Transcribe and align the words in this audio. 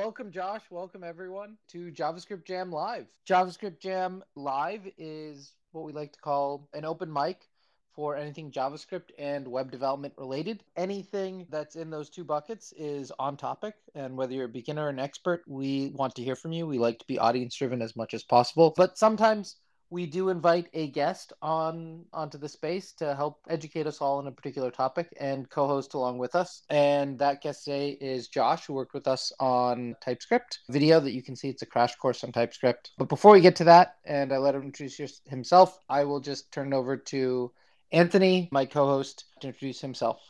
welcome, 0.00 0.30
Josh. 0.30 0.62
Welcome, 0.70 1.04
everyone, 1.04 1.58
to 1.68 1.92
JavaScript 1.92 2.46
Jam 2.46 2.72
Live. 2.72 3.04
JavaScript 3.28 3.80
Jam 3.80 4.24
Live 4.34 4.90
is 4.96 5.52
what 5.72 5.84
we 5.84 5.92
like 5.92 6.14
to 6.14 6.20
call 6.20 6.70
an 6.72 6.86
open 6.86 7.12
mic 7.12 7.46
for 7.94 8.16
anything 8.16 8.50
JavaScript 8.50 9.10
and 9.18 9.46
web 9.46 9.70
development 9.70 10.14
related. 10.16 10.64
Anything 10.74 11.46
that's 11.50 11.76
in 11.76 11.90
those 11.90 12.08
two 12.08 12.24
buckets 12.24 12.72
is 12.78 13.12
on 13.18 13.36
topic. 13.36 13.74
And 13.94 14.16
whether 14.16 14.32
you're 14.32 14.46
a 14.46 14.48
beginner 14.48 14.86
or 14.86 14.88
an 14.88 14.98
expert, 14.98 15.42
we 15.46 15.92
want 15.94 16.14
to 16.14 16.24
hear 16.24 16.34
from 16.34 16.52
you. 16.52 16.66
We 16.66 16.78
like 16.78 16.98
to 17.00 17.06
be 17.06 17.18
audience 17.18 17.54
driven 17.54 17.82
as 17.82 17.94
much 17.94 18.14
as 18.14 18.22
possible. 18.22 18.72
But 18.74 18.96
sometimes 18.96 19.56
we 19.90 20.06
do 20.06 20.28
invite 20.28 20.68
a 20.72 20.86
guest 20.86 21.32
on 21.42 22.04
onto 22.12 22.38
the 22.38 22.48
space 22.48 22.92
to 22.92 23.14
help 23.14 23.40
educate 23.48 23.88
us 23.88 24.00
all 24.00 24.18
on 24.18 24.28
a 24.28 24.32
particular 24.32 24.70
topic 24.70 25.12
and 25.18 25.50
co-host 25.50 25.94
along 25.94 26.16
with 26.18 26.36
us. 26.36 26.62
And 26.70 27.18
that 27.18 27.42
guest 27.42 27.64
today 27.64 27.98
is 28.00 28.28
Josh, 28.28 28.66
who 28.66 28.74
worked 28.74 28.94
with 28.94 29.08
us 29.08 29.32
on 29.40 29.96
TypeScript 30.00 30.60
video 30.70 31.00
that 31.00 31.12
you 31.12 31.22
can 31.22 31.34
see. 31.34 31.48
It's 31.48 31.62
a 31.62 31.66
crash 31.66 31.96
course 31.96 32.22
on 32.22 32.30
TypeScript. 32.30 32.92
But 32.98 33.08
before 33.08 33.32
we 33.32 33.40
get 33.40 33.56
to 33.56 33.64
that, 33.64 33.96
and 34.04 34.32
I 34.32 34.36
let 34.38 34.54
him 34.54 34.62
introduce 34.62 35.20
himself, 35.26 35.80
I 35.88 36.04
will 36.04 36.20
just 36.20 36.52
turn 36.52 36.72
it 36.72 36.76
over 36.76 36.96
to 36.96 37.50
Anthony, 37.90 38.48
my 38.52 38.66
co-host, 38.66 39.24
to 39.40 39.48
introduce 39.48 39.80
himself. 39.80 40.20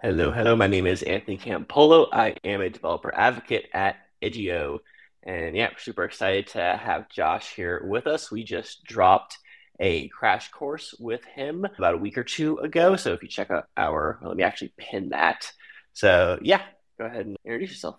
Hello, 0.00 0.30
hello. 0.30 0.54
My 0.54 0.68
name 0.68 0.86
is 0.86 1.02
Anthony 1.02 1.38
Campolo. 1.38 2.06
I 2.12 2.36
am 2.44 2.60
a 2.60 2.70
developer 2.70 3.12
advocate 3.14 3.68
at 3.72 3.96
Edgio. 4.22 4.78
And 5.24 5.56
yeah, 5.56 5.70
super 5.78 6.04
excited 6.04 6.48
to 6.48 6.60
have 6.60 7.08
Josh 7.08 7.54
here 7.54 7.82
with 7.84 8.06
us. 8.06 8.30
We 8.30 8.42
just 8.42 8.84
dropped 8.84 9.38
a 9.78 10.08
crash 10.08 10.50
course 10.50 10.94
with 10.98 11.24
him 11.24 11.64
about 11.78 11.94
a 11.94 11.98
week 11.98 12.18
or 12.18 12.24
two 12.24 12.58
ago. 12.58 12.96
So 12.96 13.12
if 13.12 13.22
you 13.22 13.28
check 13.28 13.50
out 13.50 13.66
our, 13.76 14.18
let 14.22 14.36
me 14.36 14.42
actually 14.42 14.72
pin 14.76 15.10
that. 15.10 15.50
So 15.92 16.38
yeah, 16.42 16.62
go 16.98 17.06
ahead 17.06 17.26
and 17.26 17.36
introduce 17.44 17.70
yourself. 17.70 17.96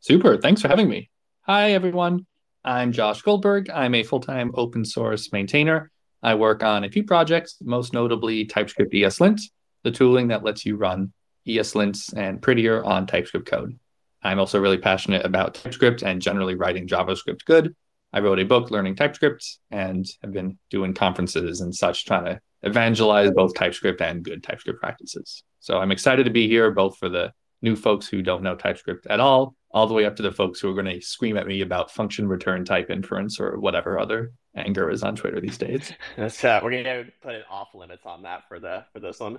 Super. 0.00 0.36
Thanks 0.36 0.62
for 0.62 0.68
having 0.68 0.88
me. 0.88 1.10
Hi, 1.42 1.72
everyone. 1.72 2.26
I'm 2.64 2.90
Josh 2.92 3.22
Goldberg. 3.22 3.70
I'm 3.70 3.94
a 3.94 4.02
full 4.02 4.20
time 4.20 4.50
open 4.54 4.84
source 4.84 5.32
maintainer. 5.32 5.90
I 6.22 6.34
work 6.34 6.64
on 6.64 6.82
a 6.82 6.90
few 6.90 7.04
projects, 7.04 7.56
most 7.62 7.92
notably 7.92 8.44
TypeScript 8.44 8.92
ESLint, 8.92 9.40
the 9.84 9.92
tooling 9.92 10.28
that 10.28 10.42
lets 10.42 10.66
you 10.66 10.76
run 10.76 11.12
ESLints 11.46 12.16
and 12.16 12.42
prettier 12.42 12.84
on 12.84 13.06
TypeScript 13.06 13.46
code. 13.46 13.78
I'm 14.22 14.38
also 14.38 14.60
really 14.60 14.78
passionate 14.78 15.24
about 15.24 15.54
TypeScript 15.54 16.02
and 16.02 16.20
generally 16.20 16.54
writing 16.54 16.86
JavaScript 16.86 17.44
good. 17.44 17.74
I 18.12 18.20
wrote 18.20 18.38
a 18.38 18.44
book 18.44 18.70
learning 18.70 18.96
TypeScript 18.96 19.58
and 19.70 20.06
have 20.22 20.32
been 20.32 20.58
doing 20.70 20.94
conferences 20.94 21.60
and 21.60 21.74
such 21.74 22.06
trying 22.06 22.24
to 22.24 22.40
evangelize 22.62 23.30
both 23.30 23.54
TypeScript 23.54 24.00
and 24.00 24.24
good 24.24 24.42
TypeScript 24.42 24.80
practices. 24.80 25.42
So 25.60 25.78
I'm 25.78 25.92
excited 25.92 26.24
to 26.24 26.30
be 26.30 26.48
here 26.48 26.70
both 26.70 26.96
for 26.96 27.08
the 27.08 27.32
new 27.62 27.76
folks 27.76 28.06
who 28.08 28.22
don't 28.22 28.42
know 28.42 28.54
TypeScript 28.54 29.06
at 29.06 29.20
all, 29.20 29.54
all 29.70 29.86
the 29.86 29.94
way 29.94 30.04
up 30.04 30.16
to 30.16 30.22
the 30.22 30.32
folks 30.32 30.60
who 30.60 30.70
are 30.70 30.74
going 30.74 30.86
to 30.86 31.00
scream 31.00 31.36
at 31.36 31.46
me 31.46 31.60
about 31.60 31.90
function 31.90 32.28
return 32.28 32.64
type 32.64 32.90
inference 32.90 33.38
or 33.38 33.58
whatever 33.58 33.98
other 33.98 34.32
anger 34.56 34.90
is 34.90 35.02
on 35.02 35.16
Twitter 35.16 35.40
these 35.40 35.58
days. 35.58 35.92
That's 36.16 36.42
uh, 36.44 36.60
we're 36.62 36.70
going 36.70 36.84
to 36.84 37.06
put 37.22 37.34
an 37.34 37.42
off 37.50 37.68
limits 37.74 38.06
on 38.06 38.22
that 38.22 38.48
for 38.48 38.60
the 38.60 38.84
for 38.92 39.00
this 39.00 39.20
one. 39.20 39.38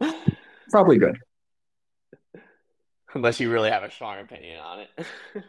Probably 0.70 0.98
good 0.98 1.18
unless 3.14 3.40
you 3.40 3.50
really 3.50 3.70
have 3.70 3.82
a 3.82 3.90
strong 3.90 4.18
opinion 4.20 4.58
on 4.58 4.80
it. 4.80 5.06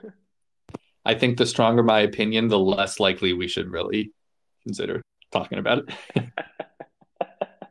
I 1.06 1.14
think 1.14 1.38
the 1.38 1.46
stronger 1.46 1.84
my 1.84 2.00
opinion, 2.00 2.48
the 2.48 2.60
less 2.60 3.00
likely 3.00 3.34
we 3.34 3.48
should 3.48 3.70
really 3.70 4.12
consider 4.64 5.02
talking 5.32 5.60
about 5.60 5.84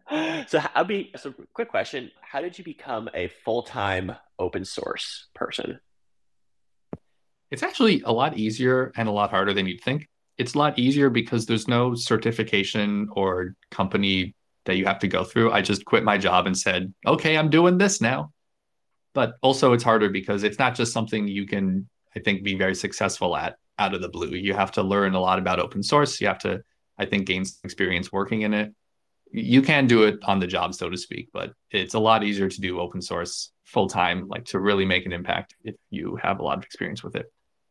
it. 0.09 0.48
so 0.48 0.61
I'll 0.75 0.84
be 0.84 1.12
so 1.17 1.34
quick 1.53 1.69
question. 1.69 2.11
How 2.20 2.41
did 2.41 2.59
you 2.59 2.65
become 2.65 3.09
a 3.15 3.28
full-time 3.45 4.15
open 4.39 4.65
source 4.65 5.28
person? 5.34 5.81
It's 7.50 7.62
actually 7.62 8.03
a 8.03 8.12
lot 8.12 8.39
easier 8.39 8.92
and 8.97 9.09
a 9.09 9.12
lot 9.12 9.31
harder 9.31 9.53
than 9.53 9.67
you'd 9.67 9.83
think. 9.83 10.09
It's 10.39 10.55
a 10.55 10.59
lot 10.59 10.78
easier 10.78 11.11
because 11.11 11.47
there's 11.47 11.69
no 11.69 11.95
certification 11.95 13.09
or 13.12 13.55
company 13.71 14.34
that 14.66 14.76
you 14.76 14.87
have 14.87 14.99
to 15.00 15.09
go 15.09 15.25
through. 15.25 15.53
I 15.53 15.61
just 15.61 15.84
quit 15.84 16.05
my 16.05 16.19
job 16.19 16.47
and 16.47 16.56
said, 16.56 16.93
okay, 17.06 17.37
I'm 17.37 17.50
doing 17.50 17.78
this 17.78 18.00
now 18.00 18.32
but 19.14 19.34
also 19.42 19.72
it's 19.72 19.84
harder 19.84 20.10
because 20.10 20.42
it's 20.42 20.58
not 20.58 20.75
just 20.75 20.92
something 20.92 21.26
you 21.26 21.47
can 21.47 21.88
i 22.14 22.20
think 22.20 22.42
be 22.42 22.54
very 22.54 22.75
successful 22.75 23.36
at 23.36 23.56
out 23.78 23.94
of 23.94 24.00
the 24.00 24.08
blue. 24.08 24.28
You 24.28 24.54
have 24.54 24.72
to 24.72 24.82
learn 24.82 25.14
a 25.14 25.20
lot 25.20 25.38
about 25.38 25.58
open 25.58 25.82
source. 25.82 26.20
You 26.20 26.28
have 26.28 26.38
to 26.41 26.62
i 26.98 27.04
think 27.04 27.26
gain 27.26 27.44
experience 27.64 28.12
working 28.12 28.42
in 28.42 28.54
it. 28.54 28.72
You 29.32 29.62
can 29.62 29.88
do 29.88 30.04
it 30.04 30.20
on 30.22 30.38
the 30.38 30.47
job 30.47 30.75
so 30.75 30.88
to 30.88 30.97
speak 30.97 31.28
but 31.32 31.52
it's 31.70 31.94
a 31.94 31.98
lot 31.98 32.22
easier 32.22 32.48
to 32.48 32.60
do 32.60 32.78
open 32.78 33.02
source 33.02 33.50
full 33.64 33.88
time 33.88 34.28
like 34.28 34.44
to 34.47 34.60
really 34.60 34.84
make 34.84 35.06
an 35.06 35.12
impact 35.12 35.56
if 35.64 35.75
you 35.91 36.16
have 36.16 36.38
a 36.38 36.42
lot 36.42 36.58
of 36.58 36.64
experience 36.64 37.02
with 37.02 37.16
it. 37.16 37.26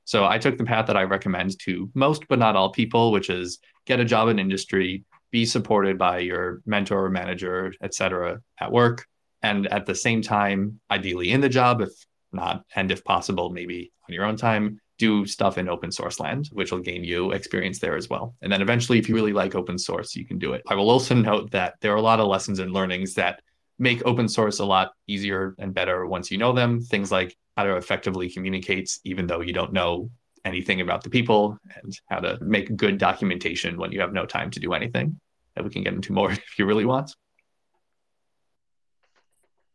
So 0.05 0.25
i 0.25 0.37
took 0.37 0.57
the 0.57 0.65
path 0.65 0.87
that 0.87 0.97
i 0.97 1.03
recommend 1.03 1.57
to 1.59 1.89
most 1.93 2.27
but 2.27 2.39
not 2.39 2.55
all 2.55 2.71
people 2.71 3.11
which 3.11 3.29
is 3.29 3.59
get 3.85 3.99
a 4.01 4.05
job 4.05 4.27
in 4.27 4.39
industry 4.39 5.05
be 5.31 5.45
supported 5.45 5.97
by 5.97 6.19
your 6.19 6.61
mentor 6.65 7.05
or 7.05 7.09
manager 7.09 7.73
et 7.81 7.93
cetera 7.93 8.39
at 8.59 8.71
work 8.71 9.07
and 9.43 9.67
at 9.67 9.85
the 9.85 9.93
same 9.93 10.21
time, 10.21 10.79
ideally 10.89 11.31
in 11.31 11.41
the 11.41 11.49
job, 11.49 11.81
if 11.81 11.91
not, 12.31 12.63
and 12.75 12.89
if 12.91 13.03
possible, 13.03 13.49
maybe 13.49 13.91
on 14.09 14.13
your 14.15 14.25
own 14.25 14.37
time, 14.37 14.79
do 14.97 15.25
stuff 15.25 15.57
in 15.57 15.67
open 15.67 15.91
source 15.91 16.19
land, 16.19 16.49
which 16.53 16.71
will 16.71 16.79
gain 16.79 17.03
you 17.03 17.31
experience 17.31 17.79
there 17.79 17.95
as 17.95 18.09
well. 18.09 18.35
And 18.41 18.51
then 18.51 18.61
eventually, 18.61 18.99
if 18.99 19.09
you 19.09 19.15
really 19.15 19.33
like 19.33 19.53
open 19.53 19.77
source, 19.77 20.15
you 20.15 20.25
can 20.25 20.39
do 20.39 20.53
it. 20.53 20.63
I 20.67 20.75
will 20.75 20.89
also 20.89 21.13
note 21.13 21.51
that 21.51 21.75
there 21.81 21.91
are 21.91 21.97
a 21.97 22.01
lot 22.01 22.19
of 22.19 22.27
lessons 22.27 22.59
and 22.59 22.71
learnings 22.71 23.13
that 23.15 23.41
make 23.79 24.05
open 24.05 24.29
source 24.29 24.59
a 24.59 24.65
lot 24.65 24.91
easier 25.07 25.55
and 25.59 25.73
better 25.73 26.05
once 26.05 26.31
you 26.31 26.37
know 26.37 26.53
them. 26.53 26.79
Things 26.79 27.11
like 27.11 27.35
how 27.57 27.63
to 27.63 27.75
effectively 27.75 28.29
communicate, 28.29 28.97
even 29.03 29.27
though 29.27 29.41
you 29.41 29.53
don't 29.53 29.73
know 29.73 30.09
anything 30.45 30.81
about 30.81 31.03
the 31.03 31.09
people, 31.09 31.57
and 31.75 31.99
how 32.09 32.19
to 32.19 32.37
make 32.41 32.75
good 32.75 32.97
documentation 32.97 33.77
when 33.77 33.91
you 33.91 33.99
have 33.99 34.13
no 34.13 34.25
time 34.25 34.51
to 34.51 34.59
do 34.59 34.73
anything 34.73 35.19
that 35.55 35.63
we 35.63 35.69
can 35.69 35.83
get 35.83 35.93
into 35.93 36.13
more 36.13 36.31
if 36.31 36.59
you 36.59 36.65
really 36.65 36.85
want. 36.85 37.13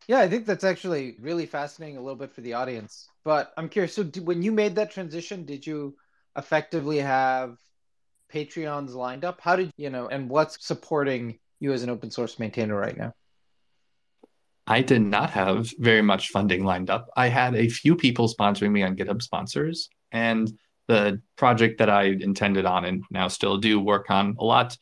Yeah, 0.08 0.20
I 0.20 0.28
think 0.28 0.46
that's 0.46 0.64
actually 0.64 1.16
really 1.20 1.44
fascinating 1.44 1.98
a 1.98 2.00
little 2.00 2.16
bit 2.16 2.32
for 2.32 2.40
the 2.40 2.54
audience. 2.54 3.08
But 3.24 3.52
I'm 3.58 3.68
curious. 3.68 3.94
So, 3.94 4.04
when 4.04 4.42
you 4.42 4.50
made 4.50 4.74
that 4.76 4.90
transition, 4.90 5.44
did 5.44 5.66
you 5.66 5.96
effectively 6.34 6.98
have 6.98 7.58
Patreons 8.32 8.94
lined 8.94 9.26
up? 9.26 9.40
How 9.40 9.54
did 9.54 9.70
you 9.76 9.90
know, 9.90 10.08
and 10.08 10.30
what's 10.30 10.66
supporting 10.66 11.38
you 11.60 11.72
as 11.72 11.82
an 11.82 11.90
open 11.90 12.10
source 12.10 12.38
maintainer 12.38 12.74
right 12.74 12.96
now? 12.96 13.12
I 14.66 14.82
did 14.82 15.02
not 15.02 15.30
have 15.30 15.72
very 15.78 16.02
much 16.02 16.28
funding 16.28 16.64
lined 16.64 16.90
up. 16.90 17.08
I 17.16 17.28
had 17.28 17.54
a 17.54 17.68
few 17.68 17.94
people 17.94 18.28
sponsoring 18.28 18.70
me 18.70 18.82
on 18.82 18.96
GitHub 18.96 19.22
sponsors, 19.22 19.88
and 20.12 20.50
the 20.88 21.20
project 21.36 21.78
that 21.78 21.90
I 21.90 22.04
intended 22.04 22.64
on 22.64 22.86
and 22.86 23.02
now 23.10 23.28
still 23.28 23.58
do 23.58 23.78
work 23.78 24.10
on 24.10 24.36
a 24.38 24.44
lot, 24.44 24.76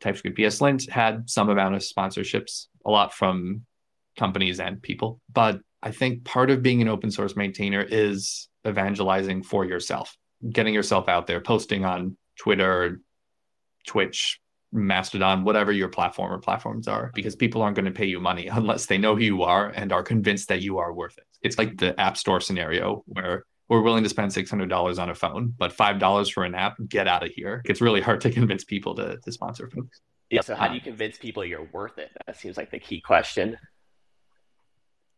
TypeScript 0.00 0.36
ESLint, 0.36 0.90
had 0.90 1.28
some 1.30 1.48
amount 1.48 1.74
of 1.74 1.82
sponsorships, 1.82 2.66
a 2.84 2.90
lot 2.90 3.14
from 3.14 3.65
companies 4.16 4.60
and 4.60 4.80
people. 4.82 5.20
But 5.32 5.60
I 5.82 5.90
think 5.90 6.24
part 6.24 6.50
of 6.50 6.62
being 6.62 6.82
an 6.82 6.88
open 6.88 7.10
source 7.10 7.36
maintainer 7.36 7.82
is 7.82 8.48
evangelizing 8.66 9.42
for 9.42 9.64
yourself, 9.64 10.16
getting 10.50 10.74
yourself 10.74 11.08
out 11.08 11.26
there, 11.26 11.40
posting 11.40 11.84
on 11.84 12.16
Twitter, 12.38 13.00
Twitch, 13.86 14.40
Mastodon, 14.72 15.44
whatever 15.44 15.72
your 15.72 15.88
platform 15.88 16.32
or 16.32 16.38
platforms 16.38 16.88
are, 16.88 17.10
because 17.14 17.36
people 17.36 17.62
aren't 17.62 17.76
going 17.76 17.86
to 17.86 17.92
pay 17.92 18.06
you 18.06 18.20
money 18.20 18.46
unless 18.52 18.86
they 18.86 18.98
know 18.98 19.14
who 19.14 19.22
you 19.22 19.42
are 19.42 19.68
and 19.68 19.92
are 19.92 20.02
convinced 20.02 20.48
that 20.48 20.62
you 20.62 20.78
are 20.78 20.92
worth 20.92 21.16
it. 21.18 21.24
It's 21.42 21.58
like 21.58 21.76
the 21.78 21.98
App 22.00 22.16
Store 22.16 22.40
scenario 22.40 23.04
where 23.06 23.44
we're 23.68 23.82
willing 23.82 24.04
to 24.04 24.08
spend 24.08 24.30
$600 24.30 24.98
on 24.98 25.10
a 25.10 25.14
phone, 25.14 25.54
but 25.56 25.76
$5 25.76 26.32
for 26.32 26.44
an 26.44 26.54
app, 26.54 26.76
get 26.88 27.08
out 27.08 27.24
of 27.24 27.30
here. 27.30 27.62
It's 27.64 27.80
really 27.80 28.00
hard 28.00 28.20
to 28.22 28.30
convince 28.32 28.64
people 28.64 28.94
to, 28.96 29.18
to 29.18 29.32
sponsor 29.32 29.68
folks. 29.68 30.00
Yeah. 30.30 30.40
So, 30.40 30.56
how 30.56 30.68
do 30.68 30.74
you 30.74 30.80
convince 30.80 31.18
people 31.18 31.44
you're 31.44 31.68
worth 31.72 31.98
it? 31.98 32.10
That 32.26 32.36
seems 32.36 32.56
like 32.56 32.72
the 32.72 32.80
key 32.80 33.00
question. 33.00 33.56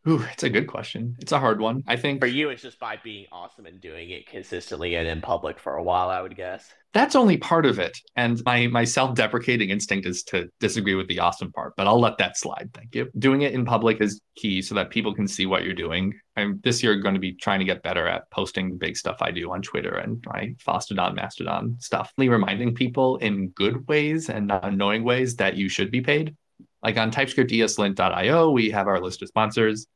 Ooh, 0.07 0.23
it's 0.31 0.43
a 0.43 0.49
good 0.49 0.67
question. 0.67 1.15
It's 1.19 1.31
a 1.31 1.39
hard 1.39 1.59
one. 1.59 1.83
I 1.87 1.97
think 1.97 2.21
for 2.21 2.27
you, 2.27 2.49
it's 2.49 2.61
just 2.61 2.79
by 2.79 2.97
being 3.03 3.25
awesome 3.31 3.65
and 3.65 3.81
doing 3.81 4.09
it 4.09 4.27
consistently 4.27 4.95
and 4.95 5.07
in 5.07 5.21
public 5.21 5.59
for 5.59 5.75
a 5.75 5.83
while. 5.83 6.09
I 6.09 6.21
would 6.21 6.35
guess 6.35 6.73
that's 6.93 7.15
only 7.15 7.37
part 7.37 7.65
of 7.65 7.79
it. 7.79 7.97
And 8.15 8.41
my 8.45 8.67
my 8.67 8.83
self 8.83 9.15
deprecating 9.15 9.69
instinct 9.69 10.07
is 10.07 10.23
to 10.23 10.49
disagree 10.59 10.95
with 10.95 11.07
the 11.07 11.19
awesome 11.19 11.51
part, 11.51 11.73
but 11.75 11.87
I'll 11.87 11.99
let 11.99 12.17
that 12.17 12.37
slide. 12.37 12.69
Thank 12.73 12.95
you. 12.95 13.09
Doing 13.19 13.41
it 13.41 13.53
in 13.53 13.65
public 13.65 14.01
is 14.01 14.21
key 14.35 14.61
so 14.61 14.73
that 14.75 14.89
people 14.89 15.13
can 15.13 15.27
see 15.27 15.45
what 15.45 15.63
you're 15.63 15.73
doing. 15.73 16.13
I'm 16.35 16.59
this 16.63 16.81
year 16.81 16.95
going 16.95 17.15
to 17.15 17.19
be 17.19 17.33
trying 17.33 17.59
to 17.59 17.65
get 17.65 17.83
better 17.83 18.07
at 18.07 18.29
posting 18.31 18.69
the 18.69 18.77
big 18.77 18.97
stuff 18.97 19.17
I 19.21 19.31
do 19.31 19.51
on 19.51 19.61
Twitter 19.61 19.95
and 19.95 20.23
my 20.25 20.55
Fosstodon, 20.65 21.15
Mastodon 21.15 21.75
stuff. 21.79 22.13
Reminding 22.17 22.73
people 22.73 23.17
in 23.17 23.49
good 23.49 23.87
ways 23.87 24.29
and 24.29 24.47
not 24.47 24.63
annoying 24.63 25.03
ways 25.03 25.35
that 25.37 25.55
you 25.55 25.67
should 25.67 25.91
be 25.91 26.01
paid 26.01 26.35
like 26.83 26.97
on 26.97 27.11
TypeScript 27.11 27.51
ESLint.io, 27.51 28.51
we 28.51 28.69
have 28.71 28.87
our 28.87 28.99
list 28.99 29.21
of 29.21 29.27
sponsors. 29.27 29.87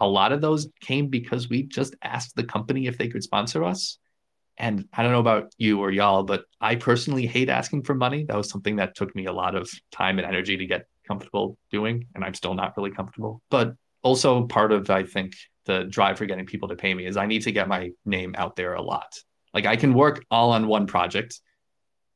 A 0.00 0.06
lot 0.06 0.32
of 0.32 0.40
those 0.40 0.68
came 0.80 1.08
because 1.08 1.48
we 1.48 1.64
just 1.64 1.94
asked 2.02 2.36
the 2.36 2.44
company 2.44 2.86
if 2.86 2.98
they 2.98 3.08
could 3.08 3.22
sponsor 3.22 3.64
us. 3.64 3.98
And 4.56 4.88
I 4.92 5.02
don't 5.02 5.12
know 5.12 5.20
about 5.20 5.54
you 5.56 5.80
or 5.80 5.90
y'all, 5.90 6.24
but 6.24 6.44
I 6.60 6.74
personally 6.74 7.26
hate 7.26 7.48
asking 7.48 7.84
for 7.84 7.94
money. 7.94 8.24
That 8.24 8.36
was 8.36 8.50
something 8.50 8.76
that 8.76 8.96
took 8.96 9.14
me 9.14 9.26
a 9.26 9.32
lot 9.32 9.54
of 9.54 9.70
time 9.92 10.18
and 10.18 10.26
energy 10.26 10.56
to 10.56 10.66
get 10.66 10.86
comfortable 11.06 11.56
doing. 11.70 12.06
And 12.14 12.24
I'm 12.24 12.34
still 12.34 12.54
not 12.54 12.76
really 12.76 12.90
comfortable. 12.90 13.40
But 13.50 13.74
also 14.02 14.46
part 14.46 14.72
of 14.72 14.90
I 14.90 15.04
think 15.04 15.34
the 15.64 15.84
drive 15.84 16.18
for 16.18 16.26
getting 16.26 16.46
people 16.46 16.68
to 16.68 16.76
pay 16.76 16.92
me 16.92 17.06
is 17.06 17.16
I 17.16 17.26
need 17.26 17.42
to 17.42 17.52
get 17.52 17.68
my 17.68 17.90
name 18.04 18.34
out 18.36 18.56
there 18.56 18.74
a 18.74 18.82
lot. 18.82 19.14
Like 19.54 19.66
I 19.66 19.76
can 19.76 19.94
work 19.94 20.24
all 20.30 20.52
on 20.52 20.66
one 20.66 20.86
project, 20.86 21.40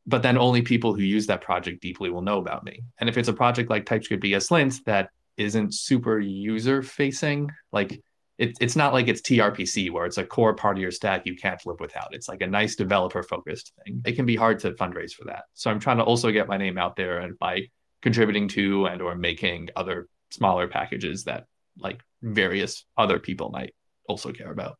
but 0.06 0.22
then 0.22 0.36
only 0.36 0.62
people 0.62 0.94
who 0.94 1.02
use 1.02 1.26
that 1.26 1.42
project 1.42 1.80
deeply 1.80 2.10
will 2.10 2.22
know 2.22 2.38
about 2.38 2.64
me. 2.64 2.82
And 2.98 3.08
if 3.08 3.16
it's 3.16 3.28
a 3.28 3.32
project 3.32 3.70
like 3.70 3.86
TypeScript 3.86 4.24
ESLint 4.24 4.82
that 4.84 5.10
isn't 5.36 5.74
super 5.74 6.18
user 6.18 6.82
facing, 6.82 7.50
like 7.72 8.00
it, 8.38 8.56
it's 8.60 8.76
not 8.76 8.92
like 8.92 9.08
it's 9.08 9.20
TRPC 9.20 9.90
where 9.90 10.06
it's 10.06 10.18
a 10.18 10.24
core 10.24 10.54
part 10.54 10.76
of 10.76 10.82
your 10.82 10.90
stack 10.90 11.22
you 11.26 11.36
can't 11.36 11.64
live 11.64 11.78
without. 11.80 12.14
It's 12.14 12.28
like 12.28 12.42
a 12.42 12.46
nice 12.46 12.74
developer 12.74 13.22
focused 13.22 13.72
thing. 13.84 14.02
It 14.04 14.16
can 14.16 14.26
be 14.26 14.36
hard 14.36 14.58
to 14.60 14.72
fundraise 14.72 15.12
for 15.12 15.24
that. 15.26 15.44
So 15.54 15.70
I'm 15.70 15.78
trying 15.78 15.98
to 15.98 16.04
also 16.04 16.30
get 16.32 16.48
my 16.48 16.56
name 16.56 16.78
out 16.78 16.96
there 16.96 17.18
and 17.18 17.38
by 17.38 17.68
contributing 18.00 18.48
to 18.48 18.86
and 18.86 19.00
or 19.00 19.14
making 19.14 19.68
other 19.76 20.08
smaller 20.30 20.66
packages 20.66 21.24
that 21.24 21.46
like 21.78 22.02
various 22.22 22.84
other 22.96 23.18
people 23.18 23.50
might 23.50 23.74
also 24.08 24.32
care 24.32 24.50
about. 24.50 24.76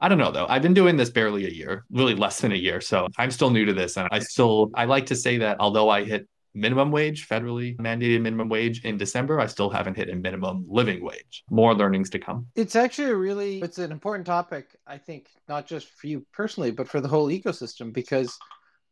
I 0.00 0.08
don't 0.08 0.18
know 0.18 0.30
though. 0.30 0.46
I've 0.48 0.62
been 0.62 0.74
doing 0.74 0.96
this 0.96 1.10
barely 1.10 1.46
a 1.46 1.50
year, 1.50 1.84
really 1.90 2.14
less 2.14 2.40
than 2.40 2.52
a 2.52 2.56
year. 2.56 2.80
So 2.80 3.08
I'm 3.18 3.30
still 3.30 3.50
new 3.50 3.64
to 3.64 3.72
this. 3.72 3.96
And 3.96 4.08
I 4.12 4.20
still, 4.20 4.70
I 4.74 4.84
like 4.84 5.06
to 5.06 5.16
say 5.16 5.38
that 5.38 5.56
although 5.58 5.88
I 5.88 6.04
hit 6.04 6.28
minimum 6.54 6.90
wage, 6.90 7.28
federally 7.28 7.76
mandated 7.76 8.20
minimum 8.20 8.48
wage 8.48 8.84
in 8.84 8.96
December, 8.96 9.38
I 9.38 9.46
still 9.46 9.70
haven't 9.70 9.96
hit 9.96 10.08
a 10.08 10.16
minimum 10.16 10.64
living 10.68 11.04
wage. 11.04 11.44
More 11.50 11.74
learnings 11.74 12.10
to 12.10 12.18
come. 12.18 12.46
It's 12.54 12.76
actually 12.76 13.10
a 13.10 13.16
really, 13.16 13.60
it's 13.60 13.78
an 13.78 13.92
important 13.92 14.26
topic, 14.26 14.74
I 14.86 14.98
think, 14.98 15.28
not 15.48 15.66
just 15.66 15.88
for 15.88 16.06
you 16.06 16.26
personally, 16.32 16.70
but 16.70 16.88
for 16.88 17.00
the 17.00 17.08
whole 17.08 17.28
ecosystem, 17.28 17.92
because 17.92 18.36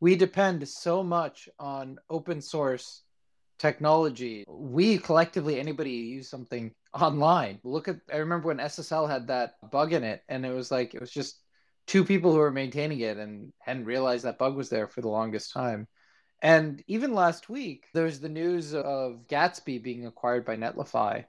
we 0.01 0.17
depend 0.17 0.69
so 0.69 1.03
much 1.03 1.49
on 1.59 1.99
open 2.11 2.41
source 2.41 3.03
technology. 3.59 4.45
We 4.47 4.99
collectively, 4.99 5.59
anybody 5.59 5.91
use 5.91 6.29
something 6.29 6.73
online. 7.03 7.61
Look 7.65 7.89
at, 7.89 7.97
I 8.13 8.19
remember 8.19 8.49
when 8.49 8.59
SSL 8.59 9.09
had 9.09 9.29
that 9.29 9.55
bug 9.71 9.93
in 9.93 10.05
it, 10.05 10.23
and 10.29 10.45
it 10.45 10.53
was 10.53 10.71
like, 10.71 10.95
it 10.95 11.01
was 11.01 11.11
just 11.11 11.41
two 11.87 12.05
people 12.05 12.33
who 12.33 12.39
were 12.39 12.51
maintaining 12.51 13.01
it 13.01 13.17
and 13.17 13.53
hadn't 13.61 13.85
realized 13.85 14.25
that 14.25 14.39
bug 14.39 14.57
was 14.57 14.69
there 14.69 14.89
for 14.89 15.01
the 15.01 15.09
longest 15.09 15.53
time. 15.53 15.87
And 16.43 16.83
even 16.87 17.15
last 17.15 17.49
week, 17.49 17.87
there 17.95 18.05
was 18.05 18.21
the 18.21 18.29
news 18.29 18.75
of 18.75 19.27
Gatsby 19.29 19.83
being 19.83 20.07
acquired 20.07 20.45
by 20.45 20.57
Netlify. 20.57 21.25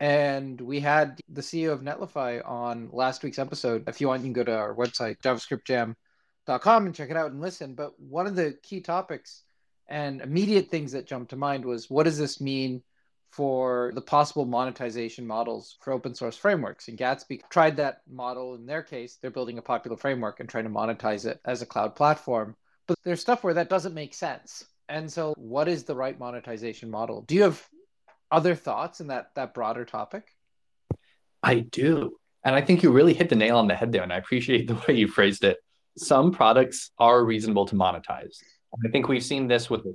And 0.00 0.60
we 0.60 0.80
had 0.80 1.20
the 1.28 1.40
CEO 1.40 1.72
of 1.72 1.80
Netlify 1.80 2.46
on 2.46 2.90
last 2.92 3.22
week's 3.22 3.38
episode. 3.38 3.88
If 3.88 4.00
you 4.00 4.08
want, 4.08 4.22
you 4.22 4.26
can 4.26 4.32
go 4.34 4.44
to 4.44 4.56
our 4.56 4.74
website, 4.74 5.20
javascriptjam.com, 5.22 6.86
and 6.86 6.94
check 6.94 7.10
it 7.10 7.16
out 7.16 7.30
and 7.30 7.40
listen. 7.40 7.74
But 7.74 7.98
one 7.98 8.26
of 8.26 8.36
the 8.36 8.58
key 8.62 8.80
topics 8.80 9.44
and 9.88 10.20
immediate 10.20 10.68
things 10.68 10.92
that 10.92 11.06
jumped 11.06 11.30
to 11.30 11.36
mind 11.36 11.64
was 11.64 11.88
what 11.88 12.04
does 12.04 12.18
this 12.18 12.40
mean 12.40 12.82
for 13.36 13.90
the 13.94 14.00
possible 14.00 14.44
monetization 14.44 15.26
models 15.26 15.76
for 15.80 15.92
open 15.92 16.14
source 16.14 16.36
frameworks? 16.36 16.88
And 16.88 16.98
Gatsby 16.98 17.40
tried 17.50 17.76
that 17.76 18.02
model 18.08 18.54
in 18.54 18.66
their 18.66 18.82
case. 18.82 19.18
They're 19.20 19.30
building 19.30 19.58
a 19.58 19.62
popular 19.62 19.96
framework 19.96 20.40
and 20.40 20.48
trying 20.48 20.64
to 20.64 20.70
monetize 20.70 21.26
it 21.26 21.40
as 21.44 21.60
a 21.62 21.66
cloud 21.66 21.96
platform. 21.96 22.54
But 22.86 22.98
there's 23.04 23.20
stuff 23.20 23.42
where 23.42 23.54
that 23.54 23.70
doesn't 23.70 23.94
make 23.94 24.14
sense. 24.14 24.64
And 24.88 25.10
so, 25.10 25.34
what 25.36 25.68
is 25.68 25.84
the 25.84 25.94
right 25.94 26.18
monetization 26.18 26.90
model? 26.90 27.22
Do 27.22 27.34
you 27.34 27.42
have 27.42 27.66
other 28.30 28.54
thoughts 28.54 29.00
in 29.00 29.08
that 29.08 29.30
that 29.34 29.54
broader 29.54 29.84
topic? 29.84 30.28
I 31.42 31.60
do. 31.60 32.16
And 32.44 32.54
I 32.54 32.60
think 32.60 32.82
you 32.82 32.90
really 32.90 33.14
hit 33.14 33.30
the 33.30 33.36
nail 33.36 33.56
on 33.56 33.66
the 33.66 33.74
head 33.74 33.92
there. 33.92 34.02
And 34.02 34.12
I 34.12 34.18
appreciate 34.18 34.66
the 34.68 34.74
way 34.86 34.94
you 34.94 35.08
phrased 35.08 35.44
it. 35.44 35.58
Some 35.96 36.32
products 36.32 36.90
are 36.98 37.24
reasonable 37.24 37.66
to 37.66 37.74
monetize. 37.74 38.36
I 38.84 38.88
think 38.90 39.08
we've 39.08 39.24
seen 39.24 39.46
this 39.46 39.70
with 39.70 39.86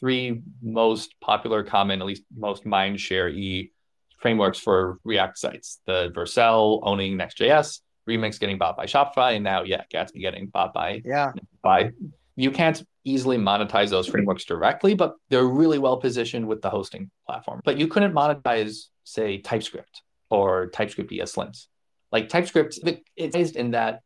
three 0.00 0.42
most 0.62 1.14
popular, 1.20 1.62
common, 1.62 2.00
at 2.00 2.06
least 2.06 2.22
most 2.36 2.64
mind 2.66 3.00
share 3.00 3.28
e 3.28 3.72
frameworks 4.18 4.58
for 4.58 4.98
React 5.04 5.38
sites 5.38 5.80
the 5.86 6.10
Vercel 6.14 6.80
owning 6.82 7.16
Next.js, 7.16 7.80
Remix 8.08 8.40
getting 8.40 8.58
bought 8.58 8.76
by 8.76 8.86
Shopify, 8.86 9.34
and 9.34 9.44
now, 9.44 9.62
yeah, 9.62 9.82
Gatsby 9.92 10.20
getting 10.20 10.46
bought 10.46 10.72
by 10.72 11.02
yeah. 11.04 11.32
by 11.62 11.92
you 12.36 12.50
can't 12.50 12.82
easily 13.04 13.36
monetize 13.36 13.90
those 13.90 14.06
frameworks 14.06 14.44
directly, 14.44 14.94
but 14.94 15.14
they're 15.28 15.44
really 15.44 15.78
well 15.78 15.96
positioned 15.96 16.46
with 16.46 16.62
the 16.62 16.70
hosting 16.70 17.10
platform. 17.26 17.60
But 17.64 17.78
you 17.78 17.88
couldn't 17.88 18.12
monetize, 18.12 18.86
say, 19.04 19.38
TypeScript 19.38 20.02
or 20.30 20.68
TypeScript 20.68 21.10
ESLint. 21.10 21.66
Like 22.12 22.28
TypeScript, 22.28 22.78
it's 23.16 23.36
based 23.36 23.56
in 23.56 23.72
that 23.72 24.02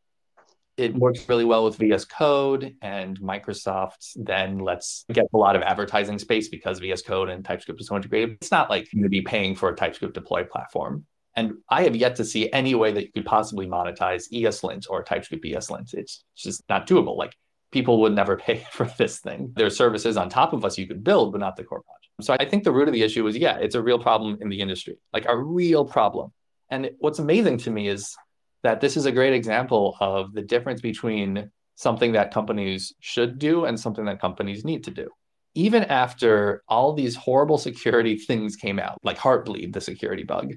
it 0.77 0.95
works 0.95 1.27
really 1.29 1.45
well 1.45 1.63
with 1.65 1.77
VS 1.77 2.05
Code 2.05 2.75
and 2.81 3.19
Microsoft 3.19 4.11
then 4.15 4.59
lets 4.59 5.05
get 5.11 5.25
a 5.33 5.37
lot 5.37 5.55
of 5.55 5.61
advertising 5.61 6.17
space 6.17 6.49
because 6.49 6.79
VS 6.79 7.03
Code 7.03 7.29
and 7.29 7.45
TypeScript 7.45 7.79
is 7.79 7.87
so 7.87 7.95
integrated. 7.95 8.37
It's 8.41 8.51
not 8.51 8.69
like 8.69 8.91
you 8.91 9.01
would 9.01 9.11
be 9.11 9.21
paying 9.21 9.55
for 9.55 9.69
a 9.69 9.75
TypeScript 9.75 10.13
deploy 10.13 10.43
platform. 10.43 11.05
And 11.35 11.53
I 11.69 11.83
have 11.83 11.95
yet 11.95 12.15
to 12.17 12.25
see 12.25 12.51
any 12.51 12.75
way 12.75 12.91
that 12.91 13.03
you 13.03 13.11
could 13.11 13.25
possibly 13.25 13.67
monetize 13.67 14.31
ESLint 14.31 14.85
or 14.89 15.03
TypeScript 15.03 15.43
ESLint. 15.43 15.93
It's 15.93 16.23
just 16.35 16.63
not 16.69 16.87
doable. 16.87 17.17
Like 17.17 17.35
people 17.71 18.01
would 18.01 18.13
never 18.13 18.37
pay 18.47 18.65
for 18.71 18.85
this 18.97 19.19
thing. 19.19 19.51
There 19.55 19.65
are 19.67 19.71
services 19.71 20.17
on 20.17 20.29
top 20.29 20.53
of 20.53 20.65
us 20.65 20.77
you 20.77 20.87
could 20.87 21.03
build, 21.03 21.33
but 21.33 21.41
not 21.41 21.55
the 21.55 21.63
core 21.63 21.81
project. 21.81 21.99
So 22.21 22.35
I 22.39 22.45
think 22.47 22.63
the 22.63 22.71
root 22.71 22.87
of 22.87 22.93
the 22.93 23.03
issue 23.03 23.25
is 23.27 23.37
yeah, 23.37 23.57
it's 23.57 23.75
a 23.75 23.81
real 23.81 23.99
problem 23.99 24.37
in 24.41 24.49
the 24.49 24.59
industry, 24.59 24.97
like 25.13 25.25
a 25.27 25.37
real 25.37 25.85
problem. 25.85 26.31
And 26.69 26.91
what's 26.99 27.19
amazing 27.19 27.57
to 27.59 27.71
me 27.71 27.87
is 27.87 28.15
that 28.63 28.81
this 28.81 28.97
is 28.97 29.05
a 29.05 29.11
great 29.11 29.33
example 29.33 29.97
of 29.99 30.33
the 30.33 30.41
difference 30.41 30.81
between 30.81 31.51
something 31.75 32.13
that 32.13 32.33
companies 32.33 32.93
should 32.99 33.37
do 33.37 33.65
and 33.65 33.79
something 33.79 34.05
that 34.05 34.21
companies 34.21 34.63
need 34.65 34.83
to 34.85 34.91
do. 34.91 35.09
Even 35.55 35.83
after 35.83 36.63
all 36.67 36.93
these 36.93 37.15
horrible 37.15 37.57
security 37.57 38.17
things 38.17 38.55
came 38.55 38.79
out, 38.79 38.97
like 39.03 39.17
Heartbleed, 39.17 39.73
the 39.73 39.81
security 39.81 40.23
bug, 40.23 40.53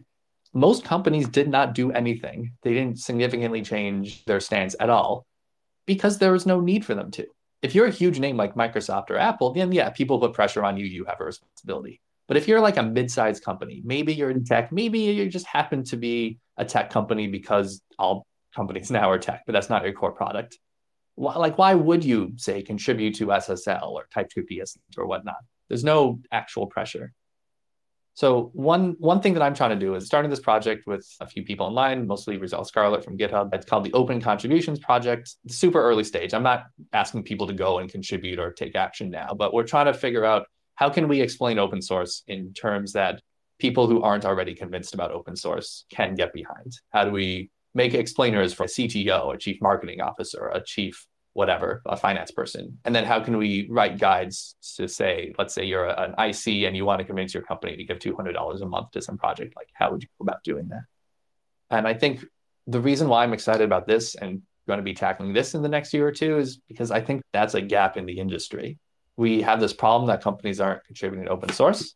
most 0.55 0.85
companies 0.85 1.29
did 1.29 1.49
not 1.49 1.75
do 1.75 1.93
anything. 1.93 2.53
They 2.63 2.73
didn't 2.73 3.01
significantly 3.01 3.61
change 3.61 4.25
their 4.25 4.41
stance 4.41 4.75
at 4.81 4.89
all 4.89 5.27
because 5.85 6.19
there 6.19 6.33
was 6.33 6.47
no 6.47 6.61
need 6.61 6.85
for 6.85 6.95
them 6.95 7.11
to. 7.13 7.27
If 7.61 7.75
you're 7.75 7.87
a 7.87 7.91
huge 7.91 8.19
name 8.21 8.37
like 8.37 8.55
Microsoft 8.55 9.11
or 9.11 9.19
Apple, 9.19 9.53
then 9.53 9.73
yeah, 9.73 9.91
people 9.91 10.19
put 10.19 10.33
pressure 10.33 10.65
on 10.65 10.77
you, 10.77 10.87
you 10.87 11.05
have 11.05 11.21
a 11.21 11.25
responsibility. 11.25 12.01
But 12.29 12.37
if 12.37 12.49
you're 12.49 12.61
like 12.61 12.77
a 12.77 12.83
mid-sized 12.83 13.45
company, 13.45 13.83
maybe 13.85 14.15
you're 14.15 14.31
in 14.31 14.45
tech, 14.45 14.73
maybe 14.73 14.99
you 15.01 15.29
just 15.29 15.47
happen 15.47 15.85
to 15.85 15.97
be 15.97 16.39
a 16.57 16.65
tech 16.65 16.91
company 16.91 17.27
because 17.27 17.83
all 17.99 18.27
companies 18.55 18.91
now 18.99 19.11
are 19.11 19.19
tech, 19.19 19.43
but 19.47 19.53
that's 19.53 19.71
not 19.71 19.85
your 19.85 19.93
core 19.93 20.13
product. 20.13 20.59
Like, 21.19 21.57
why 21.57 21.75
would 21.75 22.05
you 22.05 22.35
say 22.37 22.61
contribute 22.63 23.15
to 23.17 23.29
SSL 23.29 23.89
or 23.89 24.07
TypeScript 24.13 24.51
ESLint 24.51 24.99
or 24.99 25.07
whatnot? 25.07 25.37
There's 25.69 25.85
no 25.85 26.21
actual 26.31 26.67
pressure. 26.67 27.13
So 28.17 28.51
one 28.55 28.97
one 28.99 29.21
thing 29.21 29.35
that 29.35 29.43
I'm 29.43 29.55
trying 29.55 29.79
to 29.79 29.85
do 29.87 29.95
is 29.95 30.07
starting 30.07 30.31
this 30.31 30.41
project 30.41 30.87
with 30.87 31.07
a 31.21 31.27
few 31.27 31.43
people 31.43 31.67
online, 31.67 32.07
mostly 32.07 32.39
Rizel 32.39 32.67
Scarlett 32.67 33.05
from 33.05 33.19
GitHub. 33.19 33.53
It's 33.55 33.67
called 33.67 33.85
the 33.85 33.93
Open 33.93 34.23
Contributions 34.23 34.79
Project. 34.79 35.35
Super 35.49 35.83
early 35.83 36.03
stage. 36.03 36.33
I'm 36.33 36.43
not 36.43 36.65
asking 36.95 37.25
people 37.25 37.47
to 37.47 37.53
go 37.53 37.79
and 37.79 37.91
contribute 37.91 38.39
or 38.39 38.53
take 38.53 38.75
action 38.75 39.11
now, 39.11 39.35
but 39.37 39.53
we're 39.53 39.67
trying 39.67 39.87
to 39.87 39.95
figure 39.95 40.25
out 40.25 40.47
how 40.77 40.89
can 40.89 41.09
we 41.09 41.21
explain 41.21 41.59
open 41.59 41.83
source 41.83 42.23
in 42.27 42.55
terms 42.55 42.95
that 42.95 43.21
people 43.59 43.87
who 43.87 44.03
aren't 44.03 44.25
already 44.25 44.55
convinced 44.55 44.95
about 44.95 45.13
open 45.13 45.37
source 45.37 45.85
can 45.91 46.15
get 46.15 46.33
behind. 46.33 46.73
How 46.91 47.05
do 47.05 47.11
we 47.11 47.51
make 47.75 47.95
explainers 47.95 48.53
for 48.53 48.65
a 48.65 48.69
CTO, 48.69 49.35
a 49.35 49.39
chief 49.39 49.61
marketing 49.61 50.01
officer, 50.01 50.49
a 50.49 50.63
chief 50.63 51.07
whatever, 51.37 51.83
a 51.85 51.99
finance 51.99 52.31
person. 52.31 52.79
And 52.87 52.95
then 52.95 53.05
how 53.05 53.21
can 53.21 53.37
we 53.37 53.69
write 53.69 53.99
guides 53.99 54.57
to 54.77 54.89
say, 54.89 55.35
let's 55.39 55.53
say 55.53 55.67
you're 55.67 55.87
an 55.87 56.13
IC 56.13 56.65
and 56.65 56.75
you 56.75 56.87
want 56.87 57.01
to 57.01 57.05
convince 57.05 57.35
your 57.35 57.43
company 57.43 57.77
to 57.77 57.85
give 57.85 57.99
$200 57.99 58.63
a 58.63 58.65
month 58.65 58.93
to 58.93 59.03
some 59.03 59.19
project, 59.19 59.55
like 59.55 59.69
how 59.75 59.93
would 59.93 60.03
you 60.03 60.09
go 60.19 60.23
about 60.23 60.43
doing 60.45 60.67
that? 60.69 60.85
And 61.69 61.87
I 61.87 61.93
think 61.93 62.25
the 62.67 62.81
reason 62.81 63.07
why 63.11 63.23
I'm 63.23 63.35
excited 63.35 63.65
about 63.65 63.87
this 63.87 64.15
and 64.15 64.41
going 64.67 64.79
to 64.79 64.83
be 64.83 64.95
tackling 64.95 65.35
this 65.35 65.55
in 65.55 65.61
the 65.61 65.69
next 65.69 65.93
year 65.93 66.09
or 66.09 66.13
two 66.13 66.39
is 66.39 66.59
because 66.69 66.91
I 66.91 67.03
think 67.03 67.21
that's 67.35 67.53
a 67.53 67.61
gap 67.61 67.99
in 67.99 68.07
the 68.07 68.19
industry. 68.19 68.79
We 69.19 69.43
have 69.43 69.61
this 69.61 69.75
problem 69.75 70.09
that 70.09 70.23
companies 70.23 70.59
aren't 70.59 70.85
contributing 70.85 71.27
to 71.27 71.33
open 71.33 71.53
source, 71.53 71.95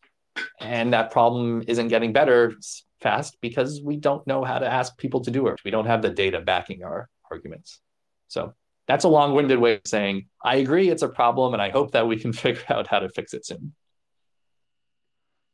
and 0.59 0.93
that 0.93 1.11
problem 1.11 1.63
isn't 1.67 1.89
getting 1.89 2.13
better 2.13 2.53
fast 3.01 3.37
because 3.41 3.81
we 3.83 3.97
don't 3.97 4.25
know 4.27 4.43
how 4.43 4.59
to 4.59 4.71
ask 4.71 4.97
people 4.97 5.21
to 5.21 5.31
do 5.31 5.47
it. 5.47 5.59
We 5.65 5.71
don't 5.71 5.87
have 5.87 6.01
the 6.01 6.09
data 6.09 6.39
backing 6.41 6.83
our 6.83 7.09
arguments. 7.29 7.79
So 8.27 8.53
that's 8.87 9.03
a 9.03 9.09
long-winded 9.09 9.59
way 9.59 9.75
of 9.75 9.81
saying 9.85 10.27
I 10.43 10.57
agree 10.57 10.89
it's 10.89 11.01
a 11.01 11.09
problem 11.09 11.53
and 11.53 11.61
I 11.61 11.69
hope 11.69 11.91
that 11.91 12.07
we 12.07 12.17
can 12.17 12.33
figure 12.45 12.63
out 12.69 12.87
how 12.87 12.99
to 12.99 13.09
fix 13.09 13.33
it 13.33 13.45
soon. 13.45 13.73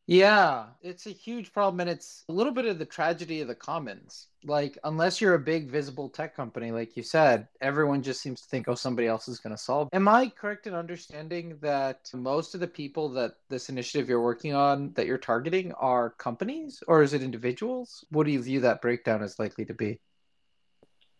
Yeah, 0.09 0.67
it's 0.81 1.05
a 1.05 1.09
huge 1.09 1.51
problem 1.51 1.81
and 1.81 1.89
it's 1.89 2.23
a 2.29 2.31
little 2.31 2.53
bit 2.53 2.63
of 2.63 2.79
the 2.79 2.85
tragedy 2.85 3.41
of 3.41 3.49
the 3.49 3.55
commons. 3.55 4.27
Like 4.45 4.77
unless 4.85 5.19
you're 5.19 5.33
a 5.33 5.39
big 5.39 5.69
visible 5.69 6.07
tech 6.07 6.33
company 6.33 6.71
like 6.71 6.95
you 6.95 7.03
said, 7.03 7.49
everyone 7.59 8.01
just 8.01 8.21
seems 8.21 8.41
to 8.41 8.47
think 8.47 8.69
oh 8.69 8.75
somebody 8.75 9.05
else 9.09 9.27
is 9.27 9.39
going 9.39 9.53
to 9.53 9.61
solve. 9.61 9.89
Am 9.91 10.07
I 10.07 10.29
correct 10.29 10.65
in 10.65 10.73
understanding 10.73 11.57
that 11.61 12.09
most 12.13 12.53
of 12.53 12.61
the 12.61 12.67
people 12.67 13.09
that 13.09 13.33
this 13.49 13.67
initiative 13.67 14.07
you're 14.07 14.21
working 14.21 14.53
on 14.53 14.93
that 14.93 15.07
you're 15.07 15.17
targeting 15.17 15.73
are 15.73 16.11
companies 16.11 16.81
or 16.87 17.03
is 17.03 17.13
it 17.13 17.21
individuals? 17.21 18.05
What 18.09 18.25
do 18.25 18.31
you 18.31 18.41
view 18.41 18.61
that 18.61 18.81
breakdown 18.81 19.21
as 19.21 19.37
likely 19.37 19.65
to 19.65 19.73
be? 19.73 19.99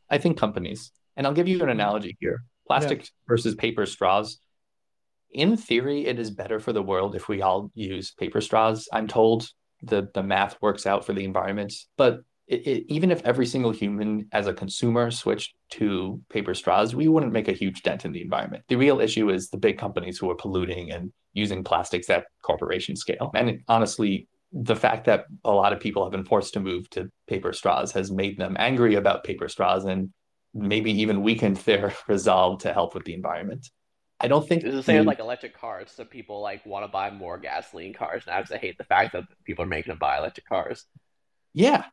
I 0.09 0.17
think 0.17 0.37
companies. 0.37 0.93
And 1.17 1.27
I'll 1.27 1.33
give 1.33 1.49
you 1.49 1.55
an 1.55 1.63
mm-hmm. 1.63 1.71
analogy 1.71 2.15
here 2.21 2.45
plastic 2.67 2.99
yeah. 2.99 3.07
versus 3.27 3.55
paper 3.55 3.85
straws. 3.85 4.39
In 5.31 5.57
theory, 5.57 6.05
it 6.05 6.19
is 6.19 6.31
better 6.31 6.59
for 6.59 6.73
the 6.73 6.81
world 6.81 7.15
if 7.15 7.27
we 7.27 7.41
all 7.41 7.71
use 7.75 8.11
paper 8.11 8.41
straws, 8.41 8.87
I'm 8.93 9.07
told. 9.07 9.49
the 9.83 10.09
the 10.13 10.23
math 10.23 10.59
works 10.61 10.85
out 10.87 11.05
for 11.05 11.13
the 11.13 11.23
environment. 11.23 11.73
But 11.97 12.21
it, 12.47 12.65
it, 12.65 12.85
even 12.87 13.11
if 13.11 13.21
every 13.25 13.45
single 13.45 13.71
human 13.71 14.27
as 14.31 14.47
a 14.47 14.53
consumer 14.53 15.11
switched 15.11 15.53
to 15.71 16.21
paper 16.29 16.53
straws, 16.53 16.95
we 16.95 17.07
wouldn't 17.07 17.33
make 17.33 17.47
a 17.49 17.53
huge 17.53 17.83
dent 17.83 18.05
in 18.05 18.11
the 18.13 18.21
environment. 18.21 18.63
The 18.69 18.77
real 18.77 19.01
issue 19.01 19.29
is 19.29 19.49
the 19.49 19.57
big 19.57 19.77
companies 19.77 20.17
who 20.17 20.29
are 20.31 20.35
polluting 20.35 20.91
and 20.91 21.11
using 21.33 21.63
plastics 21.63 22.09
at 22.09 22.25
corporation 22.41 22.95
scale. 22.95 23.29
And 23.35 23.61
honestly, 23.67 24.27
the 24.53 24.75
fact 24.75 25.05
that 25.05 25.25
a 25.43 25.51
lot 25.51 25.73
of 25.73 25.79
people 25.79 26.03
have 26.03 26.11
been 26.11 26.23
forced 26.23 26.53
to 26.53 26.59
move 26.61 26.89
to 26.91 27.11
paper 27.27 27.51
straws 27.53 27.91
has 27.91 28.11
made 28.11 28.37
them 28.37 28.55
angry 28.57 28.95
about 28.95 29.25
paper 29.25 29.49
straws 29.49 29.83
and 29.83 30.09
maybe 30.53 30.91
even 31.01 31.21
weakened 31.21 31.57
their 31.57 31.93
resolve 32.07 32.61
to 32.61 32.73
help 32.73 32.95
with 32.95 33.03
the 33.03 33.13
environment. 33.13 33.69
I 34.19 34.27
don't 34.27 34.47
think 34.47 34.63
it's 34.63 34.73
the 34.73 34.83
same 34.83 34.99
with 34.99 35.07
like 35.07 35.19
electric 35.19 35.59
cars. 35.59 35.91
So 35.95 36.03
people 36.03 36.41
like 36.41 36.65
want 36.65 36.83
to 36.83 36.87
buy 36.87 37.11
more 37.11 37.37
gasoline 37.37 37.93
cars 37.93 38.23
now 38.25 38.37
because 38.37 38.49
they 38.49 38.57
hate 38.57 38.77
the 38.77 38.83
fact 38.83 39.13
that 39.13 39.25
people 39.43 39.63
are 39.63 39.67
making 39.67 39.91
them 39.91 39.99
buy 39.99 40.17
electric 40.17 40.47
cars. 40.47 40.85
Yeah, 41.53 41.85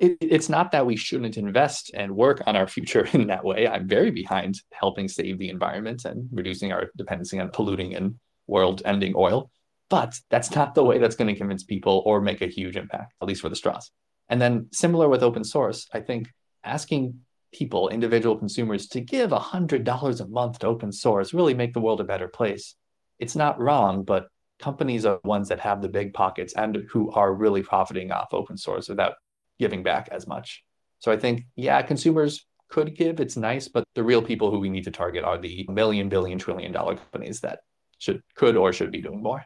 it, 0.00 0.16
it's 0.20 0.48
not 0.48 0.72
that 0.72 0.86
we 0.86 0.96
shouldn't 0.96 1.36
invest 1.36 1.90
and 1.94 2.16
work 2.16 2.42
on 2.46 2.56
our 2.56 2.66
future 2.66 3.06
in 3.12 3.28
that 3.28 3.44
way. 3.44 3.68
I'm 3.68 3.86
very 3.86 4.10
behind 4.10 4.56
helping 4.72 5.06
save 5.06 5.38
the 5.38 5.50
environment 5.50 6.04
and 6.04 6.28
reducing 6.32 6.72
our 6.72 6.90
dependency 6.96 7.38
on 7.38 7.50
polluting 7.50 7.94
and 7.94 8.16
world-ending 8.46 9.12
oil. 9.16 9.50
But 9.90 10.18
that's 10.30 10.54
not 10.54 10.74
the 10.74 10.84
way 10.84 10.98
that's 10.98 11.16
going 11.16 11.32
to 11.32 11.38
convince 11.38 11.64
people 11.64 12.02
or 12.06 12.20
make 12.20 12.42
a 12.42 12.46
huge 12.46 12.76
impact, 12.76 13.12
at 13.20 13.28
least 13.28 13.42
for 13.42 13.48
the 13.48 13.56
straws. 13.56 13.90
And 14.28 14.40
then 14.40 14.68
similar 14.72 15.08
with 15.08 15.22
open 15.22 15.44
source, 15.44 15.88
I 15.92 16.00
think 16.00 16.28
asking 16.62 17.20
people, 17.52 17.88
individual 17.88 18.36
consumers, 18.36 18.88
to 18.88 19.00
give 19.00 19.30
$100 19.30 20.20
a 20.20 20.28
month 20.28 20.58
to 20.60 20.66
open 20.66 20.92
source, 20.92 21.34
really 21.34 21.54
make 21.54 21.72
the 21.72 21.80
world 21.80 22.00
a 22.00 22.04
better 22.04 22.28
place. 22.28 22.74
It's 23.18 23.36
not 23.36 23.60
wrong, 23.60 24.04
but 24.04 24.28
companies 24.58 25.04
are 25.04 25.20
ones 25.24 25.48
that 25.48 25.60
have 25.60 25.82
the 25.82 25.88
big 25.88 26.14
pockets 26.14 26.54
and 26.54 26.84
who 26.90 27.10
are 27.12 27.34
really 27.34 27.62
profiting 27.62 28.12
off 28.12 28.32
open 28.32 28.56
source 28.56 28.88
without 28.88 29.14
giving 29.58 29.82
back 29.82 30.08
as 30.10 30.26
much. 30.26 30.62
So 31.00 31.10
I 31.10 31.16
think, 31.16 31.44
yeah, 31.56 31.80
consumers 31.82 32.46
could 32.68 32.94
give, 32.96 33.20
it's 33.20 33.36
nice, 33.36 33.68
but 33.68 33.84
the 33.94 34.04
real 34.04 34.22
people 34.22 34.50
who 34.50 34.60
we 34.60 34.70
need 34.70 34.84
to 34.84 34.90
target 34.90 35.24
are 35.24 35.38
the 35.38 35.66
million, 35.68 36.08
billion, 36.08 36.38
trillion 36.38 36.72
dollar 36.72 36.96
companies 36.96 37.40
that 37.40 37.60
should, 37.98 38.22
could, 38.36 38.56
or 38.56 38.72
should 38.72 38.92
be 38.92 39.02
doing 39.02 39.22
more. 39.22 39.44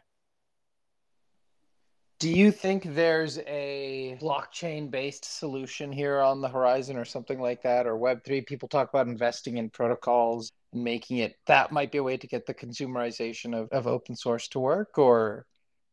Do 2.17 2.29
you 2.29 2.51
think 2.51 2.95
there's 2.95 3.39
a 3.39 4.17
blockchain 4.21 4.89
based 4.89 5.25
solution 5.25 5.91
here 5.91 6.21
on 6.21 6.39
the 6.39 6.47
horizon 6.47 6.95
or 6.95 7.03
something 7.03 7.41
like 7.41 7.63
that? 7.63 7.85
Or 7.85 7.97
Web3? 7.97 8.45
People 8.45 8.69
talk 8.69 8.89
about 8.89 9.07
investing 9.07 9.57
in 9.57 9.69
protocols 9.69 10.51
and 10.71 10.83
making 10.83 11.17
it 11.17 11.35
that 11.47 11.73
might 11.73 11.91
be 11.91 11.97
a 11.97 12.03
way 12.03 12.15
to 12.15 12.27
get 12.27 12.45
the 12.45 12.53
consumerization 12.53 13.53
of, 13.53 13.67
of 13.69 13.85
open 13.85 14.15
source 14.15 14.47
to 14.49 14.59
work? 14.59 14.97
Or 14.97 15.45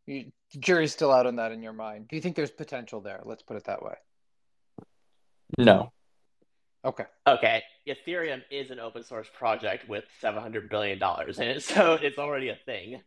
you, 0.07 0.31
the 0.52 0.61
jury's 0.61 0.93
still 0.93 1.11
out 1.11 1.26
on 1.26 1.37
that 1.37 1.50
in 1.50 1.61
your 1.61 1.73
mind? 1.73 2.07
Do 2.09 2.14
you 2.14 2.23
think 2.23 2.37
there's 2.37 2.52
potential 2.52 3.00
there? 3.00 3.21
Let's 3.25 3.43
put 3.43 3.57
it 3.57 3.64
that 3.64 3.83
way. 3.83 3.95
No. 5.59 5.93
Okay. 6.85 7.05
Okay. 7.26 7.62
Ethereum 7.88 8.43
is 8.49 8.71
an 8.71 8.79
open 8.79 9.02
source 9.02 9.29
project 9.37 9.88
with 9.88 10.05
$700 10.23 10.71
billion 10.71 11.00
in 11.02 11.43
it, 11.43 11.62
so 11.64 11.95
it's 11.95 12.19
already 12.19 12.50
a 12.50 12.59
thing. 12.64 13.00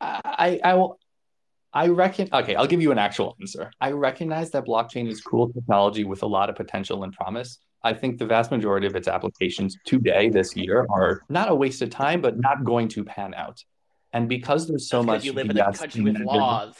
I, 0.00 0.60
I 0.62 0.74
will 0.74 0.98
I 1.76 1.88
reckon, 1.88 2.30
okay, 2.32 2.54
I'll 2.54 2.66
give 2.66 2.80
you 2.80 2.90
an 2.90 2.98
actual 2.98 3.36
answer. 3.38 3.70
I 3.82 3.90
recognize 3.90 4.50
that 4.52 4.64
blockchain 4.64 5.10
is 5.10 5.20
cool 5.20 5.52
technology 5.52 6.04
with 6.04 6.22
a 6.22 6.26
lot 6.26 6.48
of 6.48 6.56
potential 6.56 7.04
and 7.04 7.12
promise. 7.12 7.58
I 7.84 7.92
think 7.92 8.16
the 8.16 8.24
vast 8.24 8.50
majority 8.50 8.86
of 8.86 8.96
its 8.96 9.08
applications 9.08 9.76
today, 9.84 10.30
this 10.30 10.56
year, 10.56 10.86
are 10.88 11.20
not 11.28 11.50
a 11.50 11.54
waste 11.54 11.82
of 11.82 11.90
time, 11.90 12.22
but 12.22 12.40
not 12.40 12.64
going 12.64 12.88
to 12.88 13.04
pan 13.04 13.34
out. 13.34 13.62
And 14.14 14.26
because 14.26 14.66
there's 14.66 14.88
so 14.88 15.02
That's 15.02 15.06
much, 15.06 15.24
you 15.26 15.34
live 15.34 15.50
in 15.50 15.58
a 15.58 15.70
country 15.70 16.00
with 16.00 16.18
laws. 16.20 16.74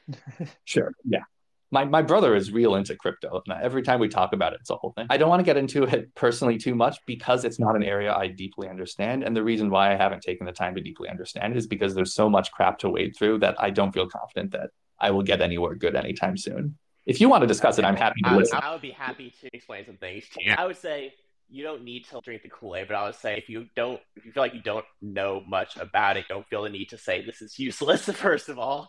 sure, 0.64 0.94
yeah 1.04 1.24
my, 1.72 1.86
my 1.86 2.02
brother 2.02 2.36
is 2.36 2.52
real 2.52 2.74
into 2.74 2.94
crypto. 2.94 3.42
And 3.46 3.62
every 3.62 3.82
time 3.82 3.98
we 3.98 4.08
talk 4.08 4.34
about 4.34 4.52
it, 4.52 4.60
it's 4.60 4.68
a 4.68 4.76
whole 4.76 4.92
thing. 4.92 5.06
I 5.08 5.16
don't 5.16 5.30
want 5.30 5.40
to 5.40 5.44
get 5.44 5.56
into 5.56 5.84
it 5.84 6.14
personally 6.14 6.58
too 6.58 6.74
much 6.74 6.98
because 7.06 7.44
it's 7.44 7.58
not 7.58 7.74
an 7.74 7.82
area 7.82 8.14
I 8.14 8.28
deeply 8.28 8.68
understand. 8.68 9.24
And 9.24 9.34
the 9.34 9.42
reason 9.42 9.70
why 9.70 9.90
I 9.90 9.96
haven't 9.96 10.20
taken 10.22 10.44
the 10.44 10.52
time 10.52 10.74
to 10.74 10.82
deeply 10.82 11.08
understand 11.08 11.54
it 11.54 11.56
is 11.56 11.66
because 11.66 11.94
there's 11.94 12.14
so 12.14 12.28
much 12.28 12.52
crap 12.52 12.78
to 12.80 12.90
wade 12.90 13.16
through 13.16 13.38
that 13.38 13.56
I 13.58 13.70
don't 13.70 13.90
feel 13.90 14.06
confident 14.06 14.52
that 14.52 14.68
I 15.00 15.10
will 15.12 15.22
get 15.22 15.40
anywhere 15.40 15.74
good 15.74 15.96
anytime 15.96 16.36
soon. 16.36 16.76
If 17.06 17.20
you 17.20 17.30
want 17.30 17.40
to 17.40 17.48
discuss 17.48 17.78
it, 17.78 17.86
I'm 17.86 17.96
happy 17.96 18.20
to 18.22 18.28
I, 18.28 18.36
listen. 18.36 18.60
I 18.62 18.70
would 18.70 18.82
be 18.82 18.90
happy 18.90 19.32
to 19.40 19.48
explain 19.52 19.86
some 19.86 19.96
things 19.96 20.24
to 20.34 20.44
you. 20.44 20.52
I 20.56 20.66
would 20.66 20.76
say 20.76 21.14
you 21.48 21.64
don't 21.64 21.84
need 21.84 22.04
to 22.10 22.20
drink 22.22 22.42
the 22.42 22.50
Kool-Aid, 22.50 22.86
but 22.86 22.96
I 22.96 23.04
would 23.06 23.14
say 23.14 23.38
if 23.38 23.48
you 23.48 23.66
don't, 23.74 24.00
if 24.14 24.26
you 24.26 24.32
feel 24.32 24.42
like 24.42 24.54
you 24.54 24.62
don't 24.62 24.84
know 25.00 25.42
much 25.48 25.76
about 25.78 26.18
it, 26.18 26.26
don't 26.28 26.46
feel 26.48 26.62
the 26.62 26.68
need 26.68 26.90
to 26.90 26.98
say 26.98 27.24
this 27.24 27.42
is 27.42 27.58
useless. 27.58 28.04
First 28.12 28.50
of 28.50 28.58
all, 28.58 28.88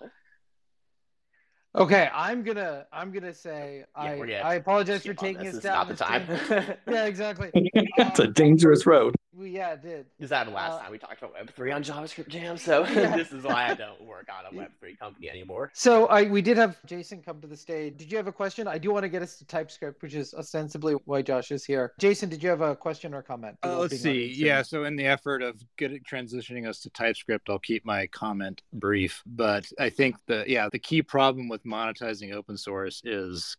Okay, 1.75 2.07
I'm 2.13 2.43
gonna 2.43 2.85
I'm 2.93 3.11
gonna 3.11 3.33
say 3.33 3.83
yeah, 3.97 4.03
I 4.03 4.41
I 4.43 4.53
apologize 4.55 5.03
for 5.03 5.15
taking 5.15 5.47
us 5.47 5.57
down. 5.57 5.87
Not 5.87 5.87
the 5.87 5.95
time. 5.95 6.77
yeah, 6.87 7.05
exactly. 7.05 7.49
it's 7.53 8.19
um, 8.19 8.27
a 8.27 8.29
dangerous 8.29 8.85
road. 8.85 9.15
We, 9.35 9.49
yeah, 9.51 9.73
it 9.73 9.81
did. 9.81 10.05
Is 10.19 10.29
that 10.29 10.45
the 10.45 10.51
last 10.51 10.73
uh, 10.73 10.79
time 10.83 10.91
we 10.91 10.97
talked 10.97 11.17
about 11.17 11.33
Web 11.33 11.49
three 11.55 11.71
on 11.71 11.83
JavaScript 11.83 12.27
Jam? 12.27 12.57
So 12.57 12.85
yeah. 12.93 13.15
this 13.15 13.31
is 13.31 13.43
why 13.43 13.69
I 13.69 13.73
don't 13.73 14.01
work 14.03 14.27
on 14.29 14.53
a 14.53 14.57
Web 14.57 14.71
three 14.79 14.95
company 14.95 15.29
anymore. 15.29 15.71
So 15.73 16.05
I 16.07 16.23
we 16.23 16.41
did 16.41 16.57
have 16.57 16.77
Jason 16.85 17.21
come 17.21 17.41
to 17.41 17.47
the 17.47 17.57
stage. 17.57 17.97
Did 17.97 18.11
you 18.11 18.17
have 18.17 18.27
a 18.27 18.31
question? 18.31 18.67
I 18.67 18.77
do 18.77 18.91
want 18.91 19.03
to 19.03 19.09
get 19.09 19.21
us 19.21 19.37
to 19.37 19.45
TypeScript, 19.45 20.01
which 20.01 20.13
is 20.13 20.33
ostensibly 20.33 20.93
why 21.05 21.21
Josh 21.21 21.51
is 21.51 21.65
here. 21.65 21.93
Jason, 21.99 22.29
did 22.29 22.43
you 22.43 22.49
have 22.49 22.61
a 22.61 22.75
question 22.75 23.13
or 23.13 23.23
comment? 23.23 23.57
Uh, 23.63 23.79
let's 23.79 23.99
see. 23.99 24.33
Yeah, 24.35 24.61
so 24.61 24.83
in 24.83 24.95
the 24.95 25.05
effort 25.05 25.41
of 25.41 25.61
getting 25.77 26.01
transitioning 26.01 26.67
us 26.67 26.79
to 26.81 26.89
TypeScript, 26.91 27.49
I'll 27.49 27.59
keep 27.59 27.85
my 27.85 28.07
comment 28.07 28.61
brief. 28.73 29.23
But 29.25 29.71
I 29.79 29.89
think 29.89 30.17
the 30.27 30.43
yeah 30.47 30.69
the 30.71 30.79
key 30.79 31.01
problem 31.01 31.49
with 31.49 31.63
monetizing 31.63 32.33
open 32.33 32.57
source 32.57 33.01
is 33.03 33.57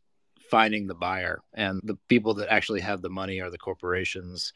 finding 0.50 0.87
the 0.87 0.95
buyer 0.95 1.40
and 1.54 1.81
the 1.85 1.97
people 2.09 2.35
that 2.35 2.52
actually 2.52 2.81
have 2.81 3.02
the 3.02 3.09
money 3.09 3.40
are 3.40 3.50
the 3.50 3.59
corporations 3.59 4.52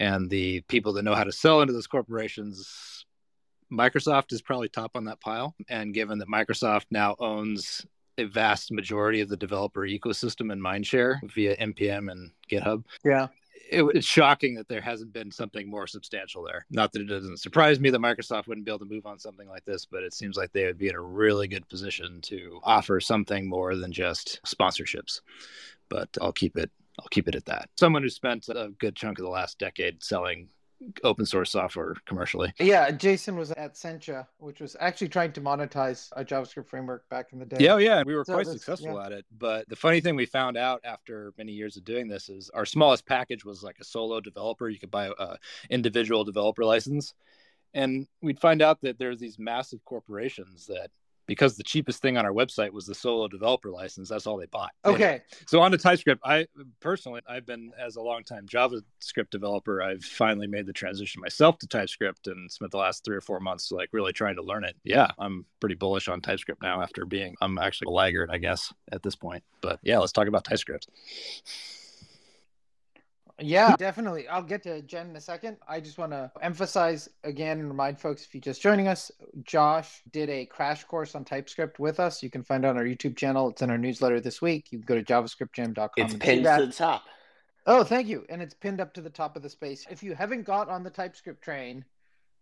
and 0.00 0.28
the 0.30 0.62
people 0.62 0.94
that 0.94 1.04
know 1.04 1.14
how 1.14 1.22
to 1.22 1.30
sell 1.30 1.60
into 1.60 1.72
those 1.72 1.86
corporations 1.86 3.04
microsoft 3.72 4.32
is 4.32 4.42
probably 4.42 4.68
top 4.68 4.92
on 4.96 5.04
that 5.04 5.20
pile 5.20 5.54
and 5.68 5.94
given 5.94 6.18
that 6.18 6.28
microsoft 6.28 6.86
now 6.90 7.14
owns 7.20 7.86
a 8.18 8.24
vast 8.24 8.72
majority 8.72 9.20
of 9.20 9.28
the 9.28 9.36
developer 9.36 9.82
ecosystem 9.82 10.50
and 10.50 10.60
mindshare 10.60 11.20
via 11.32 11.56
npm 11.58 12.10
and 12.10 12.32
github 12.50 12.82
yeah 13.04 13.28
it, 13.70 13.84
it's 13.94 14.06
shocking 14.06 14.54
that 14.56 14.68
there 14.68 14.80
hasn't 14.80 15.12
been 15.12 15.30
something 15.30 15.70
more 15.70 15.86
substantial 15.86 16.42
there. 16.42 16.66
Not 16.70 16.92
that 16.92 17.02
it 17.02 17.06
doesn't 17.06 17.38
surprise 17.38 17.80
me 17.80 17.90
that 17.90 18.00
Microsoft 18.00 18.46
wouldn't 18.46 18.66
be 18.66 18.70
able 18.72 18.80
to 18.80 18.92
move 18.92 19.06
on 19.06 19.18
something 19.18 19.48
like 19.48 19.64
this, 19.64 19.86
but 19.86 20.02
it 20.02 20.12
seems 20.12 20.36
like 20.36 20.52
they 20.52 20.64
would 20.64 20.78
be 20.78 20.88
in 20.88 20.96
a 20.96 21.00
really 21.00 21.48
good 21.48 21.68
position 21.68 22.20
to 22.22 22.60
offer 22.64 23.00
something 23.00 23.48
more 23.48 23.76
than 23.76 23.92
just 23.92 24.40
sponsorships. 24.44 25.20
But 25.88 26.08
I'll 26.20 26.32
keep 26.32 26.56
it 26.56 26.70
I'll 27.00 27.08
keep 27.10 27.28
it 27.28 27.34
at 27.34 27.46
that. 27.46 27.68
Someone 27.78 28.02
who 28.02 28.10
spent 28.10 28.48
a 28.48 28.70
good 28.78 28.94
chunk 28.94 29.18
of 29.18 29.24
the 29.24 29.30
last 29.30 29.58
decade 29.58 30.02
selling 30.02 30.48
open 31.04 31.26
source 31.26 31.50
software 31.50 31.94
commercially. 32.06 32.52
Yeah, 32.58 32.90
Jason 32.90 33.36
was 33.36 33.50
at 33.52 33.74
Sencha, 33.74 34.26
which 34.38 34.60
was 34.60 34.76
actually 34.80 35.08
trying 35.08 35.32
to 35.32 35.40
monetize 35.40 36.08
a 36.16 36.24
JavaScript 36.24 36.68
framework 36.68 37.08
back 37.10 37.32
in 37.32 37.38
the 37.38 37.44
day. 37.44 37.58
Yeah, 37.60 37.74
oh, 37.74 37.76
yeah, 37.78 38.02
we 38.02 38.14
were 38.14 38.24
so 38.24 38.34
quite 38.34 38.46
successful 38.46 38.94
yeah. 38.94 39.06
at 39.06 39.12
it. 39.12 39.26
But 39.38 39.68
the 39.68 39.76
funny 39.76 40.00
thing 40.00 40.16
we 40.16 40.26
found 40.26 40.56
out 40.56 40.80
after 40.84 41.32
many 41.36 41.52
years 41.52 41.76
of 41.76 41.84
doing 41.84 42.08
this 42.08 42.28
is 42.28 42.50
our 42.54 42.64
smallest 42.64 43.06
package 43.06 43.44
was 43.44 43.62
like 43.62 43.76
a 43.80 43.84
solo 43.84 44.20
developer. 44.20 44.68
You 44.68 44.78
could 44.78 44.90
buy 44.90 45.10
a 45.18 45.36
individual 45.68 46.24
developer 46.24 46.64
license, 46.64 47.14
and 47.74 48.06
we'd 48.22 48.40
find 48.40 48.62
out 48.62 48.80
that 48.82 48.98
there's 48.98 49.18
these 49.18 49.38
massive 49.38 49.84
corporations 49.84 50.66
that 50.66 50.90
because 51.30 51.56
the 51.56 51.62
cheapest 51.62 52.02
thing 52.02 52.16
on 52.16 52.26
our 52.26 52.32
website 52.32 52.72
was 52.72 52.86
the 52.86 52.94
solo 52.94 53.28
developer 53.28 53.70
license. 53.70 54.08
That's 54.08 54.26
all 54.26 54.36
they 54.36 54.46
bought. 54.46 54.72
Okay. 54.84 55.22
So 55.46 55.60
on 55.60 55.70
to 55.70 55.78
TypeScript, 55.78 56.20
I 56.24 56.48
personally, 56.80 57.20
I've 57.24 57.46
been 57.46 57.70
as 57.78 57.94
a 57.94 58.00
long 58.00 58.24
time 58.24 58.48
JavaScript 58.48 59.30
developer, 59.30 59.80
I've 59.80 60.04
finally 60.04 60.48
made 60.48 60.66
the 60.66 60.72
transition 60.72 61.20
myself 61.20 61.56
to 61.60 61.68
TypeScript 61.68 62.26
and 62.26 62.50
spent 62.50 62.72
the 62.72 62.78
last 62.78 63.04
three 63.04 63.16
or 63.16 63.20
four 63.20 63.38
months 63.38 63.70
like 63.70 63.90
really 63.92 64.12
trying 64.12 64.34
to 64.34 64.42
learn 64.42 64.64
it. 64.64 64.74
Yeah, 64.82 65.12
I'm 65.20 65.46
pretty 65.60 65.76
bullish 65.76 66.08
on 66.08 66.20
TypeScript 66.20 66.62
now 66.64 66.82
after 66.82 67.06
being, 67.06 67.36
I'm 67.40 67.58
actually 67.58 67.92
a 67.92 67.94
laggard, 67.94 68.30
I 68.32 68.38
guess, 68.38 68.74
at 68.90 69.04
this 69.04 69.14
point. 69.14 69.44
But 69.60 69.78
yeah, 69.84 69.98
let's 69.98 70.10
talk 70.10 70.26
about 70.26 70.42
TypeScript. 70.42 70.88
Yeah, 73.40 73.74
definitely. 73.76 74.28
I'll 74.28 74.42
get 74.42 74.62
to 74.64 74.82
Jen 74.82 75.10
in 75.10 75.16
a 75.16 75.20
second. 75.20 75.56
I 75.66 75.80
just 75.80 75.98
want 75.98 76.12
to 76.12 76.30
emphasize 76.42 77.08
again 77.24 77.58
and 77.58 77.68
remind 77.68 77.98
folks 77.98 78.24
if 78.24 78.34
you're 78.34 78.40
just 78.40 78.60
joining 78.60 78.88
us, 78.88 79.10
Josh 79.44 80.02
did 80.12 80.28
a 80.28 80.46
crash 80.46 80.84
course 80.84 81.14
on 81.14 81.24
TypeScript 81.24 81.78
with 81.78 82.00
us. 82.00 82.22
You 82.22 82.30
can 82.30 82.42
find 82.42 82.64
it 82.64 82.68
on 82.68 82.76
our 82.76 82.84
YouTube 82.84 83.16
channel. 83.16 83.48
It's 83.48 83.62
in 83.62 83.70
our 83.70 83.78
newsletter 83.78 84.20
this 84.20 84.42
week. 84.42 84.68
You 84.70 84.78
can 84.78 84.86
go 84.86 84.94
to 84.94 85.04
javascriptjam.com. 85.04 85.90
It's 85.96 86.14
pinned 86.14 86.44
to 86.44 86.66
the 86.66 86.72
top. 86.72 87.04
Oh, 87.66 87.84
thank 87.84 88.08
you. 88.08 88.24
And 88.28 88.42
it's 88.42 88.54
pinned 88.54 88.80
up 88.80 88.94
to 88.94 89.00
the 89.00 89.10
top 89.10 89.36
of 89.36 89.42
the 89.42 89.50
space. 89.50 89.86
If 89.90 90.02
you 90.02 90.14
haven't 90.14 90.44
got 90.44 90.68
on 90.68 90.82
the 90.82 90.90
TypeScript 90.90 91.42
train, 91.42 91.84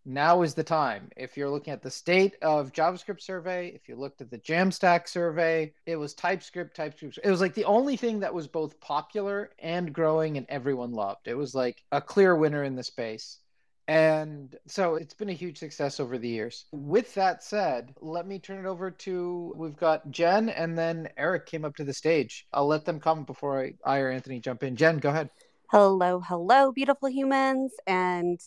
now 0.08 0.42
is 0.42 0.54
the 0.54 0.64
time. 0.64 1.10
If 1.16 1.36
you're 1.36 1.50
looking 1.50 1.72
at 1.72 1.82
the 1.82 1.90
state 1.90 2.36
of 2.42 2.72
JavaScript 2.72 3.20
survey, 3.20 3.68
if 3.68 3.88
you 3.88 3.96
looked 3.96 4.20
at 4.20 4.30
the 4.30 4.38
Jamstack 4.38 5.06
survey, 5.06 5.74
it 5.86 5.96
was 5.96 6.14
TypeScript, 6.14 6.74
TypeScript. 6.74 7.18
It 7.22 7.30
was 7.30 7.40
like 7.40 7.54
the 7.54 7.66
only 7.66 7.96
thing 7.96 8.20
that 8.20 8.32
was 8.32 8.48
both 8.48 8.80
popular 8.80 9.50
and 9.58 9.92
growing 9.92 10.36
and 10.38 10.46
everyone 10.48 10.92
loved. 10.92 11.28
It 11.28 11.34
was 11.34 11.54
like 11.54 11.82
a 11.92 12.00
clear 12.00 12.34
winner 12.34 12.64
in 12.64 12.74
the 12.74 12.82
space. 12.82 13.38
And 13.86 14.54
so 14.66 14.96
it's 14.96 15.14
been 15.14 15.30
a 15.30 15.34
huge 15.34 15.58
success 15.58 15.98
over 15.98 16.18
the 16.18 16.28
years. 16.28 16.66
With 16.72 17.14
that 17.14 17.42
said, 17.42 17.94
let 18.00 18.26
me 18.26 18.38
turn 18.38 18.58
it 18.58 18.68
over 18.68 18.90
to 18.90 19.54
we've 19.56 19.76
got 19.76 20.10
Jen 20.10 20.50
and 20.50 20.76
then 20.76 21.08
Eric 21.16 21.46
came 21.46 21.64
up 21.64 21.76
to 21.76 21.84
the 21.84 21.94
stage. 21.94 22.46
I'll 22.52 22.66
let 22.66 22.84
them 22.84 23.00
come 23.00 23.24
before 23.24 23.62
I, 23.62 23.74
I 23.84 23.98
or 24.00 24.10
Anthony 24.10 24.40
jump 24.40 24.62
in. 24.62 24.76
Jen, 24.76 24.98
go 24.98 25.08
ahead. 25.08 25.30
Hello, 25.70 26.20
hello, 26.20 26.72
beautiful 26.72 27.10
humans. 27.10 27.72
And 27.86 28.40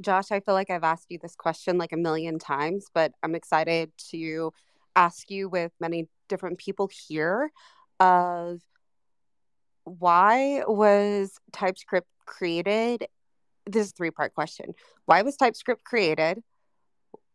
Josh, 0.00 0.32
I 0.32 0.40
feel 0.40 0.54
like 0.54 0.70
I've 0.70 0.84
asked 0.84 1.06
you 1.10 1.18
this 1.20 1.36
question 1.36 1.78
like 1.78 1.92
a 1.92 1.96
million 1.96 2.38
times, 2.38 2.86
but 2.92 3.12
I'm 3.22 3.34
excited 3.34 3.92
to 4.10 4.52
ask 4.96 5.30
you 5.30 5.48
with 5.48 5.72
many 5.80 6.08
different 6.28 6.58
people 6.58 6.88
here 7.06 7.50
of 8.00 8.60
why 9.84 10.62
was 10.66 11.38
TypeScript 11.52 12.08
created? 12.26 13.06
This 13.66 13.86
is 13.86 13.92
a 13.92 13.94
three 13.94 14.10
part 14.10 14.34
question. 14.34 14.74
Why 15.06 15.22
was 15.22 15.36
TypeScript 15.36 15.84
created? 15.84 16.42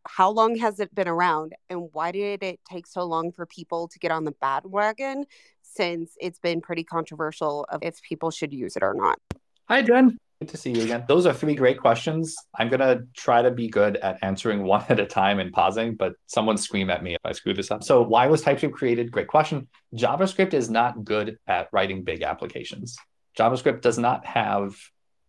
How 0.07 0.29
long 0.31 0.55
has 0.57 0.79
it 0.79 0.93
been 0.93 1.07
around? 1.07 1.53
And 1.69 1.89
why 1.91 2.11
did 2.11 2.43
it 2.43 2.59
take 2.69 2.87
so 2.87 3.03
long 3.03 3.31
for 3.31 3.45
people 3.45 3.87
to 3.89 3.99
get 3.99 4.11
on 4.11 4.23
the 4.23 4.31
bandwagon 4.31 5.25
since 5.61 6.13
it's 6.19 6.39
been 6.39 6.61
pretty 6.61 6.83
controversial 6.83 7.65
of 7.69 7.81
if 7.83 8.01
people 8.01 8.31
should 8.31 8.53
use 8.53 8.75
it 8.75 8.83
or 8.83 8.93
not? 8.93 9.19
Hi, 9.67 9.81
Jen. 9.81 10.17
Good 10.39 10.49
to 10.49 10.57
see 10.57 10.71
you 10.71 10.83
again. 10.83 11.03
Those 11.05 11.25
are 11.25 11.33
three 11.33 11.53
great 11.53 11.81
questions. 11.81 12.33
I'm 12.57 12.69
going 12.69 12.79
to 12.79 13.03
try 13.13 13.41
to 13.41 13.51
be 13.51 13.67
good 13.67 13.97
at 13.97 14.19
answering 14.21 14.63
one 14.63 14.85
at 14.87 14.97
a 14.97 15.05
time 15.05 15.39
and 15.39 15.51
pausing, 15.51 15.95
but 15.95 16.13
someone 16.27 16.55
scream 16.55 16.89
at 16.89 17.03
me 17.03 17.15
if 17.15 17.19
I 17.25 17.33
screw 17.33 17.53
this 17.53 17.71
up. 17.71 17.83
So, 17.83 18.01
why 18.01 18.27
was 18.27 18.41
TypeScript 18.41 18.73
created? 18.73 19.11
Great 19.11 19.27
question. 19.27 19.67
JavaScript 19.93 20.53
is 20.53 20.69
not 20.69 21.03
good 21.03 21.39
at 21.45 21.67
writing 21.73 22.05
big 22.05 22.23
applications. 22.23 22.95
JavaScript 23.37 23.81
does 23.81 23.97
not 23.97 24.25
have 24.25 24.77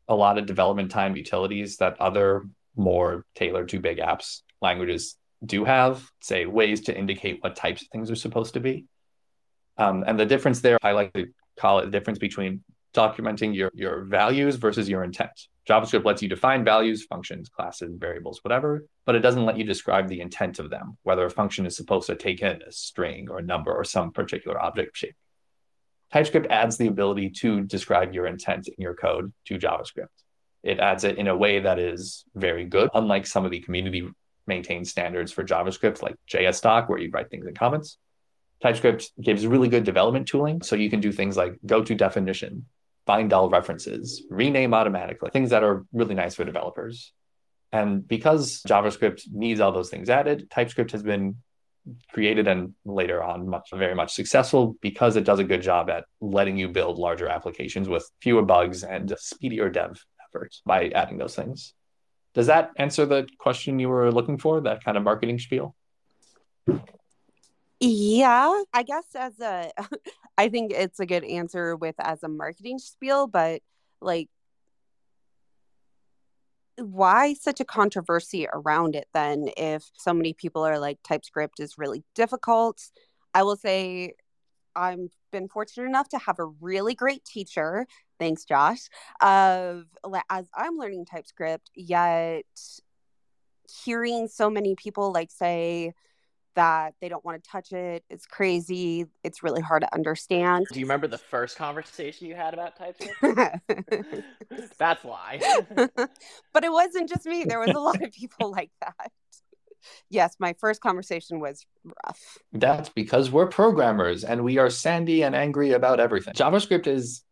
a 0.06 0.14
lot 0.14 0.38
of 0.38 0.46
development 0.46 0.92
time 0.92 1.16
utilities 1.16 1.78
that 1.78 2.00
other 2.00 2.44
more 2.76 3.24
tailored 3.34 3.68
to 3.70 3.80
big 3.80 3.98
apps 3.98 4.42
languages 4.62 5.16
do 5.44 5.64
have, 5.64 6.08
say, 6.20 6.46
ways 6.46 6.82
to 6.82 6.96
indicate 6.96 7.42
what 7.42 7.56
types 7.56 7.82
of 7.82 7.88
things 7.88 8.12
are 8.12 8.16
supposed 8.16 8.54
to 8.54 8.60
be. 8.60 8.86
Um, 9.76 10.04
and 10.06 10.20
the 10.20 10.26
difference 10.26 10.60
there, 10.60 10.78
I 10.82 10.92
like 10.92 11.12
to 11.14 11.26
call 11.58 11.80
it 11.80 11.86
the 11.86 11.90
difference 11.90 12.18
between 12.20 12.62
documenting 12.94 13.54
your, 13.54 13.70
your 13.74 14.04
values 14.04 14.56
versus 14.56 14.88
your 14.88 15.04
intent. 15.04 15.48
JavaScript 15.68 16.04
lets 16.04 16.22
you 16.22 16.28
define 16.28 16.64
values, 16.64 17.04
functions, 17.04 17.48
classes, 17.48 17.94
variables, 17.96 18.40
whatever, 18.42 18.86
but 19.06 19.14
it 19.14 19.20
doesn't 19.20 19.44
let 19.44 19.56
you 19.56 19.64
describe 19.64 20.08
the 20.08 20.20
intent 20.20 20.58
of 20.58 20.70
them, 20.70 20.96
whether 21.02 21.24
a 21.24 21.30
function 21.30 21.66
is 21.66 21.76
supposed 21.76 22.08
to 22.08 22.16
take 22.16 22.40
in 22.42 22.60
a 22.62 22.72
string 22.72 23.28
or 23.30 23.38
a 23.38 23.42
number 23.42 23.72
or 23.72 23.84
some 23.84 24.10
particular 24.10 24.60
object 24.60 24.96
shape. 24.96 25.14
TypeScript 26.12 26.50
adds 26.50 26.76
the 26.76 26.88
ability 26.88 27.30
to 27.30 27.62
describe 27.62 28.12
your 28.14 28.26
intent 28.26 28.66
in 28.66 28.74
your 28.78 28.94
code 28.94 29.32
to 29.46 29.58
JavaScript. 29.58 30.08
It 30.62 30.80
adds 30.80 31.04
it 31.04 31.18
in 31.18 31.28
a 31.28 31.36
way 31.36 31.60
that 31.60 31.78
is 31.78 32.24
very 32.34 32.64
good, 32.64 32.90
unlike 32.94 33.26
some 33.26 33.44
of 33.44 33.50
the 33.50 33.60
community 33.60 34.08
maintained 34.46 34.88
standards 34.88 35.30
for 35.30 35.44
JavaScript, 35.44 36.02
like 36.02 36.16
JSDoc, 36.28 36.88
where 36.88 36.98
you 36.98 37.10
write 37.10 37.30
things 37.30 37.46
in 37.46 37.54
comments. 37.54 37.96
TypeScript 38.62 39.12
gives 39.20 39.46
really 39.46 39.68
good 39.68 39.84
development 39.84 40.26
tooling. 40.26 40.62
So 40.62 40.76
you 40.76 40.90
can 40.90 41.00
do 41.00 41.12
things 41.12 41.36
like 41.36 41.54
go 41.64 41.82
to 41.82 41.94
definition, 41.94 42.66
find 43.10 43.32
all 43.32 43.50
references, 43.50 44.22
rename 44.30 44.72
automatically, 44.72 45.30
things 45.32 45.50
that 45.50 45.64
are 45.64 45.84
really 45.92 46.14
nice 46.14 46.36
for 46.36 46.44
developers. 46.44 47.12
And 47.72 48.06
because 48.06 48.62
JavaScript 48.68 49.22
needs 49.32 49.58
all 49.58 49.72
those 49.72 49.90
things 49.90 50.08
added, 50.08 50.48
TypeScript 50.48 50.92
has 50.92 51.02
been 51.02 51.24
created 52.12 52.46
and 52.46 52.74
later 52.84 53.20
on 53.20 53.48
much 53.48 53.68
very 53.74 53.96
much 53.96 54.12
successful 54.12 54.76
because 54.80 55.16
it 55.16 55.24
does 55.24 55.40
a 55.40 55.48
good 55.52 55.62
job 55.70 55.90
at 55.90 56.04
letting 56.20 56.56
you 56.56 56.68
build 56.68 56.98
larger 56.98 57.26
applications 57.26 57.88
with 57.88 58.08
fewer 58.22 58.42
bugs 58.42 58.84
and 58.84 59.12
speedier 59.18 59.68
dev 59.70 59.92
efforts 60.24 60.62
by 60.64 60.88
adding 60.90 61.18
those 61.18 61.34
things. 61.34 61.74
Does 62.34 62.46
that 62.46 62.70
answer 62.76 63.06
the 63.06 63.26
question 63.38 63.80
you 63.80 63.88
were 63.88 64.12
looking 64.12 64.38
for, 64.38 64.60
that 64.60 64.84
kind 64.84 64.96
of 64.96 65.02
marketing 65.02 65.40
spiel? 65.40 65.74
Yeah, 67.80 68.62
I 68.74 68.82
guess 68.82 69.06
as 69.14 69.38
a, 69.40 69.70
I 70.38 70.48
think 70.48 70.72
it's 70.72 71.00
a 71.00 71.06
good 71.06 71.24
answer 71.24 71.76
with 71.76 71.94
as 71.98 72.22
a 72.22 72.28
marketing 72.28 72.78
spiel, 72.78 73.26
but 73.26 73.62
like, 74.02 74.28
why 76.76 77.34
such 77.34 77.60
a 77.60 77.64
controversy 77.64 78.46
around 78.52 78.96
it 78.96 79.06
then 79.12 79.50
if 79.58 79.90
so 79.98 80.14
many 80.14 80.32
people 80.32 80.62
are 80.62 80.78
like 80.78 80.98
TypeScript 81.06 81.60
is 81.60 81.78
really 81.78 82.04
difficult? 82.14 82.80
I 83.34 83.42
will 83.42 83.56
say 83.56 84.14
I've 84.76 85.10
been 85.32 85.48
fortunate 85.48 85.86
enough 85.86 86.08
to 86.10 86.18
have 86.18 86.38
a 86.38 86.46
really 86.46 86.94
great 86.94 87.24
teacher. 87.24 87.86
Thanks, 88.18 88.44
Josh. 88.44 88.88
Of 89.20 89.84
as 90.30 90.48
I'm 90.54 90.76
learning 90.76 91.06
TypeScript, 91.06 91.70
yet 91.74 92.44
hearing 93.84 94.28
so 94.28 94.50
many 94.50 94.74
people 94.74 95.12
like 95.12 95.30
say, 95.30 95.92
that 96.54 96.94
they 97.00 97.08
don't 97.08 97.24
want 97.24 97.42
to 97.42 97.50
touch 97.50 97.72
it. 97.72 98.04
It's 98.10 98.26
crazy. 98.26 99.06
It's 99.22 99.42
really 99.42 99.60
hard 99.60 99.82
to 99.82 99.94
understand. 99.94 100.66
Do 100.72 100.80
you 100.80 100.86
remember 100.86 101.06
the 101.06 101.18
first 101.18 101.56
conversation 101.56 102.26
you 102.26 102.34
had 102.34 102.54
about 102.54 102.76
TypeScript? 102.76 104.24
That's 104.78 105.04
why. 105.04 105.40
but 105.74 106.64
it 106.64 106.72
wasn't 106.72 107.08
just 107.08 107.26
me. 107.26 107.44
There 107.44 107.60
was 107.60 107.70
a 107.70 107.78
lot 107.78 108.02
of 108.02 108.12
people 108.12 108.50
like 108.56 108.70
that. 108.80 109.10
Yes, 110.10 110.36
my 110.38 110.54
first 110.58 110.82
conversation 110.82 111.40
was 111.40 111.64
rough. 111.84 112.38
That's 112.52 112.90
because 112.90 113.30
we're 113.30 113.46
programmers 113.46 114.24
and 114.24 114.44
we 114.44 114.58
are 114.58 114.68
sandy 114.68 115.22
and 115.22 115.34
angry 115.34 115.72
about 115.72 116.00
everything. 116.00 116.34
JavaScript 116.34 116.86
is 116.86 117.22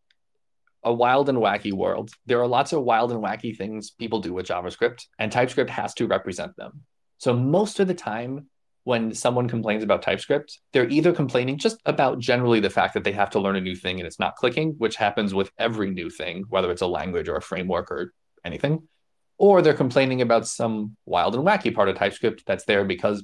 a 0.82 0.92
wild 0.92 1.28
and 1.28 1.38
wacky 1.38 1.72
world. 1.72 2.10
There 2.24 2.40
are 2.40 2.46
lots 2.46 2.72
of 2.72 2.82
wild 2.82 3.12
and 3.12 3.22
wacky 3.22 3.54
things 3.54 3.90
people 3.90 4.20
do 4.20 4.32
with 4.32 4.46
JavaScript, 4.46 5.04
and 5.18 5.30
TypeScript 5.30 5.68
has 5.70 5.92
to 5.94 6.06
represent 6.06 6.56
them. 6.56 6.84
So 7.18 7.34
most 7.34 7.80
of 7.80 7.88
the 7.88 7.94
time, 7.94 8.46
when 8.88 9.12
someone 9.12 9.46
complains 9.46 9.82
about 9.82 10.00
TypeScript, 10.00 10.60
they're 10.72 10.88
either 10.88 11.12
complaining 11.12 11.58
just 11.58 11.76
about 11.84 12.18
generally 12.18 12.58
the 12.58 12.70
fact 12.70 12.94
that 12.94 13.04
they 13.04 13.12
have 13.12 13.28
to 13.28 13.38
learn 13.38 13.54
a 13.54 13.60
new 13.60 13.76
thing 13.76 14.00
and 14.00 14.06
it's 14.06 14.18
not 14.18 14.36
clicking, 14.36 14.70
which 14.78 14.96
happens 14.96 15.34
with 15.34 15.50
every 15.58 15.90
new 15.90 16.08
thing, 16.08 16.44
whether 16.48 16.70
it's 16.70 16.80
a 16.80 16.86
language 16.86 17.28
or 17.28 17.36
a 17.36 17.42
framework 17.42 17.90
or 17.90 18.14
anything, 18.46 18.88
or 19.36 19.60
they're 19.60 19.74
complaining 19.74 20.22
about 20.22 20.46
some 20.46 20.96
wild 21.04 21.34
and 21.34 21.44
wacky 21.44 21.74
part 21.74 21.90
of 21.90 21.96
TypeScript 21.96 22.44
that's 22.46 22.64
there 22.64 22.82
because 22.82 23.22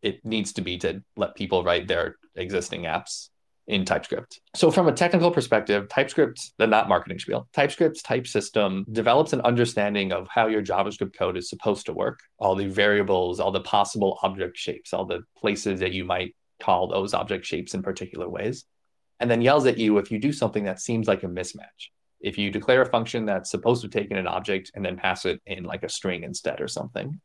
it 0.00 0.24
needs 0.24 0.52
to 0.52 0.60
be 0.60 0.78
to 0.78 1.02
let 1.16 1.34
people 1.34 1.64
write 1.64 1.88
their 1.88 2.14
existing 2.36 2.82
apps 2.82 3.30
in 3.70 3.84
TypeScript. 3.84 4.40
So, 4.56 4.70
from 4.70 4.88
a 4.88 4.92
technical 4.92 5.30
perspective, 5.30 5.88
TypeScript, 5.88 6.52
the 6.58 6.66
not 6.66 6.88
marketing 6.88 7.20
spiel, 7.20 7.48
TypeScript's 7.52 8.02
type 8.02 8.26
system 8.26 8.84
develops 8.90 9.32
an 9.32 9.40
understanding 9.42 10.12
of 10.12 10.26
how 10.28 10.48
your 10.48 10.62
JavaScript 10.62 11.16
code 11.16 11.36
is 11.36 11.48
supposed 11.48 11.86
to 11.86 11.92
work, 11.92 12.18
all 12.38 12.56
the 12.56 12.66
variables, 12.66 13.38
all 13.38 13.52
the 13.52 13.60
possible 13.60 14.18
object 14.24 14.56
shapes, 14.56 14.92
all 14.92 15.04
the 15.04 15.22
places 15.36 15.78
that 15.80 15.92
you 15.92 16.04
might 16.04 16.34
call 16.60 16.88
those 16.88 17.14
object 17.14 17.46
shapes 17.46 17.72
in 17.72 17.82
particular 17.82 18.28
ways, 18.28 18.64
and 19.20 19.30
then 19.30 19.40
yells 19.40 19.66
at 19.66 19.78
you 19.78 19.98
if 19.98 20.10
you 20.10 20.18
do 20.18 20.32
something 20.32 20.64
that 20.64 20.80
seems 20.80 21.06
like 21.06 21.22
a 21.22 21.28
mismatch. 21.28 21.90
If 22.20 22.38
you 22.38 22.50
declare 22.50 22.82
a 22.82 22.90
function 22.90 23.24
that's 23.24 23.50
supposed 23.50 23.82
to 23.82 23.88
take 23.88 24.10
in 24.10 24.18
an 24.18 24.26
object 24.26 24.72
and 24.74 24.84
then 24.84 24.96
pass 24.96 25.24
it 25.24 25.40
in 25.46 25.62
like 25.62 25.84
a 25.84 25.88
string 25.88 26.24
instead 26.24 26.60
or 26.60 26.68
something, 26.68 27.20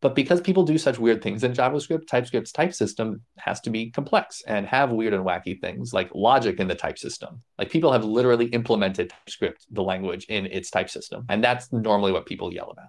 but 0.00 0.14
because 0.14 0.40
people 0.40 0.62
do 0.62 0.78
such 0.78 0.98
weird 0.98 1.22
things 1.22 1.44
in 1.44 1.52
JavaScript, 1.52 2.06
TypeScript's 2.06 2.52
type 2.52 2.72
system 2.72 3.20
has 3.38 3.60
to 3.62 3.70
be 3.70 3.90
complex 3.90 4.42
and 4.46 4.66
have 4.66 4.92
weird 4.92 5.12
and 5.12 5.24
wacky 5.24 5.60
things 5.60 5.92
like 5.92 6.10
logic 6.14 6.58
in 6.58 6.68
the 6.68 6.74
type 6.74 6.98
system. 6.98 7.42
Like 7.58 7.70
people 7.70 7.92
have 7.92 8.04
literally 8.04 8.46
implemented 8.46 9.10
TypeScript, 9.10 9.66
the 9.70 9.82
language, 9.82 10.24
in 10.30 10.46
its 10.46 10.70
type 10.70 10.88
system. 10.88 11.26
And 11.28 11.44
that's 11.44 11.70
normally 11.70 12.12
what 12.12 12.24
people 12.24 12.52
yell 12.52 12.70
about. 12.70 12.88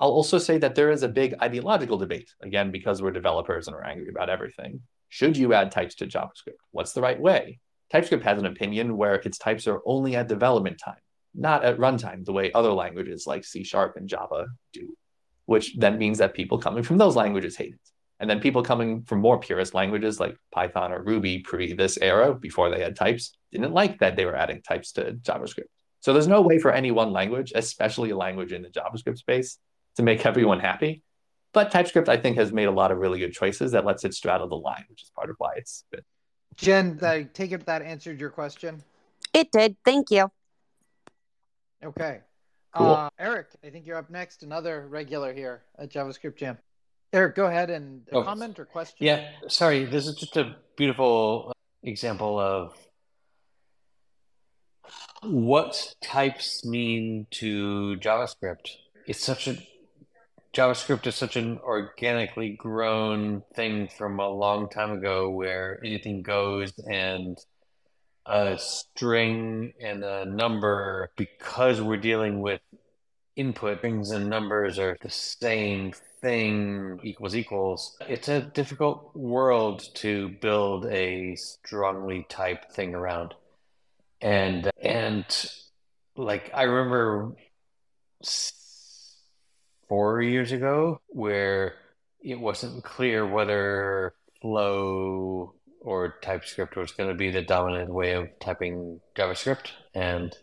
I'll 0.00 0.08
also 0.08 0.38
say 0.38 0.56
that 0.56 0.74
there 0.74 0.90
is 0.90 1.02
a 1.02 1.08
big 1.08 1.34
ideological 1.42 1.98
debate, 1.98 2.32
again, 2.42 2.70
because 2.70 3.02
we're 3.02 3.10
developers 3.10 3.66
and 3.66 3.76
we're 3.76 3.84
angry 3.84 4.08
about 4.08 4.30
everything. 4.30 4.80
Should 5.10 5.36
you 5.36 5.52
add 5.52 5.70
types 5.70 5.96
to 5.96 6.06
JavaScript? 6.06 6.56
What's 6.70 6.94
the 6.94 7.02
right 7.02 7.20
way? 7.20 7.58
TypeScript 7.92 8.24
has 8.24 8.38
an 8.38 8.46
opinion 8.46 8.96
where 8.96 9.16
its 9.16 9.36
types 9.36 9.66
are 9.66 9.82
only 9.84 10.16
at 10.16 10.28
development 10.28 10.80
time, 10.82 11.02
not 11.34 11.62
at 11.62 11.76
runtime, 11.76 12.24
the 12.24 12.32
way 12.32 12.50
other 12.52 12.72
languages 12.72 13.26
like 13.26 13.44
C 13.44 13.64
Sharp 13.64 13.96
and 13.96 14.08
Java 14.08 14.46
do 14.72 14.96
which 15.46 15.76
then 15.76 15.98
means 15.98 16.18
that 16.18 16.34
people 16.34 16.58
coming 16.58 16.82
from 16.82 16.98
those 16.98 17.16
languages 17.16 17.56
hate 17.56 17.74
it. 17.74 17.80
And 18.20 18.28
then 18.28 18.40
people 18.40 18.62
coming 18.62 19.02
from 19.02 19.20
more 19.20 19.38
purist 19.38 19.72
languages 19.72 20.20
like 20.20 20.36
Python 20.52 20.92
or 20.92 21.02
Ruby 21.02 21.38
pre 21.38 21.72
this 21.72 21.96
era, 21.96 22.34
before 22.34 22.70
they 22.70 22.82
had 22.82 22.94
types, 22.94 23.32
didn't 23.50 23.72
like 23.72 23.98
that 24.00 24.14
they 24.16 24.26
were 24.26 24.36
adding 24.36 24.60
types 24.62 24.92
to 24.92 25.14
JavaScript. 25.14 25.70
So 26.00 26.12
there's 26.12 26.28
no 26.28 26.42
way 26.42 26.58
for 26.58 26.70
any 26.70 26.90
one 26.90 27.12
language, 27.12 27.52
especially 27.54 28.10
a 28.10 28.16
language 28.16 28.52
in 28.52 28.62
the 28.62 28.68
JavaScript 28.68 29.18
space, 29.18 29.58
to 29.96 30.02
make 30.02 30.24
everyone 30.26 30.60
happy. 30.60 31.02
But 31.52 31.70
TypeScript, 31.72 32.08
I 32.08 32.16
think, 32.16 32.36
has 32.36 32.52
made 32.52 32.66
a 32.66 32.70
lot 32.70 32.92
of 32.92 32.98
really 32.98 33.18
good 33.18 33.32
choices 33.32 33.72
that 33.72 33.84
lets 33.84 34.04
it 34.04 34.14
straddle 34.14 34.48
the 34.48 34.56
line, 34.56 34.84
which 34.88 35.02
is 35.02 35.10
part 35.10 35.30
of 35.30 35.36
why 35.38 35.54
it's 35.56 35.84
good. 35.92 36.04
Jen, 36.56 36.98
I 37.02 37.24
take 37.24 37.52
it 37.52 37.66
that 37.66 37.82
answered 37.82 38.20
your 38.20 38.30
question. 38.30 38.82
It 39.32 39.50
did. 39.50 39.76
Thank 39.84 40.10
you. 40.10 40.30
Okay. 41.82 42.20
Cool. 42.72 42.86
Uh, 42.86 43.10
Eric, 43.18 43.48
I 43.64 43.70
think 43.70 43.86
you're 43.86 43.96
up 43.96 44.10
next. 44.10 44.42
Another 44.42 44.86
regular 44.88 45.32
here 45.32 45.62
at 45.78 45.90
JavaScript 45.90 46.36
Jam. 46.36 46.58
Eric, 47.12 47.34
go 47.34 47.46
ahead 47.46 47.70
and 47.70 48.02
oh, 48.12 48.22
comment 48.22 48.58
or 48.58 48.64
question. 48.64 48.98
Yeah, 49.00 49.28
sorry. 49.48 49.84
This 49.84 50.06
is 50.06 50.14
just 50.14 50.36
a 50.36 50.54
beautiful 50.76 51.52
example 51.82 52.38
of 52.38 52.74
what 55.22 55.94
types 56.00 56.64
mean 56.64 57.26
to 57.30 57.96
JavaScript. 57.96 58.76
it's 59.06 59.22
such 59.22 59.48
a 59.48 59.56
JavaScript 60.54 61.06
is 61.06 61.14
such 61.14 61.36
an 61.36 61.58
organically 61.62 62.50
grown 62.50 63.42
thing 63.54 63.88
from 63.96 64.18
a 64.18 64.28
long 64.28 64.68
time 64.68 64.90
ago 64.90 65.30
where 65.30 65.80
anything 65.84 66.22
goes 66.22 66.72
and 66.90 67.38
a 68.30 68.56
string 68.58 69.72
and 69.80 70.04
a 70.04 70.24
number 70.24 71.10
because 71.16 71.82
we're 71.82 71.96
dealing 71.96 72.40
with 72.40 72.60
input. 73.36 73.78
Strings 73.78 74.10
and 74.10 74.28
numbers 74.28 74.78
are 74.78 74.96
the 75.00 75.10
same 75.10 75.92
thing 76.20 77.00
equals 77.02 77.34
equals. 77.34 77.96
It's 78.08 78.28
a 78.28 78.40
difficult 78.40 79.14
world 79.16 79.82
to 79.96 80.28
build 80.28 80.86
a 80.86 81.34
strongly 81.36 82.26
typed 82.28 82.72
thing 82.72 82.94
around. 82.94 83.34
And 84.20 84.70
and 84.80 85.24
like 86.16 86.50
i 86.52 86.64
remember 86.64 87.34
four 89.88 90.20
years 90.20 90.52
ago 90.52 91.00
where 91.08 91.74
it 92.22 92.38
wasn't 92.38 92.84
clear 92.84 93.26
whether 93.26 94.12
flow 94.42 95.54
or 95.80 96.16
TypeScript 96.22 96.76
was 96.76 96.92
going 96.92 97.08
to 97.08 97.14
be 97.14 97.30
the 97.30 97.42
dominant 97.42 97.90
way 97.90 98.12
of 98.12 98.28
typing 98.40 99.00
JavaScript. 99.16 99.70
And 99.94 100.36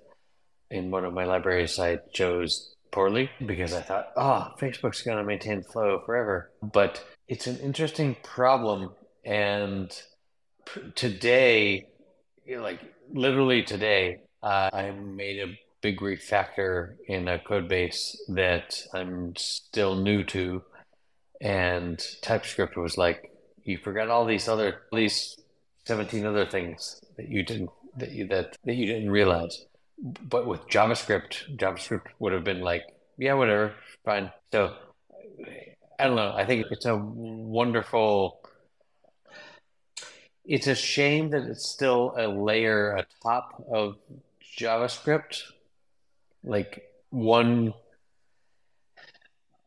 in 0.69 0.91
one 0.91 1.06
of 1.06 1.13
my 1.13 1.26
libraries, 1.26 1.80
I 1.80 2.00
chose 2.12 2.76
poorly 2.91 3.30
because 3.45 3.73
I 3.73 3.82
thought, 3.82 4.12
oh, 4.15 4.54
Facebook's 4.60 5.04
going 5.04 5.17
to 5.17 5.23
maintain 5.23 5.63
flow 5.63 6.02
forever. 6.06 6.52
But 6.62 7.04
it's 7.28 7.47
an 7.47 7.58
interesting 7.60 8.15
problem. 8.23 8.91
And 9.23 9.91
today, 10.95 11.88
like 12.50 12.80
literally 13.12 13.63
today, 13.63 14.21
uh, 14.41 14.69
I 14.73 14.91
made 14.91 15.39
a 15.39 15.58
big 15.82 16.00
refactor 16.00 16.95
in 17.08 17.28
a 17.28 17.39
code 17.39 17.67
base 17.67 18.19
that 18.30 18.84
I'm 18.93 19.36
still 19.36 19.95
new 19.95 20.23
to. 20.26 20.63
And 21.39 22.04
TypeScript 22.21 22.76
was 22.78 22.97
like, 22.97 23.32
you 23.67 23.77
forgot 23.77 24.10
all 24.10 24.25
these 24.25 24.47
other 24.47 24.82
these 24.91 25.38
17 25.86 26.25
other 26.25 26.45
things 26.45 27.01
that 27.17 27.30
you 27.30 27.43
didn't 27.43 27.69
that 27.97 28.12
you 28.12 28.27
that, 28.27 28.58
that 28.63 28.75
you 28.75 28.86
didn't 28.86 29.12
realize. 29.12 29.65
But 29.99 30.45
with 30.45 30.67
JavaScript, 30.67 31.58
JavaScript 31.58 32.08
would 32.19 32.32
have 32.34 32.43
been 32.43 32.62
like, 32.62 32.84
yeah, 33.17 33.34
whatever, 33.34 33.73
fine. 34.06 34.32
So 34.51 34.75
I 35.99 36.06
don't 36.06 36.15
know. 36.15 36.34
I 36.36 36.45
think 36.45 36.67
it's 36.69 36.86
a 36.86 36.95
wonderful 36.95 38.39
it's 40.45 40.67
a 40.67 40.75
shame 40.75 41.32
that 41.32 41.43
it's 41.43 41.67
still 41.67 42.13
a 42.17 42.27
layer 42.27 42.95
atop 42.95 43.63
of 43.69 43.97
JavaScript 44.58 45.41
like 46.43 46.84
one 47.10 47.73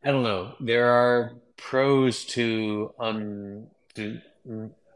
I 0.03 0.09
don't 0.09 0.23
know. 0.23 0.55
There 0.59 0.89
are 0.89 1.33
pros 1.57 2.25
to 2.25 2.93
un 2.99 3.67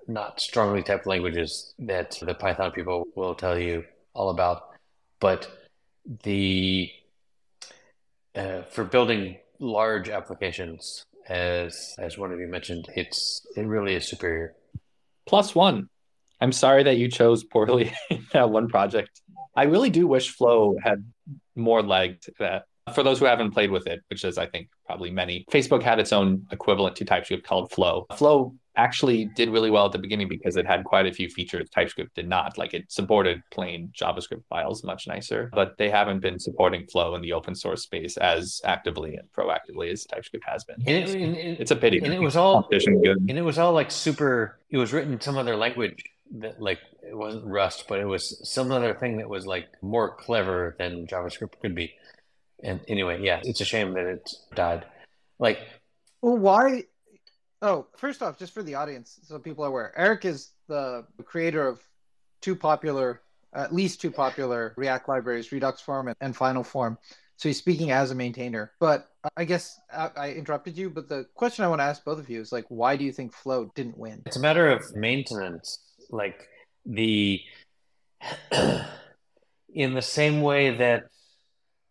not 0.08 0.40
strongly 0.40 0.84
typed 0.84 1.08
languages 1.08 1.74
that 1.80 2.18
the 2.22 2.34
Python 2.34 2.72
people 2.72 3.06
will 3.16 3.36
tell 3.36 3.58
you 3.58 3.84
all 4.14 4.30
about, 4.30 4.70
but 5.20 5.50
the 6.24 6.92
uh, 8.36 8.62
for 8.64 8.84
building 8.84 9.38
large 9.60 10.10
applications, 10.10 11.06
as 11.28 11.96
as 11.98 12.18
one 12.18 12.32
of 12.32 12.40
you 12.40 12.48
mentioned, 12.48 12.88
it's 12.96 13.46
it 13.56 13.62
really 13.62 13.96
is 13.96 14.08
superior. 14.08 14.54
Plus 15.26 15.56
one. 15.56 15.90
I'm 16.42 16.52
sorry 16.52 16.84
that 16.84 16.98
you 16.98 17.08
chose 17.08 17.46
poorly 17.46 17.94
that 18.34 18.50
one 18.50 18.68
project. 18.68 19.22
I 19.56 19.64
really 19.64 19.90
do 19.90 20.06
wish 20.06 20.32
Flow 20.32 20.76
had 20.84 21.04
more 21.56 21.82
leg 21.82 22.20
to 22.22 22.34
that. 22.40 22.66
For 22.94 23.04
those 23.04 23.20
who 23.20 23.26
haven't 23.26 23.52
played 23.52 23.72
with 23.72 23.88
it, 23.88 24.02
which 24.10 24.24
is, 24.26 24.38
I 24.38 24.46
think, 24.46 24.68
probably 24.86 25.10
many, 25.12 25.46
Facebook 25.50 25.82
had 25.82 25.98
its 25.98 26.12
own 26.14 26.46
equivalent 26.52 26.98
to 26.98 27.06
TypeScript 27.06 27.48
called 27.48 27.72
Flow. 27.72 28.06
Flow 28.16 28.54
actually 28.78 29.26
did 29.36 29.50
really 29.50 29.70
well 29.70 29.86
at 29.86 29.92
the 29.92 29.98
beginning 29.98 30.28
because 30.28 30.58
it 30.58 30.66
had 30.66 30.84
quite 30.84 31.06
a 31.06 31.14
few 31.14 31.30
features 31.30 31.70
TypeScript 31.70 32.16
did 32.16 32.28
not. 32.28 32.58
Like 32.58 32.74
it 32.74 32.92
supported 32.92 33.42
plain 33.52 33.92
JavaScript 34.00 34.44
files 34.50 34.84
much 34.84 35.08
nicer, 35.08 35.50
but 35.54 35.78
they 35.78 35.90
haven't 35.90 36.20
been 36.20 36.40
supporting 36.40 36.86
Flow 36.88 37.16
in 37.16 37.22
the 37.22 37.34
open 37.34 37.56
source 37.56 37.84
space 37.84 38.18
as 38.18 38.62
actively 38.64 39.16
and 39.16 39.28
proactively 39.32 39.92
as 39.92 40.06
TypeScript 40.06 40.46
has 40.48 40.64
been. 40.64 40.78
And 40.86 40.90
it, 40.90 41.10
and 41.16 41.36
it, 41.36 41.60
it's 41.60 41.72
a 41.72 41.76
pity. 41.76 42.00
And 42.00 42.14
it 42.14 42.22
was 42.22 42.36
all 42.36 42.68
good. 42.70 42.84
and 42.86 43.38
it 43.38 43.44
was 43.44 43.58
all 43.58 43.74
like 43.74 43.92
super. 43.92 44.60
It 44.70 44.78
was 44.78 44.94
written 44.94 45.14
in 45.14 45.22
some 45.22 45.38
other 45.38 45.56
language 45.56 46.04
that 46.40 46.62
like 46.62 46.80
it 47.04 47.16
wasn't 47.16 47.46
Rust, 47.46 47.86
but 47.88 48.00
it 48.00 48.06
was 48.06 48.42
some 48.50 48.72
other 48.72 48.94
thing 48.94 49.18
that 49.18 49.30
was 49.30 49.46
like 49.46 49.68
more 49.82 50.16
clever 50.16 50.76
than 50.78 51.08
JavaScript 51.08 51.60
could 51.62 51.76
be. 51.76 51.94
And 52.64 52.80
anyway, 52.88 53.22
yeah, 53.22 53.42
it's 53.44 53.62
a 53.62 53.66
shame 53.66 53.94
that 53.94 54.06
it 54.06 54.30
died. 54.56 54.86
Like, 55.40 55.60
well, 56.22 56.38
why? 56.38 56.84
Oh, 57.66 57.88
first 57.98 58.22
off, 58.22 58.38
just 58.38 58.54
for 58.54 58.62
the 58.62 58.76
audience, 58.76 59.20
so 59.24 59.40
people 59.40 59.66
are 59.66 59.70
aware, 59.70 59.92
Eric 59.98 60.24
is 60.24 60.52
the 60.68 61.04
creator 61.26 61.68
of 61.68 61.82
two 62.40 62.56
popular, 62.56 63.22
at 63.56 63.74
least 63.74 64.00
two 64.00 64.12
popular 64.12 64.76
React 64.78 65.10
libraries, 65.10 65.52
Redux 65.52 65.82
Form 65.82 66.14
and, 66.22 66.36
Final 66.36 66.64
Form. 66.64 66.96
So 67.38 67.50
he's 67.50 67.58
speaking 67.58 67.90
as 67.90 68.12
a 68.12 68.16
maintainer. 68.16 68.74
But 68.80 69.10
I 69.36 69.46
guess 69.46 69.80
I, 69.92 70.12
I 70.16 70.32
interrupted 70.34 70.78
you. 70.78 70.92
But 70.92 71.10
the 71.10 71.26
question 71.34 71.66
I 71.66 71.68
want 71.68 71.80
to 71.80 71.86
ask 71.86 72.06
both 72.06 72.20
of 72.20 72.30
you 72.30 72.40
is 72.40 72.52
like, 72.52 72.66
why 72.70 72.98
do 72.98 73.04
you 73.04 73.12
think 73.12 73.34
Flow 73.34 73.72
didn't 73.74 73.98
win? 73.98 74.22
It's 74.28 74.38
a 74.38 74.42
matter 74.42 74.70
of 74.70 74.84
maintenance 74.96 75.80
like 76.12 76.48
the 76.86 77.42
in 79.74 79.96
the 79.96 80.04
same 80.04 80.42
way 80.42 80.78
that 80.78 81.06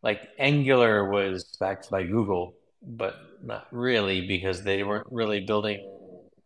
like 0.04 0.20
Angular 0.38 1.10
was 1.10 1.44
backed 1.58 1.90
by 1.90 2.04
Google, 2.04 2.54
but 2.80 3.16
not 3.44 3.66
really 3.70 4.26
because 4.26 4.62
they 4.62 4.83
weren't 4.83 5.07
really 5.11 5.40
building 5.40 5.80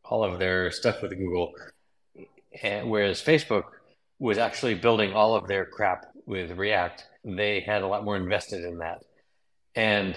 all 0.04 0.24
of 0.24 0.38
their 0.38 0.70
stuff 0.80 1.02
with 1.02 1.16
Google. 1.16 1.52
And 2.62 2.90
whereas 2.90 3.22
Facebook 3.22 3.64
was 4.18 4.38
actually 4.38 4.74
building 4.74 5.12
all 5.12 5.34
of 5.34 5.46
their 5.46 5.64
crap 5.64 6.06
with 6.26 6.50
React, 6.52 7.06
they 7.24 7.60
had 7.60 7.82
a 7.82 7.86
lot 7.86 8.04
more 8.04 8.16
invested 8.16 8.64
in 8.64 8.78
that. 8.78 9.02
And 9.74 10.16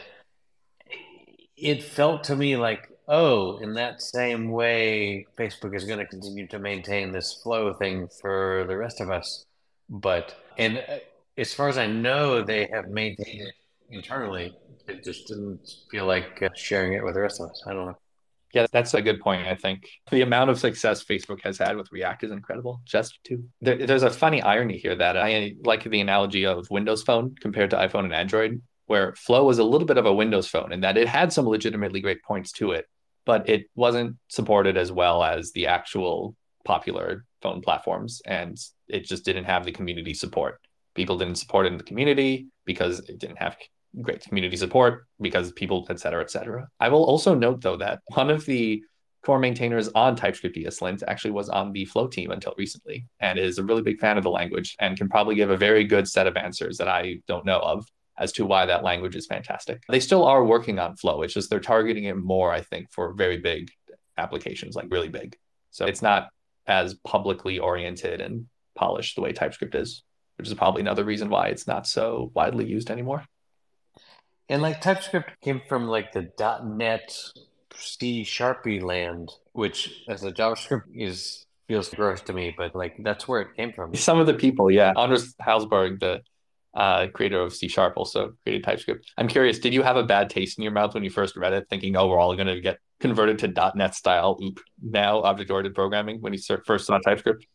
it 1.55 1.83
felt 1.83 2.23
to 2.25 2.35
me 2.35 2.57
like 2.57 2.91
oh, 3.11 3.57
in 3.57 3.73
that 3.73 4.01
same 4.01 4.49
way, 4.49 5.27
Facebook 5.37 5.75
is 5.75 5.83
going 5.83 5.99
to 5.99 6.05
continue 6.05 6.47
to 6.47 6.57
maintain 6.57 7.11
this 7.11 7.33
flow 7.33 7.73
thing 7.73 8.07
for 8.21 8.65
the 8.67 8.77
rest 8.77 9.01
of 9.01 9.11
us. 9.11 9.45
But, 9.89 10.33
and 10.57 10.77
uh, 10.77 10.99
as 11.37 11.53
far 11.53 11.67
as 11.67 11.77
I 11.77 11.87
know, 11.87 12.41
they 12.41 12.69
have 12.71 12.87
maintained 12.87 13.49
it 13.49 13.53
internally. 13.91 14.55
It 14.87 15.03
just 15.03 15.27
didn't 15.27 15.59
feel 15.89 16.05
like 16.05 16.41
uh, 16.41 16.49
sharing 16.55 16.93
it 16.93 17.03
with 17.03 17.13
the 17.13 17.21
rest 17.21 17.39
of 17.39 17.49
us. 17.49 17.63
I 17.67 17.73
don't 17.73 17.87
know. 17.87 17.97
Yeah, 18.53 18.67
that's 18.71 18.93
a 18.93 19.01
good 19.01 19.21
point. 19.21 19.47
I 19.47 19.55
think 19.55 19.87
the 20.09 20.21
amount 20.21 20.49
of 20.49 20.59
success 20.59 21.03
Facebook 21.03 21.41
has 21.43 21.57
had 21.57 21.77
with 21.77 21.91
React 21.91 22.25
is 22.25 22.31
incredible. 22.31 22.81
Just 22.85 23.19
to 23.25 23.41
there, 23.61 23.85
there's 23.85 24.03
a 24.03 24.09
funny 24.09 24.41
irony 24.41 24.77
here 24.77 24.95
that 24.95 25.15
I 25.15 25.55
like 25.63 25.83
the 25.83 26.01
analogy 26.01 26.45
of 26.45 26.69
Windows 26.69 27.01
Phone 27.03 27.35
compared 27.39 27.69
to 27.69 27.77
iPhone 27.77 28.03
and 28.03 28.13
Android, 28.13 28.61
where 28.87 29.15
Flow 29.15 29.45
was 29.45 29.59
a 29.59 29.63
little 29.63 29.87
bit 29.87 29.97
of 29.97 30.05
a 30.05 30.13
Windows 30.13 30.47
Phone 30.47 30.73
in 30.73 30.81
that 30.81 30.97
it 30.97 31.07
had 31.07 31.31
some 31.31 31.47
legitimately 31.47 32.01
great 32.01 32.21
points 32.23 32.51
to 32.53 32.71
it, 32.71 32.87
but 33.25 33.47
it 33.47 33.69
wasn't 33.75 34.17
supported 34.27 34.75
as 34.75 34.91
well 34.91 35.23
as 35.23 35.53
the 35.53 35.67
actual 35.67 36.35
popular 36.65 37.25
phone 37.41 37.61
platforms 37.61 38.21
and 38.25 38.57
it 38.87 39.05
just 39.05 39.25
didn't 39.25 39.45
have 39.45 39.65
the 39.65 39.71
community 39.71 40.13
support 40.13 40.59
people 40.95 41.17
didn't 41.17 41.37
support 41.37 41.65
it 41.65 41.71
in 41.71 41.77
the 41.77 41.83
community 41.83 42.47
because 42.65 42.99
it 42.99 43.19
didn't 43.19 43.37
have 43.37 43.57
great 44.01 44.21
community 44.21 44.55
support 44.55 45.05
because 45.19 45.51
people 45.51 45.85
et 45.89 45.99
cetera 45.99 46.21
et 46.21 46.31
cetera 46.31 46.67
i 46.79 46.87
will 46.87 47.03
also 47.03 47.35
note 47.35 47.59
though 47.61 47.75
that 47.75 47.99
one 48.07 48.29
of 48.29 48.45
the 48.45 48.81
core 49.25 49.39
maintainers 49.39 49.89
on 49.89 50.15
typescript 50.15 50.55
eslint 50.55 51.03
actually 51.07 51.31
was 51.31 51.49
on 51.49 51.71
the 51.73 51.83
flow 51.85 52.07
team 52.07 52.31
until 52.31 52.53
recently 52.57 53.05
and 53.19 53.37
is 53.37 53.57
a 53.57 53.63
really 53.63 53.81
big 53.81 53.99
fan 53.99 54.17
of 54.17 54.23
the 54.23 54.29
language 54.29 54.75
and 54.79 54.97
can 54.97 55.09
probably 55.09 55.35
give 55.35 55.49
a 55.49 55.57
very 55.57 55.83
good 55.83 56.07
set 56.07 56.25
of 56.25 56.37
answers 56.37 56.77
that 56.77 56.87
i 56.87 57.17
don't 57.27 57.45
know 57.45 57.59
of 57.59 57.85
as 58.21 58.31
to 58.33 58.45
why 58.45 58.65
that 58.67 58.83
language 58.83 59.15
is 59.15 59.25
fantastic. 59.25 59.81
They 59.89 59.99
still 59.99 60.25
are 60.25 60.45
working 60.45 60.77
on 60.77 60.95
Flow. 60.95 61.23
It's 61.23 61.33
just 61.33 61.49
they're 61.49 61.59
targeting 61.59 62.03
it 62.03 62.15
more, 62.15 62.51
I 62.51 62.61
think, 62.61 62.91
for 62.91 63.13
very 63.13 63.37
big 63.37 63.71
applications, 64.17 64.75
like 64.75 64.85
really 64.91 65.09
big. 65.09 65.35
So 65.71 65.85
it's 65.85 66.03
not 66.03 66.29
as 66.67 66.93
publicly 66.93 67.57
oriented 67.57 68.21
and 68.21 68.45
polished 68.75 69.15
the 69.15 69.21
way 69.21 69.31
TypeScript 69.33 69.73
is, 69.73 70.03
which 70.37 70.47
is 70.47 70.53
probably 70.53 70.81
another 70.81 71.03
reason 71.03 71.29
why 71.29 71.47
it's 71.47 71.65
not 71.65 71.87
so 71.87 72.31
widely 72.35 72.65
used 72.65 72.91
anymore. 72.91 73.25
And 74.51 74.61
like 74.61 74.81
TypeScript 74.81 75.39
came 75.39 75.61
from 75.69 75.87
like 75.87 76.11
the 76.11 76.29
.NET 76.65 77.17
C 77.73 78.23
Sharpie 78.23 78.83
land, 78.83 79.31
which 79.53 80.03
as 80.09 80.25
a 80.25 80.31
JavaScript 80.33 80.83
is 80.93 81.45
feels 81.69 81.87
gross 81.87 82.19
to 82.23 82.33
me, 82.33 82.53
but 82.57 82.75
like 82.75 82.97
that's 82.99 83.29
where 83.29 83.39
it 83.39 83.55
came 83.55 83.71
from. 83.71 83.95
Some 83.95 84.19
of 84.19 84.27
the 84.27 84.33
people, 84.33 84.69
yeah. 84.69 84.91
Anders 84.97 85.33
Hejlsberg, 85.35 86.01
the 86.01 86.21
uh, 86.73 87.07
creator 87.13 87.39
of 87.39 87.53
C 87.53 87.69
Sharp, 87.69 87.93
also 87.95 88.33
created 88.43 88.65
TypeScript. 88.65 89.09
I'm 89.17 89.29
curious, 89.29 89.57
did 89.57 89.73
you 89.73 89.83
have 89.83 89.95
a 89.95 90.03
bad 90.03 90.29
taste 90.29 90.57
in 90.57 90.63
your 90.63 90.73
mouth 90.73 90.93
when 90.95 91.05
you 91.05 91.09
first 91.09 91.37
read 91.37 91.53
it, 91.53 91.67
thinking, 91.69 91.95
"Oh, 91.95 92.09
we're 92.09 92.19
all 92.19 92.35
going 92.35 92.47
to 92.47 92.59
get 92.59 92.79
converted 92.99 93.39
to 93.39 93.71
.NET 93.73 93.95
style 93.95 94.37
oop 94.43 94.59
now 94.83 95.21
object 95.21 95.49
oriented 95.49 95.75
programming"? 95.75 96.19
When 96.19 96.33
you 96.33 96.39
first 96.65 96.87
saw 96.87 96.97
TypeScript, 96.97 97.47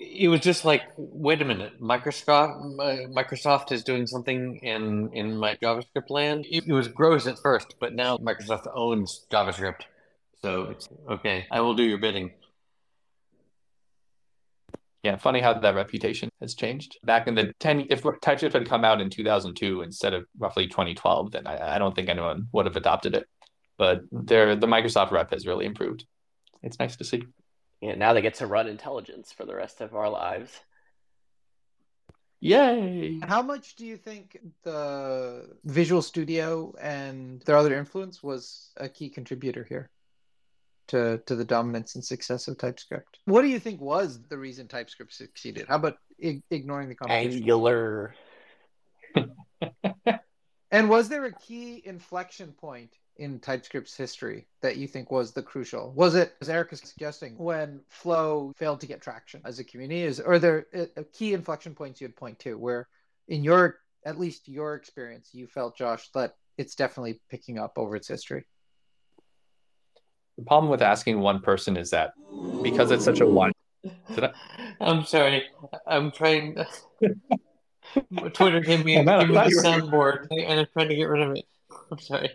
it 0.00 0.28
was 0.28 0.40
just 0.40 0.64
like, 0.64 0.82
wait 0.96 1.42
a 1.42 1.44
minute, 1.44 1.80
Microsoft 1.80 2.80
uh, 2.80 3.08
Microsoft 3.08 3.70
is 3.70 3.84
doing 3.84 4.06
something 4.06 4.56
in 4.56 5.10
in 5.12 5.36
my 5.36 5.56
JavaScript 5.56 6.08
land. 6.08 6.46
It, 6.50 6.66
it 6.66 6.72
was 6.72 6.88
gross 6.88 7.26
at 7.26 7.38
first, 7.38 7.74
but 7.78 7.94
now 7.94 8.16
Microsoft 8.16 8.66
owns 8.74 9.26
JavaScript, 9.30 9.82
so 10.40 10.64
it's 10.70 10.88
okay. 11.10 11.46
I 11.50 11.60
will 11.60 11.74
do 11.74 11.82
your 11.82 11.98
bidding. 11.98 12.32
Yeah, 15.02 15.16
funny 15.16 15.40
how 15.40 15.54
that 15.54 15.74
reputation 15.74 16.30
has 16.40 16.54
changed. 16.54 16.98
Back 17.04 17.26
in 17.26 17.34
the 17.34 17.54
10, 17.58 17.86
if 17.88 18.02
TypeScript 18.02 18.52
had 18.52 18.68
come 18.68 18.84
out 18.84 19.00
in 19.00 19.08
2002 19.08 19.80
instead 19.80 20.12
of 20.12 20.26
roughly 20.38 20.66
2012, 20.66 21.32
then 21.32 21.46
I, 21.46 21.76
I 21.76 21.78
don't 21.78 21.94
think 21.94 22.10
anyone 22.10 22.48
would 22.52 22.66
have 22.66 22.76
adopted 22.76 23.14
it. 23.14 23.26
But 23.78 24.02
there, 24.12 24.56
the 24.56 24.66
Microsoft 24.66 25.10
rep 25.10 25.30
has 25.30 25.46
really 25.46 25.64
improved. 25.64 26.04
It's 26.62 26.78
nice 26.78 26.96
to 26.96 27.04
see. 27.04 27.22
Yeah, 27.80 27.94
now 27.94 28.12
they 28.12 28.22
get 28.22 28.34
to 28.34 28.46
run 28.46 28.68
intelligence 28.68 29.32
for 29.32 29.46
the 29.46 29.54
rest 29.54 29.80
of 29.80 29.94
our 29.94 30.10
lives. 30.10 30.60
Yay! 32.40 33.20
How 33.22 33.42
much 33.42 33.76
do 33.76 33.86
you 33.86 33.96
think 33.96 34.38
the 34.64 35.46
Visual 35.64 36.00
Studio 36.00 36.74
and 36.80 37.42
their 37.42 37.56
other 37.56 37.74
influence 37.74 38.22
was 38.22 38.70
a 38.78 38.88
key 38.88 39.10
contributor 39.10 39.64
here 39.68 39.90
to, 40.88 41.18
to 41.26 41.36
the 41.36 41.44
dominance 41.44 41.94
and 41.94 42.04
success 42.04 42.48
of 42.48 42.56
TypeScript? 42.56 43.18
What 43.26 43.42
do 43.42 43.48
you 43.48 43.58
think 43.58 43.80
was 43.80 44.20
the 44.28 44.38
reason 44.38 44.68
TypeScript 44.68 45.12
succeeded? 45.12 45.66
How 45.68 45.76
about 45.76 45.98
ig- 46.18 46.42
ignoring 46.50 46.88
the 46.88 46.94
competition? 46.94 47.40
Angular. 47.40 48.14
and 50.70 50.88
was 50.88 51.10
there 51.10 51.26
a 51.26 51.32
key 51.32 51.82
inflection 51.84 52.52
point 52.52 52.94
in 53.20 53.38
TypeScript's 53.38 53.94
history 53.94 54.46
that 54.62 54.78
you 54.78 54.88
think 54.88 55.10
was 55.10 55.32
the 55.32 55.42
crucial? 55.42 55.92
Was 55.92 56.14
it, 56.14 56.34
as 56.40 56.48
Eric 56.48 56.72
is 56.72 56.80
suggesting, 56.80 57.36
when 57.36 57.80
Flow 57.88 58.52
failed 58.56 58.80
to 58.80 58.86
get 58.86 59.02
traction 59.02 59.42
as 59.44 59.58
a 59.58 59.64
community? 59.64 60.02
Is 60.02 60.18
are 60.18 60.38
there 60.38 60.66
a, 60.72 60.88
a 60.96 61.04
key 61.04 61.34
inflection 61.34 61.74
points 61.74 62.00
you'd 62.00 62.16
point 62.16 62.38
to 62.40 62.54
where, 62.54 62.88
in 63.28 63.44
your 63.44 63.76
at 64.06 64.18
least 64.18 64.48
your 64.48 64.74
experience, 64.74 65.28
you 65.32 65.46
felt 65.46 65.76
Josh 65.76 66.08
that 66.14 66.34
it's 66.56 66.74
definitely 66.74 67.20
picking 67.30 67.58
up 67.58 67.74
over 67.76 67.94
its 67.94 68.08
history? 68.08 68.46
The 70.38 70.44
problem 70.44 70.70
with 70.70 70.80
asking 70.80 71.20
one 71.20 71.40
person 71.40 71.76
is 71.76 71.90
that 71.90 72.14
because 72.62 72.90
it's 72.90 73.04
such 73.04 73.20
a 73.20 73.26
one. 73.26 73.52
I... 74.08 74.30
I'm 74.80 75.04
sorry. 75.04 75.44
I'm 75.86 76.10
trying. 76.10 76.56
Twitter 78.32 78.60
gave 78.60 78.84
me, 78.84 78.98
Oh, 78.98 79.02
man, 79.02 79.20
gave 79.20 79.28
me 79.28 79.34
the 79.34 79.62
soundboard, 79.62 80.28
and 80.30 80.60
I'm 80.60 80.66
trying 80.72 80.88
to 80.88 80.96
get 80.96 81.04
rid 81.04 81.22
of 81.22 81.36
it. 81.36 81.44
I'm 81.90 81.98
sorry. 81.98 82.30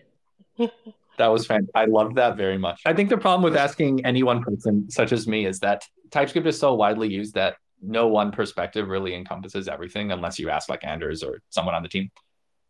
That 1.17 1.27
was 1.27 1.45
fantastic. 1.45 1.71
I 1.75 1.85
loved 1.85 2.15
that 2.15 2.35
very 2.35 2.57
much. 2.57 2.81
I 2.85 2.93
think 2.93 3.09
the 3.09 3.17
problem 3.17 3.43
with 3.43 3.55
asking 3.55 4.05
any 4.05 4.23
one 4.23 4.43
person, 4.43 4.89
such 4.89 5.11
as 5.11 5.27
me, 5.27 5.45
is 5.45 5.59
that 5.59 5.85
TypeScript 6.11 6.45
is 6.45 6.59
so 6.59 6.73
widely 6.73 7.07
used 7.07 7.35
that 7.35 7.55
no 7.81 8.07
one 8.07 8.31
perspective 8.31 8.89
really 8.89 9.15
encompasses 9.15 9.67
everything 9.67 10.11
unless 10.11 10.39
you 10.39 10.49
ask 10.49 10.69
like 10.69 10.83
Anders 10.83 11.23
or 11.23 11.41
someone 11.49 11.75
on 11.75 11.83
the 11.83 11.89
team. 11.89 12.11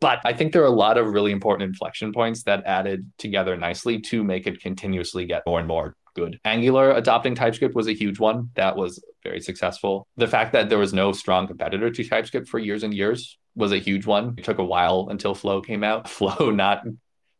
But 0.01 0.19
I 0.25 0.33
think 0.33 0.51
there 0.51 0.61
are 0.61 0.65
a 0.65 0.69
lot 0.69 0.97
of 0.97 1.07
really 1.07 1.31
important 1.31 1.69
inflection 1.69 2.11
points 2.11 2.43
that 2.43 2.65
added 2.65 3.09
together 3.17 3.55
nicely 3.55 3.99
to 4.01 4.23
make 4.23 4.45
it 4.45 4.61
continuously 4.61 5.25
get 5.25 5.43
more 5.47 5.59
and 5.59 5.67
more 5.67 5.95
good. 6.15 6.39
Angular 6.45 6.91
adopting 6.91 7.33
TypeScript 7.33 7.75
was 7.75 7.87
a 7.87 7.93
huge 7.93 8.19
one. 8.19 8.49
That 8.55 8.75
was 8.75 9.03
very 9.23 9.39
successful. 9.39 10.07
The 10.17 10.27
fact 10.27 10.53
that 10.53 10.69
there 10.69 10.77
was 10.77 10.93
no 10.93 11.11
strong 11.11 11.47
competitor 11.47 11.89
to 11.89 12.03
TypeScript 12.03 12.47
for 12.47 12.59
years 12.59 12.83
and 12.83 12.93
years 12.93 13.37
was 13.55 13.71
a 13.71 13.77
huge 13.77 14.05
one. 14.05 14.35
It 14.37 14.43
took 14.43 14.59
a 14.59 14.63
while 14.63 15.07
until 15.09 15.33
Flow 15.33 15.61
came 15.61 15.83
out. 15.83 16.09
Flow 16.17 16.51
not 16.51 16.83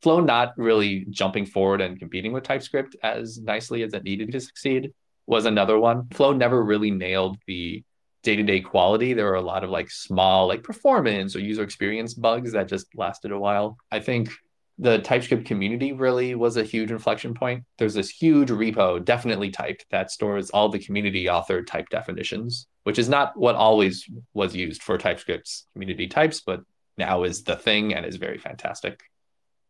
Flow 0.02 0.20
not 0.20 0.54
really 0.58 1.06
jumping 1.10 1.46
forward 1.46 1.82
and 1.82 2.00
competing 2.00 2.32
with 2.32 2.44
TypeScript 2.44 2.96
as 3.02 3.40
nicely 3.40 3.84
as 3.84 3.94
it 3.94 4.04
needed 4.04 4.32
to 4.32 4.40
succeed 4.40 4.94
was 5.28 5.46
another 5.46 5.80
one. 5.80 6.08
Flow 6.10 6.34
never 6.34 6.64
really 6.64 6.92
nailed 6.92 7.38
the 7.48 7.84
day-to-day 8.24 8.62
quality. 8.62 9.14
There 9.14 9.26
were 9.26 9.36
a 9.36 9.42
lot 9.42 9.64
of 9.64 9.70
like 9.70 9.90
small 9.90 10.48
like 10.48 10.64
performance 10.64 11.36
or 11.36 11.40
user 11.40 11.64
experience 11.64 12.14
bugs 12.14 12.52
that 12.52 12.68
just 12.68 12.88
lasted 12.96 13.32
a 13.32 13.40
while. 13.40 13.78
I 13.92 14.00
think 14.00 14.30
the 14.78 15.00
TypeScript 15.00 15.46
community 15.46 15.94
really 15.94 16.36
was 16.36 16.58
a 16.58 16.64
huge 16.64 16.92
inflection 16.92 17.34
point. 17.34 17.64
There's 17.78 17.94
this 17.94 18.10
huge 18.10 18.50
repo, 18.50 19.00
DefinitelyTyped, 19.00 19.82
that 19.90 20.12
stores 20.12 20.50
all 20.50 20.70
the 20.70 20.80
community 20.80 21.26
authored 21.26 21.66
type 21.66 21.88
definitions, 21.90 22.68
which 22.84 23.00
is 23.00 23.08
not 23.08 23.38
what 23.38 23.56
always 23.56 24.06
was 24.34 24.56
used 24.56 24.84
for 24.84 24.98
TypeScript's 24.98 25.68
community 25.74 26.08
types, 26.08 26.42
but 26.42 26.62
now 26.98 27.24
is 27.24 27.44
the 27.44 27.56
thing 27.56 27.94
and 27.94 28.06
is 28.06 28.18
very 28.18 28.38
fantastic. 28.38 29.02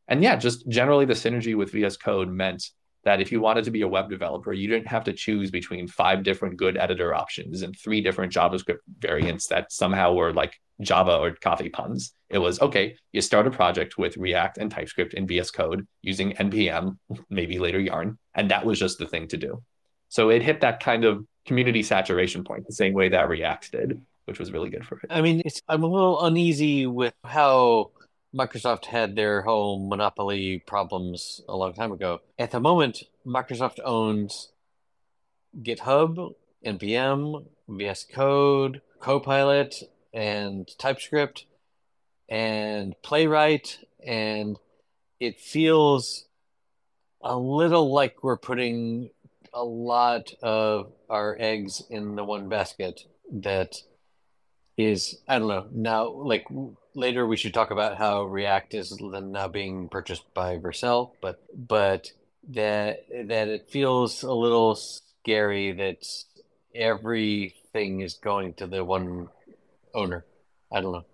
And 0.07 0.23
yeah, 0.23 0.35
just 0.35 0.67
generally 0.67 1.05
the 1.05 1.13
synergy 1.13 1.55
with 1.55 1.71
VS 1.71 1.97
Code 1.97 2.29
meant 2.29 2.69
that 3.05 3.21
if 3.21 3.31
you 3.31 3.39
wanted 3.39 3.63
to 3.65 3.71
be 3.71 3.83
a 3.83 3.87
web 3.87 4.09
developer, 4.09 4.51
you 4.51 4.67
didn't 4.67 4.87
have 4.87 5.03
to 5.05 5.13
choose 5.13 5.51
between 5.51 5.87
five 5.87 6.23
different 6.23 6.57
good 6.57 6.75
editor 6.75 7.13
options 7.13 7.61
and 7.61 7.77
three 7.77 8.01
different 8.01 8.33
JavaScript 8.33 8.79
variants 8.99 9.47
that 9.47 9.71
somehow 9.71 10.13
were 10.13 10.33
like 10.33 10.59
Java 10.81 11.17
or 11.17 11.31
coffee 11.31 11.69
puns. 11.69 12.13
It 12.29 12.39
was 12.39 12.59
okay, 12.59 12.97
you 13.13 13.21
start 13.21 13.47
a 13.47 13.51
project 13.51 13.97
with 13.97 14.17
React 14.17 14.57
and 14.57 14.71
TypeScript 14.71 15.13
in 15.13 15.27
VS 15.27 15.51
Code 15.51 15.87
using 16.01 16.33
NPM, 16.33 16.97
maybe 17.29 17.59
later 17.59 17.79
Yarn, 17.79 18.17
and 18.33 18.49
that 18.51 18.65
was 18.65 18.79
just 18.79 18.97
the 18.97 19.07
thing 19.07 19.27
to 19.29 19.37
do. 19.37 19.63
So 20.09 20.29
it 20.29 20.41
hit 20.41 20.61
that 20.61 20.79
kind 20.79 21.05
of 21.05 21.25
community 21.45 21.83
saturation 21.83 22.43
point 22.43 22.65
the 22.65 22.73
same 22.73 22.93
way 22.93 23.09
that 23.09 23.29
React 23.29 23.71
did, 23.71 24.01
which 24.25 24.39
was 24.39 24.51
really 24.51 24.69
good 24.69 24.85
for 24.85 24.97
it. 24.97 25.11
I 25.11 25.21
mean, 25.21 25.43
I'm 25.67 25.83
a 25.83 25.87
little 25.87 26.25
uneasy 26.25 26.87
with 26.87 27.13
how 27.23 27.91
Microsoft 28.35 28.85
had 28.85 29.15
their 29.15 29.43
whole 29.43 29.79
monopoly 29.79 30.59
problems 30.59 31.41
a 31.47 31.55
long 31.55 31.73
time 31.73 31.93
ago. 31.93 32.19
At 32.37 32.51
the 32.51 32.59
moment, 32.59 33.03
Microsoft 33.25 33.79
owns 33.85 34.49
GitHub, 35.61 36.35
NPM, 36.65 37.45
VS 37.69 38.05
Code, 38.11 38.81
Copilot, 38.99 39.83
and 40.13 40.67
TypeScript, 40.77 41.45
and 42.27 42.95
Playwright, 43.01 43.79
and 44.05 44.59
it 45.19 45.39
feels 45.39 46.25
a 47.21 47.37
little 47.37 47.93
like 47.93 48.21
we're 48.21 48.37
putting 48.37 49.11
a 49.53 49.63
lot 49.63 50.33
of 50.41 50.91
our 51.09 51.37
eggs 51.39 51.81
in 51.89 52.15
the 52.15 52.25
one 52.25 52.49
basket 52.49 53.05
that 53.31 53.77
is 54.77 55.19
I 55.27 55.39
don't 55.39 55.47
know 55.47 55.67
now 55.71 56.09
like 56.09 56.47
later 56.93 57.25
we 57.25 57.37
should 57.37 57.53
talk 57.53 57.71
about 57.71 57.97
how 57.97 58.23
React 58.23 58.73
is 58.73 58.99
now 58.99 59.47
being 59.47 59.89
purchased 59.89 60.25
by 60.33 60.57
Vercel 60.57 61.11
but 61.21 61.43
but 61.55 62.11
that 62.49 63.05
that 63.09 63.47
it 63.47 63.69
feels 63.69 64.23
a 64.23 64.33
little 64.33 64.75
scary 64.75 65.71
that 65.73 66.05
everything 66.73 68.01
is 68.01 68.15
going 68.15 68.53
to 68.55 68.67
the 68.67 68.83
one 68.83 69.29
owner 69.93 70.25
I 70.71 70.81
don't 70.81 70.91
know 70.91 71.05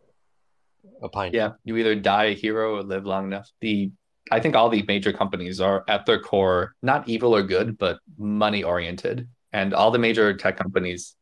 opine 1.03 1.33
Yeah, 1.33 1.51
you 1.63 1.77
either 1.77 1.95
die 1.95 2.25
a 2.25 2.35
hero 2.35 2.77
or 2.77 2.83
live 2.83 3.05
long 3.05 3.25
enough. 3.25 3.49
The 3.61 3.91
I 4.31 4.39
think 4.39 4.55
all 4.55 4.69
the 4.69 4.83
major 4.87 5.11
companies 5.11 5.59
are 5.59 5.83
at 5.87 6.05
their 6.05 6.19
core 6.19 6.73
not 6.81 7.07
evil 7.09 7.35
or 7.35 7.43
good, 7.43 7.77
but 7.77 7.99
money 8.17 8.63
oriented. 8.63 9.27
And 9.53 9.73
all 9.73 9.91
the 9.91 9.99
major 9.99 10.33
tech 10.33 10.57
companies 10.57 11.15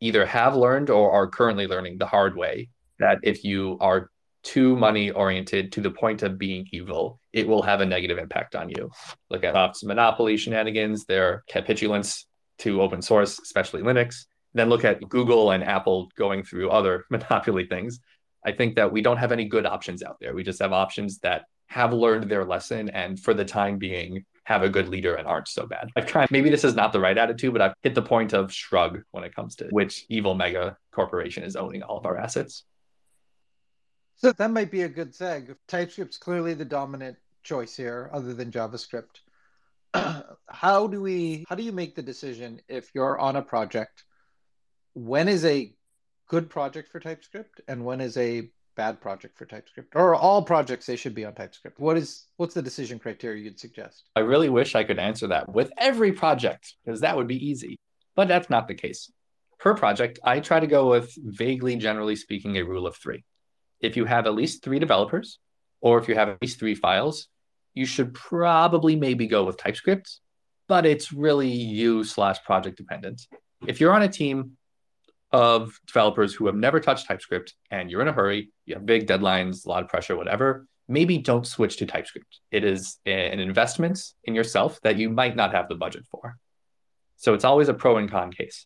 either 0.00 0.26
have 0.26 0.56
learned 0.56 0.90
or 0.90 1.10
are 1.10 1.26
currently 1.26 1.66
learning 1.66 1.98
the 1.98 2.06
hard 2.06 2.36
way 2.36 2.68
that 2.98 3.18
if 3.22 3.44
you 3.44 3.76
are 3.80 4.10
too 4.42 4.76
money 4.76 5.10
oriented 5.10 5.72
to 5.72 5.80
the 5.80 5.90
point 5.90 6.22
of 6.22 6.38
being 6.38 6.66
evil, 6.72 7.18
it 7.32 7.48
will 7.48 7.62
have 7.62 7.80
a 7.80 7.86
negative 7.86 8.16
impact 8.16 8.54
on 8.54 8.68
you. 8.68 8.90
Look 9.28 9.42
at 9.42 9.54
Microsoft's 9.54 9.84
monopoly 9.84 10.36
shenanigans, 10.36 11.04
their 11.04 11.42
capitulance 11.50 12.26
to 12.58 12.80
open 12.80 13.02
source, 13.02 13.38
especially 13.40 13.82
Linux. 13.82 14.26
Then 14.54 14.68
look 14.68 14.84
at 14.84 15.06
Google 15.08 15.50
and 15.50 15.64
Apple 15.64 16.08
going 16.16 16.44
through 16.44 16.70
other 16.70 17.04
monopoly 17.10 17.66
things. 17.66 17.98
I 18.44 18.52
think 18.52 18.76
that 18.76 18.92
we 18.92 19.02
don't 19.02 19.16
have 19.16 19.32
any 19.32 19.46
good 19.46 19.66
options 19.66 20.02
out 20.02 20.18
there. 20.20 20.32
We 20.32 20.44
just 20.44 20.62
have 20.62 20.72
options 20.72 21.18
that 21.18 21.46
have 21.66 21.92
learned 21.92 22.30
their 22.30 22.44
lesson 22.44 22.88
and 22.90 23.18
for 23.18 23.34
the 23.34 23.44
time 23.44 23.78
being 23.78 24.24
have 24.46 24.62
a 24.62 24.68
good 24.68 24.88
leader 24.88 25.16
and 25.16 25.26
aren't 25.26 25.48
so 25.48 25.66
bad. 25.66 25.90
I've 25.96 26.06
tried, 26.06 26.30
maybe 26.30 26.50
this 26.50 26.62
is 26.62 26.76
not 26.76 26.92
the 26.92 27.00
right 27.00 27.18
attitude, 27.18 27.52
but 27.52 27.60
I've 27.60 27.74
hit 27.82 27.96
the 27.96 28.02
point 28.02 28.32
of 28.32 28.52
shrug 28.52 29.02
when 29.10 29.24
it 29.24 29.34
comes 29.34 29.56
to 29.56 29.66
which 29.70 30.06
evil 30.08 30.36
mega 30.36 30.76
corporation 30.92 31.42
is 31.42 31.56
owning 31.56 31.82
all 31.82 31.98
of 31.98 32.06
our 32.06 32.16
assets. 32.16 32.62
So 34.14 34.30
that 34.30 34.50
might 34.52 34.70
be 34.70 34.82
a 34.82 34.88
good 34.88 35.12
seg. 35.12 35.54
TypeScript's 35.66 36.16
clearly 36.16 36.54
the 36.54 36.64
dominant 36.64 37.16
choice 37.42 37.76
here, 37.76 38.08
other 38.12 38.34
than 38.34 38.52
JavaScript. 38.52 39.20
how 40.48 40.86
do 40.86 41.02
we? 41.02 41.44
How 41.48 41.56
do 41.56 41.64
you 41.64 41.72
make 41.72 41.96
the 41.96 42.02
decision 42.02 42.60
if 42.68 42.90
you're 42.94 43.18
on 43.18 43.34
a 43.34 43.42
project? 43.42 44.04
When 44.94 45.28
is 45.28 45.44
a 45.44 45.74
good 46.28 46.48
project 46.48 46.88
for 46.88 47.00
TypeScript, 47.00 47.62
and 47.66 47.84
when 47.84 48.00
is 48.00 48.16
a 48.16 48.48
bad 48.76 49.00
project 49.00 49.36
for 49.36 49.46
TypeScript? 49.46 49.96
Or 49.96 50.14
all 50.14 50.42
projects 50.42 50.86
they 50.86 50.96
should 50.96 51.14
be 51.14 51.24
on 51.24 51.34
TypeScript. 51.34 51.80
What 51.80 51.96
is 51.96 52.26
what's 52.36 52.54
the 52.54 52.62
decision 52.62 52.98
criteria 52.98 53.42
you'd 53.42 53.58
suggest? 53.58 54.04
I 54.14 54.20
really 54.20 54.48
wish 54.48 54.74
I 54.74 54.84
could 54.84 54.98
answer 54.98 55.28
that 55.28 55.52
with 55.52 55.72
every 55.78 56.12
project 56.12 56.74
because 56.84 57.00
that 57.00 57.16
would 57.16 57.26
be 57.26 57.44
easy, 57.44 57.78
but 58.14 58.28
that's 58.28 58.50
not 58.50 58.68
the 58.68 58.74
case. 58.74 59.10
Per 59.58 59.74
project, 59.74 60.18
I 60.22 60.40
try 60.40 60.60
to 60.60 60.66
go 60.66 60.90
with 60.90 61.12
vaguely, 61.16 61.76
generally 61.76 62.14
speaking, 62.14 62.56
a 62.56 62.62
rule 62.62 62.86
of 62.86 62.96
three. 62.96 63.24
If 63.80 63.96
you 63.96 64.04
have 64.04 64.26
at 64.26 64.34
least 64.34 64.62
three 64.62 64.78
developers, 64.78 65.38
or 65.80 65.98
if 65.98 66.08
you 66.08 66.14
have 66.14 66.28
at 66.28 66.40
least 66.42 66.58
three 66.58 66.74
files, 66.74 67.28
you 67.74 67.86
should 67.86 68.14
probably 68.14 68.96
maybe 68.96 69.26
go 69.26 69.44
with 69.44 69.56
TypeScript, 69.56 70.20
but 70.68 70.86
it's 70.86 71.12
really 71.12 71.50
you 71.50 72.04
slash 72.04 72.42
project 72.44 72.76
dependent. 72.76 73.22
If 73.66 73.80
you're 73.80 73.92
on 73.92 74.02
a 74.02 74.08
team 74.08 74.56
of 75.36 75.78
developers 75.86 76.32
who 76.32 76.46
have 76.46 76.54
never 76.54 76.80
touched 76.80 77.06
TypeScript 77.06 77.54
and 77.70 77.90
you're 77.90 78.00
in 78.00 78.08
a 78.08 78.12
hurry, 78.12 78.48
you 78.64 78.74
have 78.74 78.86
big 78.86 79.06
deadlines, 79.06 79.66
a 79.66 79.68
lot 79.68 79.82
of 79.82 79.88
pressure, 79.90 80.16
whatever, 80.16 80.66
maybe 80.88 81.18
don't 81.18 81.46
switch 81.46 81.76
to 81.76 81.84
TypeScript. 81.84 82.40
It 82.50 82.64
is 82.64 82.96
an 83.04 83.38
investment 83.38 84.02
in 84.24 84.34
yourself 84.34 84.80
that 84.80 84.96
you 84.96 85.10
might 85.10 85.36
not 85.36 85.52
have 85.52 85.68
the 85.68 85.74
budget 85.74 86.06
for. 86.10 86.38
So 87.16 87.34
it's 87.34 87.44
always 87.44 87.68
a 87.68 87.74
pro 87.74 87.98
and 87.98 88.10
con 88.10 88.32
case. 88.32 88.64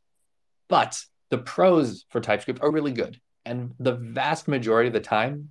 But 0.68 0.96
the 1.30 1.38
pros 1.38 2.04
for 2.08 2.20
TypeScript 2.20 2.62
are 2.62 2.70
really 2.70 2.92
good. 2.92 3.20
And 3.44 3.74
the 3.80 3.96
vast 3.96 4.46
majority 4.46 4.86
of 4.86 4.92
the 4.92 5.00
time, 5.00 5.48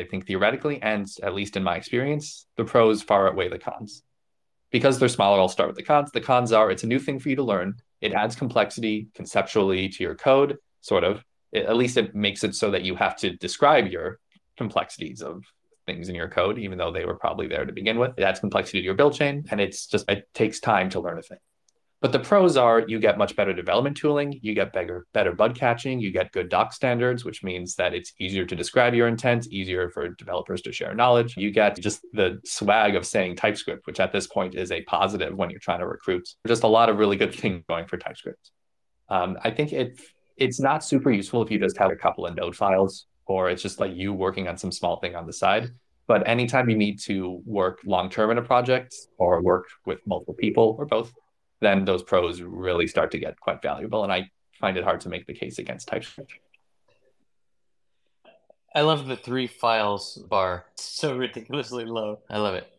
I 0.00 0.04
think 0.04 0.26
theoretically, 0.26 0.80
and 0.80 1.06
at 1.22 1.34
least 1.34 1.58
in 1.58 1.62
my 1.62 1.76
experience, 1.76 2.46
the 2.56 2.64
pros 2.64 3.02
far 3.02 3.28
outweigh 3.28 3.50
the 3.50 3.58
cons. 3.58 4.02
Because 4.70 4.98
they're 4.98 5.10
smaller, 5.10 5.38
I'll 5.38 5.48
start 5.48 5.68
with 5.68 5.76
the 5.76 5.82
cons. 5.82 6.12
The 6.12 6.22
cons 6.22 6.50
are 6.50 6.70
it's 6.70 6.82
a 6.82 6.86
new 6.86 6.98
thing 6.98 7.18
for 7.18 7.28
you 7.28 7.36
to 7.36 7.42
learn. 7.42 7.74
It 8.02 8.12
adds 8.12 8.36
complexity 8.36 9.08
conceptually 9.14 9.88
to 9.88 10.02
your 10.02 10.14
code, 10.14 10.58
sort 10.80 11.04
of. 11.04 11.24
It, 11.52 11.66
at 11.66 11.76
least 11.76 11.96
it 11.96 12.14
makes 12.14 12.44
it 12.44 12.54
so 12.54 12.70
that 12.72 12.82
you 12.82 12.96
have 12.96 13.16
to 13.18 13.36
describe 13.36 13.86
your 13.86 14.18
complexities 14.58 15.22
of 15.22 15.44
things 15.86 16.08
in 16.08 16.14
your 16.14 16.28
code, 16.28 16.58
even 16.58 16.78
though 16.78 16.92
they 16.92 17.04
were 17.04 17.16
probably 17.16 17.46
there 17.46 17.64
to 17.64 17.72
begin 17.72 17.98
with. 17.98 18.12
It 18.18 18.24
adds 18.24 18.40
complexity 18.40 18.80
to 18.80 18.84
your 18.84 18.94
build 18.94 19.14
chain, 19.14 19.44
and 19.50 19.60
it's 19.60 19.86
just, 19.86 20.08
it 20.10 20.28
takes 20.34 20.60
time 20.60 20.90
to 20.90 21.00
learn 21.00 21.18
a 21.18 21.22
thing. 21.22 21.38
But 22.02 22.10
the 22.10 22.18
pros 22.18 22.56
are 22.56 22.80
you 22.80 22.98
get 22.98 23.16
much 23.16 23.36
better 23.36 23.52
development 23.52 23.96
tooling, 23.96 24.40
you 24.42 24.54
get 24.54 24.72
better, 24.72 25.06
better 25.14 25.30
bug 25.30 25.54
catching, 25.54 26.00
you 26.00 26.10
get 26.10 26.32
good 26.32 26.48
doc 26.48 26.72
standards, 26.72 27.24
which 27.24 27.44
means 27.44 27.76
that 27.76 27.94
it's 27.94 28.12
easier 28.18 28.44
to 28.44 28.56
describe 28.56 28.92
your 28.92 29.06
intent, 29.06 29.46
easier 29.46 29.88
for 29.88 30.08
developers 30.08 30.62
to 30.62 30.72
share 30.72 30.94
knowledge. 30.94 31.36
You 31.36 31.52
get 31.52 31.78
just 31.78 32.00
the 32.12 32.40
swag 32.44 32.96
of 32.96 33.06
saying 33.06 33.36
TypeScript, 33.36 33.86
which 33.86 34.00
at 34.00 34.12
this 34.12 34.26
point 34.26 34.56
is 34.56 34.72
a 34.72 34.82
positive 34.82 35.32
when 35.32 35.48
you're 35.48 35.60
trying 35.60 35.78
to 35.78 35.86
recruit. 35.86 36.28
Just 36.44 36.64
a 36.64 36.66
lot 36.66 36.88
of 36.88 36.98
really 36.98 37.16
good 37.16 37.32
things 37.42 37.62
going 37.68 37.86
for 37.86 37.98
TypeScript. 37.98 38.50
Um, 39.08 39.38
I 39.44 39.52
think 39.52 39.72
it 39.72 40.00
it's 40.36 40.58
not 40.58 40.82
super 40.82 41.12
useful 41.12 41.40
if 41.42 41.52
you 41.52 41.60
just 41.60 41.78
have 41.78 41.92
a 41.92 41.96
couple 41.96 42.26
of 42.26 42.34
node 42.34 42.56
files 42.56 43.06
or 43.26 43.48
it's 43.48 43.62
just 43.62 43.78
like 43.78 43.92
you 43.94 44.12
working 44.12 44.48
on 44.48 44.56
some 44.56 44.72
small 44.72 44.98
thing 44.98 45.14
on 45.14 45.24
the 45.24 45.32
side. 45.32 45.70
But 46.08 46.26
anytime 46.26 46.68
you 46.68 46.76
need 46.76 46.98
to 47.02 47.40
work 47.46 47.78
long 47.86 48.10
term 48.10 48.32
in 48.32 48.38
a 48.38 48.42
project 48.42 48.92
or 49.18 49.40
work 49.40 49.68
with 49.86 50.00
multiple 50.04 50.34
people 50.34 50.74
or 50.78 50.84
both, 50.84 51.12
then 51.62 51.84
those 51.84 52.02
pros 52.02 52.42
really 52.42 52.86
start 52.86 53.10
to 53.12 53.18
get 53.18 53.40
quite 53.40 53.62
valuable. 53.62 54.02
And 54.04 54.12
I 54.12 54.30
find 54.60 54.76
it 54.76 54.84
hard 54.84 55.00
to 55.02 55.08
make 55.08 55.26
the 55.26 55.34
case 55.34 55.58
against 55.58 55.88
TypeScript. 55.88 56.32
I 58.74 58.82
love 58.82 59.06
the 59.06 59.16
three 59.16 59.46
files 59.46 60.16
bar. 60.28 60.66
so 60.76 61.16
ridiculously 61.16 61.84
low. 61.84 62.20
I 62.28 62.38
love 62.38 62.54
it. 62.54 62.70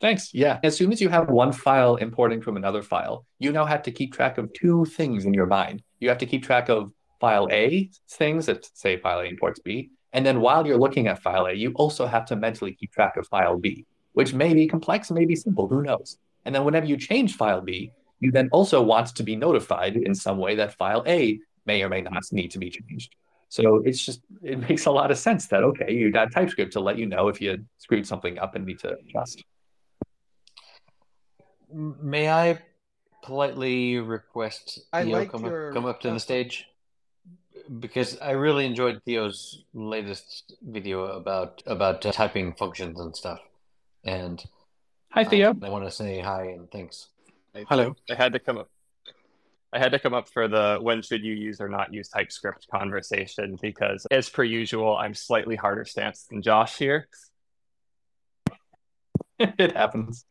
Thanks. 0.00 0.34
Yeah. 0.34 0.58
As 0.62 0.76
soon 0.76 0.92
as 0.92 1.00
you 1.00 1.08
have 1.08 1.30
one 1.30 1.52
file 1.52 1.96
importing 1.96 2.42
from 2.42 2.56
another 2.56 2.82
file, 2.82 3.24
you 3.38 3.52
now 3.52 3.64
have 3.64 3.82
to 3.84 3.90
keep 3.90 4.12
track 4.12 4.36
of 4.36 4.52
two 4.52 4.84
things 4.84 5.24
in 5.24 5.32
your 5.32 5.46
mind. 5.46 5.82
You 6.00 6.08
have 6.08 6.18
to 6.18 6.26
keep 6.26 6.42
track 6.42 6.68
of 6.68 6.92
file 7.20 7.48
A 7.50 7.90
things 8.10 8.46
that 8.46 8.68
say 8.76 8.98
file 8.98 9.20
A 9.20 9.24
imports 9.24 9.60
B. 9.60 9.90
And 10.12 10.24
then 10.24 10.40
while 10.40 10.66
you're 10.66 10.78
looking 10.78 11.08
at 11.08 11.22
file 11.22 11.46
A, 11.46 11.52
you 11.52 11.72
also 11.74 12.06
have 12.06 12.26
to 12.26 12.36
mentally 12.36 12.72
keep 12.72 12.92
track 12.92 13.16
of 13.16 13.26
file 13.28 13.58
B, 13.58 13.86
which 14.12 14.34
may 14.34 14.54
be 14.54 14.66
complex, 14.66 15.10
may 15.10 15.24
be 15.24 15.36
simple, 15.36 15.68
who 15.68 15.82
knows? 15.82 16.18
And 16.46 16.54
then 16.54 16.64
whenever 16.64 16.86
you 16.86 16.96
change 16.96 17.36
file 17.36 17.60
B, 17.60 17.90
you 18.20 18.30
then 18.30 18.48
also 18.52 18.80
want 18.80 19.08
to 19.16 19.22
be 19.22 19.36
notified 19.36 19.96
in 19.96 20.14
some 20.14 20.38
way 20.38 20.54
that 20.54 20.72
file 20.72 21.02
A 21.06 21.38
may 21.66 21.82
or 21.82 21.90
may 21.90 22.00
not 22.00 22.22
need 22.30 22.52
to 22.52 22.58
be 22.58 22.70
changed. 22.70 23.14
So 23.48 23.82
it's 23.84 24.04
just, 24.06 24.20
it 24.42 24.58
makes 24.68 24.86
a 24.86 24.90
lot 24.90 25.10
of 25.10 25.18
sense 25.18 25.48
that, 25.48 25.62
okay, 25.62 25.92
you 25.92 26.10
got 26.12 26.32
TypeScript 26.32 26.72
to 26.74 26.80
let 26.80 26.98
you 26.98 27.06
know 27.06 27.28
if 27.28 27.40
you 27.40 27.64
screwed 27.78 28.06
something 28.06 28.38
up 28.38 28.54
and 28.54 28.64
need 28.64 28.78
to 28.80 28.96
adjust. 28.96 29.44
May 31.72 32.30
I 32.30 32.58
politely 33.22 33.98
request 33.98 34.80
I 34.92 35.02
Theo 35.04 35.18
like 35.18 35.32
come, 35.32 35.44
your- 35.44 35.70
up, 35.70 35.74
come 35.74 35.86
up 35.86 36.00
to 36.02 36.10
the 36.10 36.20
stage? 36.20 36.66
Because 37.80 38.16
I 38.20 38.30
really 38.30 38.66
enjoyed 38.66 39.02
Theo's 39.04 39.64
latest 39.74 40.54
video 40.62 41.06
about 41.06 41.64
about 41.66 42.06
uh, 42.06 42.12
typing 42.12 42.54
functions 42.54 43.00
and 43.00 43.16
stuff. 43.16 43.40
And 44.04 44.44
Hi, 45.12 45.24
Theo. 45.24 45.56
I 45.62 45.70
want 45.70 45.84
to 45.84 45.90
say 45.90 46.20
hi 46.20 46.44
and 46.48 46.70
thanks. 46.70 47.08
Hello. 47.68 47.96
I 48.10 48.14
had 48.14 48.32
to 48.34 48.38
come 48.38 48.58
up. 48.58 48.68
I 49.72 49.78
had 49.78 49.92
to 49.92 49.98
come 49.98 50.14
up 50.14 50.28
for 50.28 50.46
the 50.48 50.78
when 50.80 51.02
should 51.02 51.22
you 51.24 51.32
use 51.34 51.60
or 51.60 51.68
not 51.68 51.92
use 51.92 52.08
TypeScript 52.08 52.66
conversation 52.70 53.58
because, 53.60 54.06
as 54.10 54.28
per 54.28 54.44
usual, 54.44 54.96
I'm 54.96 55.14
slightly 55.14 55.56
harder 55.56 55.84
stance 55.84 56.24
than 56.24 56.42
Josh 56.42 56.76
here. 56.76 57.08
it 59.38 59.76
happens. 59.76 60.24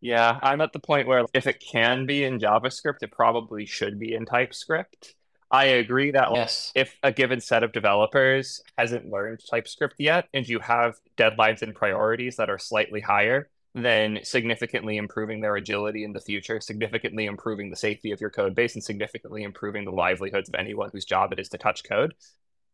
Yeah, 0.00 0.38
I'm 0.42 0.60
at 0.60 0.72
the 0.72 0.80
point 0.80 1.06
where 1.06 1.24
if 1.32 1.46
it 1.46 1.60
can 1.60 2.06
be 2.06 2.24
in 2.24 2.40
JavaScript, 2.40 3.02
it 3.02 3.12
probably 3.12 3.66
should 3.66 3.98
be 3.98 4.14
in 4.14 4.26
TypeScript. 4.26 5.14
I 5.50 5.64
agree 5.66 6.10
that 6.12 6.30
like, 6.30 6.38
Yes. 6.38 6.72
if 6.74 6.96
a 7.02 7.12
given 7.12 7.40
set 7.40 7.62
of 7.62 7.72
developers 7.72 8.62
hasn't 8.76 9.08
learned 9.08 9.40
TypeScript 9.48 9.96
yet 9.98 10.26
and 10.34 10.48
you 10.48 10.58
have 10.60 10.96
deadlines 11.16 11.62
and 11.62 11.74
priorities 11.74 12.36
that 12.36 12.50
are 12.50 12.58
slightly 12.58 13.00
higher, 13.00 13.48
then 13.74 14.20
significantly 14.22 14.98
improving 14.98 15.40
their 15.40 15.56
agility 15.56 16.04
in 16.04 16.12
the 16.12 16.20
future, 16.20 16.60
significantly 16.60 17.24
improving 17.24 17.70
the 17.70 17.76
safety 17.76 18.12
of 18.12 18.20
your 18.20 18.30
code 18.30 18.54
base, 18.54 18.74
and 18.74 18.84
significantly 18.84 19.44
improving 19.44 19.84
the 19.84 19.90
livelihoods 19.90 20.48
of 20.48 20.54
anyone 20.54 20.90
whose 20.92 21.04
job 21.04 21.32
it 21.32 21.38
is 21.38 21.48
to 21.48 21.58
touch 21.58 21.82
code. 21.84 22.14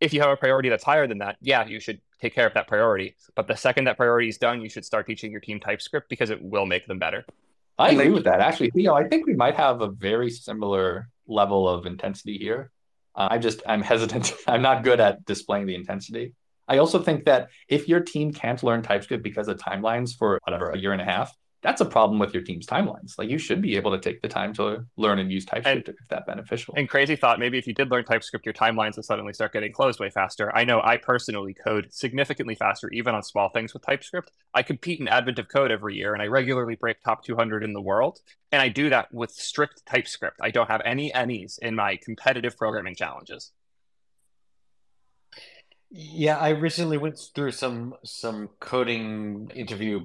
If 0.01 0.13
you 0.13 0.21
have 0.21 0.31
a 0.31 0.37
priority 0.37 0.69
that's 0.69 0.85
higher 0.85 1.07
than 1.07 1.19
that, 1.19 1.37
yeah, 1.41 1.67
you 1.67 1.81
should 1.81 2.01
take 2.21 2.35
care 2.35 2.47
of 2.47 2.55
that 2.55 2.69
priority. 2.69 3.17
But 3.35 3.47
the 3.47 3.57
second 3.57 3.85
that 3.85 3.97
priority 3.97 4.29
is 4.29 4.39
done, 4.39 4.61
you 4.61 4.69
should 4.69 4.85
start 4.85 5.07
teaching 5.07 5.31
your 5.31 5.41
team 5.41 5.61
TypeScript 5.61 6.09
because 6.09 6.31
it 6.31 6.43
will 6.43 6.67
make 6.67 6.87
them 6.87 6.99
better. 6.99 7.25
I 7.79 7.91
agree 7.91 8.11
with 8.11 8.25
that. 8.25 8.41
Actually, 8.41 8.71
Theo, 8.71 8.95
I 8.95 9.09
think 9.09 9.27
we 9.27 9.35
might 9.35 9.55
have 9.55 9.83
a 9.83 9.89
very 9.89 10.31
similar 10.31 11.09
level 11.29 11.69
of 11.69 11.87
intensity 11.87 12.37
here. 12.37 12.71
Uh, 13.15 13.29
I 13.31 13.39
just, 13.39 13.63
I'm 13.67 13.83
hesitant. 13.83 14.33
I'm 14.49 14.63
not 14.63 14.83
good 14.83 14.99
at 14.99 15.25
displaying 15.25 15.67
the 15.67 15.77
intensity. 15.77 16.35
I 16.69 16.79
also 16.79 16.99
think 17.01 17.25
that 17.25 17.49
if 17.69 17.89
your 17.89 18.01
team 18.01 18.33
can't 18.33 18.63
learn 18.63 18.83
TypeScript 18.83 19.23
because 19.23 19.49
of 19.49 19.59
timelines 19.59 20.17
for 20.17 20.39
whatever, 20.45 20.71
a 20.71 20.79
year 20.79 20.93
and 20.93 21.01
a 21.01 21.05
half, 21.05 21.35
that's 21.61 21.81
a 21.81 21.85
problem 21.85 22.19
with 22.19 22.33
your 22.33 22.43
team's 22.43 22.67
timelines. 22.67 23.19
Like 23.19 23.29
you 23.29 23.39
should 23.39 23.61
be 23.61 23.77
able 23.77 23.91
to 23.91 23.99
take 23.99 24.23
the 24.23 24.29
time 24.29 24.53
to 24.55 24.85
learn 24.97 25.19
and 25.19 25.31
use 25.31 25.45
TypeScript 25.45 25.89
if 25.89 25.97
that's 26.09 26.27
beneficial. 26.27 26.75
And 26.77 26.89
crazy 26.89 27.17
thought, 27.17 27.41
maybe 27.41 27.59
if 27.59 27.67
you 27.67 27.75
did 27.75 27.91
learn 27.91 28.05
TypeScript, 28.05 28.47
your 28.47 28.53
timelines 28.53 28.97
would 28.97 29.05
suddenly 29.05 29.33
start 29.33 29.53
getting 29.53 29.73
closed 29.73 29.99
way 29.99 30.11
faster. 30.11 30.55
I 30.55 30.65
know 30.65 30.81
I 30.83 30.99
personally 30.99 31.55
code 31.55 31.89
significantly 31.91 32.55
faster, 32.55 32.89
even 32.91 33.15
on 33.15 33.23
small 33.23 33.49
things 33.49 33.75
with 33.75 33.85
TypeScript. 33.85 34.31
I 34.55 34.63
compete 34.63 35.01
in 35.01 35.09
Advent 35.09 35.41
of 35.41 35.49
Code 35.49 35.73
every 35.73 35.97
year, 35.97 36.13
and 36.13 36.23
I 36.23 36.27
regularly 36.27 36.77
break 36.77 37.03
top 37.03 37.25
200 37.25 37.65
in 37.65 37.73
the 37.73 37.83
world. 37.83 38.21
And 38.53 38.63
I 38.63 38.69
do 38.69 38.91
that 38.91 39.13
with 39.13 39.33
strict 39.33 39.85
TypeScript. 39.85 40.39
I 40.41 40.51
don't 40.51 40.71
have 40.71 40.83
any 40.85 41.13
anys 41.13 41.59
in 41.59 41.75
my 41.75 41.97
competitive 41.97 42.57
programming 42.57 42.95
challenges. 42.95 43.51
Yeah, 45.91 46.37
I 46.37 46.51
recently 46.51 46.99
went 46.99 47.19
through 47.35 47.53
some 47.53 47.95
some 48.05 48.51
coding 48.61 49.51
interview 49.55 50.05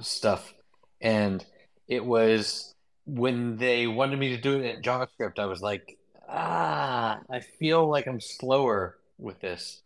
stuff, 0.00 0.54
and 1.00 1.44
it 1.88 2.04
was 2.04 2.74
when 3.04 3.56
they 3.56 3.86
wanted 3.86 4.18
me 4.18 4.30
to 4.30 4.40
do 4.40 4.58
it 4.58 4.76
in 4.76 4.82
JavaScript, 4.82 5.38
I 5.38 5.46
was 5.46 5.60
like, 5.60 5.98
ah, 6.28 7.20
I 7.28 7.40
feel 7.40 7.88
like 7.88 8.06
I'm 8.06 8.20
slower 8.20 8.96
with 9.18 9.40
this. 9.40 9.82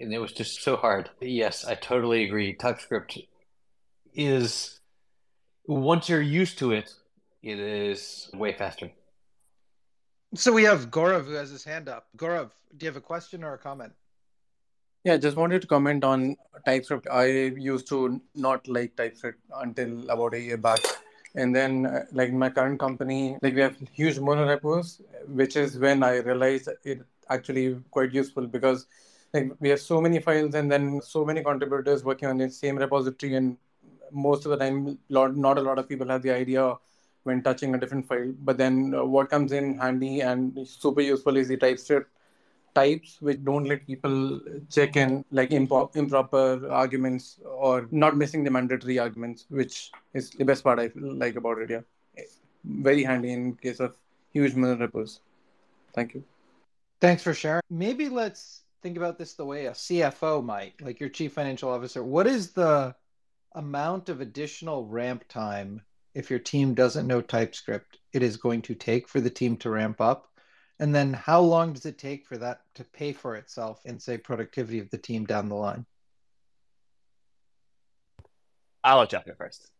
And 0.00 0.12
it 0.14 0.18
was 0.18 0.32
just 0.32 0.62
so 0.62 0.76
hard. 0.76 1.10
Yes, 1.20 1.64
I 1.64 1.74
totally 1.74 2.24
agree. 2.24 2.54
TypeScript 2.54 3.18
is, 4.14 4.80
once 5.66 6.08
you're 6.08 6.22
used 6.22 6.58
to 6.58 6.72
it, 6.72 6.94
it 7.42 7.58
is 7.58 8.30
way 8.32 8.52
faster. 8.52 8.90
So 10.34 10.52
we 10.52 10.62
have 10.64 10.90
Gaurav 10.90 11.26
who 11.26 11.32
has 11.32 11.50
his 11.50 11.64
hand 11.64 11.88
up. 11.88 12.06
Gaurav, 12.16 12.50
do 12.76 12.86
you 12.86 12.88
have 12.88 12.96
a 12.96 13.00
question 13.00 13.42
or 13.42 13.54
a 13.54 13.58
comment? 13.58 13.92
Yeah, 15.04 15.16
just 15.16 15.36
wanted 15.36 15.62
to 15.62 15.66
comment 15.68 16.04
on 16.04 16.36
TypeScript. 16.64 17.08
I 17.10 17.26
used 17.26 17.88
to 17.88 18.20
not 18.34 18.68
like 18.68 18.94
TypeScript 18.96 19.40
until 19.56 20.08
about 20.08 20.34
a 20.34 20.40
year 20.40 20.56
back. 20.56 20.80
And 21.34 21.56
then, 21.56 21.86
uh, 21.86 22.04
like 22.12 22.32
my 22.32 22.50
current 22.50 22.78
company, 22.78 23.36
like 23.42 23.54
we 23.54 23.62
have 23.62 23.76
huge 23.92 24.18
monorepos, 24.18 25.00
which 25.26 25.56
is 25.56 25.78
when 25.78 26.02
I 26.04 26.18
realized 26.18 26.68
it 26.84 27.00
actually 27.30 27.80
quite 27.90 28.12
useful 28.12 28.46
because 28.46 28.86
like 29.32 29.50
we 29.60 29.70
have 29.70 29.80
so 29.80 30.00
many 30.00 30.20
files 30.20 30.54
and 30.54 30.70
then 30.70 31.00
so 31.02 31.24
many 31.24 31.42
contributors 31.42 32.04
working 32.04 32.28
on 32.28 32.36
the 32.36 32.50
same 32.50 32.76
repository, 32.76 33.34
and 33.34 33.56
most 34.12 34.44
of 34.44 34.50
the 34.50 34.58
time, 34.58 34.98
lot, 35.08 35.36
not 35.36 35.58
a 35.58 35.62
lot 35.62 35.78
of 35.78 35.88
people 35.88 36.06
have 36.08 36.22
the 36.22 36.30
idea 36.30 36.74
when 37.24 37.42
touching 37.42 37.74
a 37.74 37.78
different 37.78 38.06
file. 38.06 38.32
But 38.40 38.58
then, 38.58 38.94
uh, 38.94 39.04
what 39.04 39.30
comes 39.30 39.52
in 39.52 39.78
handy 39.78 40.20
and 40.20 40.68
super 40.68 41.00
useful 41.00 41.36
is 41.36 41.48
the 41.48 41.56
TypeScript 41.56 42.08
types 42.74 43.18
which 43.20 43.42
don't 43.44 43.64
let 43.64 43.86
people 43.86 44.40
check 44.70 44.96
in 44.96 45.24
like 45.30 45.50
impo- 45.50 45.94
improper 45.96 46.70
arguments 46.70 47.38
or 47.44 47.86
not 47.90 48.16
missing 48.16 48.44
the 48.44 48.50
mandatory 48.50 48.98
arguments 48.98 49.46
which 49.48 49.90
is 50.14 50.30
the 50.30 50.44
best 50.44 50.64
part 50.64 50.78
i 50.78 50.90
like 50.96 51.36
about 51.36 51.58
it 51.58 51.70
yeah 51.70 52.24
very 52.64 53.02
handy 53.02 53.32
in 53.32 53.54
case 53.54 53.80
of 53.80 53.96
huge 54.32 54.54
repos 54.54 55.20
thank 55.94 56.14
you 56.14 56.24
Thanks 57.02 57.24
for 57.24 57.34
sharing. 57.34 57.62
Maybe 57.68 58.08
let's 58.08 58.60
think 58.80 58.96
about 58.96 59.18
this 59.18 59.34
the 59.34 59.44
way 59.44 59.66
a 59.66 59.72
CFO 59.72 60.44
might, 60.44 60.80
like 60.80 61.00
your 61.00 61.08
chief 61.08 61.32
financial 61.32 61.68
officer. 61.68 62.04
What 62.04 62.28
is 62.28 62.52
the 62.52 62.94
amount 63.56 64.08
of 64.08 64.20
additional 64.20 64.86
ramp 64.86 65.24
time 65.28 65.82
if 66.14 66.30
your 66.30 66.38
team 66.38 66.74
doesn't 66.74 67.08
know 67.08 67.20
TypeScript 67.20 67.98
it 68.12 68.22
is 68.22 68.36
going 68.36 68.62
to 68.62 68.76
take 68.76 69.08
for 69.08 69.20
the 69.20 69.30
team 69.30 69.56
to 69.56 69.70
ramp 69.70 70.00
up? 70.00 70.28
And 70.80 70.94
then 70.94 71.12
how 71.12 71.40
long 71.40 71.72
does 71.72 71.86
it 71.86 71.98
take 71.98 72.26
for 72.26 72.36
that 72.38 72.62
to 72.74 72.84
pay 72.84 73.12
for 73.12 73.36
itself 73.36 73.80
in, 73.84 74.00
say, 74.00 74.18
productivity 74.18 74.80
of 74.80 74.90
the 74.90 74.98
team 74.98 75.24
down 75.24 75.48
the 75.48 75.54
line? 75.54 75.86
I'll 78.82 78.98
let 78.98 79.10
Jeff 79.10 79.24
go 79.24 79.32
first. 79.36 79.70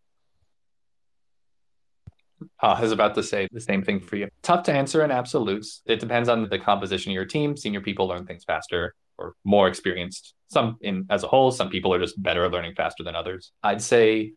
Uh, 2.63 2.75
I 2.79 2.81
was 2.81 2.93
about 2.93 3.15
to 3.17 3.23
say 3.23 3.49
the 3.53 3.61
same 3.61 3.83
thing 3.83 4.01
for 4.01 4.17
you. 4.17 4.29
Tough 4.43 4.65
to 4.65 4.73
answer 4.73 5.05
in 5.05 5.11
absolutes. 5.11 5.83
It 5.87 6.01
depends 6.01 6.29
on 6.29 6.49
the 6.49 6.59
composition 6.59 7.11
of 7.11 7.15
your 7.15 7.25
team. 7.25 7.57
Senior 7.57 7.81
people 7.81 8.07
learn 8.07 8.27
things 8.27 8.45
faster 8.45 8.95
or 9.19 9.35
more 9.45 9.69
experienced. 9.69 10.35
Some 10.49 10.77
in 10.81 11.07
as 11.11 11.25
a 11.25 11.29
whole, 11.29 11.51
some 11.51 11.71
people 11.71 11.93
are 11.95 12.01
just 12.01 12.21
better 12.23 12.45
at 12.45 12.53
learning 12.53 12.75
faster 12.75 13.03
than 13.03 13.15
others. 13.15 13.53
I'd 13.63 13.83
say 13.83 14.35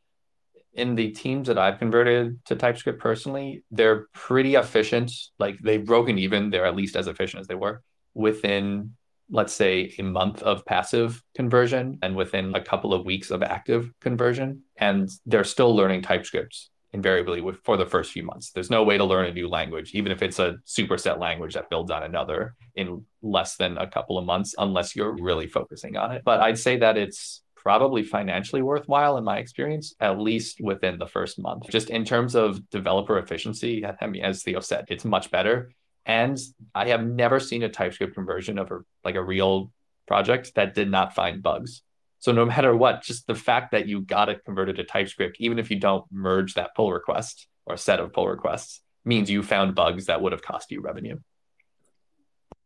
in 0.76 0.95
the 0.95 1.11
teams 1.11 1.47
that 1.47 1.57
I've 1.57 1.80
converted 1.80 2.43
to 2.45 2.55
TypeScript 2.55 2.99
personally, 2.99 3.63
they're 3.71 4.07
pretty 4.13 4.55
efficient. 4.55 5.11
Like 5.39 5.57
they've 5.59 5.84
broken 5.84 6.19
even. 6.19 6.49
They're 6.49 6.65
at 6.65 6.76
least 6.76 6.95
as 6.95 7.07
efficient 7.07 7.41
as 7.41 7.47
they 7.47 7.55
were 7.55 7.82
within, 8.13 8.95
let's 9.30 9.53
say, 9.53 9.93
a 9.97 10.03
month 10.03 10.43
of 10.43 10.65
passive 10.65 11.23
conversion 11.36 11.99
and 12.01 12.15
within 12.15 12.53
a 12.55 12.61
couple 12.61 12.93
of 12.93 13.05
weeks 13.05 13.32
of 13.32 13.41
active 13.41 13.91
conversion. 14.01 14.63
And 14.78 15.09
they're 15.26 15.43
still 15.43 15.76
learning 15.76 16.01
TypeScript 16.01 16.69
invariably 16.91 17.41
with, 17.41 17.57
for 17.63 17.76
the 17.76 17.86
first 17.86 18.11
few 18.11 18.23
months. 18.23 18.51
There's 18.51 18.69
no 18.69 18.84
way 18.84 18.97
to 18.97 19.03
learn 19.03 19.26
a 19.26 19.34
new 19.34 19.49
language, 19.49 19.91
even 19.93 20.11
if 20.11 20.21
it's 20.21 20.39
a 20.39 20.55
superset 20.65 21.19
language 21.19 21.53
that 21.55 21.69
builds 21.69 21.91
on 21.91 22.03
another 22.03 22.55
in 22.76 23.05
less 23.21 23.57
than 23.57 23.78
a 23.78 23.88
couple 23.88 24.17
of 24.17 24.26
months, 24.26 24.55
unless 24.57 24.95
you're 24.95 25.11
really 25.11 25.47
focusing 25.47 25.97
on 25.97 26.13
it. 26.13 26.21
But 26.23 26.39
I'd 26.39 26.57
say 26.57 26.78
that 26.78 26.97
it's 26.97 27.41
probably 27.66 28.03
financially 28.03 28.61
worthwhile 28.61 29.18
in 29.18 29.24
my 29.24 29.39
experience, 29.39 29.95
at 29.99 30.20
least 30.20 30.61
within 30.61 30.99
the 30.99 31.07
first 31.07 31.39
month. 31.39 31.68
Just 31.68 31.89
in 31.89 32.05
terms 32.05 32.36
of 32.36 32.70
developer 32.70 33.18
efficiency, 33.18 33.84
I 33.84 34.05
mean, 34.05 34.24
as 34.24 34.43
Theo 34.43 34.59
said, 34.59 34.86
it's 34.89 35.03
much 35.03 35.32
better. 35.32 35.72
And 36.05 36.38
I 36.76 36.89
have 36.89 37.03
never 37.03 37.39
seen 37.39 37.63
a 37.63 37.70
TypeScript 37.70 38.13
conversion 38.13 38.59
of 38.59 38.70
a 38.70 38.82
like 39.03 39.16
a 39.16 39.24
real 39.24 39.72
project 40.07 40.53
that 40.53 40.76
did 40.76 40.91
not 40.91 41.16
find 41.16 41.41
bugs. 41.41 41.82
So 42.20 42.32
no 42.32 42.45
matter 42.45 42.76
what, 42.78 43.01
just 43.01 43.26
the 43.26 43.34
fact 43.34 43.72
that 43.72 43.88
you 43.88 44.01
got 44.01 44.30
it 44.30 44.45
converted 44.45 44.76
to 44.76 44.84
TypeScript, 44.84 45.38
even 45.39 45.57
if 45.57 45.72
you 45.72 45.80
don't 45.80 46.05
merge 46.11 46.53
that 46.53 46.76
pull 46.76 46.93
request 46.93 47.47
or 47.66 47.78
set 47.78 47.99
of 47.99 48.13
pull 48.13 48.28
requests, 48.28 48.82
means 49.03 49.32
you 49.32 49.41
found 49.41 49.74
bugs 49.74 50.05
that 50.05 50.22
would 50.22 50.34
have 50.34 50.43
cost 50.43 50.70
you 50.70 50.82
revenue. 50.82 51.18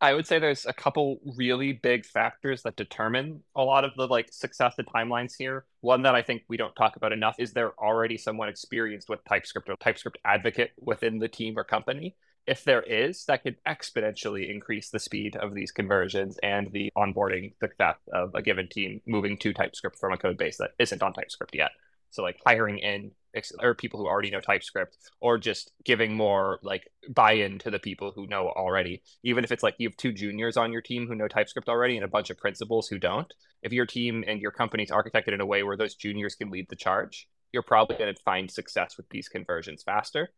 I 0.02 0.14
would 0.14 0.26
say 0.26 0.38
there's 0.38 0.64
a 0.64 0.72
couple 0.72 1.20
really 1.36 1.72
big 1.72 2.06
factors 2.06 2.62
that 2.62 2.76
determine 2.76 3.42
a 3.54 3.62
lot 3.62 3.84
of 3.84 3.94
the 3.96 4.06
like 4.06 4.32
success 4.32 4.74
and 4.78 4.86
timelines 4.86 5.34
here. 5.38 5.66
One 5.82 6.02
that 6.02 6.14
I 6.14 6.22
think 6.22 6.42
we 6.48 6.56
don't 6.56 6.74
talk 6.74 6.96
about 6.96 7.12
enough 7.12 7.36
is 7.38 7.52
there 7.52 7.72
already 7.78 8.16
someone 8.16 8.48
experienced 8.48 9.10
with 9.10 9.24
TypeScript 9.24 9.68
or 9.68 9.76
TypeScript 9.76 10.18
advocate 10.24 10.72
within 10.78 11.18
the 11.18 11.28
team 11.28 11.58
or 11.58 11.64
company 11.64 12.16
if 12.46 12.64
there 12.64 12.82
is, 12.82 13.24
that 13.26 13.42
could 13.42 13.56
exponentially 13.64 14.50
increase 14.50 14.90
the 14.90 14.98
speed 14.98 15.36
of 15.36 15.54
these 15.54 15.70
conversions 15.70 16.38
and 16.42 16.72
the 16.72 16.90
onboarding 16.96 17.52
success 17.60 17.96
of 18.12 18.34
a 18.34 18.42
given 18.42 18.68
team 18.68 19.00
moving 19.06 19.36
to 19.38 19.52
TypeScript 19.52 19.98
from 19.98 20.12
a 20.12 20.18
code 20.18 20.36
base 20.36 20.56
that 20.58 20.72
isn't 20.78 21.02
on 21.02 21.12
TypeScript 21.12 21.54
yet. 21.54 21.70
So 22.10 22.22
like 22.22 22.40
hiring 22.44 22.78
in 22.78 23.12
or 23.60 23.74
people 23.74 24.00
who 24.00 24.06
already 24.06 24.30
know 24.30 24.40
TypeScript 24.40 24.96
or 25.20 25.38
just 25.38 25.72
giving 25.84 26.14
more 26.14 26.58
like 26.62 26.90
buy-in 27.08 27.58
to 27.60 27.70
the 27.70 27.78
people 27.78 28.12
who 28.14 28.26
know 28.26 28.48
already. 28.48 29.02
Even 29.22 29.44
if 29.44 29.52
it's 29.52 29.62
like 29.62 29.76
you 29.78 29.88
have 29.88 29.96
two 29.96 30.12
juniors 30.12 30.56
on 30.56 30.72
your 30.72 30.82
team 30.82 31.06
who 31.06 31.14
know 31.14 31.28
TypeScript 31.28 31.68
already 31.68 31.96
and 31.96 32.04
a 32.04 32.08
bunch 32.08 32.30
of 32.30 32.38
principals 32.38 32.88
who 32.88 32.98
don't. 32.98 33.32
If 33.62 33.72
your 33.72 33.86
team 33.86 34.24
and 34.26 34.40
your 34.40 34.50
company's 34.50 34.90
architected 34.90 35.34
in 35.34 35.40
a 35.40 35.46
way 35.46 35.62
where 35.62 35.76
those 35.76 35.94
juniors 35.94 36.34
can 36.34 36.50
lead 36.50 36.66
the 36.68 36.76
charge, 36.76 37.28
you're 37.52 37.62
probably 37.62 37.96
going 37.96 38.14
to 38.14 38.22
find 38.22 38.50
success 38.50 38.96
with 38.96 39.08
these 39.10 39.28
conversions 39.28 39.82
faster 39.82 40.30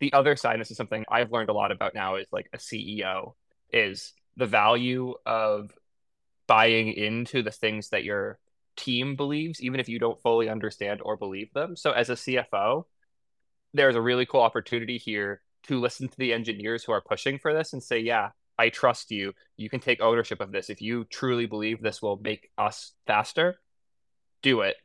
the 0.00 0.12
other 0.14 0.34
side, 0.34 0.58
this 0.58 0.70
is 0.70 0.76
something 0.76 1.04
I've 1.08 1.30
learned 1.30 1.50
a 1.50 1.54
lot 1.54 1.70
about 1.70 1.94
now, 1.94 2.16
is 2.16 2.26
like 2.32 2.48
a 2.52 2.58
CEO, 2.58 3.34
is 3.70 4.12
the 4.36 4.46
value 4.46 5.14
of 5.24 5.70
buying 6.46 6.92
into 6.92 7.42
the 7.42 7.50
things 7.50 7.90
that 7.90 8.02
your 8.02 8.38
team 8.76 9.16
believes, 9.16 9.60
even 9.62 9.80
if 9.80 9.88
you 9.88 9.98
don't 9.98 10.20
fully 10.20 10.48
understand 10.48 11.00
or 11.02 11.16
believe 11.16 11.52
them. 11.52 11.76
So, 11.76 11.92
as 11.92 12.10
a 12.10 12.14
CFO, 12.14 12.84
there's 13.74 13.96
a 13.96 14.00
really 14.00 14.26
cool 14.26 14.40
opportunity 14.40 14.98
here 14.98 15.42
to 15.64 15.80
listen 15.80 16.08
to 16.08 16.18
the 16.18 16.32
engineers 16.32 16.84
who 16.84 16.92
are 16.92 17.02
pushing 17.02 17.38
for 17.38 17.52
this 17.52 17.72
and 17.72 17.82
say, 17.82 17.98
yeah, 17.98 18.30
I 18.58 18.70
trust 18.70 19.10
you. 19.10 19.32
You 19.56 19.68
can 19.68 19.80
take 19.80 20.00
ownership 20.00 20.40
of 20.40 20.52
this. 20.52 20.70
If 20.70 20.82
you 20.82 21.04
truly 21.04 21.46
believe 21.46 21.80
this 21.80 22.02
will 22.02 22.18
make 22.22 22.50
us 22.58 22.92
faster, 23.06 23.60
do 24.42 24.62
it 24.62 24.76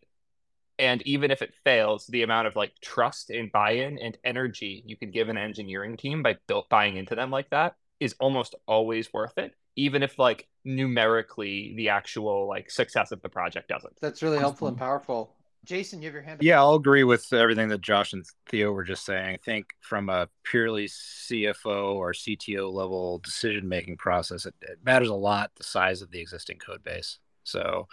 and 0.78 1.02
even 1.04 1.32
if 1.32 1.42
it 1.42 1.54
fails 1.64 2.06
the 2.08 2.24
amount 2.24 2.48
of 2.48 2.56
like 2.56 2.74
trust 2.82 3.30
and 3.30 3.52
buy-in 3.52 3.98
and 4.00 4.18
energy 4.24 4.84
you 4.86 4.98
can 4.98 5.12
give 5.12 5.30
an 5.30 5.38
engineering 5.38 5.98
team 5.98 6.24
by 6.24 6.36
built 6.48 6.70
buying 6.70 6.98
into 6.98 7.16
them 7.16 7.32
like 7.32 7.50
that 7.50 7.76
is 8.00 8.16
almost 8.20 8.56
always 8.68 9.12
worth 9.14 9.38
it 9.38 9.54
even 9.76 10.04
if 10.04 10.18
like 10.18 10.48
numerically 10.64 11.74
the 11.76 11.90
actual 11.90 12.48
like 12.48 12.72
success 12.72 13.12
of 13.12 13.22
the 13.22 13.30
project 13.30 13.68
doesn't. 13.68 13.94
That's 14.02 14.24
really 14.24 14.40
helpful 14.40 14.68
and 14.68 14.78
powerful. 14.78 15.36
Jason 15.64 16.02
you 16.02 16.08
have 16.08 16.14
your 16.14 16.22
hand 16.22 16.40
up. 16.40 16.44
yeah 16.44 16.60
i'll 16.60 16.76
agree 16.76 17.04
with 17.04 17.34
everything 17.34 17.70
that 17.70 17.82
josh 17.82 18.14
and 18.14 18.24
theo 18.48 18.72
were 18.72 18.84
just 18.84 19.04
saying. 19.04 19.34
I 19.34 19.38
think 19.38 19.66
from 19.82 20.10
a 20.10 20.30
purely 20.44 20.86
cfo 20.86 21.96
or 21.96 22.14
cto 22.14 22.72
level 22.72 23.18
decision 23.18 23.68
making 23.68 23.98
process 23.98 24.46
it, 24.46 24.54
it 24.62 24.78
matters 24.86 25.10
a 25.10 25.16
lot 25.16 25.50
the 25.58 25.64
size 25.64 26.04
of 26.04 26.12
the 26.12 26.20
existing 26.20 26.60
code 26.60 26.84
base. 26.84 27.18
So 27.44 27.88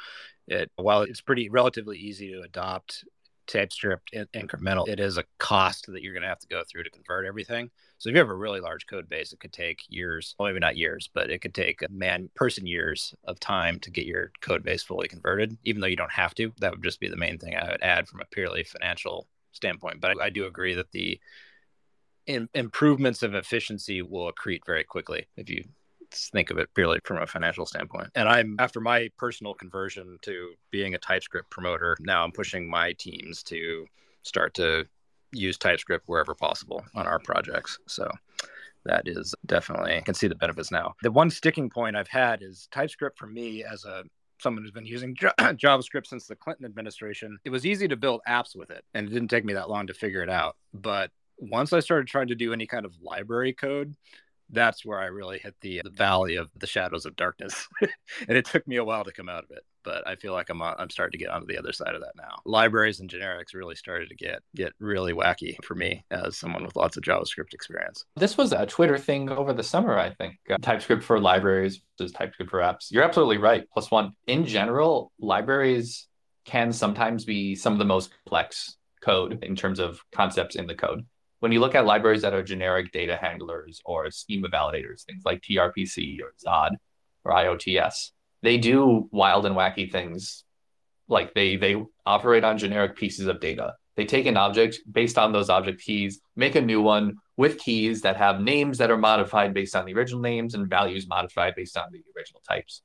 it 0.47 0.71
while 0.77 1.03
it's 1.03 1.23
pretty 1.23 1.49
relatively 1.49 1.99
easy 1.99 2.31
to 2.33 2.43
adopt 2.43 3.05
TypeScript 3.47 4.13
incremental, 4.35 4.89
it 4.89 5.01
is 5.01 5.19
a 5.19 5.25
cost 5.39 5.87
that 5.89 6.03
you're 6.03 6.13
going 6.13 6.23
to 6.23 6.29
have 6.29 6.39
to 6.41 6.49
go 6.49 6.63
through 6.65 6.85
to 6.85 6.91
convert 6.91 7.27
everything. 7.27 7.71
So 7.99 8.09
if 8.09 8.15
you 8.15 8.19
have 8.19 8.31
a 8.31 8.35
really 8.35 8.61
large 8.61 8.87
code 8.87 9.09
base, 9.09 9.33
it 9.33 9.41
could 9.41 9.53
take 9.53 9.83
years, 9.89 10.35
well, 10.39 10.49
maybe 10.49 10.61
not 10.61 10.77
years, 10.77 11.09
but 11.13 11.31
it 11.31 11.41
could 11.41 11.55
take 11.55 11.83
a 11.83 11.91
man 11.91 12.31
person 12.35 12.67
years 12.67 13.15
of 13.25 13.39
time 13.41 13.79
to 13.81 13.91
get 13.91 14.07
your 14.07 14.33
code 14.41 14.63
base 14.63 14.83
fully 14.83 15.09
converted. 15.09 15.57
Even 15.65 15.81
though 15.81 15.87
you 15.87 15.97
don't 15.97 16.13
have 16.13 16.35
to, 16.35 16.53
that 16.61 16.73
would 16.73 16.83
just 16.83 17.01
be 17.01 17.09
the 17.09 17.17
main 17.17 17.39
thing 17.39 17.55
I 17.55 17.71
would 17.71 17.83
add 17.83 18.09
from 18.09 18.21
a 18.21 18.27
purely 18.27 18.65
financial 18.65 19.29
standpoint. 19.53 20.01
But 20.01 20.19
I, 20.21 20.27
I 20.27 20.31
do 20.31 20.47
agree 20.47 20.75
that 20.75 20.93
the 20.93 21.21
in, 22.27 22.49
improvements 22.55 23.23
of 23.23 23.35
efficiency 23.35 24.03
will 24.03 24.33
accrete 24.33 24.65
very 24.67 24.85
quickly 24.85 25.27
if 25.37 25.51
you 25.51 25.65
think 26.13 26.51
of 26.51 26.59
it 26.59 26.69
purely 26.75 26.99
from 27.05 27.19
a 27.19 27.27
financial 27.27 27.67
standpoint. 27.67 28.09
And 28.15 28.29
I'm 28.29 28.57
after 28.59 28.81
my 28.81 29.09
personal 29.19 29.55
conversion 29.55 30.19
to 30.23 30.53
being 30.71 30.95
a 30.95 30.99
TypeScript 30.99 31.51
promoter, 31.51 31.97
now 32.01 32.25
I'm 32.25 32.33
pushing 32.33 32.69
my 32.69 32.93
teams 32.93 33.43
to 33.45 33.87
start 34.23 34.55
to 34.55 34.87
use 35.33 35.59
TypeScript 35.59 36.05
wherever 36.07 36.35
possible 36.35 36.85
on 36.95 37.07
our 37.07 37.19
projects. 37.19 37.79
So 37.87 38.11
that 38.85 39.07
is 39.07 39.35
definitely 39.47 39.97
I 39.97 40.01
can 40.01 40.15
see 40.15 40.27
the 40.27 40.35
benefits 40.35 40.71
now. 40.71 40.95
The 41.03 41.11
one 41.11 41.31
sticking 41.31 41.71
point 41.71 41.97
I've 41.97 42.09
had 42.09 42.43
is 42.43 42.69
TypeScript 42.73 43.19
for 43.19 43.27
me 43.27 43.65
as 43.65 43.85
a 43.85 44.05
someone 44.43 44.63
who's 44.65 44.73
been 44.73 44.85
using 44.85 45.15
JavaScript 45.39 46.07
since 46.07 46.27
the 46.27 46.37
Clinton 46.37 46.67
administration. 46.67 47.39
It 47.45 47.51
was 47.51 47.65
easy 47.65 47.87
to 47.89 47.97
build 47.97 48.21
apps 48.29 48.57
with 48.57 48.71
it, 48.71 48.85
and 48.93 49.07
it 49.07 49.11
didn't 49.11 49.29
take 49.29 49.45
me 49.45 49.55
that 49.55 49.71
long 49.71 49.87
to 49.87 49.95
figure 49.95 50.23
it 50.23 50.29
out. 50.29 50.57
But 50.75 51.11
once 51.39 51.73
I 51.73 51.81
started 51.81 52.09
trying 52.09 52.29
to 52.29 52.35
do 52.35 52.53
any 52.53 52.67
kind 52.67 52.85
of 52.85 52.95
library 53.01 53.53
code, 53.53 53.95
that's 54.53 54.85
where 54.85 54.99
I 54.99 55.07
really 55.07 55.39
hit 55.39 55.55
the, 55.61 55.81
the 55.83 55.91
valley 55.91 56.37
of 56.37 56.51
the 56.57 56.67
shadows 56.67 57.07
of 57.07 57.17
darkness. 57.17 57.67
and 57.81 58.37
it 58.37 58.45
took 58.45 58.67
me 58.69 58.77
a 58.77 58.85
while 58.85 59.05
to 59.05 59.13
come 59.13 59.29
out 59.29 59.45
of 59.45 59.51
it, 59.51 59.65
but 59.83 60.07
I 60.07 60.17
feel 60.17 60.33
like 60.33 60.51
I'm 60.51 60.63
I'm 60.63 60.91
starting 60.91 61.19
to 61.19 61.25
get 61.25 61.33
onto 61.33 61.47
the 61.47 61.59
other 61.59 61.73
side 61.73 61.95
of 61.95 62.03
that 62.03 62.13
now. 62.17 62.41
Libraries 62.45 63.01
and 63.01 63.11
generics 63.11 63.55
really 63.55 63.75
started 63.75 64.09
to 64.11 64.15
get 64.15 64.43
get 64.55 64.73
really 64.79 65.13
wacky 65.13 65.57
for 65.65 65.75
me 65.75 66.05
as 66.11 66.37
someone 66.37 66.65
with 66.65 66.77
lots 66.77 66.97
of 66.97 67.03
JavaScript 67.03 67.55
experience. 67.55 68.05
This 68.17 68.37
was 68.37 68.53
a 68.53 68.67
Twitter 68.67 68.99
thing 68.99 69.31
over 69.31 69.53
the 69.53 69.63
summer, 69.63 69.99
I 69.99 70.11
think. 70.11 70.37
Uh, 70.51 70.57
TypeScript 70.61 71.03
for 71.03 71.19
libraries 71.19 71.81
versus 71.99 72.13
TypeScript 72.13 72.51
for 72.51 72.61
apps. 72.61 72.91
You're 72.91 73.05
absolutely 73.05 73.39
right. 73.39 73.65
Plus 73.73 73.91
one. 73.91 74.13
In 74.27 74.45
general, 74.45 75.13
libraries 75.19 76.07
can 76.45 76.73
sometimes 76.73 77.25
be 77.25 77.55
some 77.55 77.73
of 77.73 77.79
the 77.79 77.85
most 77.85 78.11
complex 78.11 78.77
code 79.01 79.43
in 79.43 79.57
terms 79.57 79.79
of 79.79 80.01
concepts 80.13 80.57
in 80.57 80.67
the 80.67 80.75
code 80.75 81.05
when 81.43 81.51
you 81.51 81.59
look 81.59 81.75
at 81.75 81.85
libraries 81.85 82.23
that 82.23 82.35
are 82.35 82.43
generic 82.45 82.93
data 82.93 83.19
handlers 83.21 83.81
or 83.85 84.09
schema 84.13 84.49
validators, 84.49 85.03
things 85.03 85.25
like 85.25 85.43
TRPC 85.43 86.21
or 86.21 86.33
Zod 86.39 86.77
or 87.25 87.33
IOTS, 87.33 88.13
they 88.43 88.59
do 88.59 89.09
wild 89.11 89.45
and 89.45 89.57
wacky 89.57 89.91
things. 89.91 90.45
Like 91.09 91.35
they 91.35 91.57
they 91.57 91.83
operate 92.07 92.45
on 92.45 92.59
generic 92.59 92.95
pieces 92.95 93.27
of 93.27 93.41
data. 93.41 93.75
They 93.97 94.05
take 94.05 94.27
an 94.27 94.37
object 94.37 94.79
based 94.89 95.19
on 95.19 95.33
those 95.33 95.51
object 95.51 95.83
keys, 95.83 96.21
make 96.37 96.55
a 96.55 96.61
new 96.61 96.81
one 96.81 97.17
with 97.37 97.59
keys 97.59 98.03
that 98.03 98.17
have 98.19 98.41
names 98.41 98.79
that 98.79 98.93
are 98.93 98.97
modified 98.97 99.53
based 99.53 99.75
on 99.75 99.85
the 99.85 99.95
original 99.95 100.21
names 100.21 100.55
and 100.55 100.71
values 100.71 101.09
modified 101.09 101.57
based 101.57 101.77
on 101.77 101.89
the 101.91 102.05
original 102.17 102.41
types. 102.49 102.83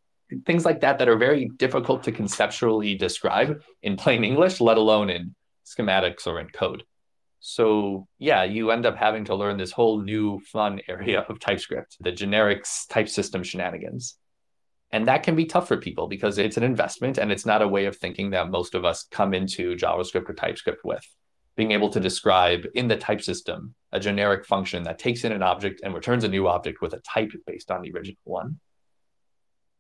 Things 0.47 0.66
like 0.66 0.82
that 0.82 0.97
that 0.97 1.08
are 1.08 1.16
very 1.16 1.51
difficult 1.58 2.01
to 2.05 2.12
conceptually 2.12 2.95
describe 2.95 3.62
in 3.84 3.97
plain 3.97 4.24
English, 4.24 4.60
let 4.60 4.78
alone 4.78 5.12
in 5.12 5.36
schematics 5.64 6.26
or 6.26 6.39
in 6.39 6.49
code. 6.49 6.84
So 7.40 8.08
yeah, 8.18 8.44
you 8.44 8.72
end 8.72 8.86
up 8.86 8.98
having 8.98 9.26
to 9.26 9.36
learn 9.36 9.58
this 9.58 9.72
whole 9.72 10.02
new 10.02 10.40
fun 10.52 10.82
area 10.90 11.22
of 11.22 11.40
TypeScript, 11.40 11.98
the 12.00 12.12
generics 12.12 12.88
type 12.90 13.10
system 13.10 13.44
shenanigans. 13.44 14.18
And 14.92 15.08
that 15.08 15.24
can 15.24 15.36
be 15.36 15.46
tough 15.46 15.68
for 15.68 15.78
people 15.78 16.08
because 16.08 16.38
it's 16.38 16.58
an 16.58 16.64
investment 16.64 17.18
and 17.18 17.32
it's 17.32 17.46
not 17.46 17.62
a 17.62 17.68
way 17.68 17.86
of 17.86 17.98
thinking 17.98 18.30
that 18.30 18.50
most 18.50 18.74
of 18.74 18.86
us 18.86 19.06
come 19.12 19.34
into 19.34 19.76
JavaScript 19.76 20.30
or 20.30 20.34
TypeScript 20.34 20.86
with. 20.86 21.06
being 21.58 21.72
able 21.72 21.90
to 21.90 22.00
describe 22.00 22.66
in 22.76 22.88
the 22.88 22.96
type 22.96 23.22
system 23.22 23.74
a 23.92 24.00
generic 24.00 24.46
function 24.46 24.84
that 24.84 25.00
takes 25.00 25.24
in 25.24 25.32
an 25.32 25.42
object 25.42 25.82
and 25.84 25.94
returns 25.94 26.24
a 26.24 26.28
new 26.28 26.48
object 26.48 26.82
with 26.82 26.94
a 26.94 27.00
type 27.00 27.32
based 27.46 27.72
on 27.72 27.82
the 27.82 27.92
original 27.92 28.22
one. 28.24 28.60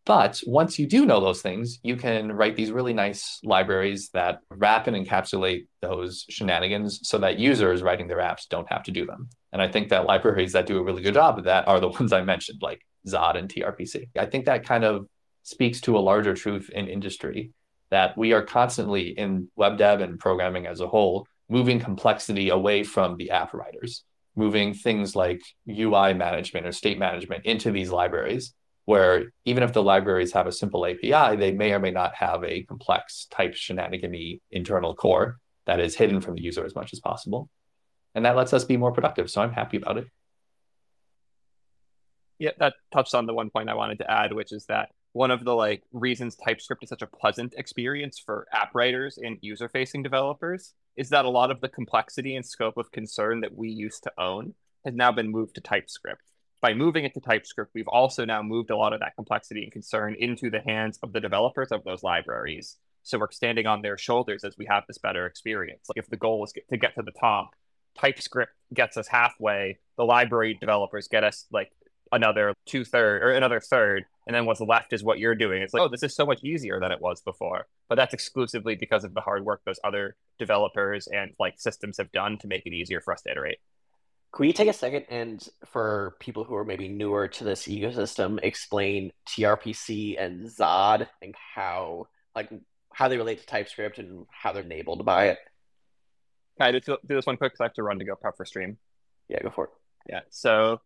But 0.07 0.39
once 0.47 0.79
you 0.79 0.87
do 0.87 1.05
know 1.05 1.19
those 1.19 1.41
things, 1.41 1.79
you 1.83 1.97
can 1.97 2.31
write 2.31 2.55
these 2.55 2.71
really 2.71 2.93
nice 2.93 3.41
libraries 3.43 4.09
that 4.13 4.39
wrap 4.49 4.87
and 4.87 4.95
encapsulate 4.95 5.67
those 5.81 6.25
shenanigans 6.29 7.01
so 7.03 7.17
that 7.17 7.37
users 7.37 7.83
writing 7.83 8.07
their 8.07 8.19
apps 8.19 8.47
don't 8.47 8.71
have 8.71 8.83
to 8.83 8.91
do 8.91 9.05
them. 9.05 9.27
And 9.51 9.61
I 9.61 9.67
think 9.67 9.89
that 9.89 10.05
libraries 10.05 10.53
that 10.53 10.65
do 10.65 10.77
a 10.77 10.83
really 10.83 11.01
good 11.01 11.15
job 11.15 11.37
of 11.37 11.43
that 11.43 11.67
are 11.67 11.81
the 11.81 11.89
ones 11.99 12.13
I 12.13 12.21
mentioned, 12.21 12.61
like 12.61 12.85
Zod 13.05 13.37
and 13.37 13.49
TRPC. 13.49 14.07
I 14.17 14.27
think 14.27 14.45
that 14.45 14.65
kind 14.65 14.85
of 14.85 15.07
speaks 15.43 15.81
to 15.81 15.97
a 15.97 15.99
larger 15.99 16.33
truth 16.33 16.69
in 16.69 16.87
industry 16.87 17.51
that 17.89 18.17
we 18.17 18.31
are 18.31 18.43
constantly 18.43 19.09
in 19.09 19.49
web 19.57 19.77
dev 19.77 19.99
and 19.99 20.17
programming 20.17 20.67
as 20.67 20.79
a 20.79 20.87
whole 20.87 21.27
moving 21.49 21.81
complexity 21.81 22.47
away 22.47 22.83
from 22.83 23.17
the 23.17 23.31
app 23.31 23.53
writers, 23.53 24.05
moving 24.37 24.73
things 24.73 25.17
like 25.17 25.41
UI 25.69 26.13
management 26.13 26.65
or 26.65 26.71
state 26.71 26.97
management 26.97 27.45
into 27.45 27.71
these 27.71 27.91
libraries 27.91 28.53
where 28.87 29.33
even 29.43 29.63
if 29.63 29.73
the 29.73 29.83
libraries 29.83 30.31
have 30.31 30.47
a 30.47 30.51
simple 30.51 30.85
API, 30.85 31.35
they 31.35 31.51
may 31.51 31.73
or 31.73 31.79
may 31.79 31.91
not 31.91 32.15
have 32.15 32.41
a 32.45 32.63
complex 32.63 33.27
type 33.29 33.53
shenanigan 33.53 34.39
internal 34.49 34.95
core 34.95 35.39
that 35.65 35.81
is 35.81 35.93
hidden 35.93 36.21
from 36.21 36.35
the 36.35 36.41
user 36.41 36.65
as 36.65 36.73
much 36.73 36.93
as 36.93 37.01
possible. 37.01 37.49
And 38.15 38.23
that 38.23 38.37
lets 38.37 38.53
us 38.53 38.63
be 38.63 38.77
more 38.77 38.93
productive. 38.93 39.29
So 39.29 39.41
I'm 39.41 39.51
happy 39.51 39.75
about 39.75 39.97
it. 39.97 40.07
Yeah, 42.39 42.51
that 42.59 42.75
touched 42.93 43.13
on 43.13 43.25
the 43.25 43.33
one 43.33 43.49
point 43.49 43.67
I 43.67 43.73
wanted 43.73 43.97
to 43.97 44.09
add, 44.09 44.31
which 44.31 44.53
is 44.53 44.65
that 44.67 44.91
one 45.11 45.31
of 45.31 45.43
the 45.43 45.53
like 45.53 45.83
reasons 45.91 46.37
TypeScript 46.37 46.81
is 46.81 46.87
such 46.87 47.01
a 47.01 47.07
pleasant 47.07 47.55
experience 47.57 48.17
for 48.17 48.47
app 48.53 48.73
writers 48.73 49.19
and 49.21 49.37
user-facing 49.41 50.01
developers 50.01 50.75
is 50.95 51.09
that 51.09 51.25
a 51.25 51.29
lot 51.29 51.51
of 51.51 51.59
the 51.59 51.67
complexity 51.67 52.37
and 52.37 52.45
scope 52.45 52.77
of 52.77 52.89
concern 52.93 53.41
that 53.41 53.53
we 53.53 53.67
used 53.67 54.03
to 54.03 54.11
own 54.17 54.53
has 54.85 54.93
now 54.93 55.11
been 55.11 55.29
moved 55.29 55.55
to 55.55 55.61
TypeScript 55.61 56.21
by 56.61 56.73
moving 56.73 57.05
it 57.05 57.13
to 57.13 57.19
TypeScript, 57.19 57.71
we've 57.73 57.87
also 57.87 58.25
now 58.25 58.41
moved 58.41 58.71
a 58.71 58.77
lot 58.77 58.93
of 58.93 58.99
that 58.99 59.15
complexity 59.15 59.63
and 59.63 59.71
concern 59.71 60.15
into 60.17 60.49
the 60.49 60.61
hands 60.61 60.97
of 61.03 61.13
the 61.13 61.19
developers 61.19 61.71
of 61.71 61.83
those 61.83 62.03
libraries. 62.03 62.77
So 63.03 63.19
we're 63.19 63.31
standing 63.31 63.67
on 63.67 63.81
their 63.81 63.97
shoulders 63.97 64.43
as 64.43 64.57
we 64.57 64.65
have 64.65 64.83
this 64.87 64.97
better 64.97 65.25
experience. 65.25 65.87
Like 65.89 65.97
if 66.03 66.09
the 66.09 66.17
goal 66.17 66.43
is 66.43 66.53
to 66.69 66.77
get 66.77 66.95
to 66.95 67.03
the 67.03 67.11
top, 67.11 67.51
TypeScript 67.97 68.51
gets 68.73 68.97
us 68.97 69.07
halfway. 69.07 69.77
The 69.97 70.03
library 70.03 70.57
developers 70.59 71.07
get 71.07 71.23
us 71.23 71.45
like 71.51 71.71
another 72.11 72.53
two 72.65 72.83
third 72.85 73.23
or 73.23 73.31
another 73.31 73.59
third, 73.59 74.05
and 74.25 74.35
then 74.35 74.45
what's 74.45 74.61
left 74.61 74.93
is 74.93 75.03
what 75.03 75.19
you're 75.19 75.35
doing. 75.35 75.61
It's 75.61 75.73
like, 75.73 75.83
oh, 75.83 75.87
this 75.87 76.03
is 76.03 76.15
so 76.15 76.25
much 76.25 76.43
easier 76.43 76.79
than 76.79 76.91
it 76.91 77.01
was 77.01 77.21
before. 77.21 77.67
But 77.89 77.95
that's 77.95 78.13
exclusively 78.13 78.75
because 78.75 79.03
of 79.03 79.13
the 79.13 79.21
hard 79.21 79.45
work 79.45 79.61
those 79.65 79.79
other 79.83 80.15
developers 80.37 81.07
and 81.07 81.31
like 81.39 81.59
systems 81.59 81.97
have 81.97 82.11
done 82.11 82.37
to 82.39 82.47
make 82.47 82.65
it 82.65 82.73
easier 82.73 83.01
for 83.01 83.13
us 83.13 83.21
to 83.23 83.31
iterate. 83.31 83.59
Can 84.33 84.45
we 84.45 84.53
take 84.53 84.67
a 84.67 84.73
second 84.73 85.05
and, 85.09 85.47
for 85.67 86.15
people 86.19 86.43
who 86.43 86.55
are 86.55 86.65
maybe 86.65 86.87
newer 86.89 87.27
to 87.27 87.43
this 87.43 87.67
ecosystem, 87.67 88.39
explain 88.43 89.11
TRPC 89.29 90.21
and 90.21 90.47
Zod 90.47 91.07
and 91.21 91.33
how, 91.55 92.07
like, 92.35 92.49
how 92.93 93.07
they 93.07 93.17
relate 93.17 93.39
to 93.39 93.45
TypeScript 93.45 93.99
and 93.99 94.25
how 94.29 94.53
they're 94.53 94.63
enabled 94.63 95.05
by 95.05 95.29
it? 95.29 95.39
Can 96.59 96.67
I 96.67 96.79
do 96.79 96.97
this 97.03 97.25
one 97.25 97.37
quick? 97.37 97.53
Because 97.53 97.61
I 97.61 97.65
have 97.65 97.73
to 97.73 97.83
run 97.83 97.99
to 97.99 98.05
go 98.05 98.15
prep 98.15 98.37
for 98.37 98.45
stream. 98.45 98.77
Yeah, 99.29 99.41
go 99.43 99.49
for 99.49 99.65
it. 99.65 99.71
Yeah. 100.09 100.21
So 100.29 100.81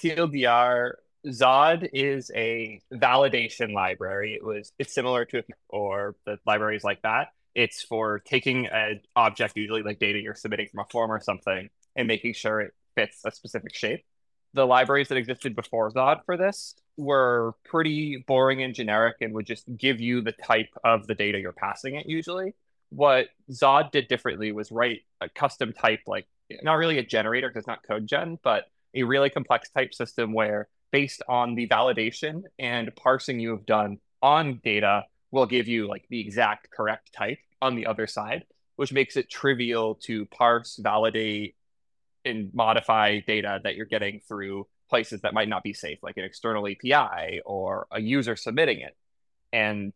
TLDR 0.00 0.92
Zod 1.26 1.88
is 1.92 2.30
a 2.34 2.80
validation 2.92 3.72
library. 3.72 4.34
It 4.34 4.44
was 4.44 4.72
it's 4.78 4.94
similar 4.94 5.24
to 5.26 5.42
or 5.68 6.16
the 6.26 6.38
libraries 6.46 6.84
like 6.84 7.02
that. 7.02 7.28
It's 7.54 7.82
for 7.82 8.18
taking 8.18 8.66
an 8.66 9.00
object, 9.16 9.56
usually 9.56 9.82
like 9.82 9.98
data 9.98 10.18
you're 10.18 10.34
submitting 10.34 10.68
from 10.68 10.80
a 10.80 10.86
form 10.90 11.10
or 11.10 11.20
something, 11.20 11.70
and 11.96 12.08
making 12.08 12.34
sure 12.34 12.60
it 12.60 12.74
fits 12.94 13.22
a 13.24 13.30
specific 13.30 13.74
shape. 13.74 14.04
The 14.54 14.66
libraries 14.66 15.08
that 15.08 15.18
existed 15.18 15.56
before 15.56 15.90
Zod 15.90 16.24
for 16.24 16.36
this 16.36 16.74
were 16.96 17.54
pretty 17.64 18.24
boring 18.26 18.62
and 18.62 18.74
generic 18.74 19.16
and 19.20 19.34
would 19.34 19.46
just 19.46 19.64
give 19.76 20.00
you 20.00 20.20
the 20.20 20.32
type 20.32 20.68
of 20.84 21.06
the 21.06 21.14
data 21.14 21.40
you're 21.40 21.52
passing 21.52 21.96
it 21.96 22.06
usually. 22.06 22.54
What 22.90 23.28
Zod 23.50 23.90
did 23.90 24.06
differently 24.06 24.52
was 24.52 24.70
write 24.70 25.00
a 25.20 25.28
custom 25.28 25.72
type, 25.72 26.00
like 26.06 26.26
not 26.62 26.74
really 26.74 26.98
a 26.98 27.04
generator 27.04 27.48
because 27.48 27.62
it's 27.62 27.66
not 27.66 27.82
code 27.82 28.06
gen, 28.06 28.38
but 28.44 28.66
a 28.94 29.02
really 29.02 29.30
complex 29.30 29.70
type 29.70 29.92
system 29.92 30.32
where 30.32 30.68
based 30.92 31.22
on 31.28 31.56
the 31.56 31.66
validation 31.66 32.42
and 32.58 32.94
parsing 32.94 33.40
you 33.40 33.50
have 33.50 33.66
done 33.66 33.98
on 34.22 34.60
data 34.62 35.04
will 35.32 35.46
give 35.46 35.66
you 35.66 35.88
like 35.88 36.06
the 36.08 36.20
exact 36.20 36.70
correct 36.70 37.12
type 37.12 37.38
on 37.60 37.74
the 37.74 37.86
other 37.86 38.06
side, 38.06 38.44
which 38.76 38.92
makes 38.92 39.16
it 39.16 39.28
trivial 39.28 39.96
to 39.96 40.26
parse, 40.26 40.78
validate, 40.80 41.56
and 42.24 42.52
modify 42.54 43.20
data 43.20 43.60
that 43.64 43.76
you're 43.76 43.86
getting 43.86 44.20
through 44.26 44.66
places 44.88 45.22
that 45.22 45.34
might 45.34 45.48
not 45.48 45.62
be 45.62 45.72
safe, 45.72 45.98
like 46.02 46.16
an 46.16 46.24
external 46.24 46.66
API 46.66 47.40
or 47.44 47.86
a 47.90 48.00
user 48.00 48.36
submitting 48.36 48.80
it. 48.80 48.96
And 49.52 49.92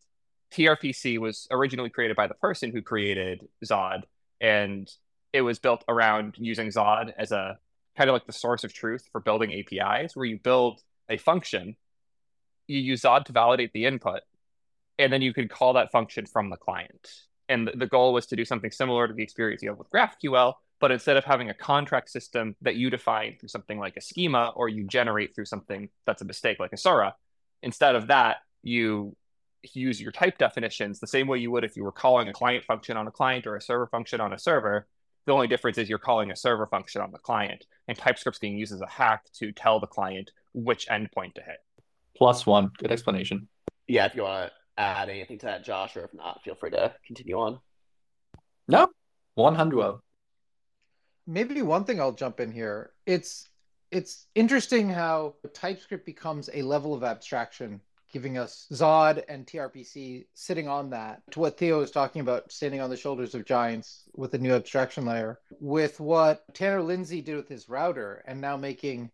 TRPC 0.53 1.19
was 1.19 1.47
originally 1.51 1.91
created 1.91 2.17
by 2.17 2.27
the 2.27 2.35
person 2.35 2.73
who 2.73 2.83
created 2.83 3.47
Zod, 3.65 4.03
and 4.41 4.91
it 5.33 5.43
was 5.43 5.59
built 5.59 5.85
around 5.89 6.37
using 6.39 6.69
Zod 6.69 7.13
as 7.19 7.33
a 7.33 7.59
kind 7.97 8.09
of 8.09 8.15
like 8.15 8.27
the 8.27 8.33
source 8.33 8.65
of 8.65 8.73
truth 8.73 9.07
for 9.13 9.21
building 9.21 9.53
APIs, 9.53 10.17
where 10.17 10.25
you 10.25 10.39
build 10.39 10.81
a 11.09 11.17
function, 11.19 11.77
you 12.67 12.79
use 12.79 13.03
Zod 13.03 13.25
to 13.27 13.33
validate 13.33 13.73
the 13.73 13.85
input, 13.85 14.21
and 14.99 15.13
then 15.13 15.23
you 15.23 15.35
can 15.35 15.49
call 15.49 15.75
that 15.75 15.93
function 15.93 16.25
from 16.27 16.51
the 16.51 16.57
client. 16.57 17.11
And 17.49 17.71
the 17.75 17.87
goal 17.87 18.13
was 18.13 18.27
to 18.27 18.37
do 18.37 18.45
something 18.45 18.71
similar 18.71 19.09
to 19.09 19.15
the 19.15 19.23
experience 19.23 19.63
you 19.63 19.71
have 19.71 19.79
with 19.79 19.91
GraphQL, 19.91 20.55
but 20.81 20.93
instead 20.93 21.17
of 21.17 21.25
having 21.25 21.51
a 21.51 21.55
contract 21.55 22.11
system 22.11 22.55
that 22.63 22.77
you 22.77 22.91
define 22.91 23.37
through 23.39 23.49
something 23.49 23.79
like 23.79 23.97
a 23.97 24.01
schema 24.01 24.53
or 24.55 24.69
you 24.69 24.85
generate 24.85 25.35
through 25.35 25.45
something 25.45 25.89
that's 26.07 26.23
a 26.23 26.25
mistake 26.25 26.59
like 26.61 26.73
a 26.73 26.77
Sora, 26.77 27.15
instead 27.63 27.97
of 27.97 28.09
that, 28.09 28.37
you 28.63 29.17
use 29.75 30.01
your 30.01 30.13
type 30.13 30.39
definitions 30.39 31.01
the 31.01 31.07
same 31.07 31.27
way 31.27 31.39
you 31.39 31.51
would 31.51 31.65
if 31.65 31.77
you 31.77 31.83
were 31.83 31.93
calling 31.93 32.29
a 32.29 32.33
client 32.33 32.65
function 32.65 32.97
on 32.97 33.09
a 33.09 33.11
client 33.11 33.47
or 33.47 33.57
a 33.57 33.63
server 33.63 33.87
function 33.89 34.21
on 34.21 34.33
a 34.33 34.39
server. 34.39 34.87
The 35.27 35.33
only 35.33 35.49
difference 35.49 35.79
is 35.79 35.89
you're 35.89 35.99
calling 35.99 36.31
a 36.31 36.37
server 36.37 36.67
function 36.67 37.03
on 37.03 37.11
the 37.11 37.19
client, 37.19 37.67
and 37.87 37.99
TypeScript's 37.99 38.39
being 38.39 38.57
used 38.57 38.73
as 38.73 38.81
a 38.81 38.89
hack 38.89 39.25
to 39.35 39.53
tell 39.53 39.79
the 39.79 39.87
client 39.87 40.31
which 40.55 40.87
endpoint 40.89 41.35
to 41.35 41.43
hit. 41.43 41.59
Plus 42.17 42.47
one. 42.47 42.71
Good 42.79 42.91
explanation. 42.91 43.49
Yeah, 43.87 44.07
if 44.07 44.15
you 44.15 44.23
want 44.23 44.51
to 44.51 44.81
add 44.81 45.09
anything 45.11 45.39
to 45.41 45.47
that, 45.47 45.65
Josh, 45.65 45.97
or 45.97 46.05
if 46.05 46.15
not, 46.15 46.43
feel 46.45 46.55
free 46.55 46.71
to 46.71 46.95
continue 47.07 47.39
on. 47.39 47.59
No, 48.69 48.89
100 49.35 49.77
maybe 51.29 51.63
one 51.63 51.85
thing 51.85 52.01
I'll 52.01 52.13
jump 52.13 52.41
in 52.41 52.51
here. 52.51 52.91
It's 53.07 53.49
it's 53.91 54.27
interesting 54.35 54.89
how 54.89 55.35
TypeScript 55.55 56.05
becomes 56.05 56.51
a 56.53 56.63
level 56.63 56.93
of 56.93 57.05
abstraction, 57.05 57.81
giving 58.13 58.37
us 58.37 58.67
Zod 58.73 59.25
and 59.29 59.47
TRPC 59.47 60.27
sitting 60.35 60.69
on 60.69 60.91
that. 60.91 61.23
To 61.33 61.41
what 61.41 61.57
Theo 61.57 61.79
was 61.79 61.91
talking 61.91 62.21
about, 62.21 62.51
standing 62.53 62.81
on 62.81 62.91
the 62.91 62.97
shoulders 62.97 63.35
of 63.35 63.47
giants 63.47 64.05
with 64.15 64.35
a 64.35 64.39
new 64.39 64.53
abstraction 64.53 65.07
layer. 65.07 65.39
With 65.61 66.01
what 66.01 66.43
Tanner 66.55 66.81
Linsley 66.81 67.25
did 67.25 67.37
with 67.37 67.49
his 67.49 67.69
router, 67.69 68.25
and 68.27 68.41
now 68.41 68.57
making 68.57 69.11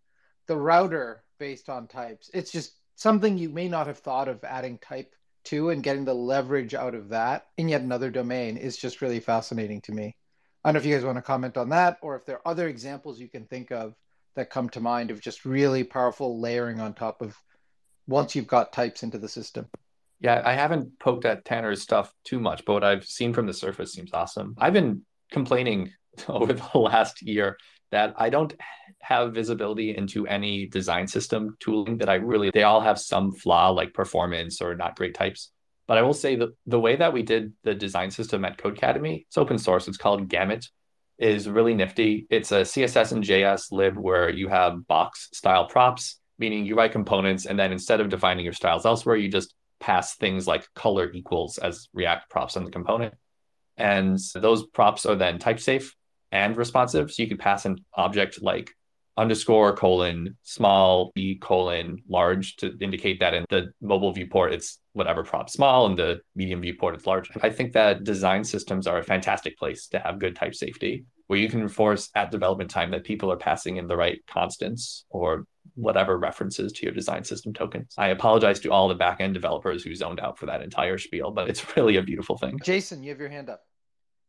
the 0.47 0.57
router 0.57 1.23
based 1.39 1.69
on 1.69 1.87
types. 1.87 2.31
It's 2.35 2.53
just 2.53 2.73
something 2.97 3.37
you 3.37 3.49
may 3.49 3.69
not 3.69 3.87
have 3.87 3.99
thought 3.99 4.29
of 4.29 4.43
adding 4.45 4.79
type 4.79 5.15
to 5.45 5.71
and 5.71 5.83
getting 5.83 6.05
the 6.05 6.15
leverage 6.15 6.75
out 6.75 6.95
of 6.95 7.11
that 7.11 7.47
in 7.59 7.69
yet 7.69 7.83
another 7.83 8.11
domain 8.11 8.57
is 8.57 8.77
just 8.77 9.03
really 9.03 9.21
fascinating 9.21 9.81
to 9.83 9.93
me. 9.93 10.17
I 10.65 10.69
don't 10.69 10.75
know 10.75 10.81
if 10.81 10.87
you 10.87 10.95
guys 10.95 11.05
want 11.05 11.19
to 11.19 11.23
comment 11.23 11.59
on 11.59 11.69
that 11.71 11.99
or 12.01 12.17
if 12.17 12.25
there 12.25 12.37
are 12.37 12.49
other 12.49 12.69
examples 12.69 13.21
you 13.21 13.29
can 13.29 13.45
think 13.45 13.71
of 13.71 13.95
that 14.35 14.49
come 14.49 14.71
to 14.71 14.81
mind 14.81 15.11
of 15.11 15.21
just 15.21 15.45
really 15.45 15.85
powerful 15.85 16.41
layering 16.41 16.81
on 16.81 16.95
top 16.95 17.21
of 17.21 17.37
once 18.07 18.35
you've 18.35 18.47
got 18.47 18.73
types 18.73 19.03
into 19.03 19.19
the 19.19 19.29
system. 19.29 19.67
Yeah, 20.21 20.43
I 20.45 20.55
haven't 20.55 20.99
poked 20.99 21.27
at 21.27 21.45
Tanner's 21.45 21.83
stuff 21.83 22.13
too 22.25 22.41
much, 22.41 22.65
but 22.65 22.73
what 22.73 22.85
I've 22.85 23.05
seen 23.05 23.35
from 23.35 23.47
the 23.47 23.53
surface 23.53 23.93
seems 23.93 24.13
awesome. 24.15 24.55
I've 24.59 24.73
been 24.73 25.03
complaining 25.31 25.93
over 26.29 26.55
the 26.55 26.79
last 26.79 27.21
year 27.21 27.59
that 27.91 28.15
I 28.17 28.31
don't 28.31 28.55
have 29.03 29.35
visibility 29.35 29.95
into 29.95 30.27
any 30.27 30.67
design 30.67 31.07
system 31.07 31.57
tooling 31.61 31.99
that 31.99 32.09
I 32.09 32.15
really, 32.15 32.51
they 32.51 32.63
all 32.63 32.81
have 32.81 32.99
some 32.99 33.33
flaw 33.33 33.69
like 33.69 33.93
performance 33.93 34.63
or 34.63 34.75
not 34.75 34.97
great 34.97 35.15
types. 35.15 35.51
But 35.87 35.99
I 35.99 36.03
will 36.03 36.15
say 36.15 36.37
that 36.37 36.51
the 36.67 36.81
way 36.81 36.97
that 36.97 37.13
we 37.13 37.23
did 37.23 37.53
the 37.63 37.75
design 37.75 38.11
system 38.11 38.45
at 38.45 38.59
Codecademy, 38.59 39.27
it's 39.27 39.39
open 39.39 39.59
source. 39.59 39.87
It's 39.87 39.99
called 39.99 40.29
Gamut, 40.29 40.67
is 41.19 41.49
really 41.49 41.75
nifty. 41.75 42.27
It's 42.31 42.53
a 42.53 42.63
CSS 42.63 43.13
and 43.13 43.23
JS 43.23 43.71
lib 43.71 43.97
where 43.97 44.31
you 44.31 44.49
have 44.49 44.87
box 44.87 45.29
style 45.33 45.67
props, 45.67 46.19
meaning 46.39 46.67
you 46.67 46.75
write 46.75 46.93
components, 46.93 47.47
and 47.47 47.59
then 47.59 47.73
instead 47.73 48.01
of 48.01 48.09
defining 48.09 48.45
your 48.45 48.55
styles 48.55 48.87
elsewhere, 48.87 49.17
you 49.17 49.29
just 49.29 49.55
pass 49.79 50.17
things 50.17 50.47
like 50.47 50.67
color 50.75 51.13
equals 51.13 51.59
as 51.59 51.89
React 51.93 52.31
props 52.31 52.57
on 52.57 52.65
the 52.65 52.71
component. 52.71 53.15
And 53.77 54.19
those 54.35 54.67
props 54.67 55.05
are 55.05 55.17
then 55.17 55.39
type 55.39 55.61
safe 55.61 55.95
and 56.33 56.57
responsive. 56.57 57.13
So 57.13 57.23
you 57.23 57.29
can 57.29 57.39
pass 57.39 57.65
an 57.65 57.85
object 57.95 58.43
like 58.43 58.71
underscore 59.17 59.77
colon 59.77 60.37
small 60.43 61.13
e 61.17 61.37
colon 61.37 62.03
large 62.09 62.57
to 62.57 62.77
indicate 62.81 63.21
that 63.21 63.35
in 63.35 63.45
the 63.49 63.73
mobile 63.81 64.13
viewport 64.13 64.53
it's 64.53 64.81
whatever 64.93 65.23
prop 65.23 65.49
small 65.49 65.87
and 65.87 65.99
the 65.99 66.21
medium 66.35 66.61
viewport 66.61 66.95
it's 66.95 67.07
large 67.07 67.31
i 67.43 67.51
think 67.51 67.73
that 67.73 68.03
design 68.05 68.43
systems 68.43 68.87
are 68.87 68.99
a 68.99 69.03
fantastic 69.03 69.57
place 69.57 69.87
to 69.87 69.99
have 69.99 70.19
good 70.19 70.35
type 70.35 70.55
safety 70.55 71.05
where 71.27 71.39
you 71.39 71.49
can 71.49 71.61
enforce 71.61 72.11
at 72.15 72.31
development 72.31 72.71
time 72.71 72.91
that 72.91 73.05
people 73.05 73.31
are 73.33 73.37
passing 73.37 73.77
in 73.77 73.87
the 73.87 73.97
right 73.97 74.21
constants 74.27 75.05
or 75.11 75.47
whatever 75.75 76.19
references 76.19 76.73
to 76.73 76.85
your 76.85 76.95
design 76.95 77.25
system 77.25 77.53
tokens. 77.53 77.95
I 77.97 78.09
apologize 78.09 78.61
to 78.61 78.71
all 78.71 78.89
the 78.89 78.97
backend 78.97 79.33
developers 79.33 79.83
who 79.83 79.95
zoned 79.95 80.21
out 80.21 80.39
for 80.39 80.47
that 80.47 80.63
entire 80.63 80.99
spiel, 80.99 81.31
but 81.31 81.49
it's 81.49 81.65
really 81.77 81.97
a 81.97 82.03
beautiful 82.03 82.37
thing. 82.37 82.59
Jason, 82.63 83.03
you 83.03 83.11
have 83.11 83.19
your 83.21 83.31
hand 83.31 83.49
up. 83.49 83.63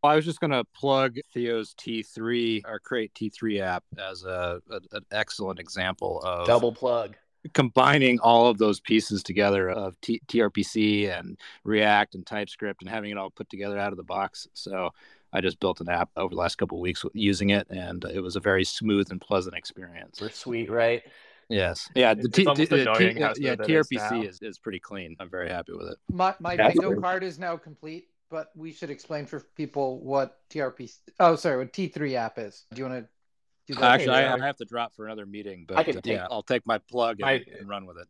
Well, 0.06 0.14
I 0.14 0.18
was 0.18 0.26
just 0.26 0.40
going 0.40 0.52
to 0.52 0.64
plug 0.66 1.18
Theo's 1.34 1.74
T3 1.74 2.62
or 2.68 2.78
Create 2.78 3.12
T3 3.16 3.60
app 3.60 3.84
as 3.98 4.24
a, 4.24 4.62
a, 4.70 4.76
an 4.92 5.04
excellent 5.12 5.58
example 5.60 6.22
of 6.24 6.46
Double 6.46 6.72
plug. 6.72 7.16
combining 7.56 8.20
all 8.20 8.46
of 8.46 8.60
those 8.60 8.80
pieces 8.80 9.24
together 9.24 9.68
of 9.68 10.00
T- 10.02 10.22
TRPC 10.28 11.10
and 11.10 11.40
React 11.64 12.14
and 12.14 12.24
TypeScript 12.28 12.84
and 12.84 12.90
having 12.92 13.10
it 13.10 13.18
all 13.18 13.32
put 13.32 13.50
together 13.50 13.80
out 13.80 13.94
of 13.94 13.98
the 13.98 14.04
box. 14.04 14.48
So 14.54 14.92
I 15.34 15.42
just 15.42 15.60
built 15.60 15.82
an 15.82 15.90
app 15.90 16.12
over 16.16 16.36
the 16.36 16.40
last 16.40 16.60
couple 16.60 16.78
of 16.78 16.84
weeks 16.84 17.04
using 17.16 17.50
it, 17.50 17.66
and 17.72 18.06
it 18.06 18.20
was 18.20 18.36
a 18.36 18.40
very 18.40 18.64
smooth 18.64 19.10
and 19.10 19.20
pleasant 19.20 19.56
experience. 19.56 20.22
We're 20.22 20.30
sweet, 20.30 20.70
right? 20.70 21.02
Yes, 21.50 21.90
yeah. 21.96 22.14
The 22.14 22.26
It's 22.26 22.38
T- 22.38 22.46
almost 22.46 22.70
T- 22.70 22.78
yeah, 22.78 22.96
smooth 22.96 23.40
it 23.40 23.70
is 23.72 23.90
TRPC 23.90 24.12
now. 24.12 24.22
is, 24.22 24.40
is 24.44 24.60
pretty 24.60 24.80
clean. 24.80 25.16
I'm 25.20 25.32
very 25.32 25.50
happy 25.50 25.74
with 25.74 25.88
it. 25.88 25.98
My 26.12 26.36
my 26.40 26.56
That's 26.56 26.80
bingo 26.80 27.02
card 27.02 27.24
is 27.24 27.40
now 27.40 27.58
complete, 27.58 28.08
but 28.30 28.50
we 28.56 28.72
should 28.72 28.90
explain 28.90 29.26
for 29.26 29.40
people 29.56 30.00
what 30.00 30.40
TRP. 30.50 30.92
Oh, 31.20 31.36
sorry, 31.36 31.58
what 31.58 31.74
T3 31.74 32.14
app 32.16 32.38
is. 32.40 32.66
Do 32.74 32.82
you 32.82 32.88
want 32.90 33.04
to 33.06 33.74
do 33.74 33.80
that? 33.80 33.84
Actually, 33.84 34.18
yeah. 34.20 34.34
I, 34.34 34.38
I 34.38 34.46
have 34.46 34.58
to 34.58 34.66
drop 34.66 34.94
for 34.96 35.06
another 35.06 35.26
meeting, 35.26 35.66
but 35.68 35.78
I 35.78 35.84
can 35.84 35.98
uh, 35.98 36.02
take- 36.02 36.14
yeah, 36.14 36.28
I'll 36.30 36.44
take 36.44 36.66
my 36.66 36.78
plug 36.78 37.18
and, 37.20 37.22
My- 37.22 37.44
and 37.60 37.68
run 37.68 37.86
with 37.86 37.98
it. 37.98 38.08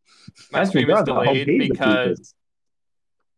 My 0.51 0.63
stream 0.63 0.89
is 0.89 0.95
God, 0.95 1.05
the 1.05 1.13
whole 1.13 1.23
delayed 1.23 1.69
because 1.69 2.33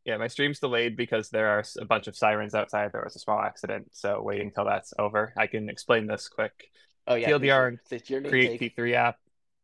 yeah, 0.06 0.16
my 0.16 0.28
stream's 0.28 0.60
delayed 0.60 0.96
because 0.96 1.30
there 1.30 1.48
are 1.48 1.64
a 1.80 1.86
bunch 1.86 2.08
of 2.08 2.16
sirens 2.16 2.56
outside. 2.56 2.92
There 2.94 3.04
was 3.04 3.18
a 3.18 3.20
small 3.20 3.42
accident, 3.42 3.90
so 3.92 4.22
waiting 4.22 4.52
till 4.52 4.64
that's 4.64 4.94
over. 4.98 5.34
I 5.36 5.48
can 5.48 5.70
explain 5.70 6.08
this 6.08 6.30
quick. 6.30 6.54
Oh 7.08 7.16
yeah. 7.16 7.30
TLDR 7.30 7.68
and 7.68 7.80
It's 7.92 8.10
your 8.10 8.22
name 8.22 8.30
Create. 8.30 8.76
T3 8.78 8.94
app 8.94 9.18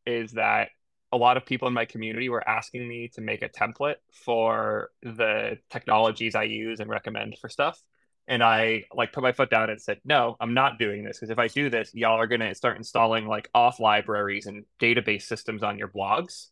is 0.05 0.34
that 0.34 0.70
a 1.14 1.18
lot 1.18 1.38
of 1.38 1.45
people 1.45 1.68
in 1.68 1.76
my 1.76 1.86
community 1.86 2.28
were 2.28 2.47
asking 2.49 2.88
me 2.88 3.07
to 3.09 3.22
make 3.22 3.43
a 3.43 3.49
template 3.49 3.97
for 4.11 4.89
the 5.03 5.59
technologies 5.70 6.34
I 6.34 6.43
use 6.43 6.80
and 6.80 6.89
recommend 6.89 7.38
for 7.38 7.49
stuff. 7.49 7.80
And 8.28 8.43
I 8.43 8.86
like 8.91 9.14
put 9.14 9.22
my 9.22 9.32
foot 9.32 9.51
down 9.51 9.70
and 9.70 9.80
said, 9.80 9.99
no, 10.03 10.36
I'm 10.39 10.55
not 10.55 10.80
doing 10.80 11.03
this 11.03 11.20
because 11.20 11.30
if 11.30 11.38
I 11.38 11.47
do 11.47 11.70
this, 11.70 11.93
y'all 11.93 12.20
are 12.20 12.26
gonna 12.26 12.55
start 12.55 12.78
installing 12.78 13.28
like 13.28 13.47
auth 13.55 13.80
libraries 13.80 14.47
and 14.47 14.66
database 14.82 15.22
systems 15.24 15.61
on 15.61 15.78
your 15.78 15.88
blogs. 15.88 16.47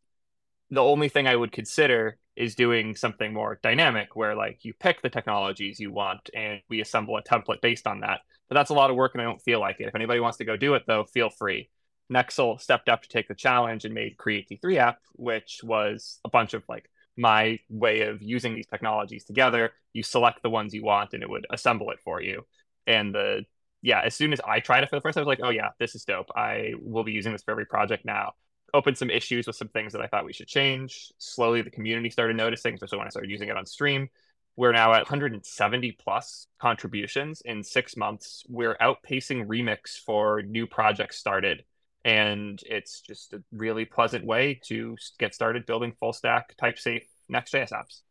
The 0.70 0.84
only 0.84 1.10
thing 1.10 1.28
I 1.28 1.36
would 1.36 1.52
consider 1.52 2.20
is 2.36 2.54
doing 2.54 2.96
something 2.96 3.34
more 3.34 3.60
dynamic 3.64 4.16
where 4.16 4.36
like 4.36 4.64
you 4.64 4.76
pick 4.76 5.02
the 5.02 5.10
technologies 5.10 5.80
you 5.80 5.92
want 5.92 6.30
and 6.36 6.62
we 6.70 6.82
assemble 6.82 7.18
a 7.18 7.24
template 7.24 7.62
based 7.62 7.88
on 7.88 8.02
that. 8.02 8.20
But 8.48 8.56
that's 8.56 8.70
a 8.70 8.76
lot 8.76 8.92
of 8.92 8.96
work 8.96 9.16
and 9.16 9.22
I 9.22 9.26
don't 9.26 9.42
feel 9.42 9.60
like 9.60 9.80
it. 9.80 9.88
If 9.88 9.96
anybody 9.96 10.20
wants 10.20 10.38
to 10.38 10.46
go 10.46 10.56
do 10.56 10.76
it 10.76 10.84
though, 10.86 11.06
feel 11.06 11.32
free. 11.32 11.70
Nexxel 12.12 12.60
stepped 12.60 12.90
up 12.90 13.02
to 13.04 13.10
take 13.10 13.28
the 13.28 13.36
challenge 13.36 13.86
and 13.86 13.94
made 13.94 14.18
Create 14.18 14.50
T3 14.50 14.78
app, 14.78 15.00
which 15.14 15.62
was 15.64 16.20
a 16.26 16.30
bunch 16.30 16.54
of 16.54 16.64
like 16.68 16.90
my 17.18 17.60
way 17.70 18.02
of 18.02 18.22
using 18.22 18.56
these 18.56 18.68
technologies 18.68 19.24
together. 19.24 19.72
You 19.94 20.04
select 20.04 20.44
the 20.44 20.50
ones 20.50 20.74
you 20.74 20.84
want 20.84 21.14
and 21.14 21.24
it 21.24 21.30
would 21.30 21.48
assemble 21.50 21.92
it 21.92 22.00
for 22.04 22.22
you. 22.22 22.46
And 22.86 23.16
the 23.16 23.46
yeah, 23.82 24.02
as 24.02 24.14
soon 24.14 24.32
as 24.32 24.42
I 24.46 24.60
tried 24.60 24.84
it 24.84 24.90
for 24.90 24.96
the 24.96 25.02
first 25.02 25.16
time, 25.16 25.22
I 25.22 25.26
was 25.26 25.38
like, 25.40 25.44
oh 25.44 25.50
yeah, 25.50 25.70
this 25.80 25.96
is 25.96 26.04
dope. 26.04 26.30
I 26.36 26.74
will 26.80 27.04
be 27.04 27.14
using 27.14 27.32
this 27.32 27.44
for 27.44 27.52
every 27.52 27.66
project 27.66 28.06
now. 28.06 28.34
Opened 28.74 28.98
some 28.98 29.10
issues 29.10 29.48
with 29.48 29.56
some 29.56 29.70
things 29.70 29.94
that 29.94 30.02
I 30.02 30.08
thought 30.08 30.26
we 30.26 30.34
should 30.34 30.48
change. 30.48 31.12
Slowly 31.18 31.62
the 31.62 31.72
community 31.72 32.10
started 32.10 32.36
noticing, 32.36 32.76
especially 32.76 33.00
when 33.00 33.08
I 33.08 33.12
started 33.12 33.32
using 33.32 33.50
it 33.50 33.58
on 33.58 33.66
stream. 33.66 34.10
We're 34.56 34.74
now 34.74 34.94
at 34.94 35.04
170 35.04 35.94
plus 35.94 36.48
contributions 36.60 37.42
in 37.44 37.64
six 37.64 37.98
months. 37.98 38.44
We're 38.48 38.76
outpacing 38.78 39.48
Remix 39.48 39.98
for 39.98 40.42
new 40.42 40.68
projects 40.68 41.18
started 41.18 41.64
and 42.04 42.62
it's 42.66 43.02
just 43.02 43.34
a 43.34 43.44
really 43.52 43.86
pleasant 43.86 44.26
way 44.26 44.60
to 44.66 44.98
get 45.20 45.36
started 45.36 45.66
building 45.66 45.94
full 46.00 46.14
stack 46.14 46.56
type 46.58 46.80
safe 46.80 47.06
Next.js 47.30 47.72
apps. 47.72 48.02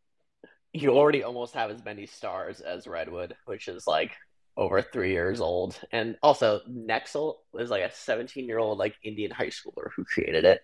You 0.72 0.90
already 0.90 1.24
almost 1.24 1.54
have 1.54 1.70
as 1.70 1.84
many 1.84 2.06
stars 2.06 2.60
as 2.60 2.86
Redwood, 2.86 3.34
which 3.46 3.68
is 3.68 3.86
like 3.86 4.12
over 4.56 4.80
three 4.82 5.10
years 5.12 5.40
old. 5.40 5.78
And 5.90 6.16
also, 6.22 6.60
Nexxel 6.70 7.36
is 7.58 7.70
like 7.70 7.82
a 7.82 7.92
17 7.92 8.46
year 8.46 8.58
old 8.58 8.78
like 8.78 8.94
Indian 9.02 9.30
high 9.30 9.48
schooler 9.48 9.88
who 9.96 10.04
created 10.04 10.44
it. 10.44 10.62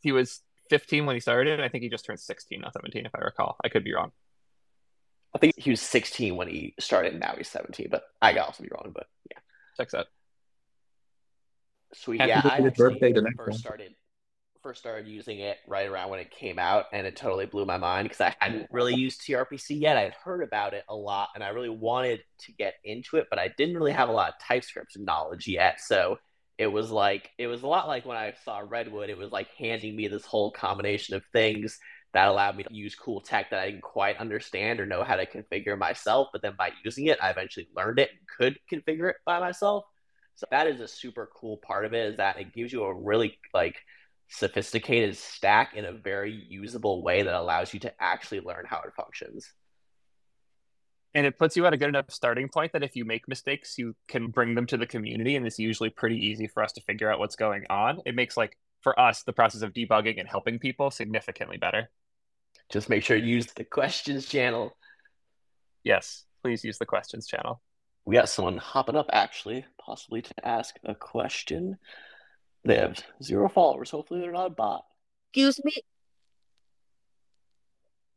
He 0.00 0.12
was 0.12 0.40
15 0.70 1.06
when 1.06 1.14
he 1.16 1.20
started. 1.20 1.60
I 1.60 1.68
think 1.68 1.82
he 1.82 1.88
just 1.88 2.04
turned 2.04 2.20
16, 2.20 2.60
not 2.60 2.72
17, 2.72 3.06
if 3.06 3.14
I 3.14 3.20
recall. 3.20 3.56
I 3.62 3.68
could 3.68 3.84
be 3.84 3.94
wrong. 3.94 4.12
I 5.34 5.38
think 5.38 5.54
he 5.56 5.70
was 5.70 5.80
16 5.80 6.34
when 6.34 6.48
he 6.48 6.74
started. 6.80 7.18
Now 7.18 7.34
he's 7.36 7.48
17, 7.48 7.88
but 7.90 8.02
I 8.20 8.32
could 8.32 8.42
also 8.42 8.64
be 8.64 8.70
wrong. 8.72 8.90
But 8.92 9.06
yeah, 9.30 9.38
Checks 9.76 9.94
out. 9.94 10.06
Sweet. 11.94 12.20
Happy 12.20 12.28
yeah, 12.28 12.42
I 12.44 12.60
birthday 12.60 13.08
actually 13.08 13.12
to 13.14 13.22
Nexxel. 13.22 13.36
first 13.36 13.58
started 13.60 13.94
first 14.62 14.80
started 14.80 15.08
using 15.08 15.38
it 15.38 15.56
right 15.66 15.88
around 15.88 16.10
when 16.10 16.20
it 16.20 16.30
came 16.30 16.58
out, 16.58 16.84
and 16.92 17.06
it 17.06 17.16
totally 17.16 17.46
blew 17.46 17.64
my 17.64 17.78
mind 17.78 18.06
because 18.06 18.20
I 18.20 18.34
hadn't 18.38 18.68
really 18.70 18.94
used 18.94 19.22
TRPC 19.22 19.80
yet. 19.80 19.96
I 19.96 20.02
had 20.02 20.14
heard 20.22 20.42
about 20.42 20.74
it 20.74 20.84
a 20.88 20.94
lot, 20.94 21.30
and 21.34 21.42
I 21.42 21.48
really 21.48 21.70
wanted 21.70 22.20
to 22.40 22.52
get 22.52 22.74
into 22.84 23.16
it, 23.16 23.28
but 23.30 23.38
I 23.38 23.48
didn't 23.56 23.76
really 23.76 23.92
have 23.92 24.08
a 24.08 24.12
lot 24.12 24.28
of 24.28 24.34
TypeScript 24.46 24.98
knowledge 24.98 25.48
yet. 25.48 25.80
So 25.80 26.18
it 26.58 26.66
was 26.66 26.90
like 26.90 27.30
it 27.38 27.46
was 27.46 27.62
a 27.62 27.66
lot 27.66 27.88
like 27.88 28.04
when 28.04 28.18
I 28.18 28.34
saw 28.44 28.62
Redwood. 28.64 29.08
It 29.08 29.16
was 29.16 29.32
like 29.32 29.48
handing 29.56 29.96
me 29.96 30.08
this 30.08 30.26
whole 30.26 30.50
combination 30.50 31.16
of 31.16 31.22
things 31.32 31.78
that 32.12 32.28
allowed 32.28 32.56
me 32.56 32.64
to 32.64 32.74
use 32.74 32.94
cool 32.94 33.20
tech 33.20 33.50
that 33.50 33.60
I 33.60 33.70
didn't 33.70 33.82
quite 33.82 34.18
understand 34.18 34.80
or 34.80 34.86
know 34.86 35.04
how 35.04 35.16
to 35.16 35.26
configure 35.26 35.78
myself. 35.78 36.28
But 36.32 36.42
then 36.42 36.54
by 36.58 36.72
using 36.84 37.06
it, 37.06 37.18
I 37.22 37.30
eventually 37.30 37.68
learned 37.74 37.98
it 37.98 38.10
and 38.10 38.28
could 38.28 38.58
configure 38.70 39.10
it 39.10 39.16
by 39.24 39.38
myself. 39.38 39.84
So 40.40 40.46
that 40.50 40.68
is 40.68 40.80
a 40.80 40.88
super 40.88 41.28
cool 41.36 41.58
part 41.58 41.84
of 41.84 41.92
it 41.92 42.12
is 42.12 42.16
that 42.16 42.40
it 42.40 42.54
gives 42.54 42.72
you 42.72 42.84
a 42.84 42.94
really 42.94 43.38
like 43.52 43.76
sophisticated 44.30 45.14
stack 45.18 45.76
in 45.76 45.84
a 45.84 45.92
very 45.92 46.32
usable 46.48 47.02
way 47.02 47.22
that 47.22 47.34
allows 47.34 47.74
you 47.74 47.80
to 47.80 47.92
actually 48.00 48.40
learn 48.40 48.64
how 48.64 48.78
it 48.78 48.94
functions. 48.96 49.52
And 51.12 51.26
it 51.26 51.38
puts 51.38 51.58
you 51.58 51.66
at 51.66 51.74
a 51.74 51.76
good 51.76 51.90
enough 51.90 52.10
starting 52.10 52.48
point 52.48 52.72
that 52.72 52.82
if 52.82 52.96
you 52.96 53.04
make 53.04 53.28
mistakes, 53.28 53.76
you 53.76 53.94
can 54.08 54.28
bring 54.28 54.54
them 54.54 54.64
to 54.68 54.78
the 54.78 54.86
community. 54.86 55.36
And 55.36 55.46
it's 55.46 55.58
usually 55.58 55.90
pretty 55.90 56.16
easy 56.16 56.46
for 56.46 56.62
us 56.62 56.72
to 56.72 56.80
figure 56.80 57.12
out 57.12 57.18
what's 57.18 57.36
going 57.36 57.66
on. 57.68 58.00
It 58.06 58.14
makes, 58.14 58.34
like, 58.34 58.56
for 58.80 58.98
us, 58.98 59.22
the 59.24 59.34
process 59.34 59.60
of 59.60 59.74
debugging 59.74 60.18
and 60.18 60.26
helping 60.26 60.58
people 60.58 60.90
significantly 60.90 61.58
better. 61.58 61.90
Just 62.70 62.88
make 62.88 63.04
sure 63.04 63.18
you 63.18 63.34
use 63.34 63.46
the 63.46 63.64
questions 63.64 64.26
channel. 64.26 64.74
Yes, 65.84 66.24
please 66.42 66.64
use 66.64 66.78
the 66.78 66.86
questions 66.86 67.26
channel. 67.26 67.60
We 68.06 68.16
got 68.16 68.28
someone 68.28 68.56
hopping 68.56 68.96
up 68.96 69.10
actually, 69.12 69.64
possibly 69.90 70.22
to 70.22 70.46
ask 70.46 70.76
a 70.84 70.94
question. 70.94 71.76
They 72.64 72.76
have 72.76 73.02
zero 73.22 73.48
followers. 73.48 73.90
Hopefully, 73.90 74.20
they're 74.20 74.32
not 74.32 74.46
a 74.46 74.50
bot. 74.50 74.84
Excuse 75.32 75.60
me. 75.64 75.72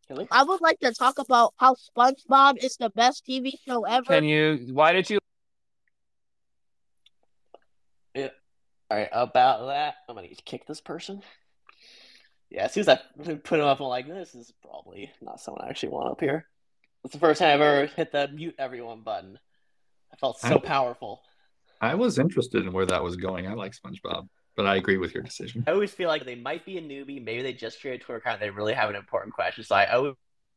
Kelly? 0.07 0.27
I 0.29 0.43
would 0.43 0.61
like 0.61 0.79
to 0.79 0.93
talk 0.93 1.17
about 1.17 1.53
how 1.57 1.75
SpongeBob 1.75 2.63
is 2.63 2.77
the 2.77 2.89
best 2.89 3.25
TV 3.25 3.53
show 3.65 3.85
ever. 3.85 4.05
Can 4.05 4.25
you, 4.25 4.67
why 4.73 4.93
did 4.93 5.09
you 5.09 5.19
All 8.15 8.99
right, 8.99 9.09
about 9.11 9.65
that, 9.67 9.95
I'm 10.07 10.13
gonna 10.13 10.27
need 10.27 10.37
to 10.37 10.43
kick 10.43 10.67
this 10.67 10.81
person. 10.81 11.23
Yeah, 12.51 12.65
as 12.65 12.73
soon 12.73 12.81
as 12.81 12.89
I 12.89 12.99
put 13.43 13.59
him 13.59 13.65
up, 13.65 13.79
I'm 13.79 13.87
like, 13.87 14.07
this 14.07 14.35
is 14.35 14.53
probably 14.61 15.09
not 15.19 15.39
someone 15.39 15.65
I 15.65 15.69
actually 15.69 15.89
want 15.89 16.11
up 16.11 16.19
here. 16.19 16.45
It's 17.03 17.13
the 17.13 17.19
first 17.19 17.39
time 17.39 17.55
I've 17.55 17.61
ever 17.61 17.85
hit 17.87 18.11
the 18.11 18.27
mute 18.27 18.53
everyone 18.59 19.01
button. 19.01 19.39
I 20.11 20.15
felt 20.17 20.39
so 20.39 20.55
I- 20.55 20.59
powerful. 20.59 21.23
I 21.83 21.95
was 21.95 22.17
interested 22.17 22.65
in 22.65 22.71
where 22.71 22.85
that 22.85 23.03
was 23.03 23.17
going. 23.17 23.45
I 23.45 23.55
like 23.55 23.73
SpongeBob, 23.73 24.29
but 24.55 24.65
I 24.65 24.77
agree 24.77 24.95
with 24.95 25.13
your 25.13 25.21
decision. 25.21 25.65
I 25.67 25.71
always 25.71 25.91
feel 25.91 26.07
like 26.07 26.23
they 26.23 26.35
might 26.35 26.65
be 26.65 26.77
a 26.77 26.81
newbie. 26.81 27.21
Maybe 27.21 27.41
they 27.41 27.51
just 27.51 27.81
created 27.81 28.01
a 28.01 28.05
Twitter 28.05 28.19
account. 28.19 28.39
They 28.39 28.49
really 28.49 28.73
have 28.73 28.89
an 28.89 28.95
important 28.95 29.33
question, 29.33 29.65
so 29.65 29.75
I 29.75 29.91
always 29.91 30.13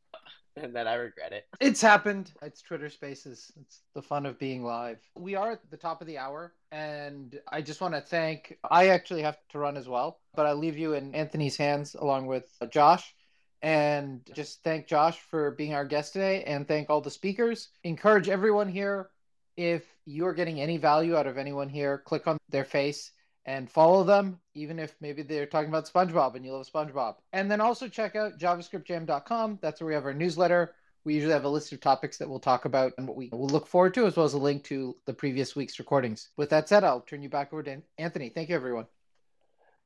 and 0.55 0.73
then 0.73 0.87
I 0.87 0.93
regret 0.93 1.33
it. 1.33 1.45
It's 1.59 1.81
happened. 1.81 2.31
It's 2.41 2.61
Twitter 2.61 2.87
Spaces. 2.87 3.51
It's 3.59 3.81
the 3.93 4.01
fun 4.01 4.25
of 4.25 4.39
being 4.39 4.63
live. 4.63 4.99
We 5.15 5.35
are 5.35 5.51
at 5.51 5.69
the 5.69 5.75
top 5.75 5.99
of 5.99 6.07
the 6.07 6.17
hour, 6.17 6.53
and 6.71 7.37
I 7.51 7.61
just 7.61 7.81
want 7.81 7.93
to 7.93 7.99
thank. 7.99 8.57
I 8.71 8.87
actually 8.87 9.23
have 9.23 9.37
to 9.49 9.59
run 9.59 9.75
as 9.75 9.89
well, 9.89 10.21
but 10.33 10.45
I 10.45 10.53
leave 10.53 10.77
you 10.77 10.93
in 10.93 11.13
Anthony's 11.13 11.57
hands 11.57 11.93
along 11.93 12.27
with 12.27 12.47
uh, 12.61 12.67
Josh. 12.67 13.13
And 13.61 14.21
just 14.33 14.63
thank 14.63 14.87
Josh 14.87 15.19
for 15.19 15.51
being 15.51 15.73
our 15.73 15.83
guest 15.83 16.13
today, 16.13 16.43
and 16.45 16.65
thank 16.65 16.89
all 16.89 17.01
the 17.01 17.11
speakers. 17.11 17.67
Encourage 17.83 18.29
everyone 18.29 18.69
here. 18.69 19.09
If 19.57 19.83
you're 20.05 20.33
getting 20.33 20.61
any 20.61 20.77
value 20.77 21.17
out 21.17 21.27
of 21.27 21.37
anyone 21.37 21.67
here, 21.67 21.97
click 21.97 22.27
on 22.27 22.37
their 22.49 22.63
face 22.63 23.11
and 23.45 23.69
follow 23.69 24.03
them, 24.03 24.39
even 24.53 24.77
if 24.77 24.93
maybe 25.01 25.23
they're 25.23 25.45
talking 25.45 25.69
about 25.69 25.89
SpongeBob 25.91 26.35
and 26.35 26.45
you 26.45 26.51
love 26.51 26.67
SpongeBob. 26.71 27.15
And 27.33 27.49
then 27.49 27.59
also 27.59 27.87
check 27.87 28.15
out 28.15 28.37
javascriptjam.com. 28.37 29.59
That's 29.61 29.81
where 29.81 29.87
we 29.87 29.93
have 29.95 30.05
our 30.05 30.13
newsletter. 30.13 30.75
We 31.05 31.15
usually 31.15 31.33
have 31.33 31.45
a 31.45 31.49
list 31.49 31.71
of 31.71 31.79
topics 31.79 32.17
that 32.17 32.29
we'll 32.29 32.39
talk 32.39 32.65
about 32.65 32.91
and 32.97 33.07
what 33.07 33.15
we 33.15 33.29
will 33.31 33.47
look 33.47 33.65
forward 33.65 33.93
to, 33.93 34.05
as 34.05 34.17
well 34.17 34.25
as 34.25 34.33
a 34.33 34.37
link 34.37 34.65
to 34.65 34.95
the 35.05 35.13
previous 35.13 35.55
week's 35.55 35.79
recordings. 35.79 36.29
With 36.35 36.49
that 36.49 36.67
said, 36.67 36.83
I'll 36.83 37.01
turn 37.01 37.23
you 37.23 37.29
back 37.29 37.53
over 37.53 37.63
to 37.63 37.81
Anthony. 37.97 38.29
Thank 38.29 38.49
you, 38.49 38.55
everyone. 38.55 38.87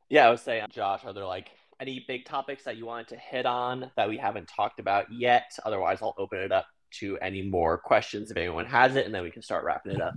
Yeah, 0.10 0.28
I 0.28 0.32
was 0.32 0.42
saying, 0.42 0.66
Josh, 0.72 1.06
are 1.06 1.14
there 1.14 1.26
like 1.26 1.50
any 1.80 2.04
big 2.08 2.26
topics 2.26 2.64
that 2.64 2.76
you 2.76 2.88
wanted 2.88 3.10
to 3.10 3.18
hit 3.18 3.46
on 3.46 3.92
that 3.96 4.10
we 4.10 4.18
haven't 4.18 4.48
talked 4.48 4.80
about 4.80 5.14
yet? 5.14 5.52
Otherwise, 5.64 6.00
I'll 6.02 6.16
open 6.18 6.40
it 6.40 6.52
up 6.52 6.66
to 7.00 7.18
any 7.20 7.42
more 7.42 7.78
questions 7.78 8.32
if 8.32 8.38
anyone 8.38 8.66
has 8.66 8.96
it, 8.96 9.06
and 9.06 9.14
then 9.14 9.24
we 9.24 9.32
can 9.32 9.42
start 9.42 9.64
wrapping 9.64 9.94
it 9.94 10.02
up. 10.02 10.14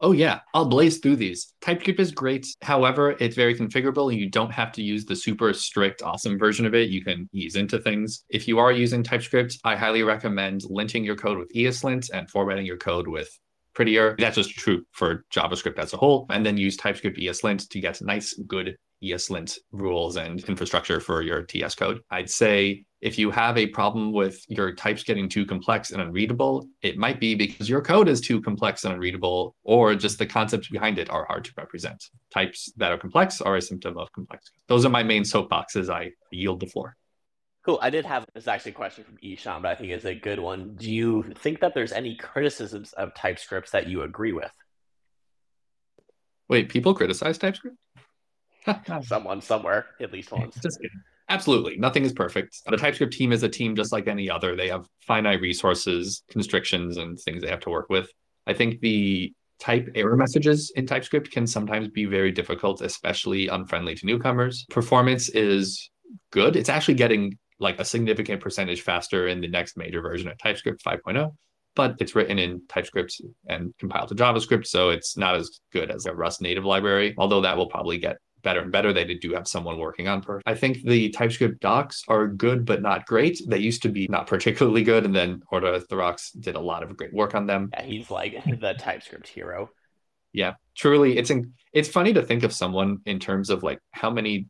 Oh 0.00 0.12
yeah, 0.12 0.40
I'll 0.52 0.66
blaze 0.66 0.98
through 0.98 1.16
these. 1.16 1.54
TypeScript 1.62 1.98
is 1.98 2.12
great. 2.12 2.46
However, 2.60 3.16
it's 3.18 3.34
very 3.34 3.54
configurable 3.54 4.14
you 4.14 4.28
don't 4.28 4.52
have 4.52 4.70
to 4.72 4.82
use 4.82 5.06
the 5.06 5.16
super 5.16 5.54
strict 5.54 6.02
awesome 6.02 6.38
version 6.38 6.66
of 6.66 6.74
it. 6.74 6.90
You 6.90 7.02
can 7.02 7.30
ease 7.32 7.56
into 7.56 7.78
things. 7.78 8.24
If 8.28 8.46
you 8.46 8.58
are 8.58 8.72
using 8.72 9.02
TypeScript, 9.02 9.58
I 9.64 9.74
highly 9.74 10.02
recommend 10.02 10.62
linting 10.64 11.04
your 11.04 11.16
code 11.16 11.38
with 11.38 11.50
ESLint 11.54 12.10
and 12.12 12.28
formatting 12.28 12.66
your 12.66 12.76
code 12.76 13.08
with 13.08 13.30
prettier. 13.76 14.16
That's 14.18 14.36
just 14.36 14.50
true 14.50 14.84
for 14.90 15.24
JavaScript 15.32 15.78
as 15.78 15.92
a 15.92 15.98
whole. 15.98 16.26
And 16.30 16.44
then 16.44 16.56
use 16.56 16.76
TypeScript 16.76 17.18
ESLint 17.18 17.68
to 17.68 17.80
get 17.80 18.02
nice, 18.02 18.32
good 18.46 18.76
ESLint 19.04 19.58
rules 19.70 20.16
and 20.16 20.42
infrastructure 20.44 20.98
for 20.98 21.20
your 21.20 21.42
TS 21.42 21.74
code. 21.74 22.00
I'd 22.10 22.30
say 22.30 22.84
if 23.02 23.18
you 23.18 23.30
have 23.30 23.58
a 23.58 23.66
problem 23.66 24.12
with 24.12 24.42
your 24.48 24.74
types 24.74 25.04
getting 25.04 25.28
too 25.28 25.44
complex 25.44 25.90
and 25.90 26.00
unreadable, 26.00 26.66
it 26.80 26.96
might 26.96 27.20
be 27.20 27.34
because 27.34 27.68
your 27.68 27.82
code 27.82 28.08
is 28.08 28.22
too 28.22 28.40
complex 28.40 28.84
and 28.84 28.94
unreadable, 28.94 29.54
or 29.62 29.94
just 29.94 30.18
the 30.18 30.24
concepts 30.24 30.68
behind 30.68 30.98
it 30.98 31.10
are 31.10 31.26
hard 31.26 31.44
to 31.44 31.52
represent. 31.58 32.02
Types 32.32 32.72
that 32.78 32.90
are 32.90 32.98
complex 32.98 33.42
are 33.42 33.56
a 33.56 33.62
symptom 33.62 33.98
of 33.98 34.10
complexity. 34.12 34.58
Those 34.66 34.86
are 34.86 34.90
my 34.90 35.02
main 35.02 35.22
soapboxes. 35.22 35.90
I 35.90 36.12
yield 36.32 36.60
the 36.60 36.66
floor. 36.66 36.96
Cool. 37.66 37.80
I 37.82 37.90
did 37.90 38.06
have 38.06 38.24
this 38.32 38.46
actually 38.46 38.70
a 38.70 38.74
question 38.76 39.02
from 39.02 39.18
Ishan, 39.20 39.60
but 39.60 39.72
I 39.72 39.74
think 39.74 39.90
it's 39.90 40.04
a 40.04 40.14
good 40.14 40.38
one. 40.38 40.76
Do 40.76 40.88
you 40.88 41.34
think 41.38 41.58
that 41.60 41.74
there's 41.74 41.90
any 41.90 42.14
criticisms 42.14 42.92
of 42.92 43.12
TypeScripts 43.14 43.72
that 43.72 43.88
you 43.88 44.02
agree 44.02 44.32
with? 44.32 44.52
Wait, 46.48 46.68
people 46.68 46.94
criticize 46.94 47.38
TypeScript? 47.38 47.76
Someone 49.02 49.40
somewhere, 49.40 49.86
at 50.00 50.12
least 50.12 50.30
once. 50.30 50.54
Just 50.62 50.80
kidding. 50.80 51.02
Absolutely. 51.28 51.76
Nothing 51.76 52.04
is 52.04 52.12
perfect. 52.12 52.56
The 52.68 52.76
TypeScript 52.76 53.12
team 53.12 53.32
is 53.32 53.42
a 53.42 53.48
team 53.48 53.74
just 53.74 53.90
like 53.90 54.06
any 54.06 54.30
other. 54.30 54.54
They 54.54 54.68
have 54.68 54.86
finite 55.00 55.40
resources, 55.40 56.22
constrictions, 56.30 56.98
and 56.98 57.18
things 57.18 57.42
they 57.42 57.50
have 57.50 57.60
to 57.60 57.70
work 57.70 57.90
with. 57.90 58.08
I 58.46 58.52
think 58.52 58.78
the 58.78 59.34
type 59.58 59.88
error 59.96 60.16
messages 60.16 60.72
in 60.76 60.86
TypeScript 60.86 61.32
can 61.32 61.48
sometimes 61.48 61.88
be 61.88 62.04
very 62.04 62.30
difficult, 62.30 62.80
especially 62.80 63.48
unfriendly 63.48 63.96
to 63.96 64.06
newcomers. 64.06 64.66
Performance 64.70 65.28
is 65.30 65.90
good. 66.30 66.54
It's 66.54 66.68
actually 66.68 66.94
getting 66.94 67.36
like 67.58 67.80
a 67.80 67.84
significant 67.84 68.40
percentage 68.40 68.82
faster 68.82 69.28
in 69.28 69.40
the 69.40 69.48
next 69.48 69.76
major 69.76 70.00
version 70.00 70.28
of 70.28 70.38
TypeScript 70.38 70.84
5.0, 70.84 71.34
but 71.74 71.96
it's 72.00 72.14
written 72.14 72.38
in 72.38 72.62
TypeScript 72.68 73.20
and 73.48 73.72
compiled 73.78 74.08
to 74.08 74.14
JavaScript, 74.14 74.66
so 74.66 74.90
it's 74.90 75.16
not 75.16 75.36
as 75.36 75.60
good 75.72 75.90
as 75.90 76.06
a 76.06 76.14
Rust 76.14 76.40
native 76.40 76.64
library, 76.64 77.14
although 77.18 77.42
that 77.42 77.56
will 77.56 77.68
probably 77.68 77.98
get 77.98 78.16
better 78.42 78.60
and 78.60 78.72
better. 78.72 78.92
They 78.92 79.04
do 79.14 79.34
have 79.34 79.48
someone 79.48 79.78
working 79.78 80.08
on 80.08 80.22
per. 80.22 80.40
I 80.46 80.54
think 80.54 80.82
the 80.82 81.10
TypeScript 81.10 81.60
docs 81.60 82.02
are 82.08 82.28
good 82.28 82.64
but 82.64 82.80
not 82.80 83.04
great. 83.06 83.40
They 83.46 83.58
used 83.58 83.82
to 83.82 83.88
be 83.88 84.06
not 84.08 84.26
particularly 84.26 84.84
good, 84.84 85.04
and 85.04 85.14
then 85.14 85.42
Orta 85.50 85.84
Therox 85.90 86.30
did 86.38 86.54
a 86.54 86.60
lot 86.60 86.82
of 86.82 86.96
great 86.96 87.12
work 87.12 87.34
on 87.34 87.46
them. 87.46 87.70
Yeah, 87.72 87.82
he's 87.82 88.10
like 88.10 88.42
the 88.60 88.74
TypeScript 88.74 89.28
hero. 89.28 89.70
Yeah, 90.32 90.54
truly, 90.76 91.18
it's 91.18 91.30
in, 91.30 91.54
it's 91.72 91.88
funny 91.88 92.12
to 92.12 92.22
think 92.22 92.42
of 92.42 92.52
someone 92.52 92.98
in 93.06 93.18
terms 93.18 93.50
of 93.50 93.62
like 93.62 93.80
how 93.90 94.10
many 94.10 94.46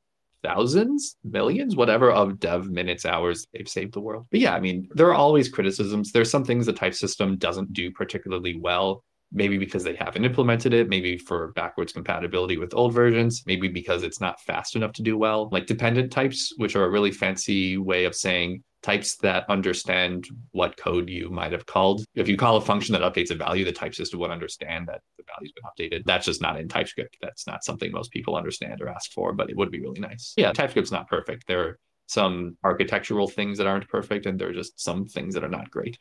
thousands, 0.46 1.16
millions, 1.24 1.74
whatever 1.74 2.10
of 2.10 2.38
dev 2.38 2.70
minutes, 2.70 3.04
hours 3.04 3.46
they've 3.52 3.68
saved 3.68 3.94
the 3.94 4.00
world. 4.00 4.26
But 4.30 4.40
yeah, 4.40 4.54
I 4.54 4.60
mean, 4.60 4.88
there 4.94 5.08
are 5.08 5.14
always 5.14 5.48
criticisms. 5.48 6.12
There's 6.12 6.30
some 6.30 6.44
things 6.44 6.66
the 6.66 6.72
type 6.72 6.94
system 6.94 7.36
doesn't 7.36 7.72
do 7.72 7.90
particularly 7.90 8.56
well 8.58 9.02
maybe 9.32 9.58
because 9.58 9.82
they 9.82 9.96
haven't 9.96 10.24
implemented 10.24 10.72
it, 10.72 10.88
maybe 10.88 11.18
for 11.18 11.52
backwards 11.52 11.92
compatibility 11.92 12.56
with 12.56 12.74
old 12.74 12.94
versions, 12.94 13.42
maybe 13.44 13.66
because 13.66 14.04
it's 14.04 14.20
not 14.20 14.40
fast 14.40 14.76
enough 14.76 14.92
to 14.92 15.02
do 15.02 15.18
well. 15.18 15.48
Like 15.50 15.66
dependent 15.66 16.12
types, 16.12 16.54
which 16.58 16.76
are 16.76 16.84
a 16.84 16.90
really 16.90 17.10
fancy 17.10 17.76
way 17.76 18.04
of 18.04 18.14
saying 18.14 18.62
types 18.86 19.16
that 19.16 19.44
understand 19.50 20.28
what 20.52 20.76
code 20.76 21.10
you 21.10 21.28
might 21.28 21.50
have 21.50 21.66
called. 21.66 22.04
If 22.14 22.28
you 22.28 22.36
call 22.36 22.56
a 22.56 22.60
function 22.60 22.92
that 22.92 23.02
updates 23.02 23.32
a 23.32 23.34
value, 23.34 23.64
the 23.64 23.72
type 23.72 23.96
system 23.96 24.20
would 24.20 24.30
understand 24.30 24.86
that 24.86 25.00
the 25.18 25.24
value's 25.34 25.52
been 25.52 25.64
updated. 25.64 26.04
That's 26.04 26.24
just 26.24 26.40
not 26.40 26.60
in 26.60 26.68
TypeScript. 26.68 27.16
That's 27.20 27.48
not 27.48 27.64
something 27.64 27.90
most 27.90 28.12
people 28.12 28.36
understand 28.36 28.80
or 28.80 28.88
ask 28.88 29.12
for, 29.12 29.32
but 29.32 29.50
it 29.50 29.56
would 29.56 29.72
be 29.72 29.80
really 29.80 29.98
nice. 29.98 30.34
Yeah, 30.36 30.52
TypeScript's 30.52 30.92
not 30.92 31.08
perfect. 31.08 31.48
There 31.48 31.62
are 31.64 31.78
some 32.06 32.56
architectural 32.62 33.26
things 33.26 33.58
that 33.58 33.66
aren't 33.66 33.88
perfect, 33.88 34.24
and 34.26 34.38
there 34.38 34.50
are 34.50 34.54
just 34.54 34.80
some 34.80 35.06
things 35.06 35.34
that 35.34 35.42
are 35.42 35.48
not 35.48 35.68
great. 35.68 35.98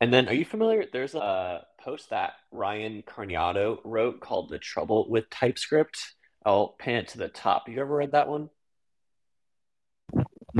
And 0.00 0.12
then, 0.12 0.28
are 0.28 0.34
you 0.34 0.44
familiar? 0.44 0.84
There's 0.92 1.14
a 1.14 1.64
post 1.80 2.10
that 2.10 2.32
Ryan 2.50 3.04
Carniato 3.06 3.78
wrote 3.84 4.20
called 4.20 4.50
"The 4.50 4.58
Trouble 4.58 5.08
with 5.08 5.30
TypeScript." 5.30 6.14
I'll 6.44 6.74
pin 6.76 6.96
it 6.96 7.08
to 7.08 7.18
the 7.18 7.28
top. 7.28 7.68
You 7.68 7.80
ever 7.80 7.94
read 7.94 8.10
that 8.12 8.26
one? 8.26 8.50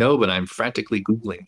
No, 0.03 0.19
but 0.19 0.31
I'm 0.31 0.47
frantically 0.47 1.01
googling. 1.01 1.47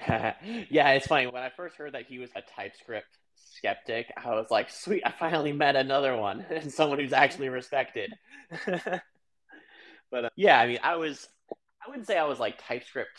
yeah, 0.08 0.90
it's 0.90 1.06
funny. 1.06 1.28
When 1.28 1.40
I 1.40 1.50
first 1.56 1.76
heard 1.76 1.94
that 1.94 2.06
he 2.06 2.18
was 2.18 2.30
a 2.34 2.42
TypeScript 2.56 3.06
skeptic, 3.36 4.12
I 4.16 4.30
was 4.30 4.48
like, 4.50 4.70
"Sweet, 4.70 5.04
I 5.06 5.12
finally 5.12 5.52
met 5.52 5.76
another 5.76 6.16
one 6.16 6.44
and 6.50 6.72
someone 6.72 6.98
who's 6.98 7.12
actually 7.12 7.48
respected." 7.48 8.12
but 8.66 10.24
uh, 10.24 10.28
yeah, 10.34 10.58
I 10.58 10.66
mean, 10.66 10.80
I 10.82 10.96
was 10.96 11.28
I 11.52 11.88
wouldn't 11.88 12.08
say 12.08 12.18
I 12.18 12.24
was 12.24 12.40
like 12.40 12.58
TypeScript 12.58 13.16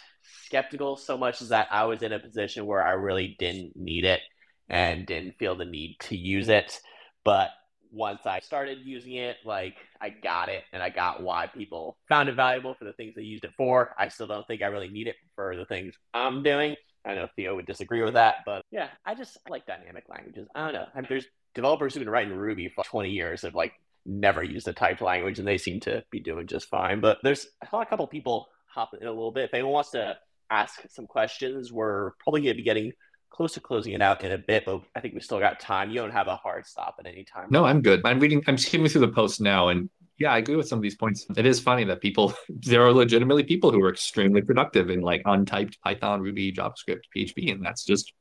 skeptical 0.47 0.97
so 0.97 1.17
much 1.17 1.41
as 1.41 1.47
that 1.49 1.69
I 1.71 1.85
was 1.85 2.03
in 2.03 2.11
a 2.11 2.19
position 2.19 2.65
where 2.65 2.85
I 2.85 2.91
really 2.91 3.37
didn't 3.39 3.77
need 3.77 4.03
it 4.03 4.19
and 4.67 5.05
didn't 5.05 5.37
feel 5.39 5.55
the 5.55 5.63
need 5.63 5.95
to 6.01 6.17
use 6.17 6.49
it. 6.49 6.77
But 7.23 7.51
once 7.91 8.25
I 8.25 8.39
started 8.39 8.79
using 8.83 9.13
it, 9.13 9.37
like 9.45 9.75
I 10.01 10.09
got 10.09 10.49
it 10.49 10.63
and 10.73 10.81
I 10.81 10.89
got 10.89 11.23
why 11.23 11.47
people 11.47 11.97
found 12.07 12.29
it 12.29 12.35
valuable 12.35 12.73
for 12.73 12.85
the 12.85 12.93
things 12.93 13.15
they 13.15 13.23
used 13.23 13.43
it 13.43 13.51
for. 13.57 13.95
I 13.97 14.09
still 14.09 14.27
don't 14.27 14.45
think 14.47 14.61
I 14.61 14.67
really 14.67 14.89
need 14.89 15.07
it 15.07 15.15
for 15.35 15.55
the 15.55 15.65
things 15.65 15.95
I'm 16.13 16.43
doing. 16.43 16.75
I 17.05 17.15
know 17.15 17.27
Theo 17.35 17.55
would 17.55 17.65
disagree 17.65 18.03
with 18.03 18.13
that, 18.15 18.37
but 18.45 18.63
yeah, 18.71 18.89
I 19.05 19.15
just 19.15 19.37
like 19.49 19.65
dynamic 19.65 20.03
languages. 20.09 20.47
I 20.53 20.65
don't 20.65 20.73
know. 20.73 20.87
I 20.93 20.99
mean, 20.99 21.07
there's 21.09 21.25
developers 21.55 21.93
who've 21.93 22.01
been 22.01 22.09
writing 22.09 22.33
Ruby 22.33 22.69
for 22.69 22.83
20 22.83 23.09
years 23.09 23.41
have 23.43 23.55
like 23.55 23.73
never 24.05 24.43
used 24.43 24.67
a 24.67 24.73
typed 24.73 25.01
language 25.01 25.39
and 25.39 25.47
they 25.47 25.57
seem 25.57 25.79
to 25.81 26.03
be 26.11 26.19
doing 26.19 26.47
just 26.47 26.67
fine. 26.69 26.99
But 26.99 27.19
there's 27.23 27.47
a 27.61 27.85
couple 27.85 28.05
people 28.07 28.47
hopping 28.65 29.01
in 29.01 29.07
a 29.07 29.11
little 29.11 29.31
bit. 29.31 29.45
If 29.45 29.53
anyone 29.53 29.73
wants 29.73 29.91
to 29.91 30.17
ask 30.49 30.81
some 30.89 31.07
questions, 31.07 31.71
we're 31.71 32.11
probably 32.19 32.41
going 32.41 32.53
to 32.53 32.57
be 32.57 32.63
getting 32.63 32.91
close 33.29 33.53
to 33.53 33.59
closing 33.59 33.93
it 33.93 34.01
out 34.01 34.23
in 34.23 34.31
a 34.31 34.37
bit, 34.37 34.65
but 34.65 34.81
I 34.95 34.99
think 34.99 35.13
we 35.13 35.21
still 35.21 35.39
got 35.39 35.59
time. 35.59 35.89
You 35.89 36.01
don't 36.01 36.11
have 36.11 36.27
a 36.27 36.35
hard 36.35 36.65
stop 36.65 36.95
at 36.99 37.05
any 37.05 37.23
time. 37.23 37.47
No, 37.49 37.65
I'm 37.65 37.81
good. 37.81 38.01
I'm 38.05 38.19
reading, 38.19 38.43
I'm 38.47 38.57
skimming 38.57 38.89
through 38.89 39.01
the 39.01 39.09
post 39.09 39.39
now, 39.41 39.69
and 39.69 39.89
yeah, 40.17 40.33
I 40.33 40.37
agree 40.37 40.55
with 40.55 40.67
some 40.67 40.79
of 40.79 40.83
these 40.83 40.95
points. 40.95 41.25
It 41.35 41.45
is 41.45 41.59
funny 41.59 41.85
that 41.85 42.01
people, 42.01 42.33
there 42.49 42.85
are 42.85 42.91
legitimately 42.91 43.43
people 43.43 43.71
who 43.71 43.81
are 43.81 43.89
extremely 43.89 44.41
productive 44.41 44.89
in 44.89 45.01
like 45.01 45.23
untyped 45.23 45.79
Python, 45.81 46.21
Ruby, 46.21 46.51
JavaScript, 46.51 47.03
PHP, 47.15 47.51
and 47.51 47.65
that's 47.65 47.85
just 47.85 48.13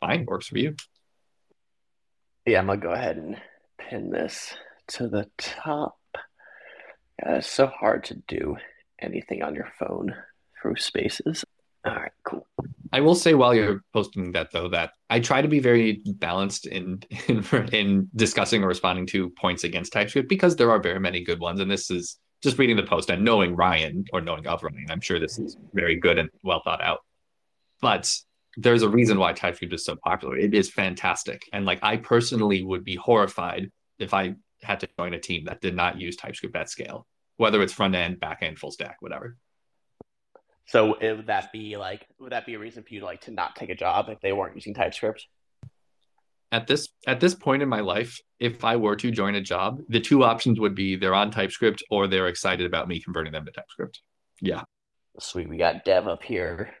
fine. 0.00 0.26
Works 0.26 0.48
for 0.48 0.58
you. 0.58 0.76
Yeah, 2.44 2.60
I'm 2.60 2.66
gonna 2.66 2.80
go 2.80 2.92
ahead 2.92 3.16
and 3.16 3.36
pin 3.78 4.10
this 4.10 4.54
to 4.88 5.08
the 5.08 5.28
top. 5.38 5.98
Yeah, 7.20 7.36
it's 7.36 7.50
so 7.50 7.66
hard 7.66 8.04
to 8.04 8.14
do 8.28 8.56
anything 9.00 9.42
on 9.42 9.54
your 9.54 9.68
phone 9.78 10.14
through 10.60 10.76
spaces. 10.76 11.44
All 11.84 11.94
right. 11.94 12.12
I 12.96 13.00
will 13.00 13.14
say 13.14 13.34
while 13.34 13.54
you're 13.54 13.84
posting 13.92 14.32
that 14.32 14.52
though 14.52 14.70
that 14.70 14.92
I 15.10 15.20
try 15.20 15.42
to 15.42 15.48
be 15.48 15.60
very 15.60 16.00
balanced 16.06 16.66
in 16.66 17.02
in, 17.28 17.44
in 17.70 18.08
discussing 18.16 18.64
or 18.64 18.68
responding 18.68 19.06
to 19.08 19.28
points 19.38 19.64
against 19.64 19.92
TypeScript 19.92 20.30
because 20.30 20.56
there 20.56 20.70
are 20.70 20.80
very 20.80 20.98
many 20.98 21.22
good 21.22 21.38
ones, 21.38 21.60
and 21.60 21.70
this 21.70 21.90
is 21.90 22.18
just 22.42 22.56
reading 22.56 22.76
the 22.76 22.82
post 22.82 23.10
and 23.10 23.22
knowing 23.22 23.54
Ryan 23.54 24.06
or 24.14 24.22
knowing 24.22 24.46
of 24.46 24.62
Ryan. 24.62 24.86
I'm 24.88 25.02
sure 25.02 25.18
this 25.18 25.38
is 25.38 25.58
very 25.74 25.96
good 25.96 26.16
and 26.16 26.30
well 26.42 26.62
thought 26.64 26.80
out. 26.80 27.00
But 27.82 28.10
there's 28.56 28.82
a 28.82 28.88
reason 28.88 29.18
why 29.18 29.34
TypeScript 29.34 29.74
is 29.74 29.84
so 29.84 29.96
popular. 29.96 30.38
It 30.38 30.54
is 30.54 30.70
fantastic, 30.70 31.42
and 31.52 31.66
like 31.66 31.80
I 31.82 31.98
personally 31.98 32.64
would 32.64 32.82
be 32.82 32.96
horrified 32.96 33.70
if 33.98 34.14
I 34.14 34.36
had 34.62 34.80
to 34.80 34.88
join 34.98 35.12
a 35.12 35.20
team 35.20 35.44
that 35.44 35.60
did 35.60 35.76
not 35.76 36.00
use 36.00 36.16
TypeScript 36.16 36.56
at 36.56 36.70
scale, 36.70 37.06
whether 37.36 37.60
it's 37.60 37.74
front 37.74 37.94
end, 37.94 38.20
back 38.20 38.38
end, 38.40 38.58
full 38.58 38.70
stack, 38.70 38.96
whatever. 39.00 39.36
So 40.66 40.96
would 41.00 41.28
that 41.28 41.52
be 41.52 41.76
like 41.76 42.06
would 42.18 42.32
that 42.32 42.46
be 42.46 42.54
a 42.54 42.58
reason 42.58 42.82
for 42.82 42.92
you 42.92 43.00
to 43.00 43.06
like 43.06 43.22
to 43.22 43.30
not 43.30 43.56
take 43.56 43.70
a 43.70 43.74
job 43.74 44.08
if 44.08 44.20
they 44.20 44.32
weren't 44.32 44.56
using 44.56 44.74
TypeScript? 44.74 45.26
At 46.52 46.66
this 46.66 46.88
at 47.06 47.20
this 47.20 47.34
point 47.34 47.62
in 47.62 47.68
my 47.68 47.80
life, 47.80 48.20
if 48.40 48.64
I 48.64 48.76
were 48.76 48.96
to 48.96 49.10
join 49.10 49.34
a 49.34 49.40
job, 49.40 49.80
the 49.88 50.00
two 50.00 50.24
options 50.24 50.60
would 50.60 50.74
be 50.74 50.96
they're 50.96 51.14
on 51.14 51.30
TypeScript 51.30 51.82
or 51.90 52.06
they're 52.06 52.28
excited 52.28 52.66
about 52.66 52.88
me 52.88 53.00
converting 53.00 53.32
them 53.32 53.44
to 53.44 53.52
TypeScript. 53.52 54.00
Yeah. 54.40 54.62
Sweet, 55.18 55.48
we 55.48 55.56
got 55.56 55.84
Dev 55.84 56.08
up 56.08 56.22
here. 56.22 56.74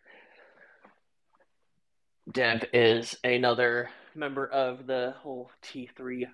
Dev 2.30 2.64
is 2.72 3.16
another 3.22 3.88
member 4.14 4.46
of 4.46 4.86
the 4.86 5.14
whole 5.18 5.50
T3 5.64 6.26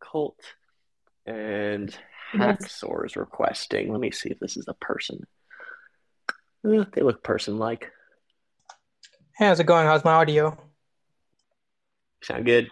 cult. 0.00 0.40
And 1.26 1.94
Hacksaw 2.32 3.04
is 3.04 3.16
requesting. 3.16 3.90
Let 3.90 4.00
me 4.00 4.10
see 4.10 4.30
if 4.30 4.38
this 4.38 4.56
is 4.56 4.66
a 4.68 4.74
person. 4.74 5.26
Eh, 6.66 6.84
they 6.92 7.02
look 7.02 7.22
person-like. 7.22 7.90
Hey, 9.36 9.46
how's 9.46 9.60
it 9.60 9.64
going? 9.64 9.86
How's 9.86 10.04
my 10.04 10.12
audio? 10.12 10.58
Sound 12.22 12.44
good? 12.44 12.70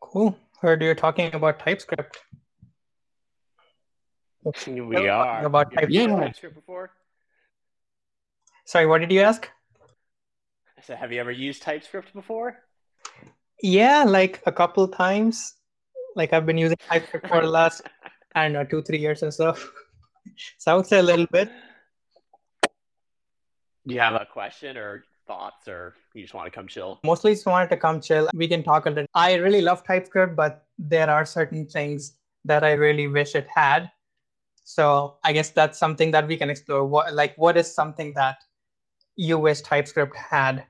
Cool. 0.00 0.38
Heard 0.60 0.82
you're 0.82 0.94
talking 0.94 1.34
about 1.34 1.58
TypeScript. 1.58 2.18
We 4.66 5.08
are. 5.08 5.44
About 5.44 5.72
TypeScript. 5.72 5.92
Yeah. 5.92 6.48
Before? 6.54 6.90
Sorry, 8.64 8.86
what 8.86 9.00
did 9.00 9.12
you 9.12 9.20
ask? 9.20 9.48
I 10.78 10.80
said, 10.80 10.96
have 10.98 11.12
you 11.12 11.20
ever 11.20 11.32
used 11.32 11.62
TypeScript 11.62 12.14
before? 12.14 12.56
Yeah, 13.62 14.04
like 14.04 14.42
a 14.46 14.52
couple 14.52 14.88
times. 14.88 15.54
Like 16.14 16.32
I've 16.32 16.46
been 16.46 16.56
using 16.56 16.78
TypeScript 16.88 17.28
for 17.28 17.42
the 17.42 17.48
last, 17.48 17.82
I 18.34 18.44
don't 18.44 18.52
know, 18.52 18.64
two, 18.64 18.82
three 18.82 18.98
years 18.98 19.22
and 19.22 19.34
so. 19.34 19.54
so 20.58 20.72
I 20.72 20.74
would 20.74 20.86
say 20.86 21.00
a 21.00 21.02
little 21.02 21.26
bit. 21.26 21.50
Do 23.88 23.94
you 23.94 24.00
have 24.00 24.20
a 24.20 24.26
question 24.30 24.76
or 24.76 25.04
thoughts, 25.26 25.66
or 25.66 25.94
you 26.12 26.20
just 26.20 26.34
want 26.34 26.46
to 26.46 26.50
come 26.50 26.68
chill? 26.68 27.00
Mostly 27.04 27.32
just 27.32 27.46
wanted 27.46 27.70
to 27.70 27.76
come 27.78 28.02
chill. 28.02 28.28
We 28.34 28.46
can 28.46 28.62
talk 28.62 28.84
a 28.84 28.90
little. 28.90 29.06
I 29.14 29.34
really 29.36 29.62
love 29.62 29.82
TypeScript, 29.82 30.36
but 30.36 30.66
there 30.78 31.08
are 31.08 31.24
certain 31.24 31.66
things 31.66 32.12
that 32.44 32.62
I 32.62 32.72
really 32.72 33.08
wish 33.08 33.34
it 33.34 33.48
had. 33.48 33.90
So 34.62 35.16
I 35.24 35.32
guess 35.32 35.48
that's 35.48 35.78
something 35.78 36.10
that 36.10 36.28
we 36.28 36.36
can 36.36 36.50
explore. 36.50 36.84
What 36.84 37.14
like 37.14 37.34
what 37.38 37.56
is 37.56 37.74
something 37.74 38.12
that 38.12 38.36
you 39.16 39.38
wish 39.38 39.62
TypeScript 39.62 40.14
had 40.14 40.66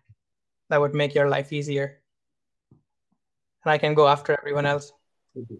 that 0.70 0.80
would 0.80 0.94
make 0.94 1.12
your 1.12 1.28
life 1.28 1.52
easier? 1.52 1.98
And 3.64 3.72
I 3.72 3.78
can 3.78 3.94
go 3.94 4.06
after 4.06 4.38
everyone 4.38 4.64
else. 4.64 4.92
Mm-hmm. 5.36 5.56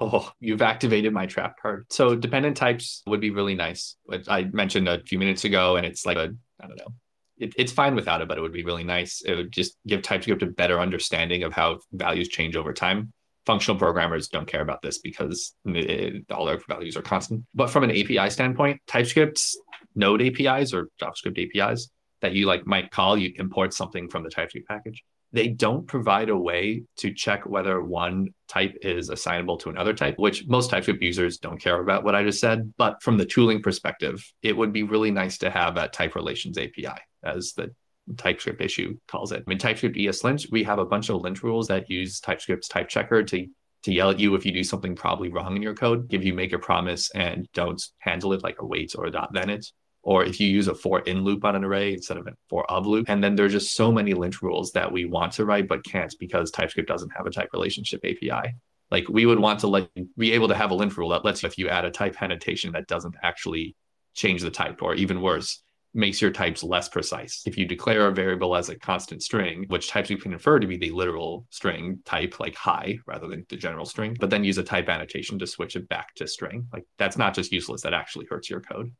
Oh, 0.00 0.32
you've 0.40 0.62
activated 0.62 1.12
my 1.12 1.26
trap 1.26 1.56
card. 1.60 1.86
So 1.90 2.14
dependent 2.14 2.56
types 2.56 3.02
would 3.06 3.20
be 3.20 3.30
really 3.30 3.54
nice. 3.54 3.96
I 4.28 4.44
mentioned 4.44 4.88
a 4.88 5.00
few 5.00 5.18
minutes 5.18 5.44
ago, 5.44 5.76
and 5.76 5.86
it's 5.86 6.06
like 6.06 6.16
a 6.16 6.34
I 6.60 6.66
don't 6.66 6.78
know. 6.78 6.94
It, 7.38 7.54
it's 7.56 7.72
fine 7.72 7.94
without 7.94 8.20
it, 8.20 8.28
but 8.28 8.38
it 8.38 8.40
would 8.40 8.52
be 8.52 8.64
really 8.64 8.84
nice. 8.84 9.22
It 9.22 9.34
would 9.34 9.52
just 9.52 9.76
give 9.86 10.02
TypeScript 10.02 10.42
a 10.42 10.46
better 10.46 10.80
understanding 10.80 11.42
of 11.42 11.52
how 11.52 11.80
values 11.92 12.28
change 12.28 12.56
over 12.56 12.72
time. 12.72 13.12
Functional 13.46 13.78
programmers 13.78 14.28
don't 14.28 14.46
care 14.46 14.60
about 14.60 14.82
this 14.82 14.98
because 14.98 15.54
it, 15.64 16.24
all 16.30 16.46
their 16.46 16.60
values 16.68 16.96
are 16.96 17.02
constant. 17.02 17.44
But 17.54 17.70
from 17.70 17.82
an 17.84 17.90
API 17.90 18.30
standpoint, 18.30 18.80
TypeScript's 18.86 19.58
Node 19.94 20.22
APIs 20.22 20.72
or 20.72 20.88
JavaScript 21.00 21.60
APIs 21.60 21.90
that 22.20 22.32
you 22.32 22.46
like 22.46 22.66
might 22.66 22.90
call, 22.90 23.18
you 23.18 23.32
import 23.36 23.74
something 23.74 24.08
from 24.08 24.22
the 24.22 24.30
TypeScript 24.30 24.68
package 24.68 25.02
they 25.32 25.48
don't 25.48 25.86
provide 25.86 26.28
a 26.28 26.36
way 26.36 26.82
to 26.98 27.12
check 27.12 27.46
whether 27.46 27.82
one 27.82 28.28
type 28.48 28.76
is 28.82 29.08
assignable 29.08 29.56
to 29.58 29.70
another 29.70 29.94
type, 29.94 30.18
which 30.18 30.46
most 30.46 30.70
TypeScript 30.70 31.02
users 31.02 31.38
don't 31.38 31.60
care 31.60 31.80
about 31.80 32.04
what 32.04 32.14
I 32.14 32.22
just 32.22 32.40
said. 32.40 32.72
But 32.76 33.02
from 33.02 33.16
the 33.16 33.24
tooling 33.24 33.62
perspective, 33.62 34.22
it 34.42 34.56
would 34.56 34.72
be 34.72 34.82
really 34.82 35.10
nice 35.10 35.38
to 35.38 35.50
have 35.50 35.76
a 35.76 35.88
type 35.88 36.14
relations 36.14 36.58
API, 36.58 37.00
as 37.22 37.54
the 37.54 37.74
TypeScript 38.16 38.60
issue 38.60 38.98
calls 39.08 39.32
it. 39.32 39.42
I 39.46 39.48
mean, 39.48 39.58
TypeScript 39.58 39.96
ESLint, 39.96 40.50
we 40.50 40.64
have 40.64 40.78
a 40.78 40.84
bunch 40.84 41.08
of 41.08 41.22
lint 41.22 41.42
rules 41.42 41.68
that 41.68 41.88
use 41.88 42.20
TypeScript's 42.20 42.68
type 42.68 42.88
checker 42.88 43.22
to 43.24 43.46
to 43.84 43.92
yell 43.92 44.10
at 44.10 44.20
you 44.20 44.34
if 44.36 44.46
you 44.46 44.52
do 44.52 44.62
something 44.62 44.94
probably 44.94 45.28
wrong 45.28 45.56
in 45.56 45.62
your 45.62 45.74
code, 45.74 46.08
give 46.08 46.22
you 46.22 46.32
make 46.32 46.52
a 46.52 46.58
promise 46.58 47.10
and 47.16 47.48
don't 47.52 47.82
handle 47.98 48.32
it 48.32 48.44
like 48.44 48.60
await 48.60 48.94
or 48.96 49.06
a 49.06 49.10
dot 49.10 49.32
then 49.32 49.50
it 49.50 49.66
or 50.02 50.24
if 50.24 50.40
you 50.40 50.48
use 50.48 50.68
a 50.68 50.74
for 50.74 51.00
in 51.00 51.24
loop 51.24 51.44
on 51.44 51.56
an 51.56 51.64
array 51.64 51.92
instead 51.92 52.16
of 52.16 52.26
a 52.26 52.32
for 52.48 52.68
of 52.70 52.86
loop. 52.86 53.08
And 53.08 53.22
then 53.22 53.36
there's 53.36 53.52
just 53.52 53.74
so 53.74 53.92
many 53.92 54.14
lint 54.14 54.42
rules 54.42 54.72
that 54.72 54.90
we 54.90 55.04
want 55.04 55.32
to 55.34 55.44
write 55.44 55.68
but 55.68 55.84
can't 55.84 56.14
because 56.18 56.50
TypeScript 56.50 56.88
doesn't 56.88 57.12
have 57.16 57.26
a 57.26 57.30
type 57.30 57.50
relationship 57.52 58.00
API. 58.04 58.54
Like 58.90 59.08
we 59.08 59.26
would 59.26 59.38
want 59.38 59.60
to 59.60 59.68
let 59.68 59.88
be 60.18 60.32
able 60.32 60.48
to 60.48 60.54
have 60.54 60.70
a 60.70 60.74
lint 60.74 60.96
rule 60.96 61.10
that 61.10 61.24
lets 61.24 61.42
you 61.42 61.46
if 61.46 61.56
you 61.56 61.68
add 61.68 61.84
a 61.84 61.90
type 61.90 62.20
annotation 62.20 62.72
that 62.72 62.86
doesn't 62.86 63.14
actually 63.22 63.74
change 64.14 64.42
the 64.42 64.50
type, 64.50 64.82
or 64.82 64.94
even 64.94 65.22
worse, 65.22 65.62
makes 65.94 66.20
your 66.20 66.30
types 66.30 66.62
less 66.62 66.88
precise. 66.88 67.42
If 67.46 67.58
you 67.58 67.66
declare 67.66 68.06
a 68.06 68.12
variable 68.12 68.56
as 68.56 68.68
a 68.68 68.78
constant 68.78 69.22
string, 69.22 69.64
which 69.68 69.88
types 69.88 70.10
you 70.10 70.16
can 70.16 70.32
infer 70.32 70.58
to 70.58 70.66
be 70.66 70.76
the 70.76 70.90
literal 70.90 71.46
string 71.50 72.00
type, 72.04 72.40
like 72.40 72.54
high 72.54 72.98
rather 73.06 73.28
than 73.28 73.46
the 73.48 73.56
general 73.56 73.84
string, 73.84 74.16
but 74.18 74.30
then 74.30 74.44
use 74.44 74.58
a 74.58 74.62
type 74.62 74.88
annotation 74.88 75.38
to 75.38 75.46
switch 75.46 75.76
it 75.76 75.88
back 75.88 76.14
to 76.16 76.26
string, 76.26 76.66
like 76.72 76.84
that's 76.98 77.18
not 77.18 77.34
just 77.34 77.52
useless, 77.52 77.82
that 77.82 77.94
actually 77.94 78.26
hurts 78.26 78.48
your 78.48 78.60
code. 78.60 78.92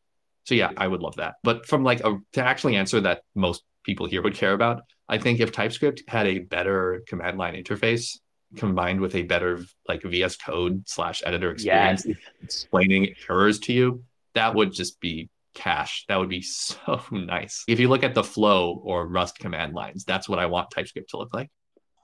So 0.45 0.55
yeah, 0.55 0.71
I 0.77 0.89
would 0.89 1.01
love 1.01 1.17
that. 1.17 1.35
But 1.43 1.67
from 1.67 1.85
like 1.85 2.01
a 2.01 2.19
to 2.33 2.45
actually 2.45 2.77
answer 2.77 3.01
that 3.03 3.23
most 3.35 3.63
people 3.85 4.07
here 4.07 4.23
would 4.23 4.35
care 4.35 4.53
about, 4.53 4.83
I 5.09 5.19
think 5.19 5.41
if 5.41 5.53
TypeScript 5.53 6.03
had 6.09 6.27
a 6.27 6.41
better 6.41 7.03
command 7.07 7.39
line 7.39 7.55
interface 7.55 8.19
combined 8.57 9.01
with 9.01 9.15
a 9.15 9.23
better 9.23 9.65
like 9.89 10.03
VS 10.03 10.37
Code 10.37 10.83
slash 10.87 11.23
editor 11.25 11.53
experience 11.53 12.05
yes. 12.07 12.17
explaining 12.43 13.15
errors 13.29 13.59
to 13.61 13.73
you, 13.73 14.03
that 14.35 14.55
would 14.55 14.73
just 14.73 15.01
be 15.01 15.29
cash. 15.55 16.05
That 16.09 16.19
would 16.19 16.29
be 16.29 16.43
so 16.67 17.01
nice. 17.11 17.65
If 17.69 17.81
you 17.81 17.89
look 17.89 18.03
at 18.03 18.15
the 18.15 18.25
flow 18.25 18.81
or 18.85 19.07
Rust 19.07 19.39
command 19.39 19.75
lines, 19.75 20.05
that's 20.05 20.29
what 20.29 20.39
I 20.39 20.47
want 20.47 20.71
TypeScript 20.71 21.11
to 21.11 21.19
look 21.19 21.35
like. 21.35 21.51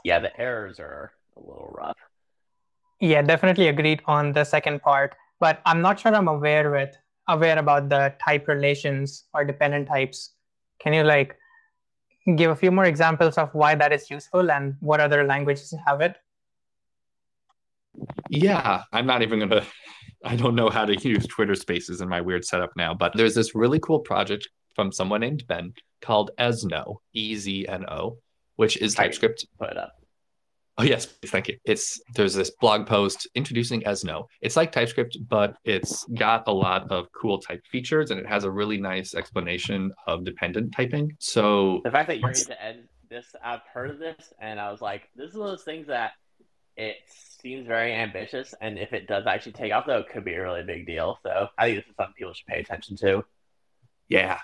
Yeah, 0.05 0.20
the 0.20 0.39
errors 0.41 0.78
are 0.78 1.12
a 1.36 1.41
little 1.41 1.74
rough. 1.76 1.97
Yeah, 3.01 3.22
definitely 3.22 3.68
agreed 3.68 4.03
on 4.07 4.32
the 4.32 4.45
second 4.45 4.82
part, 4.82 5.14
but 5.39 5.61
I'm 5.64 5.80
not 5.80 6.01
sure 6.01 6.14
I'm 6.14 6.28
aware 6.28 6.70
with 6.70 6.97
aware 7.29 7.59
about 7.59 7.89
the 7.89 8.14
type 8.24 8.49
relations 8.49 9.24
or 9.35 9.45
dependent 9.45 9.87
types. 9.87 10.35
Can 10.81 10.93
you 10.93 11.05
like 11.05 11.37
give 12.37 12.51
a 12.51 12.57
few 12.57 12.70
more 12.70 12.85
examples 12.85 13.39
of 13.39 13.51
why 13.55 13.74
that 13.74 13.93
is 13.93 14.11
useful 14.11 14.51
and 14.51 14.76
what 14.81 15.01
other 15.01 15.24
languages 15.24 15.74
have 15.87 16.01
it? 16.01 16.16
Yeah, 18.29 18.83
I'm 18.93 19.07
not 19.07 19.22
even 19.22 19.39
going 19.41 19.51
to, 19.51 19.66
I 20.24 20.37
don't 20.37 20.55
know 20.55 20.70
how 20.70 20.85
to 20.85 21.09
use 21.09 21.26
Twitter 21.26 21.55
spaces 21.55 22.01
in 22.01 22.09
my 22.09 22.20
weird 22.20 22.45
setup 22.45 22.70
now, 22.76 22.95
but 22.95 23.12
there's 23.14 23.35
this 23.35 23.55
really 23.55 23.81
cool 23.81 24.01
project 24.01 24.49
from 24.74 24.93
someone 24.93 25.20
named 25.20 25.45
Ben 25.49 25.72
called 26.01 26.31
Ezno, 26.39 26.99
E 27.12 27.35
Z 27.37 27.66
N 27.66 27.85
O, 27.89 28.18
which 28.57 28.76
is 28.76 28.95
TypeScript. 28.95 29.47
Put 29.59 29.70
it 29.70 29.76
up. 29.76 29.97
Oh 30.81 30.85
yes, 30.85 31.07
thank 31.26 31.49
you. 31.49 31.59
It's 31.64 32.01
there's 32.14 32.35
this 32.35 32.53
blog 32.61 32.87
post 32.87 33.26
introducing 33.35 33.83
Ezno. 33.83 34.26
It's 34.41 34.57
like 34.57 34.70
TypeScript, 34.70 35.18
but 35.29 35.57
it's 35.64 36.05
got 36.14 36.45
a 36.47 36.53
lot 36.53 36.89
of 36.93 37.11
cool 37.11 37.39
type 37.39 37.66
features, 37.66 38.12
and 38.12 38.20
it 38.20 38.26
has 38.26 38.45
a 38.45 38.51
really 38.51 38.79
nice 38.79 39.12
explanation 39.14 39.93
of 40.07 40.24
dependent 40.24 40.72
typing. 40.72 41.16
So 41.18 41.81
the 41.83 41.91
fact 41.91 42.07
that 42.07 42.20
you're 42.20 42.33
to 42.33 42.62
end 42.62 42.85
this, 43.11 43.26
I've 43.43 43.62
heard 43.74 43.91
of 43.91 43.99
this, 43.99 44.33
and 44.41 44.61
I 44.61 44.70
was 44.70 44.81
like, 44.81 45.11
this 45.16 45.31
is 45.31 45.37
one 45.37 45.49
of 45.49 45.53
those 45.57 45.64
things 45.64 45.89
that 45.89 46.12
it 46.76 46.97
seems 47.43 47.66
very 47.66 47.93
ambitious, 47.93 48.55
and 48.61 48.79
if 48.79 48.93
it 48.93 49.09
does 49.09 49.26
actually 49.26 49.53
take 49.53 49.72
off, 49.72 49.85
though, 49.85 49.99
it 49.99 50.09
could 50.12 50.24
be 50.24 50.35
a 50.35 50.43
really 50.43 50.62
big 50.62 50.87
deal. 50.87 51.18
So 51.24 51.49
I 51.59 51.66
think 51.66 51.79
this 51.79 51.91
is 51.91 51.97
something 51.97 52.14
people 52.16 52.35
should 52.35 52.47
pay 52.47 52.61
attention 52.61 52.97
to. 52.99 53.24
Yeah, 54.09 54.39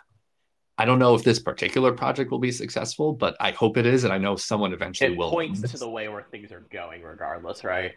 I 0.77 0.85
don't 0.85 0.99
know 0.99 1.15
if 1.15 1.23
this 1.23 1.39
particular 1.39 1.93
project 1.93 2.31
will 2.31 2.41
be 2.41 2.51
successful, 2.51 3.13
but 3.13 3.37
I 3.39 3.53
hope 3.53 3.77
it 3.77 3.87
is, 3.87 4.05
and 4.05 4.13
I 4.13 4.19
know 4.19 4.35
someone 4.35 4.73
eventually 4.73 5.13
it 5.13 5.17
will. 5.17 5.29
It 5.29 5.33
points 5.33 5.71
to 5.71 5.79
the 5.79 5.89
way 5.89 6.09
where 6.09 6.27
things 6.31 6.51
are 6.51 6.67
going, 6.71 7.03
regardless, 7.03 7.63
right? 7.63 7.93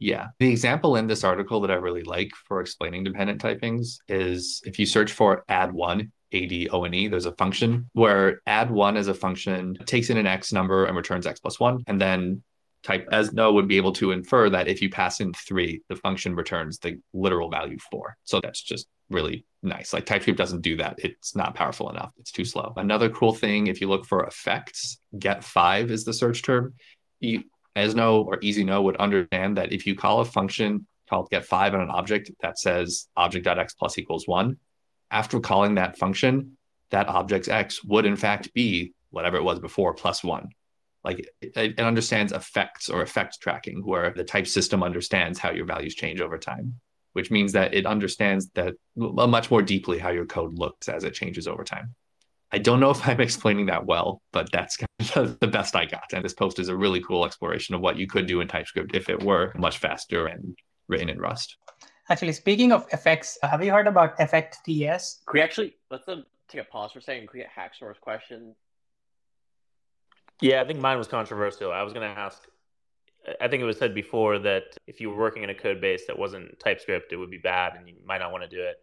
Yeah. 0.00 0.28
The 0.40 0.50
example 0.50 0.96
in 0.96 1.06
this 1.06 1.22
article 1.22 1.60
that 1.60 1.70
I 1.70 1.74
really 1.74 2.02
like 2.02 2.30
for 2.48 2.60
explaining 2.60 3.04
dependent 3.04 3.40
typings 3.40 3.98
is 4.08 4.60
if 4.64 4.78
you 4.78 4.86
search 4.86 5.12
for 5.12 5.44
add 5.48 5.72
one, 5.72 6.10
A 6.32 6.46
D 6.46 6.68
O 6.68 6.82
N 6.84 6.94
E, 6.94 7.06
there's 7.06 7.26
a 7.26 7.32
function 7.32 7.88
where 7.92 8.40
add 8.46 8.70
one 8.70 8.96
as 8.96 9.06
a 9.06 9.14
function 9.14 9.76
takes 9.86 10.10
in 10.10 10.16
an 10.16 10.26
X 10.26 10.52
number 10.52 10.86
and 10.86 10.96
returns 10.96 11.26
X 11.26 11.38
plus 11.38 11.60
one. 11.60 11.84
And 11.86 12.00
then 12.00 12.42
type 12.84 13.08
Ezno 13.10 13.52
would 13.52 13.66
be 13.66 13.78
able 13.78 13.92
to 13.94 14.12
infer 14.12 14.50
that 14.50 14.68
if 14.68 14.82
you 14.82 14.90
pass 14.90 15.20
in 15.20 15.32
three, 15.32 15.82
the 15.88 15.96
function 15.96 16.34
returns 16.36 16.78
the 16.78 17.00
literal 17.12 17.50
value 17.50 17.78
four. 17.90 18.16
So 18.24 18.40
that's 18.40 18.62
just 18.62 18.86
really 19.10 19.44
nice. 19.62 19.92
Like 19.92 20.06
TypeScript 20.06 20.38
doesn't 20.38 20.60
do 20.60 20.76
that. 20.76 20.98
It's 20.98 21.34
not 21.34 21.54
powerful 21.54 21.90
enough. 21.90 22.12
It's 22.18 22.30
too 22.30 22.44
slow. 22.44 22.74
Another 22.76 23.08
cool 23.08 23.34
thing, 23.34 23.66
if 23.66 23.80
you 23.80 23.88
look 23.88 24.04
for 24.04 24.24
effects, 24.24 24.98
get5 25.16 25.90
is 25.90 26.04
the 26.04 26.12
search 26.12 26.42
term. 26.42 26.74
You, 27.20 27.44
Ezno 27.74 28.24
or 28.24 28.38
EasyNo 28.38 28.82
would 28.84 28.96
understand 28.96 29.56
that 29.56 29.72
if 29.72 29.86
you 29.86 29.94
call 29.94 30.20
a 30.20 30.24
function 30.24 30.86
called 31.08 31.30
get5 31.30 31.74
on 31.74 31.80
an 31.80 31.90
object 31.90 32.30
that 32.40 32.58
says 32.58 33.08
object.x 33.16 33.74
plus 33.74 33.98
equals 33.98 34.28
one, 34.28 34.58
after 35.10 35.40
calling 35.40 35.76
that 35.76 35.96
function, 35.96 36.56
that 36.90 37.08
object's 37.08 37.48
x 37.48 37.82
would 37.82 38.04
in 38.04 38.16
fact 38.16 38.52
be 38.54 38.92
whatever 39.10 39.36
it 39.36 39.42
was 39.42 39.58
before 39.58 39.94
plus 39.94 40.22
one. 40.22 40.48
Like 41.04 41.28
it, 41.40 41.52
it 41.56 41.80
understands 41.80 42.32
effects 42.32 42.88
or 42.88 43.02
effect 43.02 43.40
tracking, 43.40 43.84
where 43.84 44.12
the 44.14 44.24
type 44.24 44.46
system 44.46 44.82
understands 44.82 45.38
how 45.38 45.50
your 45.50 45.66
values 45.66 45.94
change 45.94 46.20
over 46.20 46.38
time 46.38 46.80
which 47.14 47.30
means 47.30 47.52
that 47.52 47.72
it 47.72 47.86
understands 47.86 48.50
that 48.50 48.74
much 48.96 49.50
more 49.50 49.62
deeply 49.62 49.98
how 49.98 50.10
your 50.10 50.26
code 50.26 50.58
looks 50.58 50.88
as 50.88 51.04
it 51.04 51.14
changes 51.14 51.48
over 51.48 51.64
time. 51.64 51.94
I 52.52 52.58
don't 52.58 52.80
know 52.80 52.90
if 52.90 53.08
I'm 53.08 53.20
explaining 53.20 53.66
that 53.66 53.86
well, 53.86 54.20
but 54.32 54.50
that's 54.52 54.76
kind 54.76 54.88
of 55.16 55.38
the 55.40 55.46
best 55.46 55.74
I 55.74 55.86
got. 55.86 56.12
And 56.12 56.24
this 56.24 56.34
post 56.34 56.58
is 56.58 56.68
a 56.68 56.76
really 56.76 57.00
cool 57.00 57.24
exploration 57.24 57.74
of 57.74 57.80
what 57.80 57.96
you 57.96 58.06
could 58.06 58.26
do 58.26 58.40
in 58.40 58.48
TypeScript 58.48 58.94
if 58.94 59.08
it 59.08 59.22
were 59.22 59.52
much 59.56 59.78
faster 59.78 60.26
and 60.26 60.56
written 60.88 61.08
in 61.08 61.18
Rust. 61.18 61.56
Actually, 62.10 62.32
speaking 62.32 62.70
of 62.70 62.86
effects, 62.92 63.38
have 63.42 63.64
you 63.64 63.72
heard 63.72 63.86
about 63.86 64.20
Effect 64.20 64.58
TS? 64.66 65.22
Can 65.26 65.38
we 65.38 65.40
actually 65.40 65.76
let's 65.90 66.06
um, 66.06 66.24
take 66.48 66.60
a 66.60 66.64
pause 66.64 66.92
for 66.92 66.98
a 66.98 67.02
second? 67.02 67.28
Can 67.28 67.38
we 67.38 67.40
get 67.40 67.50
Hacksawer's 67.56 67.98
question? 67.98 68.54
Yeah, 70.40 70.60
I 70.60 70.66
think 70.66 70.80
mine 70.80 70.98
was 70.98 71.08
controversial. 71.08 71.72
I 71.72 71.82
was 71.82 71.92
going 71.92 72.12
to 72.12 72.18
ask 72.18 72.42
I 73.40 73.48
think 73.48 73.62
it 73.62 73.66
was 73.66 73.78
said 73.78 73.94
before 73.94 74.38
that 74.40 74.76
if 74.86 75.00
you 75.00 75.10
were 75.10 75.16
working 75.16 75.42
in 75.42 75.50
a 75.50 75.54
code 75.54 75.80
base 75.80 76.06
that 76.06 76.18
wasn't 76.18 76.58
TypeScript, 76.60 77.12
it 77.12 77.16
would 77.16 77.30
be 77.30 77.38
bad 77.38 77.74
and 77.76 77.88
you 77.88 77.94
might 78.04 78.18
not 78.18 78.32
want 78.32 78.44
to 78.44 78.48
do 78.48 78.62
it. 78.62 78.76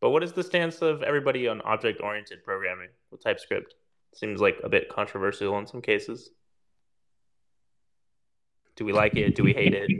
But 0.00 0.10
what 0.10 0.22
is 0.22 0.32
the 0.32 0.42
stance 0.42 0.82
of 0.82 1.02
everybody 1.02 1.48
on 1.48 1.62
object 1.62 2.00
oriented 2.02 2.44
programming 2.44 2.88
with 3.10 3.22
TypeScript? 3.24 3.74
Seems 4.14 4.40
like 4.40 4.58
a 4.62 4.68
bit 4.68 4.88
controversial 4.88 5.58
in 5.58 5.66
some 5.66 5.80
cases. 5.80 6.30
Do 8.76 8.84
we 8.84 8.92
like 8.92 9.16
it? 9.16 9.34
Do 9.34 9.42
we 9.42 9.54
hate 9.54 9.72
it? 9.72 9.90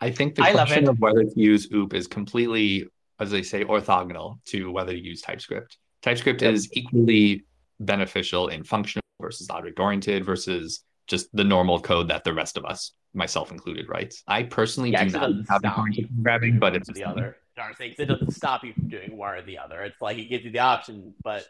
I 0.00 0.10
think 0.10 0.34
the 0.34 0.42
I 0.42 0.52
question 0.52 0.86
of 0.88 0.98
whether 0.98 1.24
to 1.24 1.32
use 1.34 1.68
OOP 1.72 1.94
is 1.94 2.06
completely, 2.06 2.86
as 3.20 3.30
they 3.30 3.42
say, 3.42 3.64
orthogonal 3.64 4.44
to 4.46 4.70
whether 4.70 4.92
to 4.92 4.98
use 4.98 5.22
TypeScript. 5.22 5.78
TypeScript 6.02 6.42
yep. 6.42 6.52
is 6.52 6.68
equally 6.74 7.44
beneficial 7.80 8.48
in 8.48 8.64
functional 8.64 9.03
versus 9.24 9.48
object 9.50 9.80
oriented 9.80 10.24
versus 10.24 10.84
just 11.06 11.34
the 11.34 11.44
normal 11.44 11.80
code 11.80 12.08
that 12.08 12.24
the 12.24 12.32
rest 12.34 12.56
of 12.58 12.64
us, 12.66 12.92
myself 13.14 13.50
included, 13.50 13.88
writes. 13.88 14.22
I 14.26 14.42
personally 14.42 14.90
Yeah, 14.90 15.04
do 15.04 15.12
'cause 15.12 15.14
it 15.14 15.18
not 15.36 15.48
have 15.48 15.60
stop 15.60 15.78
object 15.78 15.96
you 15.98 16.06
programming, 16.08 16.58
but 16.58 16.76
it's 16.76 16.90
the 16.92 17.04
other. 17.04 17.36
Darn 17.56 17.74
things. 17.74 17.96
It 17.98 18.06
doesn't 18.06 18.32
stop 18.32 18.64
you 18.64 18.72
from 18.74 18.88
doing 18.88 19.16
one 19.16 19.34
or 19.34 19.42
the 19.42 19.58
other. 19.58 19.82
It's 19.82 20.00
like 20.02 20.18
it 20.18 20.26
gives 20.26 20.44
you 20.44 20.50
the 20.50 20.58
option, 20.58 21.14
but 21.22 21.46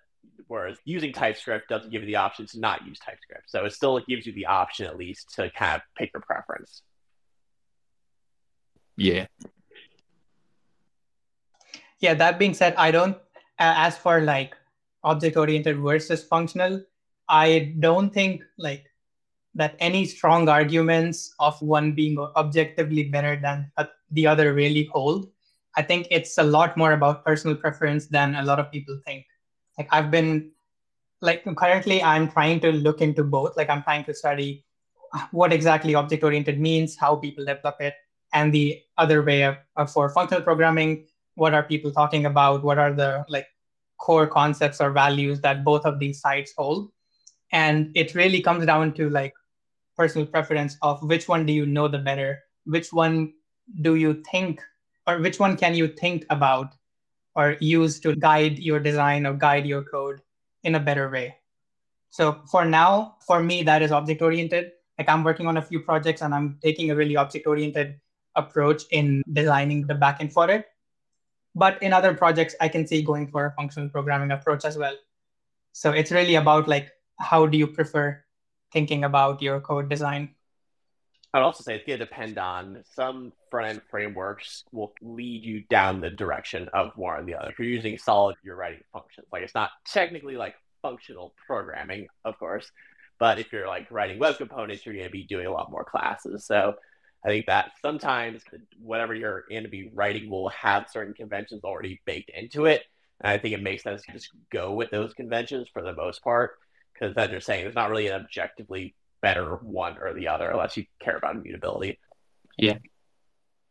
whereas 0.48 0.76
using 0.84 1.12
TypeScript 1.12 1.68
doesn't 1.68 1.90
give 1.90 2.02
you 2.02 2.06
the 2.06 2.16
option 2.16 2.46
to 2.46 2.60
not 2.60 2.86
use 2.86 2.98
TypeScript. 3.00 3.50
So 3.50 3.64
it 3.64 3.72
still 3.72 3.98
gives 4.08 4.24
you 4.26 4.32
the 4.32 4.46
option 4.46 4.86
at 4.86 4.96
least 4.96 5.34
to 5.36 5.50
kind 5.50 5.76
of 5.76 5.82
pick 5.96 6.10
your 6.14 6.20
preference. 6.22 6.82
Yeah. 8.96 9.26
Yeah, 12.00 12.14
that 12.14 12.38
being 12.38 12.54
said, 12.54 12.74
I 12.76 12.90
don't, 12.90 13.16
a- 13.58 13.78
as 13.86 13.96
for 13.96 14.20
like 14.20 14.54
object 15.02 15.36
oriented 15.36 15.78
versus 15.78 16.22
functional, 16.22 16.82
I 17.28 17.74
don't 17.80 18.12
think 18.12 18.42
like 18.58 18.86
that 19.54 19.76
any 19.78 20.04
strong 20.04 20.48
arguments 20.48 21.34
of 21.38 21.60
one 21.62 21.92
being 21.92 22.18
objectively 22.36 23.04
better 23.04 23.38
than 23.40 23.70
the 24.10 24.26
other 24.26 24.52
really 24.52 24.84
hold. 24.92 25.30
I 25.76 25.82
think 25.82 26.08
it's 26.10 26.38
a 26.38 26.42
lot 26.42 26.76
more 26.76 26.92
about 26.92 27.24
personal 27.24 27.56
preference 27.56 28.06
than 28.06 28.34
a 28.34 28.42
lot 28.42 28.58
of 28.58 28.70
people 28.70 28.98
think. 29.04 29.26
Like 29.78 29.88
I've 29.90 30.10
been 30.10 30.50
like 31.20 31.44
currently 31.56 32.02
I'm 32.02 32.30
trying 32.30 32.60
to 32.60 32.72
look 32.72 33.00
into 33.00 33.24
both. 33.24 33.56
Like 33.56 33.70
I'm 33.70 33.82
trying 33.82 34.04
to 34.04 34.14
study 34.14 34.64
what 35.30 35.52
exactly 35.52 35.94
object 35.94 36.22
oriented 36.22 36.60
means, 36.60 36.96
how 36.96 37.16
people 37.16 37.44
develop 37.44 37.80
it, 37.80 37.94
and 38.32 38.52
the 38.52 38.82
other 38.98 39.22
way 39.22 39.42
of, 39.42 39.56
of 39.76 39.90
for 39.90 40.10
functional 40.10 40.42
programming, 40.42 41.06
what 41.36 41.54
are 41.54 41.62
people 41.62 41.90
talking 41.92 42.26
about? 42.26 42.62
What 42.62 42.78
are 42.78 42.92
the 42.92 43.24
like 43.28 43.46
core 43.98 44.26
concepts 44.26 44.80
or 44.80 44.90
values 44.90 45.40
that 45.40 45.64
both 45.64 45.86
of 45.86 45.98
these 45.98 46.20
sides 46.20 46.52
hold? 46.56 46.90
And 47.54 47.92
it 47.94 48.16
really 48.16 48.42
comes 48.42 48.66
down 48.66 48.92
to 48.94 49.08
like 49.08 49.32
personal 49.96 50.26
preference 50.26 50.76
of 50.82 51.00
which 51.04 51.28
one 51.28 51.46
do 51.46 51.52
you 51.52 51.64
know 51.64 51.86
the 51.86 51.98
better, 51.98 52.42
which 52.66 52.92
one 52.92 53.32
do 53.80 53.94
you 53.94 54.22
think, 54.28 54.60
or 55.06 55.20
which 55.20 55.38
one 55.38 55.56
can 55.56 55.72
you 55.72 55.86
think 55.86 56.26
about 56.30 56.74
or 57.36 57.56
use 57.60 58.00
to 58.00 58.16
guide 58.16 58.58
your 58.58 58.80
design 58.80 59.24
or 59.24 59.34
guide 59.34 59.66
your 59.66 59.82
code 59.84 60.20
in 60.64 60.74
a 60.74 60.80
better 60.80 61.08
way. 61.08 61.36
So 62.10 62.42
for 62.50 62.64
now, 62.64 63.16
for 63.24 63.40
me, 63.40 63.62
that 63.62 63.82
is 63.82 63.92
object 63.92 64.20
oriented. 64.20 64.72
Like 64.98 65.08
I'm 65.08 65.22
working 65.22 65.46
on 65.46 65.56
a 65.56 65.62
few 65.62 65.78
projects 65.78 66.22
and 66.22 66.34
I'm 66.34 66.58
taking 66.60 66.90
a 66.90 66.96
really 66.96 67.16
object 67.16 67.46
oriented 67.46 68.00
approach 68.34 68.82
in 68.90 69.22
designing 69.32 69.86
the 69.86 69.94
backend 69.94 70.32
for 70.32 70.50
it. 70.50 70.66
But 71.54 71.80
in 71.82 71.92
other 71.92 72.14
projects, 72.14 72.56
I 72.60 72.68
can 72.68 72.84
see 72.84 73.02
going 73.02 73.28
for 73.28 73.46
a 73.46 73.52
functional 73.52 73.88
programming 73.88 74.32
approach 74.32 74.64
as 74.64 74.76
well. 74.76 74.96
So 75.72 75.92
it's 75.92 76.10
really 76.10 76.34
about 76.34 76.66
like 76.66 76.90
how 77.18 77.46
do 77.46 77.58
you 77.58 77.66
prefer 77.66 78.22
thinking 78.72 79.04
about 79.04 79.42
your 79.42 79.60
code 79.60 79.88
design? 79.88 80.34
I'd 81.32 81.42
also 81.42 81.64
say 81.64 81.74
it's 81.74 81.84
going 81.84 81.98
to 81.98 82.04
depend 82.04 82.38
on 82.38 82.84
some 82.94 83.32
front 83.50 83.68
end 83.68 83.82
frameworks 83.90 84.62
will 84.70 84.92
lead 85.02 85.44
you 85.44 85.64
down 85.68 86.00
the 86.00 86.10
direction 86.10 86.68
of 86.72 86.92
one 86.96 87.20
or 87.20 87.24
the 87.24 87.34
other. 87.34 87.50
If 87.50 87.58
you're 87.58 87.66
using 87.66 87.98
solid, 87.98 88.36
you're 88.44 88.54
writing 88.54 88.80
functions. 88.92 89.26
Like 89.32 89.42
it's 89.42 89.54
not 89.54 89.70
technically 89.84 90.36
like 90.36 90.54
functional 90.80 91.34
programming, 91.46 92.06
of 92.24 92.38
course, 92.38 92.70
but 93.18 93.40
if 93.40 93.52
you're 93.52 93.66
like 93.66 93.90
writing 93.90 94.20
web 94.20 94.36
components, 94.36 94.86
you're 94.86 94.94
going 94.94 95.06
to 95.06 95.10
be 95.10 95.24
doing 95.24 95.46
a 95.46 95.52
lot 95.52 95.72
more 95.72 95.84
classes. 95.84 96.46
So 96.46 96.74
I 97.24 97.28
think 97.28 97.46
that 97.46 97.72
sometimes 97.82 98.42
whatever 98.78 99.12
you're 99.12 99.44
going 99.48 99.64
to 99.64 99.68
be 99.68 99.90
writing 99.92 100.30
will 100.30 100.50
have 100.50 100.90
certain 100.90 101.14
conventions 101.14 101.64
already 101.64 102.00
baked 102.04 102.30
into 102.30 102.66
it. 102.66 102.82
And 103.20 103.32
I 103.32 103.38
think 103.38 103.54
it 103.54 103.62
makes 103.62 103.82
sense 103.82 104.02
to 104.02 104.12
just 104.12 104.30
go 104.52 104.72
with 104.72 104.90
those 104.90 105.14
conventions 105.14 105.68
for 105.72 105.82
the 105.82 105.94
most 105.94 106.22
part, 106.22 106.52
because 106.94 107.14
as 107.16 107.30
you're 107.30 107.40
saying, 107.40 107.64
there's 107.64 107.74
not 107.74 107.90
really 107.90 108.06
an 108.06 108.22
objectively 108.22 108.94
better 109.20 109.56
one 109.56 109.96
or 109.98 110.14
the 110.14 110.28
other 110.28 110.50
unless 110.50 110.76
you 110.76 110.84
care 111.00 111.16
about 111.16 111.36
immutability. 111.36 111.98
Yeah. 112.56 112.78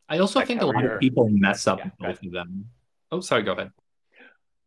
I 0.09 0.19
also 0.19 0.39
Like 0.39 0.47
think 0.47 0.61
a 0.61 0.65
lot 0.65 0.83
of 0.83 0.99
people 0.99 1.29
mess 1.29 1.65
up 1.67 1.79
Yeah, 1.79 1.89
both 1.99 2.21
of 2.23 2.31
them. 2.31 2.65
Oh, 3.11 3.21
sorry, 3.21 3.43
go 3.43 3.53
ahead. 3.53 3.71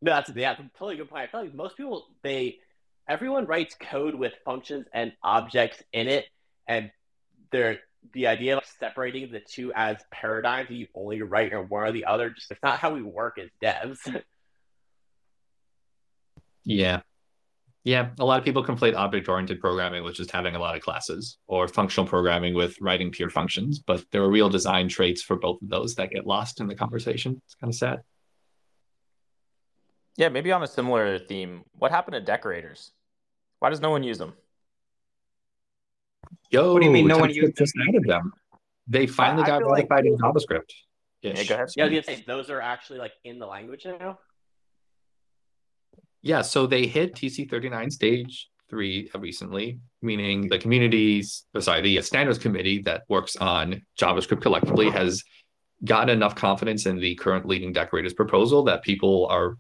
No, 0.03 0.13
that's 0.13 0.31
yeah, 0.35 0.55
that's 0.55 0.61
a 0.61 0.79
totally 0.79 0.97
good 0.97 1.09
point. 1.09 1.25
I 1.25 1.27
feel 1.31 1.41
like 1.43 1.55
most 1.55 1.77
people 1.77 2.07
they 2.23 2.59
everyone 3.09 3.47
writes 3.47 3.77
code 3.81 4.15
with 4.15 4.33
functions 4.45 4.87
and 4.93 5.13
objects 5.23 5.83
in 5.93 6.09
it, 6.09 6.27
and 6.67 6.91
they're 7.51 7.81
the 8.13 8.29
idea 8.29 8.57
of 8.57 8.65
separating 8.79 9.33
the 9.33 9.41
two 9.41 9.73
as 9.75 9.97
paradigms 10.11 10.69
that 10.69 10.75
you 10.75 10.87
only 10.95 11.23
write 11.23 11.53
in 11.53 11.59
one 11.69 11.85
or 11.85 11.93
the 11.93 12.05
other. 12.05 12.31
Just 12.31 12.51
it's 12.51 12.63
not 12.63 12.79
how 12.79 12.95
we 12.95 13.03
work 13.03 13.39
as 13.39 13.49
devs. 13.63 13.99
Yeah. 16.69 17.03
Yeah. 17.87 18.09
A 18.19 18.25
lot 18.25 18.41
of 18.41 18.45
people 18.45 18.65
conflate 18.65 18.97
object 18.97 19.29
oriented 19.29 19.61
programming 19.61 20.03
with 20.03 20.17
just 20.17 20.33
having 20.33 20.57
a 20.57 20.59
lot 20.59 20.75
of 20.75 20.83
classes 20.83 21.39
or 21.47 21.69
functional 21.69 22.05
programming 22.05 22.53
with 22.53 22.77
writing 22.81 23.13
pure 23.13 23.31
functions, 23.31 23.79
but 23.79 24.05
there 24.11 24.23
are 24.23 24.29
real 24.29 24.49
design 24.49 24.89
traits 24.89 25.23
for 25.23 25.37
both 25.37 25.63
of 25.63 25.69
those 25.69 25.95
that 25.95 26.11
get 26.11 26.27
lost 26.27 26.61
in 26.61 26.67
the 26.67 26.75
conversation. 26.75 27.41
It's 27.45 27.55
kind 27.55 27.73
of 27.73 27.77
sad. 27.77 28.01
Yeah, 30.17 30.31
maybe 30.31 30.51
on 30.51 30.65
a 30.65 30.67
similar 30.67 31.21
theme. 31.21 31.63
What 31.79 31.93
happened 31.93 32.15
to 32.15 32.21
decorators? 32.21 32.91
Why 33.61 33.71
does 33.71 33.81
no 33.81 33.91
one 33.91 34.03
use 34.03 34.19
them? 34.19 34.33
Yo, 36.51 36.73
What 36.73 36.81
do 36.81 36.87
you 36.87 36.93
mean 36.93 37.07
no 37.07 37.19
one 37.19 37.29
TypeScript 37.29 37.61
used 37.61 37.73
just 37.73 37.75
added 37.89 38.03
them? 38.05 38.33
They 38.89 39.07
finally 39.07 39.45
I 39.45 39.47
got 39.47 39.59
feel 39.61 39.71
like- 39.71 39.87
in 40.05 40.19
JavaScript. 40.19 40.73
Yeah, 41.23 41.35
go 41.45 41.55
ahead. 41.55 41.69
yeah, 41.77 41.85
I 41.85 41.89
was 41.89 41.95
gonna 41.95 42.03
say 42.03 42.25
those 42.27 42.51
are 42.51 42.61
actually 42.61 42.99
like 42.99 43.13
in 43.23 43.39
the 43.39 43.47
language 43.47 43.85
now. 43.87 44.19
Yeah, 46.23 46.43
so 46.43 46.67
they 46.67 46.87
hit 46.87 47.15
TC39 47.15 47.93
stage 47.93 48.49
three 48.69 49.11
recently, 49.17 49.79
meaning 50.03 50.49
the 50.49 50.59
communities, 50.59 51.45
oh, 51.55 51.61
sorry, 51.61 51.83
the 51.83 52.01
standards 52.03 52.39
committee 52.39 52.83
that 52.83 53.03
works 53.09 53.37
on 53.37 53.83
JavaScript 53.99 54.43
collectively 54.43 54.91
has 54.91 55.23
gotten 55.85 56.11
enough 56.11 56.35
confidence 56.35 56.87
in 56.87 56.99
the 56.99 57.15
current 57.17 57.47
leading 57.47 57.73
decorators 57.73 58.15
proposal 58.15 58.65
that 58.65 58.83
people 58.83 59.27
are 59.27 59.57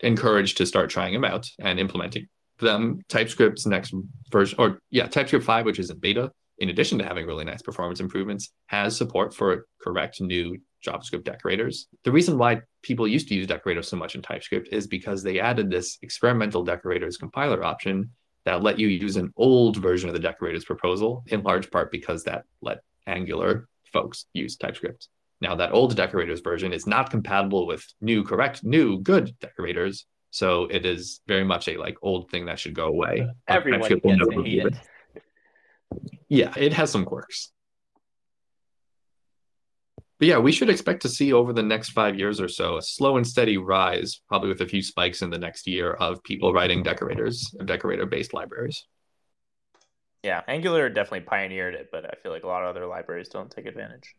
encouraged 0.00 0.58
to 0.58 0.66
start 0.66 0.90
trying 0.90 1.14
them 1.14 1.24
out 1.24 1.48
and 1.60 1.78
implementing 1.78 2.26
them. 2.58 3.00
TypeScript's 3.08 3.66
next 3.66 3.94
version, 4.30 4.58
or 4.58 4.78
yeah, 4.90 5.06
TypeScript 5.06 5.44
5, 5.44 5.64
which 5.64 5.78
is 5.78 5.90
in 5.90 5.98
beta, 5.98 6.30
in 6.58 6.68
addition 6.68 6.98
to 6.98 7.04
having 7.04 7.26
really 7.26 7.44
nice 7.44 7.62
performance 7.62 8.00
improvements, 8.00 8.52
has 8.66 8.96
support 8.96 9.34
for 9.34 9.66
correct 9.80 10.20
new 10.20 10.58
JavaScript 10.82 11.24
decorators. 11.24 11.88
The 12.04 12.12
reason 12.12 12.38
why 12.38 12.62
people 12.82 13.06
used 13.06 13.28
to 13.28 13.34
use 13.34 13.46
decorators 13.46 13.88
so 13.88 13.96
much 13.96 14.14
in 14.14 14.22
TypeScript 14.22 14.68
is 14.72 14.86
because 14.86 15.22
they 15.22 15.40
added 15.40 15.70
this 15.70 15.98
experimental 16.02 16.64
decorators 16.64 17.16
compiler 17.16 17.64
option 17.64 18.10
that 18.44 18.62
let 18.62 18.78
you 18.78 18.88
use 18.88 19.16
an 19.16 19.32
old 19.36 19.76
version 19.76 20.08
of 20.08 20.14
the 20.14 20.20
decorators 20.20 20.64
proposal, 20.64 21.22
in 21.28 21.42
large 21.42 21.70
part 21.70 21.90
because 21.90 22.24
that 22.24 22.44
let 22.60 22.80
Angular 23.06 23.68
folks 23.92 24.26
use 24.32 24.56
TypeScript. 24.56 25.08
Now, 25.40 25.56
that 25.56 25.72
old 25.72 25.96
decorators 25.96 26.40
version 26.40 26.72
is 26.72 26.86
not 26.86 27.10
compatible 27.10 27.66
with 27.66 27.84
new, 28.00 28.22
correct, 28.22 28.62
new, 28.62 29.00
good 29.00 29.34
decorators. 29.40 30.06
So 30.30 30.64
it 30.64 30.86
is 30.86 31.20
very 31.26 31.44
much 31.44 31.68
a 31.68 31.76
like 31.76 31.96
old 32.00 32.30
thing 32.30 32.46
that 32.46 32.58
should 32.58 32.74
go 32.74 32.86
away. 32.86 33.28
Everyone 33.48 33.88
gets 33.88 34.02
to 34.02 34.16
never 34.16 34.42
hate 34.42 34.62
do 34.62 34.68
it. 34.68 34.74
yeah, 36.28 36.52
it 36.56 36.72
has 36.72 36.90
some 36.90 37.04
quirks. 37.04 37.52
But 40.22 40.28
yeah, 40.28 40.38
we 40.38 40.52
should 40.52 40.70
expect 40.70 41.02
to 41.02 41.08
see 41.08 41.32
over 41.32 41.52
the 41.52 41.64
next 41.64 41.88
five 41.88 42.16
years 42.16 42.40
or 42.40 42.46
so 42.46 42.76
a 42.76 42.82
slow 42.82 43.16
and 43.16 43.26
steady 43.26 43.58
rise, 43.58 44.20
probably 44.28 44.50
with 44.50 44.60
a 44.60 44.66
few 44.66 44.80
spikes 44.80 45.20
in 45.20 45.30
the 45.30 45.38
next 45.46 45.66
year 45.66 45.94
of 45.94 46.22
people 46.22 46.52
writing 46.52 46.84
decorators, 46.84 47.52
decorator 47.64 48.06
based 48.06 48.32
libraries. 48.32 48.86
Yeah, 50.22 50.42
Angular 50.46 50.88
definitely 50.90 51.22
pioneered 51.22 51.74
it, 51.74 51.88
but 51.90 52.04
I 52.04 52.14
feel 52.22 52.30
like 52.30 52.44
a 52.44 52.46
lot 52.46 52.62
of 52.62 52.68
other 52.68 52.86
libraries 52.86 53.30
don't 53.30 53.50
take 53.50 53.66
advantage. 53.66 54.14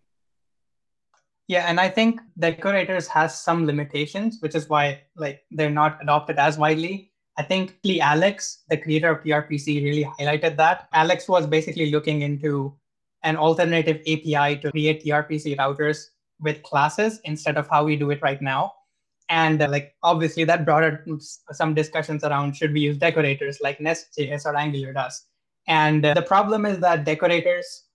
Yeah, 1.47 1.69
and 1.69 1.79
I 1.79 1.87
think 1.87 2.19
decorators 2.37 3.07
has 3.07 3.39
some 3.39 3.65
limitations, 3.65 4.39
which 4.41 4.55
is 4.55 4.67
why 4.67 5.03
like 5.15 5.43
they're 5.51 5.69
not 5.69 5.99
adopted 6.01 6.37
as 6.37 6.57
widely. 6.57 7.13
I 7.37 7.43
think 7.43 7.77
Lee 7.85 8.01
Alex, 8.01 8.63
the 8.67 8.75
creator 8.75 9.09
of 9.09 9.23
TRPC, 9.23 9.81
really 9.81 10.03
highlighted 10.03 10.57
that. 10.57 10.89
Alex 10.91 11.29
was 11.29 11.47
basically 11.47 11.91
looking 11.91 12.23
into 12.23 12.75
an 13.23 13.37
alternative 13.37 13.97
API 14.01 14.59
to 14.61 14.71
create 14.71 15.03
TRPC 15.03 15.57
routers 15.57 16.05
with 16.39 16.61
classes 16.63 17.19
instead 17.23 17.57
of 17.57 17.67
how 17.69 17.83
we 17.83 17.95
do 17.95 18.11
it 18.11 18.21
right 18.21 18.41
now. 18.41 18.73
And 19.29 19.61
uh, 19.61 19.69
like 19.69 19.95
obviously 20.03 20.43
that 20.43 20.65
brought 20.65 20.99
some 21.51 21.73
discussions 21.73 22.23
around 22.23 22.55
should 22.55 22.73
we 22.73 22.81
use 22.81 22.97
decorators 22.97 23.59
like 23.61 23.79
Nest.js 23.79 24.45
or 24.45 24.55
Angular 24.55 24.93
does. 24.93 25.25
And 25.67 26.05
uh, 26.05 26.13
the 26.13 26.21
problem 26.21 26.65
is 26.65 26.79
that 26.79 27.05
decorators 27.05 27.85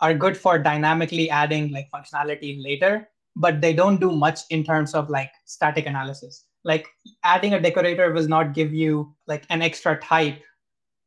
are 0.00 0.14
good 0.14 0.36
for 0.36 0.58
dynamically 0.58 1.30
adding 1.30 1.70
like 1.70 1.88
functionality 1.94 2.62
later, 2.62 3.08
but 3.36 3.60
they 3.60 3.72
don't 3.72 4.00
do 4.00 4.12
much 4.12 4.40
in 4.50 4.64
terms 4.64 4.94
of 4.94 5.08
like 5.08 5.30
static 5.44 5.86
analysis. 5.86 6.44
Like 6.64 6.88
adding 7.24 7.54
a 7.54 7.60
decorator 7.60 8.12
will 8.12 8.28
not 8.28 8.52
give 8.52 8.74
you 8.74 9.14
like 9.26 9.44
an 9.50 9.62
extra 9.62 9.98
type 10.00 10.40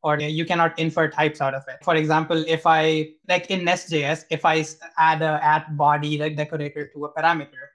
or 0.03 0.19
you 0.19 0.45
cannot 0.45 0.77
infer 0.79 1.07
types 1.09 1.41
out 1.41 1.53
of 1.53 1.63
it. 1.67 1.83
For 1.83 1.95
example, 1.95 2.43
if 2.47 2.65
I 2.65 3.09
like 3.29 3.51
in 3.51 3.63
Nest.js, 3.63 4.25
if 4.29 4.45
I 4.45 4.65
add 4.97 5.21
a 5.21 5.39
at 5.43 5.77
body 5.77 6.17
like 6.17 6.35
decorator 6.35 6.87
to 6.87 7.05
a 7.05 7.13
parameter, 7.13 7.69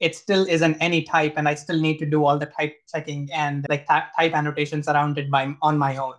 it 0.00 0.14
still 0.14 0.46
isn't 0.48 0.76
any 0.80 1.02
type, 1.02 1.34
and 1.36 1.48
I 1.48 1.54
still 1.54 1.80
need 1.80 1.98
to 1.98 2.06
do 2.06 2.24
all 2.24 2.38
the 2.38 2.46
type 2.46 2.76
checking 2.92 3.28
and 3.32 3.66
like 3.68 3.86
ty- 3.86 4.08
type 4.18 4.34
annotations 4.34 4.88
around 4.88 5.18
it 5.18 5.30
by 5.30 5.54
on 5.62 5.78
my 5.78 5.96
own. 5.96 6.14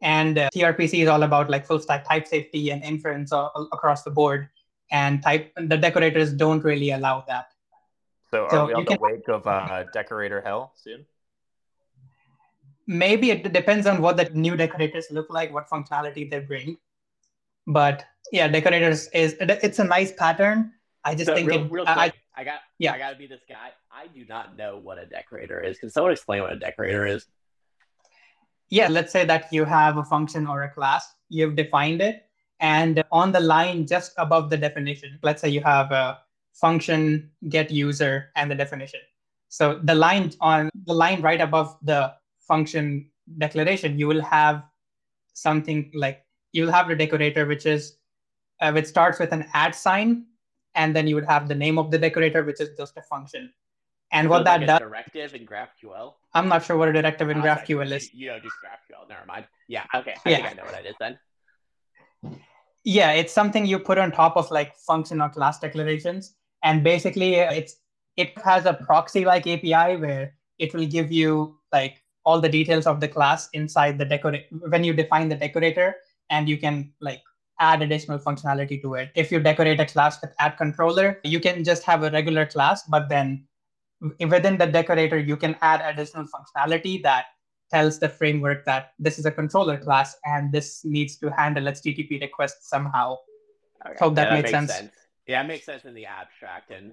And 0.00 0.38
uh, 0.38 0.48
TRPC 0.54 1.02
is 1.02 1.08
all 1.08 1.24
about 1.24 1.50
like 1.50 1.66
full 1.66 1.80
stack 1.80 2.06
type 2.06 2.26
safety 2.28 2.70
and 2.70 2.82
inference 2.84 3.32
all 3.32 3.68
across 3.72 4.04
the 4.04 4.10
board. 4.12 4.48
And 4.90 5.22
type 5.22 5.52
the 5.56 5.76
decorators 5.76 6.32
don't 6.32 6.62
really 6.62 6.92
allow 6.92 7.24
that. 7.26 7.52
So 8.30 8.44
are 8.44 8.50
So 8.50 8.66
we 8.66 8.74
on 8.74 8.80
you 8.80 8.84
the 8.86 8.90
can- 8.92 9.00
wake 9.00 9.28
of 9.28 9.46
uh, 9.46 9.84
decorator 9.92 10.40
hell 10.40 10.72
soon? 10.76 11.04
Maybe 12.88 13.30
it 13.30 13.52
depends 13.52 13.86
on 13.86 14.02
what 14.02 14.16
the 14.16 14.30
new 14.30 14.56
decorators 14.56 15.06
look 15.10 15.30
like, 15.30 15.52
what 15.52 15.68
functionality 15.68 16.28
they 16.28 16.40
bring. 16.40 16.78
But 17.66 18.04
yeah, 18.32 18.48
decorators 18.48 19.08
is 19.08 19.36
it's 19.40 19.78
a 19.78 19.84
nice 19.84 20.12
pattern. 20.12 20.72
I 21.04 21.14
just 21.14 21.26
So 21.26 21.34
think 21.34 21.48
real, 21.48 21.64
it, 21.66 21.70
real 21.70 21.84
I, 21.86 22.12
I, 22.34 22.44
got 22.44 22.60
yeah. 22.78 22.94
I 22.94 22.98
got 22.98 23.10
to 23.10 23.16
be 23.16 23.26
this 23.26 23.42
guy. 23.48 23.70
I 23.92 24.08
do 24.08 24.24
not 24.28 24.56
know 24.56 24.78
what 24.78 24.98
a 24.98 25.06
decorator 25.06 25.60
is. 25.60 25.78
Can 25.78 25.90
someone 25.90 26.12
explain 26.12 26.42
what 26.42 26.52
a 26.52 26.58
decorator 26.58 27.06
is? 27.06 27.26
yeah, 28.70 28.88
let's 28.88 29.12
say 29.12 29.24
that 29.24 29.52
you 29.52 29.64
have 29.64 29.96
a 29.96 30.04
function 30.04 30.46
or 30.46 30.62
a 30.62 30.70
class, 30.70 31.14
you've 31.28 31.56
defined 31.56 32.00
it, 32.02 32.26
and 32.60 33.02
on 33.10 33.32
the 33.32 33.40
line 33.40 33.86
just 33.86 34.12
above 34.18 34.50
the 34.50 34.56
definition, 34.56 35.18
let's 35.22 35.40
say 35.40 35.48
you 35.48 35.62
have 35.62 35.90
a 35.92 36.18
function 36.52 37.30
get 37.48 37.70
user 37.70 38.30
and 38.36 38.50
the 38.50 38.54
definition. 38.54 39.00
So 39.48 39.80
the 39.84 39.94
line 39.94 40.32
on 40.40 40.68
the 40.84 40.92
line 40.92 41.22
right 41.22 41.40
above 41.40 41.78
the 41.82 42.12
function 42.48 43.10
declaration, 43.44 43.98
you 43.98 44.06
will 44.08 44.22
have 44.22 44.62
something 45.34 45.90
like 45.94 46.24
you'll 46.52 46.72
have 46.72 46.88
the 46.88 46.96
decorator, 46.96 47.46
which 47.46 47.66
is 47.66 47.98
uh, 48.60 48.72
which 48.72 48.86
starts 48.86 49.18
with 49.20 49.32
an 49.32 49.44
at 49.54 49.74
sign, 49.74 50.24
and 50.74 50.96
then 50.96 51.06
you 51.06 51.14
would 51.14 51.26
have 51.34 51.46
the 51.48 51.54
name 51.54 51.78
of 51.78 51.90
the 51.92 51.98
decorator, 51.98 52.42
which 52.42 52.60
is 52.60 52.70
just 52.76 52.96
a 52.96 53.02
function. 53.02 53.52
And 54.10 54.28
what 54.30 54.44
that 54.46 54.60
like 54.60 54.66
does, 54.68 54.78
directive 54.80 55.34
in 55.34 55.44
GraphQL. 55.46 56.14
I'm 56.32 56.48
not 56.48 56.64
sure 56.64 56.76
what 56.78 56.88
a 56.88 56.92
directive 56.94 57.28
in 57.28 57.38
Oh, 57.38 57.42
GraphQL 57.42 57.68
you- 57.88 57.96
is. 57.96 58.12
You 58.14 58.28
don't 58.30 58.42
do 58.42 58.48
GraphQL. 58.62 59.06
Never 59.08 59.26
mind. 59.26 59.44
Yeah. 59.68 59.84
Okay. 59.94 60.14
I 60.24 60.30
Yeah. 60.30 60.36
think 60.36 60.48
I 60.48 60.52
know 60.54 60.64
what 60.64 60.80
it 60.82 60.86
is 60.92 60.96
then. 60.98 61.18
Yeah, 62.84 63.12
it's 63.12 63.32
something 63.32 63.66
you 63.66 63.78
put 63.78 63.98
on 63.98 64.10
top 64.12 64.36
of 64.36 64.50
like 64.50 64.74
function 64.76 65.20
or 65.20 65.28
class 65.28 65.58
declarations, 65.60 66.34
and 66.64 66.82
basically 66.82 67.40
uh, 67.40 67.52
it's 67.52 67.76
it 68.16 68.36
has 68.38 68.66
a 68.66 68.74
proxy 68.74 69.24
like 69.24 69.46
API 69.46 69.96
where 69.96 70.34
it 70.58 70.74
will 70.74 70.86
give 70.86 71.12
you 71.12 71.58
like 71.72 72.02
all 72.28 72.40
the 72.42 72.52
details 72.54 72.86
of 72.86 73.00
the 73.00 73.08
class 73.08 73.48
inside 73.54 73.96
the 73.96 74.04
decorate 74.04 74.46
when 74.74 74.84
you 74.84 74.92
define 74.92 75.30
the 75.30 75.40
decorator, 75.44 75.96
and 76.28 76.46
you 76.46 76.58
can 76.64 76.92
like 77.00 77.22
add 77.58 77.80
additional 77.80 78.18
functionality 78.18 78.80
to 78.82 78.94
it. 79.00 79.10
If 79.14 79.32
you 79.32 79.40
decorate 79.40 79.80
a 79.80 79.86
class 79.86 80.20
with 80.20 80.34
add 80.38 80.58
controller, 80.58 81.20
you 81.24 81.40
can 81.40 81.64
just 81.64 81.84
have 81.84 82.04
a 82.04 82.10
regular 82.10 82.44
class, 82.44 82.82
but 82.96 83.08
then 83.08 83.46
within 84.34 84.58
the 84.58 84.66
decorator 84.66 85.18
you 85.18 85.36
can 85.36 85.56
add 85.62 85.80
additional 85.92 86.26
functionality 86.34 87.02
that 87.02 87.24
tells 87.70 87.98
the 87.98 88.08
framework 88.08 88.64
that 88.66 88.92
this 88.98 89.18
is 89.18 89.26
a 89.26 89.30
controller 89.30 89.78
class 89.78 90.16
and 90.24 90.52
this 90.52 90.84
needs 90.84 91.16
to 91.22 91.30
handle 91.30 91.66
its 91.66 91.80
HTTP 91.80 92.20
requests 92.20 92.68
somehow. 92.68 93.16
Okay. 93.86 93.96
Hope 94.00 94.14
that 94.16 94.28
yeah, 94.28 94.34
made 94.34 94.52
makes 94.52 94.68
sense. 94.68 94.92
Yeah, 95.26 95.42
it 95.42 95.46
makes 95.46 95.64
sense 95.64 95.84
in 95.84 95.94
the 95.94 96.06
abstract, 96.06 96.70
and 96.70 96.92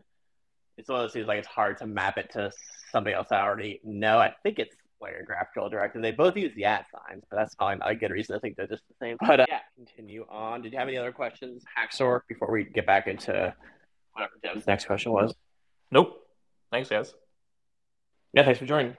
it's 0.77 0.89
one 0.89 0.99
of 0.99 1.03
those 1.03 1.13
things 1.13 1.27
like 1.27 1.39
it's 1.39 1.47
hard 1.47 1.77
to 1.79 1.87
map 1.87 2.17
it 2.17 2.31
to 2.31 2.51
something 2.91 3.13
else 3.13 3.31
I 3.31 3.41
already 3.41 3.81
know. 3.83 4.17
I 4.19 4.33
think 4.43 4.59
it's 4.59 4.75
like 5.01 5.13
GraphQL 5.27 5.69
directive. 5.69 6.01
They 6.01 6.11
both 6.11 6.35
use 6.35 6.53
the 6.55 6.65
at 6.65 6.85
signs, 6.91 7.23
but 7.29 7.37
that's 7.37 7.55
probably 7.55 7.77
not 7.77 7.91
a 7.91 7.95
good 7.95 8.11
reason 8.11 8.35
to 8.35 8.39
think 8.39 8.55
they're 8.55 8.67
just 8.67 8.83
the 8.87 8.95
same. 8.99 9.17
But 9.19 9.41
uh, 9.41 9.45
yeah, 9.49 9.59
continue 9.75 10.25
on. 10.29 10.61
Did 10.61 10.73
you 10.73 10.79
have 10.79 10.87
any 10.87 10.97
other 10.97 11.11
questions, 11.11 11.63
Haxor, 11.75 12.23
before 12.27 12.51
we 12.51 12.63
get 12.63 12.85
back 12.85 13.07
into 13.07 13.53
whatever 14.13 14.33
Dev's 14.43 14.67
next 14.67 14.85
question 14.85 15.11
was? 15.11 15.33
Nope. 15.91 16.25
Thanks, 16.71 16.89
guys. 16.89 17.13
Yeah, 18.33 18.43
thanks 18.43 18.59
for 18.59 18.65
joining. 18.65 18.97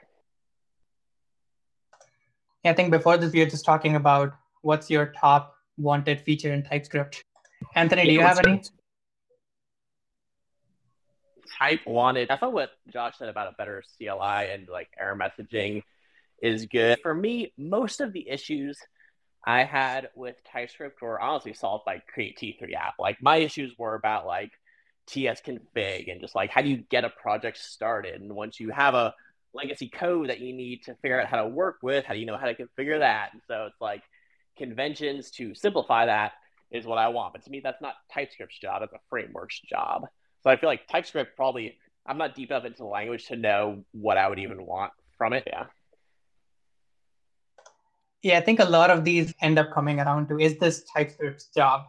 Yeah, 2.64 2.70
I 2.70 2.74
think 2.74 2.90
before 2.90 3.16
this, 3.16 3.32
we 3.32 3.40
were 3.40 3.50
just 3.50 3.64
talking 3.64 3.96
about 3.96 4.32
what's 4.62 4.90
your 4.90 5.06
top 5.06 5.54
wanted 5.76 6.20
feature 6.20 6.52
in 6.52 6.62
TypeScript. 6.62 7.24
Anthony, 7.74 8.04
do 8.06 8.12
you 8.12 8.20
have 8.20 8.38
any? 8.44 8.62
Type 11.58 11.80
wanted. 11.86 12.30
I 12.30 12.36
thought 12.36 12.52
what 12.52 12.70
Josh 12.92 13.18
said 13.18 13.28
about 13.28 13.48
a 13.48 13.56
better 13.56 13.82
CLI 13.96 14.50
and 14.52 14.68
like 14.68 14.88
error 14.98 15.16
messaging 15.16 15.82
is 16.42 16.66
good. 16.66 16.98
For 17.02 17.14
me, 17.14 17.52
most 17.56 18.00
of 18.00 18.12
the 18.12 18.28
issues 18.28 18.78
I 19.44 19.64
had 19.64 20.08
with 20.14 20.36
TypeScript 20.52 21.00
were 21.00 21.20
honestly 21.20 21.54
solved 21.54 21.84
by 21.84 22.02
Create 22.12 22.38
T3 22.38 22.74
app. 22.74 22.94
Like 22.98 23.22
my 23.22 23.36
issues 23.36 23.72
were 23.78 23.94
about 23.94 24.26
like 24.26 24.52
TS 25.06 25.40
config 25.40 26.10
and 26.10 26.20
just 26.20 26.34
like 26.34 26.50
how 26.50 26.62
do 26.62 26.68
you 26.68 26.78
get 26.90 27.04
a 27.04 27.10
project 27.10 27.58
started. 27.58 28.20
And 28.20 28.34
once 28.34 28.58
you 28.58 28.70
have 28.70 28.94
a 28.94 29.14
legacy 29.54 29.88
code 29.88 30.28
that 30.28 30.40
you 30.40 30.52
need 30.52 30.82
to 30.84 30.94
figure 30.96 31.20
out 31.20 31.28
how 31.28 31.42
to 31.42 31.48
work 31.48 31.76
with, 31.82 32.04
how 32.04 32.14
do 32.14 32.20
you 32.20 32.26
know 32.26 32.36
how 32.36 32.46
to 32.46 32.54
configure 32.54 32.98
that? 32.98 33.30
And 33.32 33.42
so 33.46 33.66
it's 33.66 33.80
like 33.80 34.02
conventions 34.58 35.30
to 35.32 35.54
simplify 35.54 36.06
that 36.06 36.32
is 36.70 36.86
what 36.86 36.98
I 36.98 37.08
want. 37.08 37.32
But 37.32 37.44
to 37.44 37.50
me, 37.50 37.60
that's 37.62 37.80
not 37.80 37.94
TypeScript's 38.12 38.58
job, 38.58 38.82
it's 38.82 38.92
a 38.92 38.98
framework's 39.08 39.60
job. 39.60 40.06
So 40.46 40.52
I 40.52 40.56
feel 40.56 40.68
like 40.68 40.86
TypeScript 40.86 41.34
probably 41.34 41.76
I'm 42.06 42.18
not 42.18 42.36
deep 42.36 42.52
enough 42.52 42.64
into 42.64 42.78
the 42.78 42.84
language 42.84 43.26
to 43.26 43.36
know 43.36 43.82
what 43.90 44.16
I 44.16 44.28
would 44.28 44.38
even 44.38 44.64
want 44.64 44.92
from 45.18 45.32
it. 45.32 45.42
Yeah. 45.44 45.64
Yeah, 48.22 48.38
I 48.38 48.42
think 48.42 48.60
a 48.60 48.64
lot 48.64 48.90
of 48.90 49.04
these 49.04 49.34
end 49.42 49.58
up 49.58 49.72
coming 49.72 49.98
around 49.98 50.28
to 50.28 50.38
is 50.38 50.56
this 50.58 50.84
TypeScript's 50.94 51.46
job? 51.46 51.86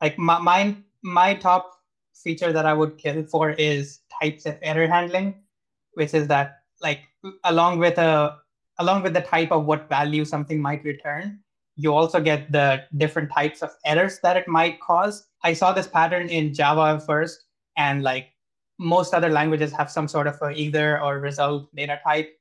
Like 0.00 0.16
my 0.18 0.38
my, 0.38 0.76
my 1.02 1.34
top 1.34 1.72
feature 2.14 2.52
that 2.52 2.64
I 2.64 2.74
would 2.74 2.96
kill 2.96 3.24
for 3.24 3.50
is 3.50 3.98
type-safe 4.22 4.58
error 4.62 4.86
handling, 4.86 5.42
which 5.94 6.14
is 6.14 6.28
that 6.28 6.60
like 6.80 7.00
along 7.42 7.80
with 7.80 7.98
a 7.98 8.38
along 8.78 9.02
with 9.02 9.14
the 9.14 9.22
type 9.22 9.50
of 9.50 9.66
what 9.66 9.88
value 9.88 10.24
something 10.24 10.62
might 10.62 10.84
return, 10.84 11.40
you 11.74 11.92
also 11.92 12.20
get 12.20 12.52
the 12.52 12.84
different 12.98 13.32
types 13.32 13.62
of 13.62 13.70
errors 13.84 14.20
that 14.22 14.36
it 14.36 14.46
might 14.46 14.80
cause. 14.80 15.26
I 15.42 15.54
saw 15.54 15.72
this 15.72 15.88
pattern 15.88 16.28
in 16.28 16.54
Java 16.54 17.00
first, 17.00 17.45
and 17.76 18.02
like 18.02 18.32
most 18.78 19.14
other 19.14 19.30
languages 19.30 19.72
have 19.72 19.90
some 19.90 20.08
sort 20.08 20.26
of 20.26 20.36
either 20.54 21.02
or 21.02 21.20
result 21.20 21.74
data 21.74 21.98
type 22.04 22.32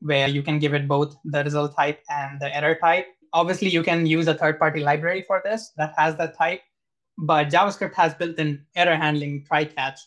where 0.00 0.28
you 0.28 0.42
can 0.42 0.58
give 0.58 0.74
it 0.74 0.88
both 0.88 1.16
the 1.24 1.44
result 1.44 1.76
type 1.76 2.02
and 2.08 2.40
the 2.40 2.54
error 2.56 2.74
type. 2.74 3.06
Obviously, 3.32 3.68
you 3.68 3.82
can 3.82 4.04
use 4.04 4.26
a 4.28 4.34
third 4.34 4.58
party 4.58 4.80
library 4.80 5.22
for 5.26 5.40
this 5.44 5.72
that 5.76 5.94
has 5.96 6.16
that 6.16 6.36
type, 6.36 6.60
but 7.18 7.48
JavaScript 7.48 7.94
has 7.94 8.14
built 8.14 8.36
in 8.38 8.64
error 8.74 8.96
handling 8.96 9.44
try 9.44 9.64
catch. 9.64 9.98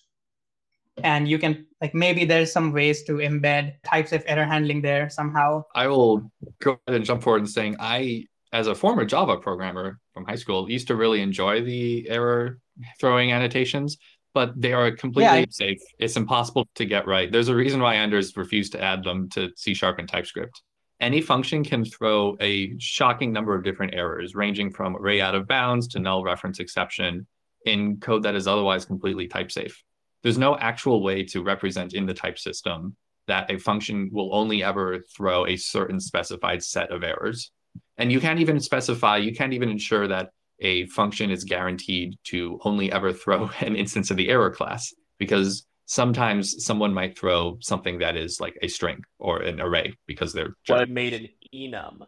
And 1.04 1.28
you 1.28 1.38
can, 1.40 1.66
like, 1.82 1.94
maybe 1.94 2.24
there's 2.24 2.52
some 2.52 2.72
ways 2.72 3.04
to 3.04 3.14
embed 3.14 3.74
types 3.84 4.14
of 4.14 4.24
error 4.28 4.46
handling 4.46 4.82
there 4.82 5.10
somehow. 5.10 5.66
I 5.76 5.88
will 5.88 6.32
go 6.62 6.80
ahead 6.88 6.96
and 6.96 7.04
jump 7.04 7.22
forward 7.22 7.40
and 7.40 7.50
saying 7.50 7.76
I, 7.80 8.28
as 8.54 8.68
a 8.68 8.76
former 8.76 9.04
Java 9.06 9.38
programmer 9.38 10.00
from 10.14 10.26
high 10.26 10.38
school, 10.38 10.70
used 10.70 10.88
to 10.88 10.96
really 10.96 11.22
enjoy 11.22 11.62
the 11.64 12.10
error 12.10 12.60
throwing 13.00 13.34
annotations, 13.34 13.98
but 14.36 14.52
they 14.62 14.74
are 14.74 14.92
completely 14.92 15.40
Yeah. 15.40 15.46
safe. 15.50 15.80
It's 15.98 16.18
impossible 16.18 16.68
to 16.76 16.86
get 16.86 17.08
right. 17.08 17.32
There's 17.32 17.48
a 17.48 17.56
reason 17.56 17.80
why 17.80 17.96
Anders 17.96 18.36
refused 18.36 18.74
to 18.74 18.84
add 18.84 19.04
them 19.04 19.30
to 19.30 19.50
C 19.56 19.74
sharp 19.74 19.98
and 19.98 20.10
TypeScript. 20.10 20.62
Any 21.00 21.22
function 21.22 21.64
can 21.64 21.86
throw 21.86 22.36
a 22.42 22.78
shocking 22.78 23.32
number 23.32 23.56
of 23.56 23.64
different 23.64 23.96
errors, 23.96 24.36
ranging 24.36 24.72
from 24.72 24.98
array 24.98 25.22
out 25.22 25.36
of 25.36 25.48
bounds 25.48 25.88
to 25.90 26.00
null 26.00 26.22
reference 26.22 26.60
exception 26.60 27.26
in 27.66 27.98
code 28.02 28.24
that 28.24 28.36
is 28.36 28.46
otherwise 28.46 28.84
completely 28.84 29.28
type 29.28 29.52
safe. 29.52 29.82
There's 30.22 30.38
no 30.38 30.58
actual 30.58 31.02
way 31.02 31.24
to 31.24 31.42
represent 31.42 31.94
in 31.94 32.06
the 32.06 32.14
type 32.14 32.38
system 32.38 32.98
that 33.28 33.50
a 33.50 33.58
function 33.58 34.10
will 34.12 34.36
only 34.36 34.64
ever 34.64 35.00
throw 35.16 35.48
a 35.48 35.56
certain 35.56 36.00
specified 36.00 36.62
set 36.62 36.92
of 36.92 37.04
errors. 37.04 37.52
And 37.98 38.12
you 38.12 38.20
can't 38.20 38.40
even 38.42 38.60
specify, 38.60 39.18
you 39.18 39.34
can't 39.34 39.54
even 39.54 39.70
ensure 39.70 40.08
that 40.10 40.32
a 40.60 40.86
function 40.88 41.32
is 41.32 41.44
guaranteed 41.44 42.18
to 42.26 42.60
only 42.64 42.92
ever 42.92 43.12
throw 43.12 43.50
an 43.62 43.76
instance 43.76 44.12
of 44.12 44.18
the 44.18 44.30
error 44.30 44.52
class 44.52 44.94
because 45.20 45.66
sometimes 45.86 46.66
someone 46.66 46.94
might 46.94 47.18
throw 47.18 47.58
something 47.62 48.00
that 48.00 48.16
is 48.16 48.40
like 48.42 48.58
a 48.62 48.68
string 48.68 49.04
or 49.20 49.42
an 49.42 49.62
array 49.62 49.94
because 50.08 50.34
they're 50.34 50.56
What 50.68 50.82
it 50.82 50.90
made 50.90 51.14
an 51.14 51.28
enum. 51.54 52.08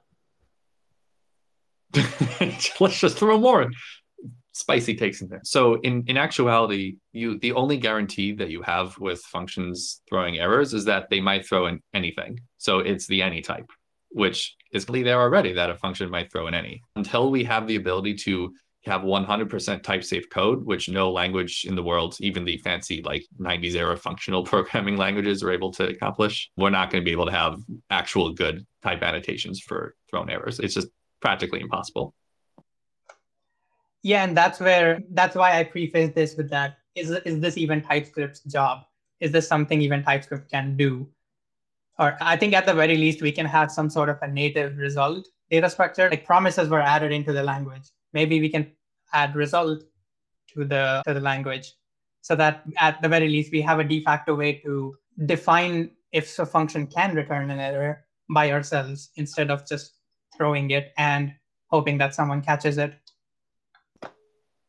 let's 2.79 2.99
just 2.99 3.17
throw 3.17 3.39
more 3.39 3.69
spicy 4.57 4.95
takes 4.95 5.21
in 5.21 5.29
there. 5.29 5.41
So 5.43 5.75
in 5.81 6.03
in 6.07 6.17
actuality, 6.17 6.97
you 7.13 7.37
the 7.39 7.53
only 7.53 7.77
guarantee 7.77 8.33
that 8.33 8.49
you 8.49 8.61
have 8.63 8.97
with 8.97 9.21
functions 9.21 10.01
throwing 10.09 10.39
errors 10.39 10.73
is 10.73 10.85
that 10.85 11.09
they 11.09 11.21
might 11.21 11.45
throw 11.47 11.67
in 11.67 11.79
anything. 11.93 12.39
So 12.57 12.79
it's 12.79 13.05
the 13.07 13.21
any 13.21 13.41
type, 13.41 13.69
which 14.09 14.55
is 14.71 14.85
clearly 14.85 15.03
there 15.03 15.19
already 15.19 15.53
that 15.53 15.69
a 15.69 15.75
function 15.75 16.09
might 16.09 16.31
throw 16.31 16.47
in 16.47 16.53
any. 16.53 16.81
Until 16.95 17.29
we 17.31 17.43
have 17.43 17.67
the 17.67 17.75
ability 17.75 18.15
to 18.15 18.53
have 18.85 19.01
100% 19.01 19.83
type 19.83 20.03
safe 20.03 20.29
code, 20.29 20.65
which 20.65 20.89
no 20.89 21.11
language 21.11 21.65
in 21.67 21.75
the 21.75 21.83
world, 21.83 22.15
even 22.19 22.45
the 22.45 22.57
fancy 22.57 23.01
like 23.03 23.25
90s 23.39 23.75
era 23.75 23.97
functional 23.97 24.43
programming 24.51 24.97
languages 24.97 25.43
are 25.43 25.51
able 25.51 25.71
to 25.73 25.87
accomplish, 25.87 26.49
we're 26.57 26.69
not 26.69 26.89
going 26.89 27.03
to 27.03 27.05
be 27.05 27.11
able 27.11 27.25
to 27.25 27.31
have 27.31 27.59
actual 27.89 28.33
good 28.33 28.65
type 28.83 29.03
annotations 29.03 29.59
for 29.59 29.95
thrown 30.09 30.29
errors. 30.29 30.59
It's 30.59 30.73
just 30.73 30.87
practically 31.21 31.61
impossible. 31.61 32.13
Yeah, 34.03 34.23
and 34.23 34.37
that's 34.37 34.59
where 34.59 35.01
that's 35.11 35.35
why 35.35 35.59
I 35.59 35.63
preface 35.63 36.13
this 36.15 36.35
with 36.35 36.49
that. 36.51 36.77
Is 36.95 37.11
is 37.11 37.39
this 37.41 37.57
even 37.57 37.81
TypeScript's 37.81 38.41
job? 38.41 38.83
Is 39.19 39.31
this 39.31 39.47
something 39.47 39.81
even 39.81 40.03
TypeScript 40.03 40.49
can 40.49 40.77
do? 40.77 41.09
Or 41.99 42.15
I 42.21 42.37
think 42.37 42.53
at 42.53 42.65
the 42.65 42.73
very 42.73 42.97
least 42.97 43.21
we 43.21 43.31
can 43.31 43.45
have 43.45 43.71
some 43.71 43.89
sort 43.89 44.09
of 44.09 44.19
a 44.21 44.27
native 44.27 44.77
result 44.77 45.27
data 45.49 45.69
structure, 45.69 46.09
like 46.09 46.25
promises 46.25 46.69
were 46.69 46.81
added 46.81 47.11
into 47.11 47.33
the 47.33 47.43
language. 47.43 47.89
Maybe 48.13 48.39
we 48.39 48.49
can 48.49 48.71
add 49.13 49.35
result 49.35 49.83
to 50.53 50.65
the 50.65 51.01
to 51.05 51.13
the 51.13 51.19
language 51.21 51.73
so 52.21 52.35
that 52.35 52.63
at 52.77 53.01
the 53.01 53.07
very 53.07 53.29
least 53.29 53.51
we 53.51 53.61
have 53.61 53.79
a 53.79 53.83
de 53.83 54.03
facto 54.03 54.35
way 54.35 54.59
to 54.65 54.95
define 55.25 55.91
if 56.11 56.37
a 56.39 56.45
function 56.45 56.87
can 56.87 57.15
return 57.15 57.49
an 57.49 57.59
error 57.59 58.05
by 58.29 58.51
ourselves 58.51 59.09
instead 59.15 59.49
of 59.49 59.67
just 59.67 59.93
throwing 60.35 60.71
it 60.71 60.91
and 60.97 61.33
hoping 61.67 61.97
that 61.97 62.13
someone 62.13 62.41
catches 62.41 62.77
it. 62.77 62.93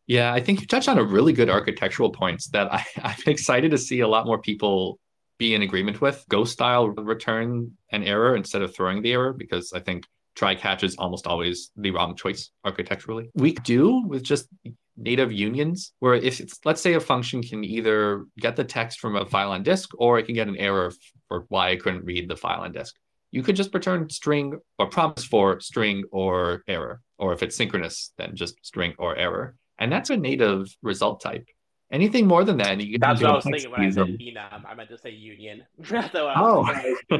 Yeah, 0.07 0.33
I 0.33 0.41
think 0.41 0.61
you 0.61 0.67
touched 0.67 0.89
on 0.89 0.99
a 0.99 1.05
really 1.05 1.33
good 1.33 1.51
architectural 1.51 2.11
points 2.11 2.49
that 2.49 2.73
I, 2.73 2.85
I'm 3.03 3.23
excited 3.27 3.71
to 3.73 3.79
see 3.79 4.01
a 4.01 4.09
lot 4.09 4.27
more 4.27 4.41
people 4.41 4.99
be 5.39 5.55
in 5.55 5.63
agreement 5.63 6.01
with. 6.01 6.25
Go 6.29 6.45
style 6.45 6.89
return 6.89 7.73
an 7.93 8.03
error 8.03 8.37
instead 8.37 8.63
of 8.63 8.75
throwing 8.75 9.03
the 9.03 9.13
error 9.13 9.33
because 9.33 9.73
I 9.73 9.81
think 9.81 10.05
try 10.35 10.55
catch 10.55 10.85
is 10.85 10.97
almost 10.97 11.27
always 11.27 11.71
the 11.77 11.91
wrong 11.91 12.15
choice 12.15 12.51
architecturally. 12.65 13.31
We 13.35 13.53
do 13.55 14.05
with 14.07 14.23
just 14.23 14.49
native 14.97 15.33
unions 15.33 15.93
where 16.01 16.15
if 16.15 16.41
it's 16.41 16.59
let's 16.65 16.81
say 16.81 16.95
a 16.95 17.01
function 17.01 17.41
can 17.41 17.63
either 17.65 18.25
get 18.39 18.57
the 18.57 18.65
text 18.65 18.99
from 18.99 19.15
a 19.17 19.25
file 19.25 19.53
on 19.53 19.63
disk 19.63 19.91
or 19.97 20.19
it 20.19 20.27
can 20.27 20.35
get 20.35 20.49
an 20.49 20.57
error 20.57 20.93
for 21.29 21.45
why 21.49 21.71
I 21.71 21.77
couldn't 21.77 22.05
read 22.05 22.29
the 22.29 22.37
file 22.37 22.63
on 22.63 22.73
disk. 22.73 22.95
You 23.31 23.43
could 23.43 23.57
just 23.57 23.75
return 23.75 24.09
string 24.11 24.59
or 24.79 24.87
promise 24.87 25.25
for 25.25 25.61
string 25.61 26.05
or 26.11 26.63
error. 26.67 27.01
Or 27.19 27.33
if 27.33 27.43
it's 27.43 27.57
synchronous, 27.57 28.13
then 28.17 28.35
just 28.35 28.65
string 28.65 28.95
or 28.99 29.17
error. 29.17 29.57
And 29.79 29.93
that's 29.93 30.11
a 30.11 30.17
native 30.17 30.67
result 30.83 31.21
type. 31.21 31.47
Anything 31.91 32.27
more 32.27 32.45
than 32.45 32.59
that, 32.59 32.81
you 32.81 32.99
That's 32.99 33.23
what 33.23 33.31
I 33.31 33.35
was 33.35 33.45
thinking 33.45 33.71
when 33.71 33.81
I 33.81 33.91
said 33.91 34.07
enum. 34.07 34.65
I 34.67 34.75
meant 34.75 34.91
to 34.91 34.99
say 34.99 35.11
union. 35.11 35.65
so 35.85 36.33
oh. 36.37 36.69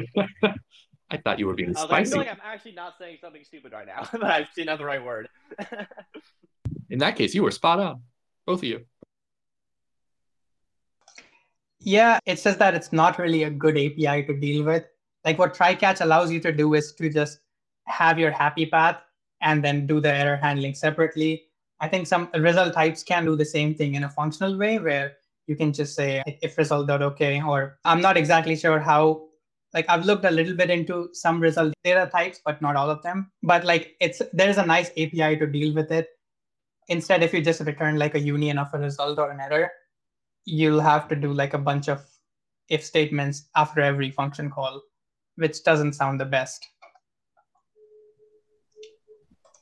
I 1.11 1.17
thought 1.17 1.39
you 1.39 1.47
were 1.47 1.55
being 1.55 1.75
I 1.75 1.81
spicy. 1.81 1.89
Like, 1.89 1.99
I 1.99 2.03
feel 2.03 2.17
like 2.19 2.29
I'm 2.29 2.53
actually 2.53 2.71
not 2.73 2.93
saying 2.99 3.17
something 3.19 3.43
stupid 3.43 3.71
right 3.71 3.87
now, 3.87 4.07
but 4.11 4.23
I've 4.23 4.47
seen 4.53 4.67
the 4.67 4.77
right 4.77 5.03
word. 5.03 5.27
In 6.89 6.99
that 6.99 7.15
case, 7.15 7.33
you 7.33 7.41
were 7.41 7.51
spot 7.51 7.79
on, 7.79 8.01
both 8.45 8.59
of 8.59 8.65
you. 8.65 8.85
Yeah, 11.79 12.19
it 12.25 12.37
says 12.37 12.57
that 12.57 12.75
it's 12.75 12.91
not 12.93 13.17
really 13.17 13.43
a 13.43 13.49
good 13.49 13.75
API 13.75 14.23
to 14.25 14.37
deal 14.37 14.65
with. 14.65 14.85
Like 15.25 15.39
what 15.39 15.55
try-catch 15.55 16.01
allows 16.01 16.31
you 16.31 16.39
to 16.41 16.51
do 16.51 16.75
is 16.75 16.93
to 16.93 17.09
just 17.09 17.39
have 17.85 18.19
your 18.19 18.31
happy 18.31 18.65
path 18.65 18.97
and 19.41 19.63
then 19.63 19.87
do 19.87 19.99
the 19.99 20.13
error 20.13 20.35
handling 20.35 20.75
separately. 20.75 21.48
I 21.81 21.87
think 21.87 22.07
some 22.07 22.29
result 22.37 22.73
types 22.73 23.03
can 23.03 23.25
do 23.25 23.35
the 23.35 23.45
same 23.45 23.73
thing 23.73 23.95
in 23.95 24.03
a 24.03 24.09
functional 24.09 24.57
way 24.57 24.79
where 24.79 25.13
you 25.47 25.55
can 25.55 25.73
just 25.73 25.95
say 25.95 26.23
if 26.41 26.57
result.okay, 26.57 27.41
or 27.41 27.79
I'm 27.85 28.01
not 28.01 28.17
exactly 28.17 28.55
sure 28.55 28.79
how 28.79 29.29
like 29.73 29.85
I've 29.87 30.05
looked 30.05 30.25
a 30.25 30.31
little 30.31 30.55
bit 30.55 30.69
into 30.69 31.09
some 31.13 31.39
result 31.39 31.73
data 31.83 32.09
types, 32.11 32.41
but 32.43 32.61
not 32.61 32.75
all 32.75 32.89
of 32.89 33.01
them. 33.03 33.31
But 33.43 33.65
like 33.65 33.95
it's 33.99 34.21
there's 34.33 34.57
a 34.57 34.65
nice 34.65 34.89
API 34.91 35.37
to 35.37 35.47
deal 35.47 35.73
with 35.73 35.91
it. 35.91 36.07
Instead, 36.87 37.23
if 37.23 37.33
you 37.33 37.41
just 37.41 37.61
return 37.61 37.97
like 37.97 38.15
a 38.15 38.19
union 38.19 38.57
of 38.57 38.73
a 38.73 38.79
result 38.79 39.19
or 39.19 39.29
an 39.31 39.39
error, 39.39 39.69
you'll 40.45 40.79
have 40.79 41.07
to 41.09 41.15
do 41.15 41.31
like 41.31 41.53
a 41.53 41.59
bunch 41.59 41.87
of 41.87 42.03
if 42.69 42.83
statements 42.83 43.49
after 43.55 43.81
every 43.81 44.11
function 44.11 44.49
call, 44.49 44.81
which 45.35 45.63
doesn't 45.63 45.93
sound 45.93 46.19
the 46.19 46.25
best. 46.25 46.65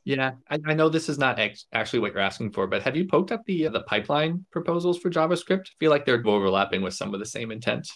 Yeah, 0.07 0.35
I, 0.49 0.57
I 0.65 0.73
know 0.73 0.87
this 0.87 1.09
is 1.09 1.17
not 1.17 1.37
ex- 1.37 1.65
actually 1.73 1.99
what 1.99 2.13
you're 2.13 2.21
asking 2.21 2.51
for, 2.51 2.65
but 2.65 2.81
have 2.83 2.95
you 2.95 3.05
poked 3.05 3.33
up 3.33 3.43
the 3.45 3.67
uh, 3.67 3.71
the 3.71 3.81
pipeline 3.81 4.45
proposals 4.53 4.97
for 4.97 5.09
JavaScript? 5.09 5.67
I 5.67 5.75
feel 5.81 5.91
like 5.91 6.05
they're 6.05 6.25
overlapping 6.25 6.81
with 6.81 6.93
some 6.93 7.13
of 7.13 7.19
the 7.19 7.25
same 7.25 7.51
intent. 7.51 7.89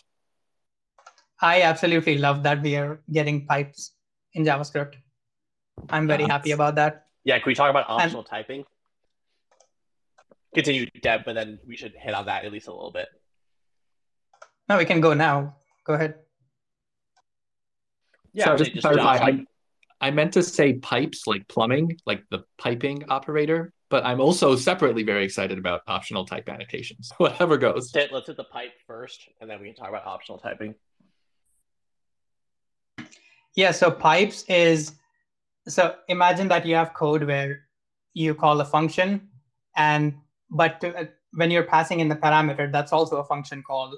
I 1.39 1.61
absolutely 1.61 2.17
love 2.17 2.43
that 2.43 2.61
we 2.61 2.75
are 2.75 2.99
getting 3.09 3.45
pipes 3.45 3.93
in 4.33 4.43
JavaScript. 4.43 4.95
I'm 5.89 6.05
very 6.05 6.25
happy 6.25 6.51
about 6.51 6.75
that. 6.75 7.05
Yeah, 7.23 7.39
can 7.39 7.47
we 7.47 7.55
talk 7.55 7.69
about 7.69 7.85
optional 7.88 8.19
and, 8.19 8.27
typing? 8.27 8.65
Continue, 10.53 10.88
Deb, 11.01 11.23
but 11.23 11.35
then 11.35 11.59
we 11.65 11.77
should 11.77 11.93
hit 11.97 12.13
on 12.13 12.25
that 12.25 12.43
at 12.43 12.51
least 12.51 12.67
a 12.67 12.73
little 12.73 12.91
bit. 12.91 13.07
No, 14.67 14.77
we 14.77 14.83
can 14.83 14.99
go 14.99 15.13
now. 15.13 15.55
Go 15.85 15.93
ahead. 15.93 16.15
Yeah, 18.33 18.47
so 18.47 18.57
just, 18.57 18.71
just 18.73 18.81
clarify, 18.81 19.45
I, 20.02 20.07
I 20.07 20.11
meant 20.11 20.34
to 20.34 20.44
say 20.44 20.73
pipes 20.73 21.28
like 21.28 21.48
plumbing, 21.48 21.98
like 22.06 22.23
the 22.30 22.44
piping 22.57 23.06
operator, 23.10 23.73
but 23.90 24.06
I'm 24.06 24.19
also 24.19 24.56
separately 24.56 25.03
very 25.03 25.23
excited 25.23 25.57
about 25.57 25.82
optional 25.88 26.26
type 26.26 26.49
annotations. 26.49 27.11
Whatever 27.18 27.57
goes. 27.57 27.91
Let's 27.95 28.28
hit 28.28 28.38
the 28.38 28.44
pipe 28.44 28.73
first, 28.88 29.22
and 29.40 29.49
then 29.49 29.61
we 29.61 29.68
can 29.68 29.76
talk 29.76 29.90
about 29.90 30.06
optional 30.06 30.40
typing. 30.40 30.76
Yeah, 33.56 33.72
so 33.72 33.91
pipes 33.91 34.44
is 34.48 34.94
so 35.68 35.95
imagine 36.07 36.48
that 36.48 36.65
you 36.65 36.76
have 36.76 36.94
code 36.94 37.23
where 37.23 37.68
you 38.14 38.34
call 38.34 38.60
a 38.61 38.65
function 38.65 39.30
and 39.78 40.15
but 40.49 40.82
to, 40.82 40.95
uh, 40.98 41.06
when 41.34 41.52
you're 41.52 41.64
passing 41.64 41.99
in 41.99 42.07
the 42.07 42.15
parameter 42.15 42.72
that's 42.72 42.91
also 42.91 43.18
a 43.18 43.23
function 43.23 43.61
call 43.61 43.95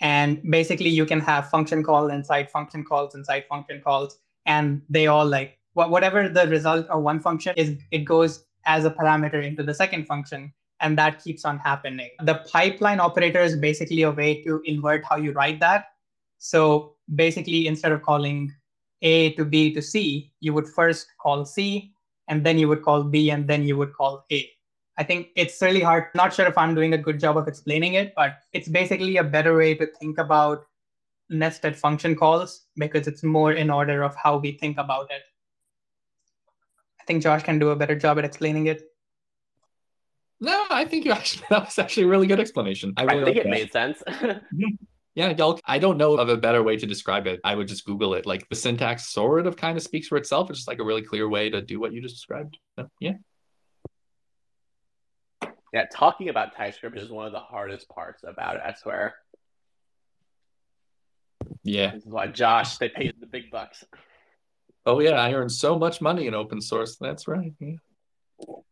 and 0.00 0.42
basically 0.50 0.90
you 0.90 1.06
can 1.06 1.20
have 1.20 1.48
function 1.48 1.82
call 1.82 2.10
inside 2.10 2.50
function 2.50 2.84
calls 2.84 3.14
inside 3.14 3.44
function 3.48 3.80
calls 3.82 4.18
and 4.46 4.82
they 4.88 5.06
all 5.06 5.26
like 5.26 5.58
whatever 5.74 6.28
the 6.28 6.46
result 6.48 6.86
of 6.88 7.02
one 7.02 7.20
function 7.20 7.54
is 7.56 7.76
it 7.90 8.00
goes 8.00 8.44
as 8.66 8.84
a 8.84 8.90
parameter 8.90 9.42
into 9.44 9.62
the 9.62 9.72
second 9.72 10.06
function 10.06 10.52
and 10.80 10.96
that 10.98 11.22
keeps 11.22 11.44
on 11.44 11.58
happening 11.58 12.10
the 12.22 12.34
pipeline 12.52 13.00
operator 13.00 13.40
is 13.40 13.56
basically 13.56 14.02
a 14.02 14.10
way 14.10 14.42
to 14.42 14.60
invert 14.64 15.04
how 15.04 15.16
you 15.16 15.32
write 15.32 15.60
that 15.60 15.86
so 16.38 16.96
basically 17.14 17.66
instead 17.66 17.92
of 17.92 18.02
calling 18.02 18.52
a 19.02 19.32
to 19.34 19.44
B 19.44 19.72
to 19.74 19.82
C, 19.82 20.32
you 20.40 20.52
would 20.54 20.68
first 20.68 21.06
call 21.20 21.44
C, 21.44 21.92
and 22.28 22.44
then 22.44 22.58
you 22.58 22.68
would 22.68 22.82
call 22.82 23.02
B, 23.02 23.30
and 23.30 23.48
then 23.48 23.64
you 23.64 23.76
would 23.76 23.94
call 23.94 24.24
A. 24.30 24.48
I 24.98 25.04
think 25.04 25.28
it's 25.36 25.60
really 25.62 25.80
hard. 25.80 26.06
Not 26.14 26.34
sure 26.34 26.46
if 26.46 26.58
I'm 26.58 26.74
doing 26.74 26.92
a 26.92 26.98
good 26.98 27.18
job 27.18 27.36
of 27.36 27.48
explaining 27.48 27.94
it, 27.94 28.12
but 28.14 28.38
it's 28.52 28.68
basically 28.68 29.16
a 29.16 29.24
better 29.24 29.56
way 29.56 29.74
to 29.74 29.86
think 29.86 30.18
about 30.18 30.66
nested 31.30 31.76
function 31.76 32.16
calls 32.16 32.66
because 32.76 33.06
it's 33.06 33.22
more 33.22 33.52
in 33.52 33.70
order 33.70 34.02
of 34.02 34.14
how 34.16 34.36
we 34.36 34.52
think 34.52 34.78
about 34.78 35.10
it. 35.10 35.22
I 37.00 37.04
think 37.04 37.22
Josh 37.22 37.42
can 37.42 37.58
do 37.58 37.70
a 37.70 37.76
better 37.76 37.94
job 37.94 38.18
at 38.18 38.24
explaining 38.24 38.66
it. 38.66 38.82
No, 40.40 40.64
I 40.70 40.84
think 40.84 41.04
you 41.04 41.12
actually 41.20 41.46
that 41.50 41.64
was 41.64 41.78
actually 41.78 42.04
a 42.04 42.08
really 42.08 42.26
good 42.26 42.40
explanation. 42.40 42.92
I, 42.96 43.04
really 43.04 43.22
I 43.22 43.24
think 43.24 43.36
it 43.36 43.44
that. 43.44 43.50
made 43.50 43.72
sense. 43.72 44.02
Mm-hmm. 44.08 44.84
Yeah, 45.16 45.30
y'all, 45.36 45.58
I 45.64 45.80
don't 45.80 45.98
know 45.98 46.14
of 46.14 46.28
a 46.28 46.36
better 46.36 46.62
way 46.62 46.76
to 46.76 46.86
describe 46.86 47.26
it. 47.26 47.40
I 47.42 47.56
would 47.56 47.66
just 47.66 47.84
Google 47.84 48.14
it. 48.14 48.26
Like 48.26 48.48
the 48.48 48.54
syntax 48.54 49.08
sort 49.08 49.46
of 49.46 49.56
kind 49.56 49.76
of 49.76 49.82
speaks 49.82 50.06
for 50.06 50.16
itself. 50.16 50.48
It's 50.50 50.60
just 50.60 50.68
like 50.68 50.78
a 50.78 50.84
really 50.84 51.02
clear 51.02 51.28
way 51.28 51.50
to 51.50 51.60
do 51.60 51.80
what 51.80 51.92
you 51.92 52.00
just 52.00 52.14
described. 52.14 52.56
So, 52.78 52.88
yeah. 53.00 53.14
Yeah, 55.72 55.86
talking 55.92 56.28
about 56.28 56.54
TypeScript 56.56 56.96
is 56.96 57.10
one 57.10 57.26
of 57.26 57.32
the 57.32 57.40
hardest 57.40 57.88
parts 57.88 58.22
about 58.26 58.56
it, 58.56 58.62
I 58.64 58.74
swear. 58.74 59.14
Yeah. 61.62 61.92
This 61.92 62.04
is 62.04 62.10
why 62.10 62.26
Josh, 62.28 62.78
they 62.78 62.88
pay 62.88 63.12
the 63.18 63.26
big 63.26 63.50
bucks. 63.50 63.84
Oh, 64.86 65.00
yeah. 65.00 65.20
I 65.20 65.32
earn 65.34 65.48
so 65.48 65.78
much 65.78 66.00
money 66.00 66.26
in 66.26 66.34
open 66.34 66.60
source. 66.60 66.96
That's 66.96 67.28
right. 67.28 67.52
Yeah. 67.60 67.76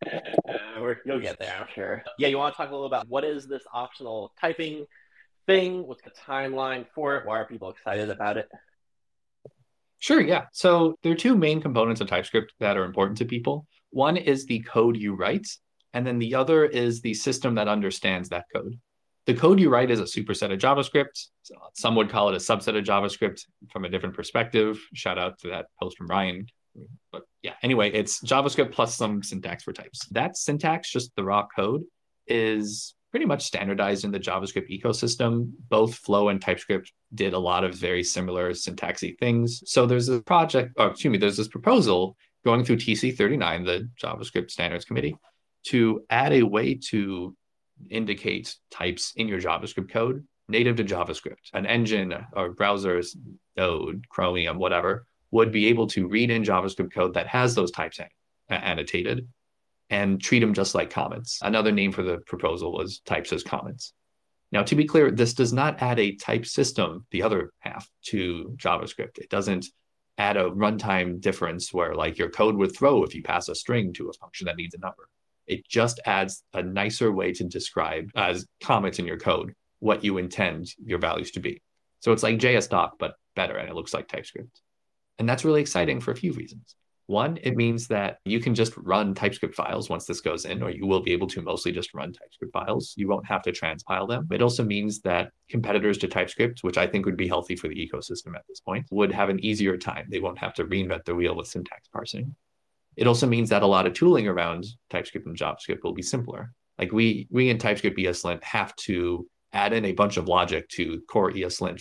Uh, 0.07 0.95
you'll 1.05 1.21
get 1.21 1.39
there, 1.39 1.55
I'm 1.61 1.67
sure. 1.75 2.03
Yeah, 2.19 2.29
you 2.29 2.39
want 2.39 2.55
to 2.55 2.57
talk 2.57 2.71
a 2.71 2.73
little 2.73 2.87
about 2.87 3.09
what 3.09 3.25
is 3.25 3.47
this 3.47 3.63
optional 3.73 4.33
typing 4.41 4.87
thing? 5.47 5.87
What's 5.87 6.03
the 6.03 6.13
timeline 6.27 6.87
for 6.95 7.17
it? 7.17 7.27
Why 7.27 7.39
are 7.39 7.45
people 7.45 7.71
excited 7.71 8.09
about 8.09 8.39
it? 8.39 8.49
Sure, 9.99 10.21
yeah. 10.21 10.47
So 10.53 10.97
there 11.03 11.13
are 11.13 11.17
two 11.17 11.37
main 11.37 11.61
components 11.61 12.01
of 12.01 12.09
TypeScript 12.09 12.55
that 12.61 12.77
are 12.77 12.85
important 12.85 13.19
to 13.19 13.25
people. 13.25 13.67
One 13.91 14.17
is 14.17 14.47
the 14.47 14.61
code 14.61 14.97
you 14.97 15.15
write, 15.15 15.49
and 15.93 16.07
then 16.07 16.19
the 16.19 16.35
other 16.35 16.65
is 16.65 17.01
the 17.01 17.15
system 17.15 17.57
that 17.57 17.69
understands 17.69 18.29
that 18.29 18.45
code. 18.55 18.79
The 19.29 19.35
code 19.35 19.61
you 19.61 19.69
write 19.69 19.91
is 19.91 20.01
a 20.01 20.05
superset 20.05 20.55
of 20.55 20.59
JavaScript. 20.59 21.27
Some 21.75 21.95
would 21.97 22.09
call 22.09 22.31
it 22.31 22.35
a 22.35 22.39
subset 22.39 22.79
of 22.79 22.85
JavaScript 22.85 23.45
from 23.71 23.85
a 23.85 23.89
different 23.91 24.17
perspective. 24.17 24.81
Shout 24.95 25.19
out 25.19 25.39
to 25.41 25.49
that 25.49 25.67
post 25.79 25.99
from 25.99 26.07
Ryan. 26.07 26.47
But 27.13 27.25
yeah, 27.43 27.53
anyway, 27.63 27.93
it's 27.93 28.23
JavaScript 28.23 28.73
plus 28.73 28.97
some 28.97 29.23
syntax 29.23 29.65
for 29.65 29.75
types. 29.75 30.07
That 30.13 30.39
syntax, 30.39 30.91
just 30.91 31.15
the 31.15 31.25
raw 31.25 31.47
code, 31.55 31.85
is 32.27 32.95
pretty 33.11 33.27
much 33.27 33.43
standardized 33.43 34.07
in 34.07 34.13
the 34.13 34.19
JavaScript 34.19 34.71
ecosystem. 34.71 35.53
Both 35.69 35.97
Flow 35.97 36.31
and 36.31 36.41
TypeScript 36.41 36.91
did 37.15 37.35
a 37.35 37.39
lot 37.39 37.65
of 37.65 37.75
very 37.75 38.05
similar 38.05 38.53
syntaxy 38.53 39.19
things. 39.19 39.63
So 39.67 39.85
there's 39.85 40.09
a 40.09 40.23
project, 40.23 40.73
or 40.79 40.87
excuse 40.87 41.13
me, 41.13 41.19
there's 41.19 41.37
this 41.37 41.49
proposal 41.49 42.17
going 42.47 42.65
through 42.65 42.77
TC39, 42.77 43.67
the 43.67 43.91
JavaScript 44.03 44.51
Standards 44.51 44.87
Committee, 44.87 45.17
to 45.65 46.03
add 46.09 46.33
a 46.33 46.45
way 46.45 46.77
to 46.89 47.37
indicate 47.91 48.55
types 48.71 49.13
in 49.17 49.29
your 49.29 49.41
JavaScript 49.41 49.91
code 49.91 50.27
native 50.49 50.77
to 50.77 50.85
JavaScript. 50.85 51.53
An 51.53 51.67
engine 51.67 52.15
or 52.33 52.55
browsers, 52.55 53.17
Node, 53.57 54.05
Chromium, 54.09 54.59
whatever, 54.59 55.07
would 55.31 55.53
be 55.53 55.67
able 55.67 55.87
to 55.89 56.09
read 56.09 56.31
in 56.31 56.43
JavaScript 56.43 56.93
code 56.93 57.15
that 57.15 57.27
has 57.27 57.55
those 57.55 57.71
types 57.71 58.01
uh, 58.01 58.05
annotated 58.51 59.29
and 59.91 60.21
treat 60.21 60.41
them 60.41 60.55
just 60.55 60.75
like 60.75 60.91
comments. 60.91 61.39
Another 61.43 61.73
name 61.73 61.93
for 61.93 62.03
the 62.03 62.19
proposal 62.27 62.73
was 62.73 63.01
types 63.01 63.33
as 63.33 63.43
comments. 63.43 63.93
Now, 64.51 64.63
to 64.63 64.75
be 64.75 64.87
clear, 64.87 65.11
this 65.11 65.35
does 65.35 65.53
not 65.53 65.83
add 65.83 65.99
a 65.99 66.17
type 66.17 66.47
system, 66.47 67.07
the 67.11 67.23
other 67.23 67.53
half, 67.61 67.89
to 68.07 68.55
JavaScript. 68.57 69.19
It 69.19 69.29
doesn't 69.29 69.67
add 70.17 70.37
a 70.37 70.51
runtime 70.51 71.21
difference 71.21 71.73
where 71.73 71.95
like 71.95 72.19
your 72.19 72.31
code 72.31 72.57
would 72.57 72.75
throw 72.75 73.05
if 73.05 73.15
you 73.15 73.23
pass 73.23 73.49
a 73.49 73.55
string 73.55 73.93
to 73.95 74.09
a 74.09 74.13
function 74.15 74.47
that 74.47 74.57
needs 74.57 74.75
a 74.75 74.79
number. 74.79 75.09
It 75.49 75.67
just 75.67 76.01
adds 76.05 76.43
a 76.55 76.63
nicer 76.63 77.11
way 77.11 77.33
to 77.33 77.45
describe 77.45 78.11
as 78.15 78.47
comments 78.63 78.99
in 78.99 79.07
your 79.07 79.19
code 79.19 79.55
what 79.81 80.05
you 80.05 80.19
intend 80.19 80.69
your 80.85 80.99
values 80.99 81.31
to 81.33 81.41
be. 81.41 81.63
So 82.01 82.13
it's 82.13 82.23
like 82.23 82.39
JS 82.39 82.69
doc, 82.69 82.97
but 82.99 83.15
better, 83.35 83.57
and 83.57 83.69
it 83.69 83.75
looks 83.75 83.95
like 83.95 84.09
TypeScript. 84.09 84.61
And 85.19 85.29
that's 85.29 85.45
really 85.45 85.61
exciting 85.61 86.01
for 86.01 86.13
a 86.13 86.17
few 86.17 86.33
reasons. 86.33 86.77
One, 87.07 87.39
it 87.43 87.57
means 87.57 87.89
that 87.89 88.19
you 88.27 88.39
can 88.39 88.55
just 88.55 88.77
run 88.77 89.15
TypeScript 89.15 89.55
files 89.55 89.89
once 89.89 90.05
this 90.05 90.21
goes 90.21 90.45
in, 90.45 90.63
or 90.63 90.69
you 90.69 90.87
will 90.87 91.01
be 91.01 91.13
able 91.13 91.27
to 91.29 91.41
mostly 91.41 91.73
just 91.73 91.95
run 91.95 92.13
TypeScript 92.13 92.53
files. 92.53 92.93
You 92.99 93.09
won't 93.09 93.27
have 93.27 93.41
to 93.45 93.53
transpile 93.53 94.07
them. 94.07 94.29
It 94.31 94.43
also 94.43 94.63
means 94.63 95.01
that 95.01 95.31
competitors 95.49 95.97
to 95.99 96.09
TypeScript, 96.09 96.63
which 96.63 96.77
I 96.77 96.87
think 96.87 97.07
would 97.07 97.17
be 97.17 97.27
healthy 97.27 97.57
for 97.57 97.69
the 97.69 97.75
ecosystem 97.75 98.37
at 98.37 98.45
this 98.47 98.61
point, 98.61 98.87
would 98.91 99.11
have 99.11 99.31
an 99.31 99.43
easier 99.43 99.79
time. 99.79 100.07
They 100.11 100.21
won't 100.21 100.39
have 100.39 100.53
to 100.55 100.65
reinvent 100.67 101.07
the 101.07 101.15
wheel 101.15 101.35
with 101.35 101.47
syntax 101.47 101.89
parsing. 101.89 102.37
It 102.99 103.07
also 103.07 103.29
means 103.29 103.49
that 103.51 103.63
a 103.63 103.67
lot 103.67 103.87
of 103.87 103.93
tooling 103.93 104.27
around 104.27 104.67
TypeScript 104.91 105.25
and 105.25 105.37
JavaScript 105.37 105.85
will 105.85 105.95
be 105.95 106.03
simpler. 106.03 106.53
Like 106.81 106.91
we 106.91 107.29
we 107.31 107.49
in 107.49 107.57
TypeScript 107.57 107.97
ESLint 107.97 108.43
have 108.43 108.75
to 108.89 109.25
add 109.53 109.73
in 109.73 109.85
a 109.85 109.93
bunch 109.93 110.17
of 110.17 110.27
logic 110.27 110.69
to 110.71 111.01
core 111.09 111.31
ESLint 111.31 111.81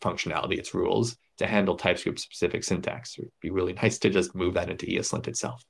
functionality, 0.00 0.58
its 0.58 0.74
rules, 0.74 1.16
to 1.38 1.46
handle 1.46 1.76
TypeScript 1.76 2.18
specific 2.18 2.64
syntax. 2.64 3.16
It'd 3.16 3.30
be 3.40 3.50
really 3.50 3.72
nice 3.82 4.00
to 4.00 4.10
just 4.10 4.34
move 4.34 4.54
that 4.54 4.68
into 4.68 4.84
ESLint 4.84 5.28
itself. 5.28 5.64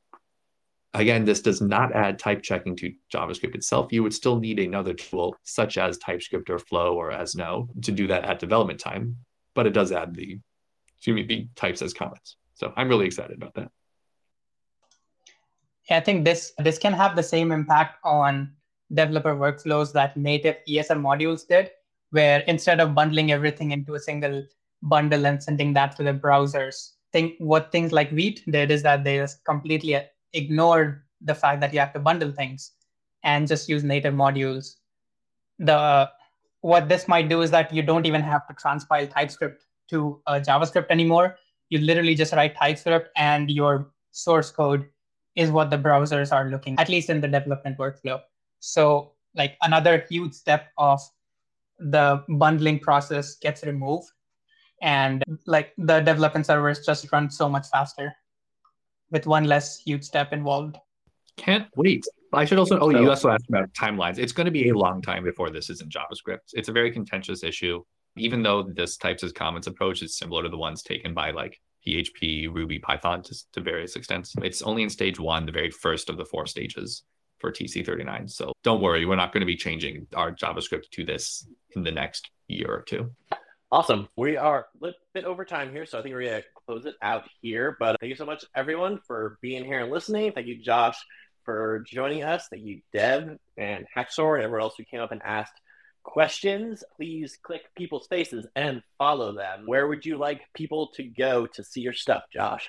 Again, 0.94 1.26
this 1.26 1.42
does 1.42 1.60
not 1.60 1.94
add 1.94 2.18
type 2.18 2.42
checking 2.42 2.74
to 2.76 2.94
JavaScript 3.12 3.54
itself. 3.54 3.92
You 3.92 4.02
would 4.02 4.14
still 4.14 4.40
need 4.40 4.58
another 4.58 4.94
tool 4.94 5.36
such 5.42 5.76
as 5.76 5.98
TypeScript 5.98 6.48
or 6.48 6.58
Flow 6.58 6.94
or 6.94 7.12
Ezno 7.12 7.68
to 7.82 7.92
do 7.92 8.06
that 8.06 8.24
at 8.24 8.38
development 8.38 8.80
time, 8.80 9.18
but 9.54 9.66
it 9.66 9.74
does 9.74 9.92
add 9.92 10.14
the, 10.14 10.38
excuse 10.96 11.14
me, 11.14 11.24
the 11.24 11.48
types 11.56 11.82
as 11.82 11.92
comments. 11.92 12.36
So 12.54 12.72
I'm 12.74 12.88
really 12.88 13.06
excited 13.06 13.36
about 13.36 13.52
that. 13.54 13.70
I 15.90 16.00
think 16.00 16.24
this 16.24 16.52
this 16.58 16.78
can 16.78 16.92
have 16.92 17.16
the 17.16 17.22
same 17.22 17.52
impact 17.52 17.98
on 18.04 18.52
developer 18.94 19.34
workflows 19.34 19.92
that 19.92 20.16
native 20.16 20.56
ESM 20.68 21.00
modules 21.00 21.46
did, 21.46 21.70
where 22.10 22.40
instead 22.40 22.80
of 22.80 22.94
bundling 22.94 23.32
everything 23.32 23.72
into 23.72 23.94
a 23.94 24.00
single 24.00 24.44
bundle 24.82 25.26
and 25.26 25.42
sending 25.42 25.72
that 25.74 25.96
to 25.96 26.02
the 26.02 26.12
browsers. 26.12 26.92
Think 27.12 27.34
what 27.38 27.70
things 27.70 27.92
like 27.92 28.10
Vite 28.10 28.40
did 28.50 28.70
is 28.70 28.82
that 28.82 29.04
they 29.04 29.18
just 29.18 29.44
completely 29.44 29.96
ignored 30.32 31.02
the 31.20 31.34
fact 31.34 31.60
that 31.60 31.72
you 31.72 31.78
have 31.78 31.92
to 31.92 32.00
bundle 32.00 32.32
things 32.32 32.72
and 33.22 33.46
just 33.46 33.68
use 33.68 33.84
native 33.84 34.14
modules. 34.14 34.76
The 35.58 36.10
what 36.62 36.88
this 36.88 37.08
might 37.08 37.28
do 37.28 37.42
is 37.42 37.50
that 37.50 37.72
you 37.72 37.82
don't 37.82 38.06
even 38.06 38.22
have 38.22 38.46
to 38.46 38.54
transpile 38.54 39.12
TypeScript 39.12 39.64
to 39.90 40.20
uh, 40.26 40.34
JavaScript 40.34 40.86
anymore. 40.90 41.36
You 41.70 41.78
literally 41.78 42.14
just 42.14 42.32
write 42.32 42.56
TypeScript 42.56 43.10
and 43.16 43.50
your 43.50 43.90
source 44.12 44.50
code 44.50 44.86
is 45.34 45.50
what 45.50 45.70
the 45.70 45.78
browsers 45.78 46.32
are 46.32 46.48
looking 46.48 46.78
at 46.78 46.88
least 46.88 47.10
in 47.10 47.20
the 47.20 47.28
development 47.28 47.78
workflow. 47.78 48.20
So 48.60 49.12
like 49.34 49.56
another 49.62 50.04
huge 50.08 50.34
step 50.34 50.68
of 50.78 51.00
the 51.78 52.22
bundling 52.28 52.78
process 52.78 53.36
gets 53.36 53.64
removed 53.64 54.10
and 54.82 55.22
like 55.46 55.72
the 55.78 56.00
development 56.00 56.46
servers 56.46 56.84
just 56.84 57.10
run 57.12 57.30
so 57.30 57.48
much 57.48 57.68
faster 57.68 58.14
with 59.10 59.26
one 59.26 59.44
less 59.44 59.78
huge 59.78 60.04
step 60.04 60.32
involved. 60.32 60.76
Can't 61.36 61.66
wait. 61.76 62.04
I 62.32 62.44
should 62.44 62.58
also. 62.58 62.78
Oh, 62.78 62.90
you 62.90 63.08
also 63.10 63.30
asked 63.30 63.48
about 63.48 63.72
timelines. 63.74 64.18
It's 64.18 64.32
going 64.32 64.46
to 64.46 64.50
be 64.50 64.70
a 64.70 64.76
long 64.76 65.02
time 65.02 65.22
before 65.22 65.50
this 65.50 65.70
is 65.70 65.80
in 65.80 65.88
JavaScript. 65.88 66.52
It's 66.52 66.68
a 66.68 66.72
very 66.72 66.90
contentious 66.90 67.42
issue, 67.42 67.82
even 68.16 68.42
though 68.42 68.62
this 68.62 68.96
types 68.96 69.22
as 69.22 69.32
comments 69.32 69.66
approach 69.66 70.02
is 70.02 70.16
similar 70.16 70.42
to 70.42 70.48
the 70.48 70.56
ones 70.56 70.82
taken 70.82 71.14
by 71.14 71.30
like 71.30 71.60
PHP, 71.86 72.52
Ruby, 72.52 72.78
Python 72.78 73.22
to, 73.22 73.34
to 73.52 73.60
various 73.60 73.96
extents. 73.96 74.34
It's 74.42 74.62
only 74.62 74.82
in 74.82 74.90
stage 74.90 75.18
one, 75.18 75.46
the 75.46 75.52
very 75.52 75.70
first 75.70 76.08
of 76.08 76.16
the 76.16 76.24
four 76.24 76.46
stages 76.46 77.02
for 77.38 77.52
TC39. 77.52 78.30
So 78.30 78.52
don't 78.62 78.80
worry, 78.80 79.04
we're 79.04 79.16
not 79.16 79.32
going 79.32 79.40
to 79.40 79.46
be 79.46 79.56
changing 79.56 80.06
our 80.14 80.32
JavaScript 80.32 80.90
to 80.92 81.04
this 81.04 81.46
in 81.74 81.82
the 81.82 81.90
next 81.90 82.30
year 82.48 82.68
or 82.68 82.82
two. 82.82 83.10
Awesome. 83.72 84.06
We 84.16 84.36
are 84.36 84.60
a 84.60 84.84
little 84.84 85.00
bit 85.14 85.24
over 85.24 85.44
time 85.44 85.72
here, 85.72 85.86
so 85.86 85.98
I 85.98 86.02
think 86.02 86.14
we're 86.14 86.24
going 86.24 86.42
to 86.42 86.48
close 86.66 86.84
it 86.84 86.94
out 87.00 87.24
here. 87.40 87.76
But 87.80 87.96
thank 88.00 88.10
you 88.10 88.16
so 88.16 88.26
much, 88.26 88.44
everyone, 88.54 89.00
for 89.06 89.38
being 89.40 89.64
here 89.64 89.80
and 89.80 89.90
listening. 89.90 90.32
Thank 90.32 90.46
you, 90.46 90.62
Josh, 90.62 90.96
for 91.44 91.82
joining 91.90 92.22
us. 92.22 92.46
Thank 92.50 92.64
you, 92.64 92.82
Dev 92.92 93.38
and 93.56 93.86
Haxor, 93.94 94.36
and 94.36 94.44
everyone 94.44 94.62
else 94.62 94.74
who 94.76 94.84
came 94.84 95.00
up 95.00 95.10
and 95.10 95.22
asked 95.24 95.54
questions. 96.02 96.84
Please 96.96 97.38
click 97.42 97.62
people's 97.76 98.06
faces 98.06 98.46
and 98.56 98.82
follow 98.98 99.32
them. 99.32 99.66
Where 99.66 99.86
would 99.88 100.04
you 100.04 100.16
like 100.16 100.42
people 100.54 100.88
to 100.94 101.02
go 101.02 101.46
to 101.46 101.64
see 101.64 101.80
your 101.80 101.92
stuff, 101.92 102.24
Josh? 102.32 102.68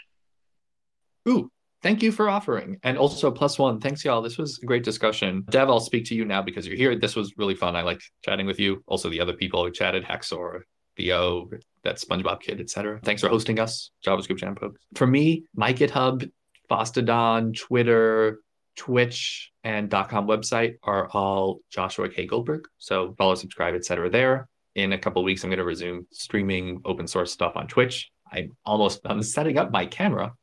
Ooh, 1.28 1.52
thank 1.82 2.04
you 2.04 2.12
for 2.12 2.30
offering. 2.30 2.80
And 2.84 2.98
also, 2.98 3.32
plus 3.32 3.58
one, 3.58 3.80
thanks, 3.80 4.04
y'all. 4.04 4.22
This 4.22 4.38
was 4.38 4.60
a 4.62 4.66
great 4.66 4.84
discussion. 4.84 5.46
Dev, 5.50 5.70
I'll 5.70 5.80
speak 5.80 6.06
to 6.06 6.16
you 6.16 6.26
now 6.26 6.42
because 6.42 6.68
you're 6.68 6.78
here. 6.78 6.98
This 6.98 7.16
was 7.16 7.38
really 7.38 7.56
fun. 7.56 7.76
I 7.76 7.82
liked 7.82 8.10
chatting 8.24 8.46
with 8.46 8.60
you. 8.60 8.84
Also, 8.88 9.10
the 9.10 9.22
other 9.22 9.34
people 9.34 9.64
who 9.64 9.72
chatted, 9.72 10.04
Haxor, 10.04 10.66
Theo, 10.98 11.50
that 11.84 11.98
SpongeBob 11.98 12.42
kid, 12.42 12.60
etc. 12.60 13.00
Thanks 13.04 13.22
for 13.22 13.30
hosting 13.30 13.60
us, 13.60 13.92
JavaScript 14.06 14.38
Jam 14.38 14.56
folks. 14.56 14.80
For 14.96 15.08
me, 15.08 15.46
my 15.56 15.74
GitHub, 15.74 16.30
Fosstodon, 16.70 17.58
Twitter, 17.58 18.40
Twitch, 18.76 19.52
and 19.64 19.90
.com 19.90 20.28
website 20.28 20.76
are 20.84 21.08
all 21.12 21.60
Joshua 21.70 22.10
K. 22.10 22.26
Goldberg. 22.26 22.68
So 22.78 23.14
follow, 23.18 23.36
subscribe, 23.36 23.76
etc. 23.76 24.10
there. 24.10 24.48
In 24.76 24.94
a 24.94 24.98
couple 24.98 25.24
weeks, 25.24 25.44
I'm 25.44 25.50
going 25.50 25.60
to 25.60 25.64
resume 25.64 26.08
streaming 26.12 26.82
open 26.84 27.08
source 27.08 27.32
stuff 27.32 27.54
on 27.56 27.68
Twitch. 27.68 28.10
I'm 28.32 28.56
almost 28.66 29.02
setting 29.22 29.58
up 29.58 29.72
my 29.72 29.86
camera. 29.86 30.34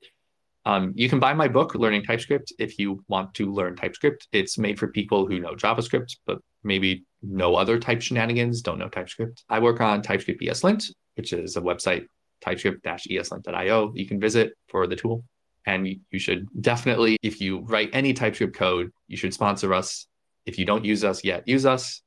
Um, 0.64 0.92
you 0.94 1.08
can 1.08 1.18
buy 1.18 1.32
my 1.34 1.48
book, 1.48 1.74
Learning 1.74 2.02
TypeScript, 2.02 2.52
if 2.58 2.78
you 2.78 3.02
want 3.08 3.34
to 3.34 3.52
learn 3.52 3.76
TypeScript. 3.76 4.28
It's 4.32 4.58
made 4.58 4.78
for 4.78 4.88
people 4.88 5.26
who 5.26 5.40
know 5.40 5.54
JavaScript, 5.54 6.16
but 6.26 6.38
maybe 6.62 7.04
no 7.22 7.56
other 7.56 7.78
type 7.78 8.02
shenanigans, 8.02 8.60
don't 8.62 8.78
know 8.78 8.88
TypeScript. 8.88 9.44
I 9.48 9.58
work 9.58 9.80
on 9.80 10.02
TypeScript 10.02 10.42
ESLint, 10.42 10.84
which 11.16 11.32
is 11.32 11.56
a 11.56 11.60
website, 11.60 12.06
typescript-eslint.io. 12.42 13.92
You 13.94 14.06
can 14.06 14.20
visit 14.20 14.52
for 14.68 14.86
the 14.86 14.96
tool. 14.96 15.24
And 15.66 15.86
you 16.10 16.18
should 16.18 16.48
definitely, 16.60 17.18
if 17.22 17.40
you 17.40 17.60
write 17.60 17.90
any 17.92 18.12
TypeScript 18.12 18.56
code, 18.56 18.92
you 19.08 19.16
should 19.16 19.34
sponsor 19.34 19.74
us. 19.74 20.06
If 20.46 20.58
you 20.58 20.64
don't 20.64 20.84
use 20.84 21.04
us 21.04 21.22
yet, 21.22 21.46
use 21.46 21.66
us. 21.66 22.02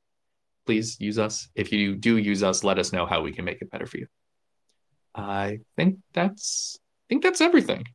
Please 0.66 0.96
use 0.98 1.18
us. 1.18 1.48
If 1.54 1.72
you 1.72 1.94
do 1.94 2.16
use 2.16 2.42
us, 2.42 2.64
let 2.64 2.78
us 2.78 2.92
know 2.92 3.06
how 3.06 3.22
we 3.22 3.32
can 3.32 3.44
make 3.44 3.62
it 3.62 3.70
better 3.70 3.86
for 3.86 3.98
you. 3.98 4.06
I 5.14 5.60
think 5.76 5.98
that's 6.12 6.78
I 6.80 7.06
think 7.08 7.22
that's 7.22 7.40
everything. 7.40 7.86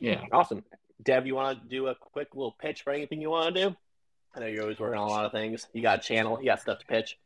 Yeah. 0.00 0.20
Awesome. 0.32 0.62
Deb, 1.02 1.26
you 1.26 1.34
want 1.34 1.62
to 1.62 1.68
do 1.68 1.86
a 1.86 1.94
quick 1.94 2.28
little 2.34 2.56
pitch 2.60 2.82
for 2.82 2.92
anything 2.92 3.20
you 3.20 3.30
want 3.30 3.54
to 3.54 3.68
do? 3.70 3.76
I 4.34 4.40
know 4.40 4.46
you're 4.46 4.62
always 4.62 4.78
working 4.78 4.98
on 4.98 5.08
a 5.08 5.10
lot 5.10 5.24
of 5.24 5.32
things. 5.32 5.66
You 5.72 5.82
got 5.82 6.00
a 6.00 6.02
channel, 6.02 6.38
you 6.40 6.46
got 6.46 6.60
stuff 6.60 6.80
to 6.80 6.86
pitch. 6.86 7.16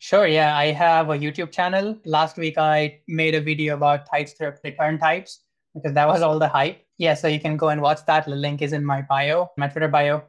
Sure, 0.00 0.26
yeah. 0.26 0.56
I 0.56 0.66
have 0.66 1.10
a 1.10 1.18
YouTube 1.18 1.50
channel. 1.50 1.98
Last 2.04 2.36
week 2.36 2.56
I 2.56 3.00
made 3.08 3.34
a 3.34 3.40
video 3.40 3.74
about 3.74 4.06
TypeScript 4.06 4.60
return 4.62 4.98
types 4.98 5.40
because 5.74 5.92
that 5.94 6.06
was 6.06 6.22
all 6.22 6.38
the 6.38 6.48
hype. 6.48 6.84
Yeah, 6.98 7.14
so 7.14 7.26
you 7.26 7.40
can 7.40 7.56
go 7.56 7.70
and 7.70 7.82
watch 7.82 8.06
that. 8.06 8.24
The 8.24 8.36
link 8.36 8.62
is 8.62 8.72
in 8.72 8.84
my 8.84 9.02
bio, 9.02 9.50
my 9.56 9.68
Twitter 9.68 9.88
bio. 9.88 10.22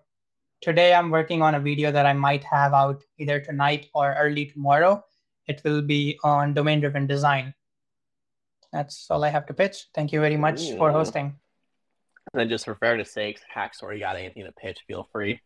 Today 0.62 0.94
I'm 0.94 1.12
working 1.12 1.42
on 1.42 1.56
a 1.56 1.60
video 1.60 1.92
that 1.92 2.06
I 2.06 2.14
might 2.14 2.44
have 2.44 2.74
out 2.74 3.04
either 3.20 3.40
tonight 3.40 3.88
or 3.94 4.16
early 4.16 4.48
tomorrow. 4.48 5.04
It 5.48 5.62
will 5.64 5.82
be 5.82 6.20
on 6.24 6.54
domain 6.54 6.80
driven 6.80 7.06
design. 7.06 7.54
That's 8.74 9.08
all 9.10 9.24
I 9.24 9.30
have 9.30 9.46
to 9.48 9.54
pitch. 9.54 9.88
Thank 9.94 10.12
you 10.12 10.20
very 10.20 10.38
much 10.38 10.62
Ooh. 10.62 10.78
for 10.78 10.92
hosting. 10.92 11.36
And 12.34 12.40
then 12.40 12.50
just 12.50 12.66
for 12.66 12.76
fairness 12.76 13.12
sakes, 13.12 13.42
you 13.56 14.00
got 14.00 14.16
anything 14.16 14.46
to 14.46 14.52
pitch, 14.52 14.80
feel 14.88 15.08
free. 15.12 15.40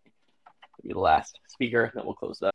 Be 0.82 0.94
the 0.94 1.00
last 1.00 1.40
speaker, 1.48 1.91
then 1.94 2.06
we'll 2.06 2.16
close 2.16 2.41
up. 2.41 2.52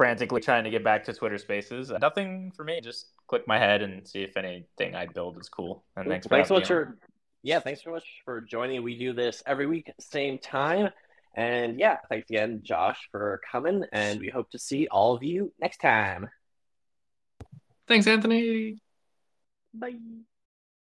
Frantically 0.00 0.40
trying 0.40 0.64
to 0.64 0.70
get 0.70 0.82
back 0.82 1.04
to 1.04 1.12
Twitter 1.12 1.36
Spaces. 1.36 1.90
Uh, 1.90 1.98
nothing 1.98 2.50
for 2.56 2.64
me. 2.64 2.80
Just 2.80 3.08
click 3.26 3.46
my 3.46 3.58
head 3.58 3.82
and 3.82 4.08
see 4.08 4.22
if 4.22 4.34
anything 4.34 4.94
I 4.94 5.04
build 5.04 5.38
is 5.38 5.50
cool. 5.50 5.84
And 5.94 6.08
thanks 6.08 6.26
for 6.26 6.30
thanks 6.30 6.48
so 6.48 6.54
much 6.54 6.68
for 6.68 6.96
yeah, 7.42 7.60
thanks 7.60 7.84
so 7.84 7.90
much 7.90 8.04
for 8.24 8.40
joining. 8.40 8.82
We 8.82 8.98
do 8.98 9.12
this 9.12 9.42
every 9.46 9.66
week, 9.66 9.92
same 10.00 10.38
time. 10.38 10.88
And 11.34 11.78
yeah, 11.78 11.98
thanks 12.08 12.30
again, 12.30 12.60
Josh, 12.62 12.98
for 13.12 13.42
coming. 13.52 13.84
And 13.92 14.20
we 14.20 14.30
hope 14.30 14.50
to 14.52 14.58
see 14.58 14.88
all 14.88 15.14
of 15.14 15.22
you 15.22 15.52
next 15.60 15.82
time. 15.82 16.30
Thanks, 17.86 18.06
Anthony. 18.06 18.80
Bye. 19.74 19.96